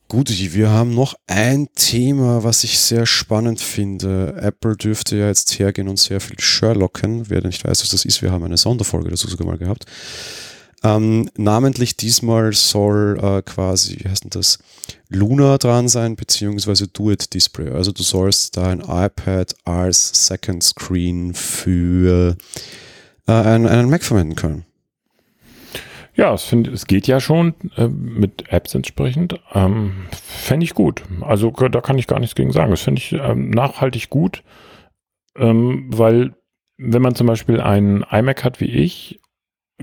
Gut, 0.10 0.30
wir 0.30 0.70
haben 0.70 0.94
noch 0.94 1.16
ein 1.26 1.70
Thema, 1.76 2.44
was 2.44 2.64
ich 2.64 2.78
sehr 2.80 3.08
spannend 3.08 3.60
finde. 3.62 4.36
Apple 4.39 4.76
dürfte 4.78 5.18
ja 5.18 5.28
jetzt 5.28 5.58
hergehen 5.58 5.88
und 5.88 5.98
sehr 5.98 6.20
viel 6.20 6.39
Sherlocken. 6.39 7.30
Wer 7.32 7.41
nicht 7.41 7.64
weiß, 7.66 7.82
was 7.82 7.89
das 7.89 8.06
ist, 8.06 8.22
wir 8.22 8.32
haben 8.32 8.44
eine 8.44 8.58
Sonderfolge 8.58 9.10
dazu 9.10 9.28
sogar 9.28 9.48
mal 9.48 9.58
gehabt. 9.58 9.86
Ähm, 10.84 11.29
namentlich 11.38 11.95
diesmal 11.95 12.51
soll 12.51 13.17
äh, 13.21 13.41
quasi, 13.41 13.99
wie 13.99 14.09
heißt 14.09 14.25
denn 14.25 14.31
das, 14.31 14.59
Luna 15.09 15.57
dran 15.57 15.88
sein, 15.88 16.15
beziehungsweise 16.15 16.88
Do-It 16.88 17.34
Display. 17.34 17.69
Also 17.69 17.91
du 17.91 18.03
sollst 18.03 18.57
da 18.57 18.67
ein 18.67 18.81
iPad 18.81 19.55
als 19.63 20.27
Second 20.27 20.63
Screen 20.63 21.34
für 21.34 22.36
äh, 23.27 23.31
einen, 23.31 23.67
einen 23.67 23.89
Mac 23.89 24.03
verwenden 24.03 24.36
können. 24.36 24.65
Ja, 26.15 26.34
es, 26.34 26.43
find, 26.43 26.67
es 26.67 26.86
geht 26.86 27.07
ja 27.07 27.19
schon 27.19 27.55
äh, 27.75 27.88
mit 27.88 28.51
Apps 28.51 28.75
entsprechend. 28.75 29.39
Ähm, 29.53 30.07
Fände 30.11 30.63
ich 30.63 30.73
gut. 30.73 31.03
Also 31.21 31.49
da 31.51 31.81
kann 31.81 31.97
ich 31.97 32.07
gar 32.07 32.19
nichts 32.19 32.36
gegen 32.36 32.51
sagen. 32.51 32.71
Das 32.71 32.81
finde 32.81 32.99
ich 32.99 33.13
ähm, 33.13 33.49
nachhaltig 33.49 34.09
gut, 34.09 34.43
ähm, 35.36 35.86
weil 35.89 36.36
wenn 36.77 37.01
man 37.01 37.15
zum 37.15 37.27
Beispiel 37.27 37.61
einen 37.61 38.03
iMac 38.03 38.43
hat 38.43 38.59
wie 38.59 38.65
ich, 38.65 39.19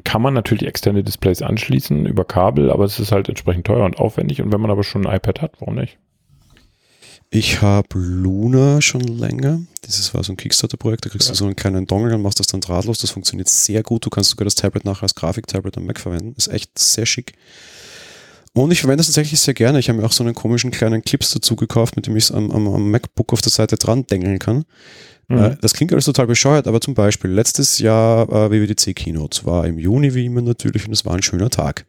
kann 0.05 0.23
man 0.23 0.35
natürlich 0.35 0.67
externe 0.67 1.03
Displays 1.03 1.43
anschließen 1.43 2.07
über 2.07 2.25
Kabel, 2.25 2.71
aber 2.71 2.85
es 2.85 2.99
ist 2.99 3.13
halt 3.13 3.29
entsprechend 3.29 3.67
teuer 3.67 3.85
und 3.85 3.99
aufwendig. 3.99 4.41
Und 4.41 4.53
wenn 4.53 4.61
man 4.61 4.71
aber 4.71 4.85
schon 4.85 5.07
ein 5.07 5.17
iPad 5.17 5.43
hat, 5.43 5.53
warum 5.61 5.75
nicht? 5.75 5.99
Ich 7.33 7.63
habe 7.63 7.89
Luna 7.95 8.81
schon 8.81 9.03
länger. 9.03 9.61
Dieses 9.87 10.13
war 10.15 10.25
so 10.25 10.33
ein 10.33 10.37
Kickstarter-Projekt. 10.37 11.05
Da 11.05 11.11
kriegst 11.11 11.31
du 11.31 11.35
so 11.35 11.45
einen 11.45 11.55
kleinen 11.55 11.87
Dongle 11.87 12.17
und 12.17 12.23
machst 12.23 12.41
das 12.41 12.49
dann 12.49 12.61
drahtlos. 12.61 12.99
Das 12.99 13.11
funktioniert 13.11 13.49
sehr 13.49 13.85
gut. 13.85 14.05
Du 14.05 14.11
kannst 14.11 14.31
sogar 14.31 14.45
das 14.45 14.57
Tablet 14.57 14.85
nachher 14.85 15.05
als 15.05 15.15
Grafiktablet 15.15 15.77
am 15.77 15.87
Mac 15.87 16.01
verwenden. 16.01 16.35
Ist 16.37 16.49
echt 16.49 16.77
sehr 16.77 17.07
schick. 17.07 17.35
Und 18.53 18.73
ich 18.73 18.81
verwende 18.81 19.03
es 19.03 19.07
tatsächlich 19.07 19.41
sehr 19.41 19.55
gerne. 19.55 19.79
Ich 19.79 19.89
habe 19.89 20.01
mir 20.01 20.05
auch 20.05 20.13
so 20.13 20.25
einen 20.25 20.35
komischen 20.35 20.73
kleinen 20.73 21.03
Clips 21.03 21.31
dazu 21.31 21.55
gekauft, 21.55 21.95
mit 21.95 22.09
dem 22.09 22.17
ich 22.17 22.25
es 22.25 22.33
am, 22.33 22.51
am, 22.51 22.67
am 22.67 22.91
MacBook 22.91 23.33
auf 23.33 23.43
der 23.43 23.53
Seite 23.53 23.77
dran 23.77 24.07
dengeln 24.07 24.41
kann. 24.41 24.65
Mhm. 25.31 25.39
Äh, 25.39 25.57
das 25.61 25.73
klingt 25.73 25.93
alles 25.93 26.05
total 26.05 26.27
bescheuert, 26.27 26.67
aber 26.67 26.81
zum 26.81 26.95
Beispiel 26.95 27.31
letztes 27.31 27.79
Jahr 27.79 28.29
äh, 28.29 28.51
WWDC 28.51 28.95
Keynote 28.95 29.47
war 29.47 29.67
im 29.67 29.79
Juni 29.79 30.13
wie 30.15 30.27
immer 30.27 30.43
natürlich 30.43 30.87
und 30.87 30.93
es 30.93 31.07
war 31.07 31.15
ein 31.15 31.23
schöner 31.23 31.51
Tag. 31.51 31.87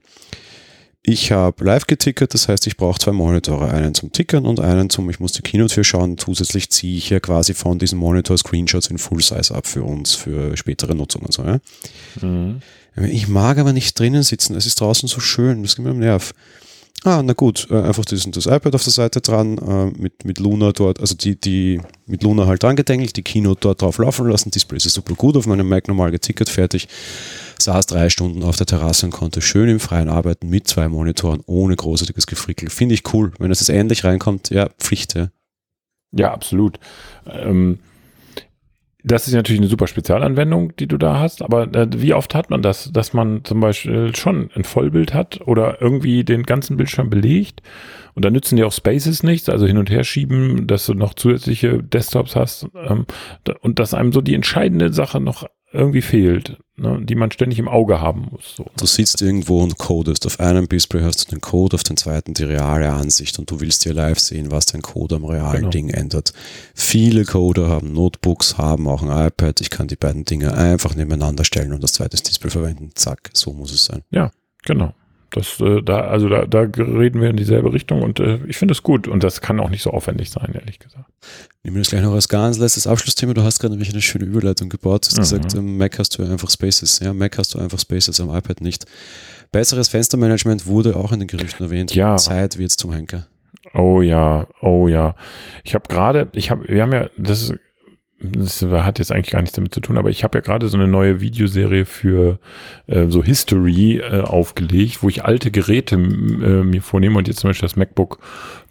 Ich 1.04 1.32
habe 1.32 1.66
live 1.66 1.88
getickert, 1.88 2.36
das 2.36 2.48
heißt, 2.48 2.68
ich 2.68 2.78
brauche 2.78 3.00
zwei 3.00 3.12
Monitore, 3.12 3.72
einen 3.72 3.96
zum 3.96 4.12
Tickern 4.12 4.46
und 4.46 4.60
einen 4.60 4.92
zum, 4.92 5.10
ich 5.10 5.20
muss 5.20 5.32
die 5.32 5.42
Keynote 5.42 5.74
für 5.74 5.84
schauen. 5.84 6.20
Zusätzlich 6.20 6.70
ziehe 6.70 6.96
ich 6.96 7.10
ja 7.10 7.20
quasi 7.20 7.56
von 7.56 7.80
diesem 7.80 7.98
Monitor 7.98 8.38
Screenshots 8.38 8.88
in 8.88 9.00
Full 9.00 9.24
Size 9.24 9.56
ab 9.56 9.66
für 9.66 9.82
uns, 9.82 10.14
für 10.14 10.56
spätere 10.56 10.94
Nutzung 10.94 11.24
und 11.24 11.34
so. 11.34 11.44
Ja? 11.44 11.60
Mhm. 12.22 12.62
Ich 13.10 13.28
mag 13.28 13.58
aber 13.58 13.74
nicht 13.74 13.98
drinnen 13.98 14.22
sitzen, 14.22 14.56
es 14.56 14.68
ist 14.68 14.80
draußen 14.80 15.10
so 15.10 15.20
schön, 15.20 15.64
das 15.64 15.76
geht 15.76 15.86
mir 15.86 15.92
am 15.92 16.00
Nerv. 16.00 16.34
Ah, 17.04 17.24
na 17.24 17.34
gut, 17.34 17.68
äh, 17.72 17.82
einfach 17.82 18.06
das, 18.06 18.30
das 18.30 18.46
iPad 18.46 18.76
auf 18.76 18.84
der 18.84 18.94
Seite 18.94 19.22
dran, 19.22 19.58
äh, 19.58 19.86
mit, 20.00 20.24
mit 20.24 20.40
Luna 20.40 20.72
dort, 20.72 21.00
also 21.00 21.16
die, 21.16 21.36
die 21.36 21.82
mit 22.06 22.22
Luna 22.22 22.46
halt 22.46 22.62
dran 22.62 22.76
gedengelt, 22.76 23.18
die 23.18 23.24
Keynote 23.24 23.62
dort 23.62 23.82
drauf 23.82 23.98
laufen 23.98 24.28
lassen, 24.28 24.52
Display 24.52 24.78
ist 24.78 24.90
super 24.90 25.16
gut, 25.16 25.36
auf 25.36 25.48
meinem 25.48 25.68
Mac 25.68 25.88
normal 25.88 26.12
getickert, 26.12 26.50
fertig. 26.50 26.88
Saß 27.60 27.88
drei 27.88 28.10
Stunden 28.10 28.44
auf 28.44 28.56
der 28.56 28.68
Terrasse 28.68 29.08
und 29.08 29.12
konnte 29.12 29.42
schön 29.42 29.70
im 29.70 29.80
Freien 29.80 30.10
arbeiten 30.10 30.50
mit 30.50 30.68
zwei 30.68 30.90
Monitoren, 30.90 31.42
ohne 31.48 31.76
großartiges 31.76 32.28
Gefrickel. 32.28 32.70
Finde 32.70 32.94
ich 32.96 33.14
cool. 33.14 33.32
Wenn 33.40 33.50
das 33.50 33.62
jetzt 33.62 33.70
endlich 33.70 34.04
reinkommt, 34.04 34.50
ja, 34.50 34.70
Pflicht, 34.78 35.16
ja. 35.16 35.30
Ja, 36.12 36.34
absolut. 36.34 36.80
Ähm, 37.28 37.80
das 39.04 39.28
ist 39.28 39.34
natürlich 39.34 39.62
eine 39.62 39.70
super 39.70 39.88
Spezialanwendung, 39.88 40.76
die 40.76 40.88
du 40.88 40.98
da 40.98 41.20
hast, 41.20 41.42
aber 41.42 41.74
äh, 41.74 41.88
wie 41.96 42.14
oft 42.14 42.36
hat 42.36 42.50
man 42.50 42.62
das, 42.62 42.92
dass 42.92 43.14
man 43.14 43.44
zum 43.44 43.60
Beispiel 43.60 44.16
schon 44.16 44.50
ein 44.56 44.64
Vollbild 44.64 45.14
hat 45.14 45.42
oder 45.46 45.82
irgendwie 45.82 46.24
den 46.24 46.44
ganzen 46.44 46.78
Bildschirm 46.78 47.10
belegt 47.10 47.62
und 48.14 48.26
dann 48.26 48.34
nützen 48.34 48.58
dir 48.58 48.68
auch 48.68 48.74
Spaces 48.74 49.24
nichts, 49.24 49.50
also 49.50 49.66
hin 49.66 49.78
und 49.78 49.90
her 49.90 50.04
schieben, 50.04 50.68
dass 50.68 50.86
du 50.86 50.94
noch 50.94 51.14
zusätzliche 51.14 51.82
Desktops 51.82 52.36
hast 52.36 52.68
ähm, 52.76 53.06
und 53.62 53.80
dass 53.80 53.94
einem 53.94 54.12
so 54.12 54.22
die 54.22 54.36
entscheidende 54.36 54.94
Sache 54.94 55.20
noch 55.20 55.48
irgendwie 55.74 56.02
fehlt, 56.02 56.58
ne, 56.76 57.00
die 57.02 57.16
man 57.16 57.32
ständig 57.32 57.58
im 57.58 57.68
Auge 57.70 58.02
haben 58.02 58.28
muss. 58.32 58.56
So. 58.58 58.66
Du 58.78 58.86
sitzt 58.86 59.22
irgendwo 59.22 59.62
und 59.62 59.78
codest. 59.78 60.26
Auf 60.26 60.40
einem 60.40 60.68
Display 60.68 61.02
hast 61.02 61.26
du 61.26 61.32
den 61.32 61.40
Code, 61.42 61.76
auf 61.76 61.84
den 61.84 61.96
zweiten 61.98 62.34
die 62.34 62.44
reale 62.44 62.92
Ansicht 62.92 63.40
und 63.40 63.50
du 63.50 63.62
willst 63.62 63.86
dir 63.86 63.94
live 63.94 64.20
sehen, 64.20 64.52
was 64.52 64.66
dein 64.66 64.82
Code 64.82 65.16
am 65.16 65.26
realen 65.26 65.60
Genau. 65.60 65.70
Ding 65.70 65.90
ändert. 65.90 66.34
Viele 66.76 67.24
Coder 67.26 67.70
haben 67.70 67.94
Notebooks, 67.94 68.58
haben 68.58 68.88
auch 68.88 69.02
ein 69.02 69.28
iPad. 69.28 69.62
Ich 69.62 69.70
kann 69.70 69.88
die 69.88 69.96
beiden 69.96 70.26
Dinge 70.26 70.54
einfach 70.54 70.96
nebeneinander 70.96 71.46
stellen 71.46 71.72
und 71.74 71.82
das 71.82 71.94
zweite 71.94 72.18
Display 72.18 72.50
verwenden. 72.50 72.92
Zack, 72.96 73.30
so 73.34 73.54
muss 73.54 73.72
es 73.72 73.86
sein. 73.86 74.02
Genau. 74.66 74.94
Das, 75.34 75.60
äh, 75.62 75.82
da, 75.82 76.02
also 76.02 76.28
da, 76.30 76.46
da 76.46 76.60
reden 76.62 77.22
wir 77.22 77.30
in 77.30 77.38
dieselbe 77.38 77.72
Richtung 77.74 78.02
und 78.02 78.20
äh, 78.20 78.40
ich 78.48 78.58
finde 78.58 78.74
es 78.74 78.84
gut 78.84 79.08
und 79.08 79.24
das 79.24 79.40
kann 79.42 79.60
auch 79.60 79.70
nicht 79.70 79.82
so 79.82 79.92
aufwendig 79.92 80.30
sein, 80.30 80.52
ehrlich 80.54 80.80
gesagt. 80.80 81.06
Nehmen 81.64 81.76
wir 81.78 81.82
das 81.82 81.90
gleich 81.90 82.02
noch 82.02 82.14
als 82.14 82.28
ganz 82.28 82.58
letztes 82.58 82.86
Abschlussthema. 82.88 83.34
Du 83.34 83.44
hast 83.44 83.60
gerade 83.60 83.74
nämlich 83.74 83.92
eine 83.92 84.02
schöne 84.02 84.26
Überleitung 84.26 84.68
gebaut. 84.70 85.06
Du 85.06 85.10
hast 85.22 85.32
Mhm. 85.32 85.38
gesagt, 85.42 85.54
im 85.54 85.78
Mac 85.78 85.98
hast 86.00 86.18
du 86.18 86.24
einfach 86.24 86.50
Spaces. 86.50 87.00
Ja, 87.00 87.14
Mac 87.14 87.38
hast 87.38 87.54
du 87.54 87.60
einfach 87.60 87.80
Spaces, 87.80 88.20
am 88.20 88.30
iPad 88.30 88.62
nicht. 88.62 88.86
Besseres 89.52 89.88
Fenstermanagement 89.90 90.66
wurde 90.66 90.96
auch 90.96 91.12
in 91.12 91.20
den 91.20 91.28
Gerüchten 91.28 91.64
erwähnt. 91.66 91.94
Ja. 91.96 92.18
Zeit 92.18 92.58
wird's 92.58 92.76
zum 92.78 92.92
Henker. 92.94 93.28
Oh 93.74 94.02
ja, 94.02 94.48
oh 94.62 94.88
ja. 94.88 95.16
Ich 95.64 95.76
habe 95.76 95.88
gerade, 95.88 96.28
ich 96.34 96.50
habe, 96.52 96.68
wir 96.68 96.82
haben 96.82 96.92
ja, 96.94 97.10
das, 97.18 97.44
ist- 97.44 97.54
das 98.22 98.62
hat 98.62 99.00
jetzt 99.00 99.12
eigentlich 99.12 99.32
gar 99.32 99.42
nichts 99.42 99.56
damit 99.56 99.74
zu 99.74 99.82
tun, 99.82 99.98
aber 99.98 100.10
ich 100.10 100.24
habe 100.24 100.38
ja 100.38 100.42
gerade 100.42 100.68
so 100.68 100.78
eine 100.78 100.88
neue 100.88 101.22
Videoserie 101.22 101.86
für 101.86 102.40
äh, 102.88 103.08
so 103.08 103.24
History 103.24 103.98
äh, 103.98 104.22
aufgelegt, 104.22 105.02
wo 105.02 105.10
ich 105.10 105.26
alte 105.26 105.52
Geräte 105.52 105.96
äh, 105.96 106.64
mir 106.64 106.82
vornehme 106.82 107.18
und 107.18 107.28
jetzt 107.28 107.40
zum 107.40 107.50
Beispiel 107.50 107.68
das 107.68 107.76
MacBook 107.76 108.20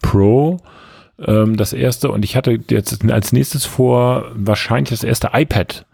Pro, 0.01 0.59
ähm, 1.19 1.57
das 1.57 1.73
erste 1.73 2.11
und 2.11 2.25
ich 2.25 2.37
hatte 2.37 2.59
jetzt 2.71 3.11
als 3.11 3.33
nächstes 3.33 3.65
vor, 3.65 4.31
wahrscheinlich 4.35 4.91
das 4.91 5.05
erste 5.05 5.31
iPad. 5.33 5.87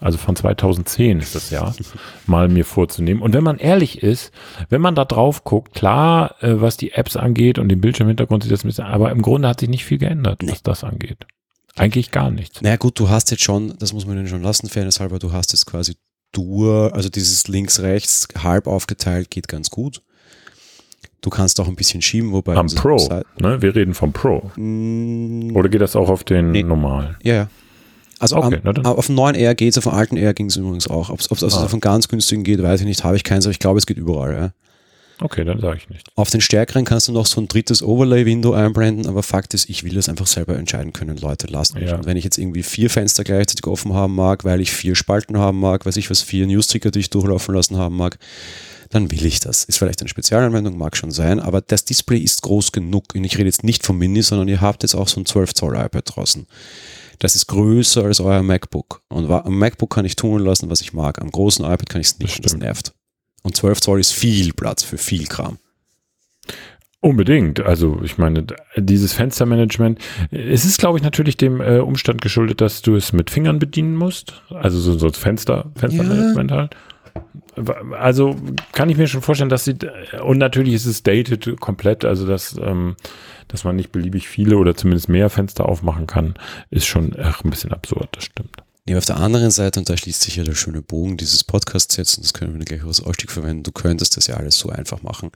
Also 0.00 0.16
von 0.16 0.34
2010 0.34 1.18
ist 1.20 1.34
das 1.34 1.50
ja, 1.50 1.74
mal 2.26 2.48
mir 2.48 2.64
vorzunehmen. 2.64 3.20
Und 3.20 3.34
wenn 3.34 3.44
man 3.44 3.58
ehrlich 3.58 4.02
ist, 4.02 4.32
wenn 4.70 4.80
man 4.80 4.94
da 4.94 5.04
drauf 5.04 5.44
guckt, 5.44 5.74
klar, 5.74 6.36
äh, 6.40 6.60
was 6.60 6.76
die 6.78 6.92
Apps 6.92 7.16
angeht 7.16 7.58
und 7.58 7.68
den 7.68 7.82
Bildschirmhintergrund 7.82 8.42
sieht 8.42 8.52
das 8.52 8.64
ein 8.64 8.68
bisschen, 8.68 8.86
aber 8.86 9.10
im 9.10 9.20
Grunde 9.20 9.48
hat 9.48 9.60
sich 9.60 9.68
nicht 9.68 9.84
viel 9.84 9.98
geändert, 9.98 10.40
was 10.42 10.62
das 10.62 10.84
angeht. 10.84 11.26
Eigentlich 11.80 12.10
gar 12.10 12.30
nichts. 12.30 12.60
Naja 12.62 12.76
gut, 12.76 12.98
du 12.98 13.08
hast 13.08 13.30
jetzt 13.30 13.42
schon, 13.42 13.74
das 13.78 13.92
muss 13.92 14.06
man 14.06 14.16
ihnen 14.18 14.28
schon 14.28 14.42
lassen, 14.42 14.68
fairness 14.68 15.00
halber, 15.00 15.18
du 15.18 15.32
hast 15.32 15.52
jetzt 15.52 15.66
quasi 15.66 15.94
Dur, 16.32 16.90
also 16.94 17.08
dieses 17.08 17.48
links-rechts 17.48 18.28
halb 18.38 18.66
aufgeteilt 18.68 19.30
geht 19.30 19.48
ganz 19.48 19.68
gut. 19.70 20.00
Du 21.22 21.28
kannst 21.30 21.58
auch 21.60 21.66
ein 21.68 21.74
bisschen 21.76 22.00
schieben, 22.02 22.32
wobei... 22.32 22.54
Am 22.56 22.66
Pro, 22.68 22.98
Seite- 22.98 23.26
ne? 23.40 23.60
Wir 23.60 23.74
reden 23.74 23.94
vom 23.94 24.12
Pro. 24.12 24.50
Mm, 24.56 25.54
Oder 25.56 25.68
geht 25.68 25.80
das 25.80 25.96
auch 25.96 26.08
auf 26.08 26.22
den 26.24 26.52
Nee. 26.52 26.62
normalen? 26.62 27.16
Ja, 27.22 27.34
ja. 27.34 27.48
Also 28.20 28.36
Okay, 28.36 28.60
am, 28.64 28.86
auf 28.86 29.06
dem 29.06 29.14
neuen 29.16 29.34
R 29.34 29.54
geht 29.54 29.72
es, 29.72 29.78
auf 29.78 29.84
dem 29.84 29.92
alten 29.94 30.16
R 30.16 30.34
ging 30.34 30.46
es 30.46 30.56
übrigens 30.56 30.86
auch. 30.88 31.10
Ob 31.10 31.18
es 31.20 31.30
also 31.30 31.48
Ah. 31.58 31.64
auf 31.64 31.70
dem 31.72 31.80
ganz 31.80 32.06
günstigen 32.08 32.44
geht, 32.44 32.62
weiß 32.62 32.80
ich 32.80 32.86
nicht, 32.86 33.02
habe 33.02 33.16
ich 33.16 33.24
keins, 33.24 33.44
aber 33.46 33.50
ich 33.50 33.58
glaube, 33.58 33.78
es 33.78 33.86
geht 33.86 33.96
überall. 33.98 34.32
Ja. 34.34 34.50
Okay, 35.20 35.44
dann 35.44 35.60
sage 35.60 35.78
ich 35.78 35.88
nicht. 35.88 36.08
Auf 36.14 36.30
den 36.30 36.40
stärkeren 36.40 36.84
kannst 36.84 37.08
du 37.08 37.12
noch 37.12 37.26
so 37.26 37.40
ein 37.40 37.48
drittes 37.48 37.82
Overlay-Window 37.82 38.52
einblenden, 38.52 39.06
aber 39.06 39.22
Fakt 39.22 39.52
ist, 39.54 39.68
ich 39.68 39.84
will 39.84 39.94
das 39.94 40.08
einfach 40.08 40.26
selber 40.26 40.56
entscheiden 40.56 40.92
können. 40.92 41.18
Leute, 41.18 41.46
lasst 41.48 41.74
mich. 41.74 41.90
Ja. 41.90 41.96
Und 41.96 42.06
wenn 42.06 42.16
ich 42.16 42.24
jetzt 42.24 42.38
irgendwie 42.38 42.62
vier 42.62 42.88
Fenster 42.88 43.24
gleichzeitig 43.24 43.66
offen 43.66 43.92
haben 43.92 44.14
mag, 44.14 44.44
weil 44.44 44.60
ich 44.60 44.72
vier 44.72 44.94
Spalten 44.94 45.38
haben 45.38 45.60
mag, 45.60 45.84
weiß 45.84 45.96
ich 45.96 46.10
was, 46.10 46.22
vier 46.22 46.46
Newsticker, 46.46 46.90
die 46.90 47.00
ich 47.00 47.10
durchlaufen 47.10 47.54
lassen 47.54 47.76
haben 47.76 47.96
mag, 47.96 48.18
dann 48.90 49.10
will 49.10 49.24
ich 49.24 49.40
das. 49.40 49.64
Ist 49.64 49.78
vielleicht 49.78 50.00
eine 50.00 50.08
Spezialanwendung, 50.08 50.76
mag 50.76 50.96
schon 50.96 51.12
sein, 51.12 51.38
aber 51.38 51.60
das 51.60 51.84
Display 51.84 52.18
ist 52.18 52.42
groß 52.42 52.72
genug. 52.72 53.14
Und 53.14 53.24
ich 53.24 53.36
rede 53.36 53.46
jetzt 53.46 53.62
nicht 53.62 53.84
vom 53.84 53.98
Mini, 53.98 54.22
sondern 54.22 54.48
ihr 54.48 54.60
habt 54.60 54.82
jetzt 54.82 54.94
auch 54.94 55.08
so 55.08 55.20
ein 55.20 55.26
12 55.26 55.54
Zoll 55.54 55.76
iPad 55.76 56.04
draußen. 56.04 56.46
Das 57.20 57.36
ist 57.36 57.46
größer 57.46 58.04
als 58.04 58.18
euer 58.20 58.42
MacBook. 58.42 59.02
Und 59.08 59.30
am 59.30 59.58
MacBook 59.58 59.94
kann 59.94 60.06
ich 60.06 60.16
tun 60.16 60.42
lassen, 60.42 60.70
was 60.70 60.80
ich 60.80 60.92
mag. 60.92 61.20
Am 61.20 61.30
großen 61.30 61.64
iPad 61.64 61.88
kann 61.88 62.00
ich 62.00 62.08
es 62.08 62.18
nicht. 62.18 62.44
Das 62.44 62.52
stimmt. 62.52 62.64
nervt. 62.64 62.94
Und 63.42 63.56
12 63.56 63.80
Zoll 63.80 64.00
ist 64.00 64.12
viel 64.12 64.52
Platz 64.52 64.82
für 64.82 64.98
viel 64.98 65.26
Kram. 65.26 65.58
Unbedingt. 67.02 67.60
Also 67.60 68.00
ich 68.02 68.18
meine, 68.18 68.44
dieses 68.76 69.14
Fenstermanagement, 69.14 69.98
es 70.30 70.66
ist, 70.66 70.78
glaube 70.78 70.98
ich, 70.98 71.04
natürlich 71.04 71.38
dem 71.38 71.60
äh, 71.62 71.78
Umstand 71.78 72.20
geschuldet, 72.20 72.60
dass 72.60 72.82
du 72.82 72.94
es 72.94 73.14
mit 73.14 73.30
Fingern 73.30 73.58
bedienen 73.58 73.96
musst. 73.96 74.42
Also 74.50 74.78
so, 74.78 74.98
so 74.98 75.10
Fenster, 75.10 75.70
Fenstermanagement 75.76 76.52
halt. 76.52 76.76
Also 77.98 78.36
kann 78.72 78.90
ich 78.90 78.98
mir 78.98 79.08
schon 79.08 79.22
vorstellen, 79.22 79.50
dass 79.50 79.64
sie 79.64 79.76
und 80.22 80.38
natürlich 80.38 80.74
ist 80.74 80.86
es 80.86 81.02
dated 81.02 81.58
komplett, 81.58 82.04
also 82.04 82.26
dass, 82.26 82.56
ähm, 82.62 82.96
dass 83.48 83.64
man 83.64 83.76
nicht 83.76 83.92
beliebig 83.92 84.28
viele 84.28 84.56
oder 84.56 84.74
zumindest 84.74 85.08
mehr 85.08 85.30
Fenster 85.30 85.66
aufmachen 85.66 86.06
kann, 86.06 86.34
ist 86.70 86.86
schon 86.86 87.16
ach, 87.20 87.42
ein 87.42 87.50
bisschen 87.50 87.72
absurd, 87.72 88.10
das 88.12 88.24
stimmt. 88.24 88.62
Nee, 88.86 88.96
auf 88.96 89.04
der 89.04 89.18
anderen 89.18 89.50
Seite, 89.50 89.78
und 89.78 89.88
da 89.88 89.96
schließt 89.96 90.22
sich 90.22 90.36
ja 90.36 90.44
der 90.44 90.54
schöne 90.54 90.82
Bogen 90.82 91.16
dieses 91.16 91.44
Podcasts 91.44 91.96
jetzt, 91.96 92.16
und 92.16 92.24
das 92.24 92.32
können 92.32 92.58
wir 92.58 92.64
gleich 92.64 92.82
als 92.84 93.02
Ausstieg 93.02 93.30
verwenden, 93.30 93.62
du 93.62 93.72
könntest 93.72 94.16
das 94.16 94.26
ja 94.26 94.36
alles 94.36 94.58
so 94.58 94.70
einfach 94.70 95.02
machen. 95.02 95.30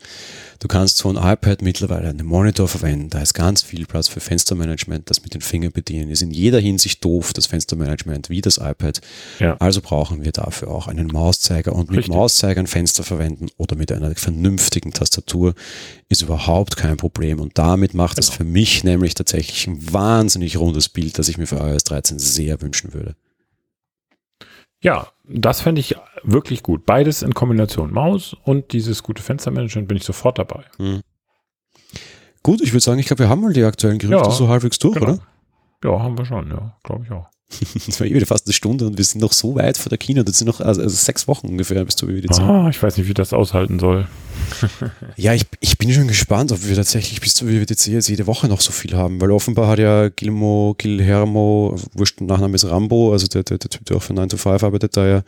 Du 0.61 0.67
kannst 0.67 0.97
so 0.97 1.11
ein 1.11 1.17
iPad 1.17 1.63
mittlerweile 1.63 2.09
einen 2.09 2.27
Monitor 2.27 2.67
verwenden, 2.69 3.11
da 3.11 3.21
ist 3.21 3.35
ganz 3.35 3.63
viel 3.63 3.87
Platz 3.87 4.09
für 4.09 4.21
Fenstermanagement, 4.21 5.11
das 5.11 5.23
mit 5.23 5.35
den 5.35 5.41
Fingern 5.41 5.73
bedienen 5.73 6.11
ist 6.11 6.23
in 6.23 6.31
jeder 6.31 6.59
Hinsicht 6.59 7.05
doof, 7.05 7.33
das 7.33 7.47
Fenstermanagement, 7.47 8.31
wie 8.31 8.41
das 8.41 8.57
iPad. 8.59 9.01
Ja. 9.39 9.57
Also 9.59 9.83
brauchen 9.83 10.25
wir 10.25 10.33
dafür 10.33 10.69
auch 10.69 10.89
einen 10.89 11.09
Mauszeiger 11.09 11.75
und 11.75 11.91
mit 11.91 11.99
Richtig. 11.99 12.15
Mauszeiger 12.15 12.61
ein 12.61 12.67
Fenster 12.67 13.05
verwenden 13.05 13.49
oder 13.57 13.77
mit 13.77 13.93
einer 13.93 14.15
vernünftigen 14.17 14.93
Tastatur 14.93 15.55
ist 16.09 16.23
überhaupt 16.23 16.77
kein 16.77 16.97
Problem. 16.97 17.41
Und 17.41 17.59
damit 17.59 17.95
macht 17.95 18.19
es 18.19 18.27
Genau. 18.29 18.37
für 18.39 18.45
mich 18.45 18.85
nämlich 18.85 19.15
tatsächlich 19.15 19.67
ein 19.67 19.93
wahnsinnig 19.93 20.57
rundes 20.57 20.89
Bild, 20.89 21.19
das 21.19 21.29
ich 21.29 21.39
mir 21.39 21.47
für 21.47 21.57
iOS 21.57 21.85
13 21.85 22.19
sehr 22.19 22.61
wünschen 22.63 22.95
würde. 22.95 23.15
Ja, 24.85 25.09
das 25.25 25.63
fände 25.63 25.81
ich 25.81 25.97
wirklich 26.25 26.63
gut. 26.63 26.85
Beides 26.85 27.23
in 27.23 27.33
Kombination. 27.33 27.91
Maus 27.91 28.37
und 28.45 28.73
dieses 28.75 29.03
gute 29.03 29.23
Fenstermanagement 29.23 29.89
bin 29.89 29.97
ich 29.97 30.05
sofort 30.05 30.39
dabei. 30.39 30.65
Gut, 32.43 32.61
ich 32.61 32.73
würde 32.73 32.81
sagen, 32.85 32.99
ich 32.99 33.07
glaube, 33.07 33.21
wir 33.21 33.29
haben 33.31 33.41
mal 33.41 33.55
die 33.55 33.65
aktuellen 33.65 33.99
Gerüchte 33.99 34.29
Ja, 34.29 34.31
so 34.31 34.49
halbwegs 34.49 34.79
durch, 34.79 34.95
Genau. 34.99 35.13
oder? 35.15 35.19
Ja, 35.83 36.03
haben 36.03 36.19
wir 36.19 36.27
schon, 36.27 36.51
ja, 36.51 36.77
glaube 36.83 37.05
ich 37.07 37.11
auch. 37.13 37.31
Das 37.87 38.01
war 38.01 38.07
eh 38.07 38.15
wieder 38.15 38.27
fast 38.27 38.47
eine 38.47 38.53
Stunde 38.53 38.87
und 38.87 38.99
wir 38.99 39.05
sind 39.05 39.21
noch 39.21 39.33
so 39.33 39.55
weit 39.55 39.79
vor 39.79 39.91
der 39.91 39.99
Kino. 39.99 40.23
Das 40.23 40.39
sind 40.39 40.47
noch 40.47 40.61
also, 40.61 40.83
also 40.83 40.95
sechs 40.95 41.29
Wochen 41.29 41.49
ungefähr 41.49 41.85
bis 41.85 41.97
zur 41.97 42.09
WWDC. 42.09 42.41
Ah, 42.41 42.69
ich 42.71 42.83
weiß 42.83 42.97
nicht, 42.97 43.09
wie 43.09 43.15
das 43.15 43.33
aushalten 43.33 43.79
soll. 43.79 44.09
Ja, 45.17 45.33
ich, 45.33 45.47
ich 45.61 45.79
bin 45.79 45.93
schon 45.93 46.09
gespannt, 46.09 46.51
ob 46.51 46.67
wir 46.67 46.75
tatsächlich 46.75 47.21
bis 47.21 47.35
zur 47.35 47.49
WWDC 47.49 47.87
jetzt 47.87 48.09
jede 48.09 48.27
Woche 48.27 48.49
noch 48.49 48.61
so 48.61 48.73
viel 48.73 48.95
haben, 48.95 49.21
weil 49.21 49.31
offenbar 49.31 49.69
hat 49.69 49.79
ja 49.79 50.09
Guillermo, 50.09 50.75
Guillermo, 50.77 51.77
wurscht, 51.93 52.21
Nachname 52.21 52.57
ist 52.57 52.65
Rambo, 52.65 53.13
also 53.13 53.27
der, 53.29 53.45
der, 53.45 53.59
der 53.59 53.71
Typ, 53.71 53.87
der 53.87 53.97
auch 53.97 54.03
für 54.03 54.13
9 54.13 54.29
to 54.31 54.37
5 54.37 54.63
arbeitet, 54.63 54.97
da 54.97 55.07
ja 55.07 55.23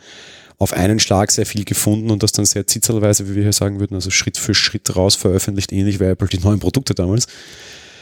auf 0.59 0.73
einen 0.73 0.99
Schlag 0.99 1.31
sehr 1.31 1.45
viel 1.45 1.63
gefunden 1.63 2.11
und 2.11 2.21
das 2.23 2.31
dann 2.31 2.45
sehr 2.45 2.67
zitzelweise, 2.67 3.29
wie 3.29 3.35
wir 3.35 3.43
hier 3.43 3.53
sagen 3.53 3.79
würden, 3.79 3.95
also 3.95 4.09
Schritt 4.09 4.37
für 4.37 4.53
Schritt 4.53 4.95
raus 4.95 5.15
veröffentlicht, 5.15 5.71
ähnlich 5.71 5.99
wie 5.99 6.05
Apple 6.05 6.27
die 6.27 6.39
neuen 6.39 6.59
Produkte 6.59 6.93
damals. 6.93 7.27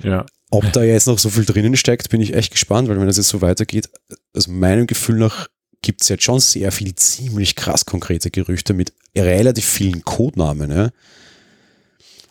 Ja, 0.03 0.25
Ob 0.51 0.71
da 0.73 0.83
jetzt 0.83 1.07
noch 1.07 1.19
so 1.19 1.29
viel 1.29 1.45
drinnen 1.45 1.75
steckt, 1.75 2.09
bin 2.09 2.21
ich 2.21 2.33
echt 2.33 2.51
gespannt, 2.51 2.87
weil 2.87 2.99
wenn 2.99 3.07
das 3.07 3.17
jetzt 3.17 3.29
so 3.29 3.41
weitergeht, 3.41 3.89
also 4.33 4.51
meinem 4.51 4.87
Gefühl 4.87 5.17
nach 5.17 5.47
gibt 5.81 6.01
es 6.01 6.09
jetzt 6.09 6.23
schon 6.23 6.39
sehr 6.39 6.71
viel 6.71 6.95
ziemlich 6.95 7.55
krass 7.55 7.85
konkrete 7.85 8.31
Gerüchte 8.31 8.73
mit 8.73 8.93
relativ 9.15 9.65
vielen 9.65 10.03
Codenamen. 10.03 10.71
Ja? 10.71 10.89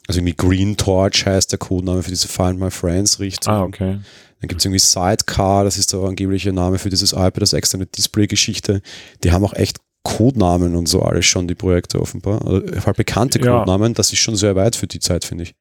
Also 0.06 0.20
irgendwie 0.20 0.36
Green 0.36 0.76
Torch 0.76 1.24
heißt 1.24 1.52
der 1.52 1.58
Codename 1.58 2.02
für 2.02 2.10
diese 2.10 2.28
Find 2.28 2.58
My 2.58 2.70
Friends 2.70 3.20
Richtung. 3.20 3.54
ah, 3.54 3.62
okay. 3.62 3.98
Dann 4.40 4.48
gibt 4.48 4.60
es 4.60 4.64
irgendwie 4.66 4.80
Sidecar, 4.80 5.64
das 5.64 5.78
ist 5.78 5.92
der 5.92 6.00
angebliche 6.00 6.52
Name 6.52 6.78
für 6.78 6.90
dieses 6.90 7.12
iPad, 7.12 7.40
das 7.40 7.54
externe 7.54 7.86
Display-Geschichte. 7.86 8.82
Die 9.22 9.32
haben 9.32 9.44
auch 9.44 9.54
echt 9.54 9.78
Codenamen 10.02 10.76
und 10.76 10.86
so 10.86 11.00
alles 11.00 11.24
schon, 11.24 11.48
die 11.48 11.54
Projekte 11.54 11.98
offenbar. 11.98 12.46
Also 12.46 12.84
halt 12.84 12.96
bekannte 12.96 13.38
Ja. 13.38 13.60
Codenamen, 13.60 13.94
das 13.94 14.12
ist 14.12 14.18
schon 14.18 14.36
sehr 14.36 14.54
weit 14.54 14.76
für 14.76 14.86
die 14.86 15.00
Zeit, 15.00 15.24
finde 15.24 15.44
ich. 15.44 15.54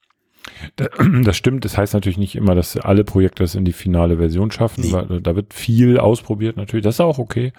Da- 0.75 0.89
Das 1.23 1.37
stimmt, 1.37 1.65
das 1.65 1.77
heißt 1.77 1.93
natürlich 1.93 2.17
nicht 2.17 2.35
immer, 2.35 2.55
dass 2.55 2.77
alle 2.77 3.03
Projekte 3.03 3.43
das 3.43 3.55
in 3.55 3.65
die 3.65 3.73
finale 3.73 4.17
Version 4.17 4.51
schaffen, 4.51 4.81
Nee. 4.83 4.91
weil 4.93 5.21
da 5.21 5.35
wird 5.35 5.53
viel 5.53 5.97
ausprobiert 5.99 6.57
natürlich, 6.57 6.83
das 6.83 6.95
ist 6.95 7.01
auch 7.01 7.19
okay. 7.19 7.53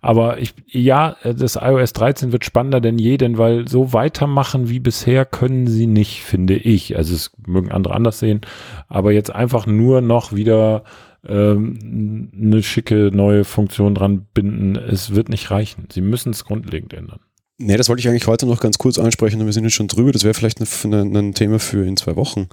Aber 0.00 0.38
ich, 0.38 0.54
ja, 0.66 1.16
das 1.22 1.56
iOS 1.56 1.92
13 1.92 2.32
wird 2.32 2.44
spannender 2.44 2.80
denn 2.80 2.98
je, 2.98 3.16
denn 3.16 3.38
weil 3.38 3.68
so 3.68 3.92
weitermachen 3.92 4.68
wie 4.68 4.80
bisher 4.80 5.24
können 5.24 5.66
sie 5.66 5.86
nicht, 5.86 6.22
finde 6.22 6.54
ich. 6.56 6.96
Also 6.96 7.14
es 7.14 7.32
mögen 7.46 7.70
andere 7.72 7.94
anders 7.94 8.18
sehen, 8.18 8.40
aber 8.88 9.12
jetzt 9.12 9.34
einfach 9.34 9.66
nur 9.66 10.00
noch 10.00 10.32
wieder 10.34 10.84
ähm, 11.26 12.30
eine 12.34 12.62
schicke 12.62 13.10
neue 13.12 13.44
Funktion 13.44 13.94
dran 13.94 14.26
binden, 14.32 14.76
es 14.76 15.14
wird 15.14 15.28
nicht 15.28 15.50
reichen. 15.50 15.86
Sie 15.92 16.00
müssen 16.00 16.30
es 16.30 16.44
grundlegend 16.44 16.94
ändern. 16.94 17.20
Nee, 17.62 17.76
das 17.76 17.90
wollte 17.90 18.00
ich 18.00 18.08
eigentlich 18.08 18.26
heute 18.26 18.46
noch 18.46 18.58
ganz 18.58 18.78
kurz 18.78 18.98
ansprechen 18.98 19.38
und 19.38 19.46
wir 19.46 19.52
sind 19.52 19.64
jetzt 19.64 19.74
schon 19.74 19.86
drüber. 19.86 20.12
Das 20.12 20.24
wäre 20.24 20.32
vielleicht 20.32 20.60
ein, 20.60 20.94
ein, 20.94 21.14
ein 21.14 21.34
Thema 21.34 21.58
für 21.58 21.86
in 21.86 21.98
zwei 21.98 22.16
Wochen. 22.16 22.48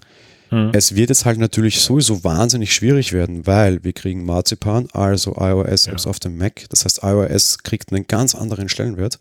Hm. 0.50 0.72
Es 0.74 0.96
wird 0.96 1.10
jetzt 1.10 1.24
halt 1.24 1.40
natürlich 1.40 1.80
sowieso 1.80 2.26
wahnsinnig 2.26 2.74
schwierig 2.74 3.14
werden, 3.14 3.48
weil 3.48 3.84
wir 3.86 3.94
kriegen 3.94 4.26
Marzipan, 4.26 4.90
also 4.92 5.36
iOS-Apps 5.40 6.04
Ja. 6.04 6.10
auf 6.10 6.20
dem 6.20 6.38
Mac. 6.38 6.66
Das 6.70 6.84
heißt, 6.84 7.00
iOS 7.04 7.60
kriegt 7.64 7.94
einen 7.94 8.06
ganz 8.08 8.36
anderen 8.36 8.68
Stellenwert 8.68 9.18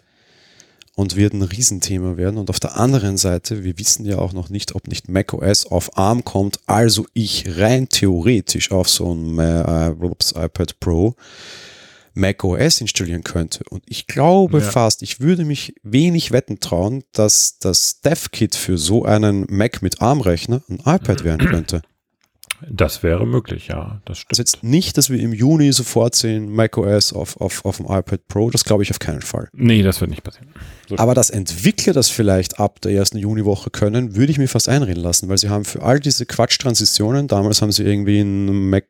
und 0.97 1.15
wird 1.15 1.35
ein 1.35 1.43
Riesenthema 1.43 2.17
werden. 2.17 2.39
Und 2.39 2.51
auf 2.51 2.59
der 2.59 2.77
anderen 2.77 3.17
Seite, 3.17 3.63
wir 3.63 3.79
wissen 3.79 4.05
ja 4.07 4.19
auch 4.19 4.33
noch 4.33 4.49
nicht, 4.49 4.75
ob 4.75 4.89
nicht 4.89 5.09
macOS 5.09 5.67
auf 5.67 5.97
ARM 5.97 6.25
kommt, 6.25 6.59
also 6.67 7.07
ich 7.13 7.45
rein 7.59 7.89
theoretisch 7.89 8.73
auf 8.73 8.89
so 8.89 9.15
ein 9.15 9.39
äh, 9.39 9.91
iPad 9.91 10.81
Pro 10.81 11.15
Mac 12.17 12.43
OS 12.45 12.81
installieren 12.81 13.23
könnte. 13.23 13.63
Und 13.71 13.83
ich 13.87 14.07
glaube 14.07 14.59
Ja. 14.59 14.65
fast, 14.65 15.03
ich 15.03 15.21
würde 15.21 15.45
mich 15.45 15.75
wenig 15.83 16.33
wetten 16.33 16.59
trauen, 16.61 17.05
dass 17.13 17.59
das 17.59 18.01
Dev-Kit 18.01 18.57
für 18.57 18.79
so 18.79 19.05
einen 19.05 19.47
Mac 19.49 19.83
mit 19.83 20.01
ARM-Rechner 20.03 20.63
ein 20.69 20.79
iPad 20.85 21.23
werden 21.25 21.47
könnte. 21.47 21.83
Das 22.71 23.03
wäre 23.03 23.27
möglich, 23.27 23.69
ja. 23.69 24.01
Das 24.07 24.17
Also 24.17 24.21
stimmt. 24.23 24.39
jetzt 24.39 24.63
nicht, 24.65 24.97
dass 24.97 25.11
wir 25.11 25.21
im 25.21 25.35
Juni 25.35 25.73
sofort 25.75 26.15
sehen, 26.15 26.49
macOS 26.51 27.13
auf, 27.13 27.39
auf, 27.39 27.67
auf 27.67 27.77
dem 27.77 27.85
iPad 27.87 28.27
Pro, 28.29 28.49
das 28.49 28.65
glaube 28.65 28.83
ich 28.83 28.91
auf 28.91 28.99
keinen 28.99 29.21
Fall. 29.21 29.51
Nee, 29.53 29.83
das 29.83 30.01
wird 30.01 30.11
nicht 30.11 30.23
passieren. 30.25 30.49
So. 30.89 30.97
Aber 30.97 31.15
dass 31.15 31.29
Entwickler 31.29 31.93
das 31.93 32.09
vielleicht 32.09 32.59
ab 32.59 32.81
der 32.81 32.93
ersten 32.93 33.19
Juniwoche 33.19 33.69
können, 33.69 34.17
würde 34.17 34.33
ich 34.33 34.39
mir 34.39 34.49
fast 34.49 34.71
einreden 34.71 35.03
lassen, 35.03 35.29
weil 35.29 35.37
sie 35.37 35.51
haben 35.51 35.67
für 35.67 35.83
all 35.83 36.01
diese 36.01 36.25
Quatsch-Transitionen, 36.25 37.29
damals 37.29 37.61
haben 37.61 37.73
sie 37.73 37.83
irgendwie 37.85 38.21
ein 38.21 38.71
Mac, 38.71 38.87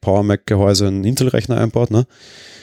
Power 0.00 0.22
Mac-Gehäuse 0.22 0.86
einen 0.88 1.04
Intel-Rechner 1.04 1.58
einbaut, 1.58 1.90
ne? 1.90 2.06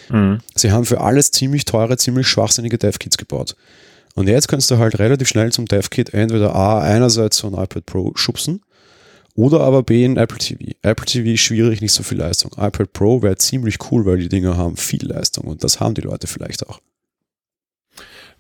Mhm. 0.10 0.40
Sie 0.56 0.72
haben 0.72 0.86
für 0.86 1.02
alles 1.02 1.32
ziemlich 1.32 1.66
teure, 1.66 1.98
ziemlich 1.98 2.28
schwachsinnige 2.28 2.78
Dev-Kits 2.78 3.18
gebaut. 3.18 3.56
Und 4.16 4.28
jetzt 4.28 4.48
kannst 4.48 4.70
du 4.72 4.78
halt 4.78 5.00
relativ 5.00 5.28
schnell 5.28 5.52
zum 5.52 5.66
Dev-Kit 5.66 6.14
entweder 6.14 6.56
A, 6.56 6.82
einerseits 6.82 7.38
so 7.38 7.48
ein 7.48 7.54
iPad 7.54 7.86
Pro 7.86 8.12
schubsen 8.16 8.62
oder 9.36 9.62
aber 9.62 9.84
B, 9.84 10.04
ein 10.04 10.18
Apple 10.18 10.38
TV. 10.38 10.74
Apple 10.82 11.06
TV 11.06 11.30
ist 11.30 11.42
schwierig, 11.42 11.82
nicht 11.82 11.94
so 11.94 12.04
viel 12.04 12.18
Leistung. 12.18 12.52
iPad 12.58 12.92
Pro 12.92 13.22
wäre 13.22 13.38
ziemlich 13.38 13.78
cool, 13.92 14.06
weil 14.06 14.18
die 14.18 14.30
Dinger 14.30 14.58
haben 14.58 14.76
viel 14.76 15.06
Leistung 15.08 15.46
und 15.46 15.64
das 15.64 15.80
haben 15.80 15.94
die 15.94 16.02
Leute 16.02 16.28
vielleicht 16.28 16.68
auch. 16.68 16.80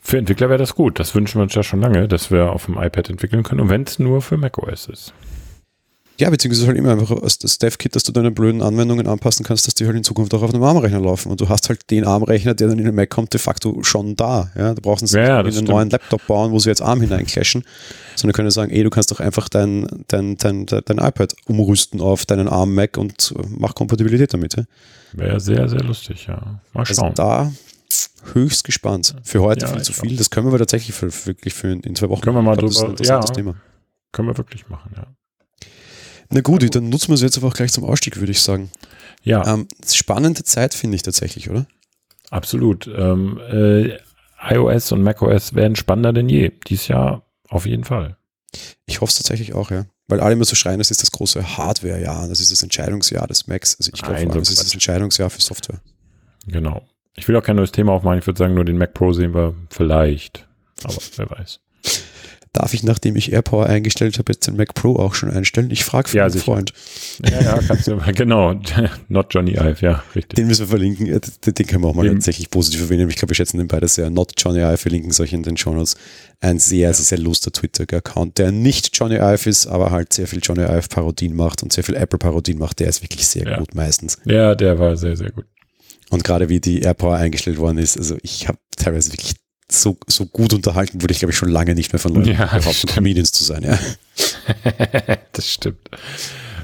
Für 0.01 0.17
Entwickler 0.17 0.49
wäre 0.49 0.59
das 0.59 0.76
gut. 0.76 0.99
Das 0.99 1.13
wünschen 1.13 1.39
wir 1.39 1.43
uns 1.43 1.55
ja 1.55 1.63
schon 1.63 1.82
lange, 1.82 2.07
dass 2.07 2.32
wir 2.32 2.51
auf 2.51 2.65
dem 2.65 2.78
iPad 2.78 3.09
entwickeln 3.09 3.43
können. 3.43 3.61
Und 3.61 3.70
wenn 3.70 3.84
es 3.84 3.99
nur 3.99 4.22
für 4.22 4.38
macOS 4.38 4.88
ist. 4.88 5.13
Ja, 6.20 6.30
beziehungsweise 6.30 6.67
halt 6.67 6.78
immer 6.78 6.91
einfach 6.91 7.17
das 7.22 7.38
das 7.39 7.57
Dev-Kit, 7.59 7.95
dass 7.95 8.03
du 8.03 8.11
deine 8.11 8.30
blöden 8.32 8.61
Anwendungen 8.61 9.07
anpassen 9.07 9.45
kannst, 9.45 9.67
dass 9.67 9.74
die 9.74 9.86
halt 9.86 9.95
in 9.95 10.03
Zukunft 10.03 10.34
auch 10.34 10.41
auf 10.41 10.53
einem 10.53 10.61
ARM-Rechner 10.63 10.99
laufen. 10.99 11.32
Und 11.32 11.39
du 11.39 11.47
hast 11.47 11.70
halt 11.70 11.89
den 11.89 12.03
ARM-Rechner, 12.05 12.53
der 12.55 12.67
dann 12.67 12.78
in 12.78 12.86
den 12.86 12.93
Mac 12.95 13.09
kommt, 13.09 13.34
de 13.34 13.39
facto 13.39 13.82
schon 13.84 14.15
da. 14.17 14.51
Ja, 14.55 14.74
du 14.74 14.82
brauchst 14.82 15.01
nicht 15.01 15.13
Ja, 15.13 15.22
ja, 15.24 15.39
einen 15.39 15.51
stimmt. 15.51 15.70
neuen 15.70 15.89
Laptop 15.89 16.26
bauen, 16.28 16.51
wo 16.51 16.59
sie 16.59 16.70
jetzt 16.70 16.82
ARM 16.82 16.99
hineinclashen, 17.01 17.63
sondern 18.15 18.34
können 18.34 18.51
sagen, 18.51 18.72
ey, 18.72 18.84
du 18.84 18.89
kannst 18.89 19.11
doch 19.11 19.20
einfach 19.22 19.47
dein, 19.47 19.88
dein, 20.09 20.38
dein, 20.38 20.65
dein, 20.65 20.82
dein 20.86 20.97
iPad 20.97 21.34
umrüsten 21.45 22.01
auf 22.01 22.26
deinen 22.26 22.47
ARM-Mac 22.49 22.97
und 22.97 23.34
äh, 23.38 23.41
mach 23.57 23.74
Kompatibilität 23.74 24.34
damit. 24.34 24.57
Ja? 24.57 24.63
Wäre 25.13 25.39
sehr, 25.39 25.70
sehr 25.70 25.82
lustig, 25.84 26.26
ja. 26.28 26.59
Mal 26.74 26.82
Also 26.82 26.95
schauen. 26.95 27.13
da 27.15 27.51
höchst 28.34 28.65
gespannt. 28.65 29.15
Für 29.24 29.41
heute 29.41 29.65
Ja, 29.65 29.72
viel 29.72 29.82
zu 29.84 29.93
viel. 29.93 30.17
Das 30.17 30.30
können 30.30 30.51
wir 30.51 30.59
tatsächlich 30.59 30.93
für, 30.95 31.11
wirklich 31.26 31.53
für 31.53 31.70
in, 31.72 31.80
in 31.80 31.95
zwei 31.95 32.09
Wochen. 32.09 32.22
Können 32.22 32.36
wir 32.36 32.41
mal 32.41 32.55
glaub, 32.57 32.67
das 32.70 32.76
ist 32.76 32.82
ein 32.82 32.88
drüber- 32.88 32.91
interessantes 32.99 33.30
ja. 33.30 33.36
Thema. 33.36 33.55
Können 34.11 34.28
wir 34.28 34.38
wirklich 34.38 34.67
machen, 34.70 34.91
ja. 34.97 35.07
Na 36.30 36.42
gut, 36.42 36.76
dann 36.76 36.90
nutzen 36.90 37.10
wir 37.10 37.16
es 37.16 37.22
jetzt 37.22 37.38
einfach 37.38 37.54
gleich 37.56 37.72
zum 37.72 37.84
Ausstieg, 37.84 38.18
würde 38.18 38.32
ich 38.32 38.42
sagen. 38.42 38.72
Ja, 39.24 39.46
Ähm, 39.54 39.68
spannende 39.86 40.44
Zeit 40.44 40.74
finde 40.74 40.96
ich 40.96 41.02
tatsächlich, 41.02 41.50
oder? 41.50 41.66
absolut. 42.30 42.88
Ähm, 42.88 43.40
äh, 43.52 43.98
iOS 44.54 44.92
und 44.92 45.02
macOS 45.02 45.56
werden 45.56 45.76
spannender 45.76 46.14
denn 46.14 46.30
je. 46.30 46.52
Dies 46.68 46.88
Jahr 46.88 47.24
auf 47.50 47.66
jeden 47.66 47.84
Fall. 47.84 48.18
Ich 48.86 49.02
hoffe 49.02 49.10
es 49.10 49.18
tatsächlich 49.18 49.54
auch, 49.54 49.72
ja. 49.72 49.86
Weil 50.08 50.22
alle 50.22 50.34
immer 50.34 50.46
so 50.46 50.56
schreien, 50.56 50.78
das 50.80 50.92
ist 50.92 51.02
das 51.02 51.12
große 51.12 51.58
Hardware-Jahr, 51.58 52.28
das 52.30 52.40
ist 52.40 52.52
das 52.52 52.64
Entscheidungsjahr 52.64 53.28
des 53.28 53.48
Macs. 53.48 53.76
Also 53.80 53.92
ich 53.94 54.02
glaube, 54.02 54.20
so 54.20 54.40
das 54.40 54.50
ist 54.50 54.60
das. 54.64 54.74
Entscheidungsjahr 54.74 55.30
für 55.30 55.42
Software. 55.42 55.82
Genau. 56.48 56.84
Ich 57.16 57.28
will 57.28 57.36
auch 57.36 57.44
kein 57.44 57.58
neues 57.58 57.72
Thema 57.72 57.92
aufmachen. 57.94 58.20
Ich 58.20 58.26
würde 58.28 58.38
sagen, 58.38 58.54
nur 58.54 58.66
den 58.66 58.78
Mac 58.78 58.94
Pro 58.94 59.12
sehen 59.12 59.34
wir 59.34 59.56
vielleicht. 59.70 60.48
Aber 60.84 60.96
wer 61.18 61.30
weiß. 61.30 61.60
Darf 62.52 62.74
ich, 62.74 62.82
nachdem 62.82 63.16
ich 63.16 63.32
AirPower 63.32 63.68
eingestellt 63.68 64.18
habe, 64.18 64.32
jetzt 64.34 64.47
den 64.47 64.56
Mac 64.58 64.74
Pro 64.74 64.95
auch 64.95 65.14
schon 65.14 65.30
einstellen? 65.30 65.70
Ich 65.70 65.84
frage 65.84 66.10
für 66.10 66.18
Ja, 66.18 66.26
einen. 66.26 66.34
Freund. 66.39 66.74
Ja, 67.30 67.41
ja, 67.41 67.60
kannst 67.68 67.86
du 67.88 67.95
mal. 67.95 68.12
Genau. 68.12 68.60
Not 69.08 69.28
Johnny 69.34 69.52
Ive, 69.52 69.78
ja, 69.82 70.04
richtig. 70.16 70.36
Den 70.36 70.47
müssen 70.47 70.62
wir 70.62 70.68
verlinken. 70.70 71.06
Äh, 71.06 71.20
Den, 71.45 71.68
können 71.68 71.84
wir 71.84 71.89
auch 71.89 71.93
mal 71.93 72.06
Dem- 72.08 72.16
tatsächlich 72.16 72.50
positiv 72.50 72.82
erwähnen. 72.82 73.08
Ich 73.08 73.18
glaube, 73.18 73.30
wir 73.30 73.36
schätzen 73.36 73.60
den 73.60 73.68
beide 73.68 73.88
sehr. 73.88 74.10
Not 74.10 74.34
Johnny 74.38 74.60
Ive, 74.62 74.78
verlinken 74.78 75.12
solche 75.12 75.36
in 75.36 75.43
den 75.43 75.58
Shownotes. 75.58 75.95
Ein 76.41 76.58
sehr, 76.58 76.91
sehr, 76.95 77.06
sehr 77.06 77.20
luster 77.20 77.52
Twitter-Account, 77.52 78.39
der 78.39 78.52
nicht 78.52 78.97
Johnny 78.97 79.16
Ive 79.18 79.47
ist, 79.50 79.68
aber 79.68 79.91
halt 79.91 80.12
sehr 80.14 80.26
viel 80.28 80.39
Johnny 80.41 80.64
Ive-Parodien 80.64 81.36
macht 81.36 81.62
und 81.62 81.72
sehr 81.72 81.84
viel 81.84 81.95
Apple-Parodien 81.95 82.58
macht. 82.58 82.80
Der 82.80 82.88
ist 82.89 83.04
wirklich 83.04 83.28
sehr 83.28 83.45
Ja. 83.47 83.58
gut 83.60 83.76
meistens. 83.76 84.18
Ja, 84.26 84.56
der 84.56 84.80
war 84.80 84.97
sehr, 84.97 85.16
sehr 85.16 85.32
gut. 85.32 85.45
Und 86.10 86.24
gerade 86.24 86.50
wie 86.50 86.60
die 86.60 86.82
AirPower 86.82 87.16
eingestellt 87.18 87.58
worden 87.60 87.78
ist, 87.78 87.95
also 87.95 88.18
ich 88.24 88.47
habe 88.47 88.58
teilweise 88.76 89.14
wirklich 89.14 89.36
so, 89.72 89.97
so 90.07 90.26
gut 90.26 90.53
unterhalten, 90.53 91.01
wurde 91.01 91.11
ich 91.13 91.20
glaube 91.20 91.32
ich 91.32 91.38
schon 91.38 91.49
lange 91.49 91.76
nicht 91.76 91.93
mehr 91.93 91.99
von 91.99 92.13
Leuten 92.13 92.30
Ja, 92.32 92.45
behaupten. 92.45 92.88
Comedians 92.88 93.32
zu 93.32 93.43
sein. 93.43 93.63
Ja, 93.63 93.78
das 95.34 95.47
stimmt. 95.51 95.89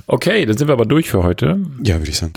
Okay, 0.07 0.45
dann 0.45 0.57
sind 0.57 0.67
wir 0.67 0.73
aber 0.73 0.85
durch 0.85 1.09
für 1.09 1.23
heute. 1.23 1.59
ja 1.83 1.97
würde 1.99 2.09
ich 2.11 2.17
sagen. 2.17 2.33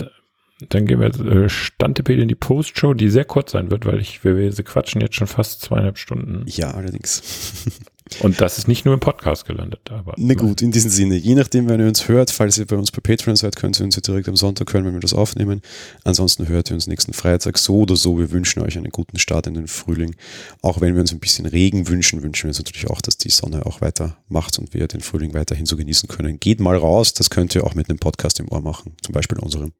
Dann 0.69 0.85
gehen 0.85 0.99
wir 0.99 1.07
äh, 1.07 1.49
Stantepede 1.49 2.21
in 2.21 2.27
die 2.27 2.35
Postshow, 2.35 2.93
die 2.93 3.09
sehr 3.09 3.23
kurz 3.25 3.51
sein 3.53 3.71
wird, 3.71 3.85
weil 3.85 3.99
ich, 4.01 4.23
wir, 4.25 4.35
wir 4.35 4.51
sie 4.51 4.63
quatschen 4.63 4.99
jetzt 4.99 5.15
schon 5.15 5.27
fast 5.27 5.61
zweieinhalb 5.61 5.97
Stunden. 5.97 6.43
Ja, 6.47 6.71
allerdings. 6.71 7.21
Und 8.21 8.41
das 8.41 8.57
ist 8.57 8.67
nicht 8.67 8.85
nur 8.85 8.93
im 8.93 8.99
Podcast 8.99 9.45
gelandet. 9.45 9.81
Aber 9.89 10.13
Na 10.17 10.33
gut, 10.33 10.61
in 10.61 10.71
diesem 10.71 10.91
Sinne, 10.91 11.15
je 11.15 11.35
nachdem, 11.35 11.69
wenn 11.69 11.79
ihr 11.79 11.87
uns 11.87 12.07
hört, 12.07 12.31
falls 12.31 12.57
ihr 12.57 12.65
bei 12.65 12.75
uns 12.75 12.91
bei 12.91 12.99
Patreon 13.01 13.35
seid, 13.35 13.55
könnt 13.55 13.79
ihr 13.79 13.85
uns 13.85 13.95
ja 13.95 14.01
direkt 14.01 14.27
am 14.27 14.35
Sonntag 14.35 14.73
hören, 14.73 14.85
wenn 14.85 14.93
wir 14.93 14.99
das 14.99 15.13
aufnehmen. 15.13 15.61
Ansonsten 16.03 16.47
hört 16.47 16.69
ihr 16.69 16.75
uns 16.75 16.87
nächsten 16.87 17.13
Freitag 17.13 17.57
so 17.57 17.79
oder 17.79 17.95
so. 17.95 18.17
Wir 18.17 18.31
wünschen 18.31 18.61
euch 18.61 18.77
einen 18.77 18.91
guten 18.91 19.19
Start 19.19 19.47
in 19.47 19.53
den 19.53 19.67
Frühling. 19.67 20.15
Auch 20.61 20.81
wenn 20.81 20.95
wir 20.95 21.01
uns 21.01 21.11
ein 21.11 21.19
bisschen 21.19 21.45
Regen 21.45 21.87
wünschen, 21.87 22.23
wünschen 22.23 22.43
wir 22.43 22.49
uns 22.49 22.59
natürlich 22.59 22.89
auch, 22.89 23.01
dass 23.01 23.17
die 23.17 23.29
Sonne 23.29 23.65
auch 23.65 23.81
weiter 23.81 24.17
macht 24.27 24.59
und 24.59 24.73
wir 24.73 24.87
den 24.87 25.01
Frühling 25.01 25.33
weiterhin 25.33 25.65
so 25.65 25.77
genießen 25.77 26.09
können. 26.09 26.39
Geht 26.39 26.59
mal 26.59 26.77
raus, 26.77 27.13
das 27.13 27.29
könnt 27.29 27.55
ihr 27.55 27.63
auch 27.63 27.75
mit 27.75 27.89
einem 27.89 27.99
Podcast 27.99 28.39
im 28.39 28.51
Ohr 28.51 28.61
machen, 28.61 28.95
zum 29.01 29.13
Beispiel 29.13 29.39
unserem. 29.39 29.73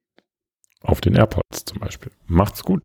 Auf 0.81 1.01
den 1.01 1.15
AirPods 1.15 1.65
zum 1.65 1.79
Beispiel. 1.79 2.11
Macht's 2.27 2.63
gut. 2.63 2.81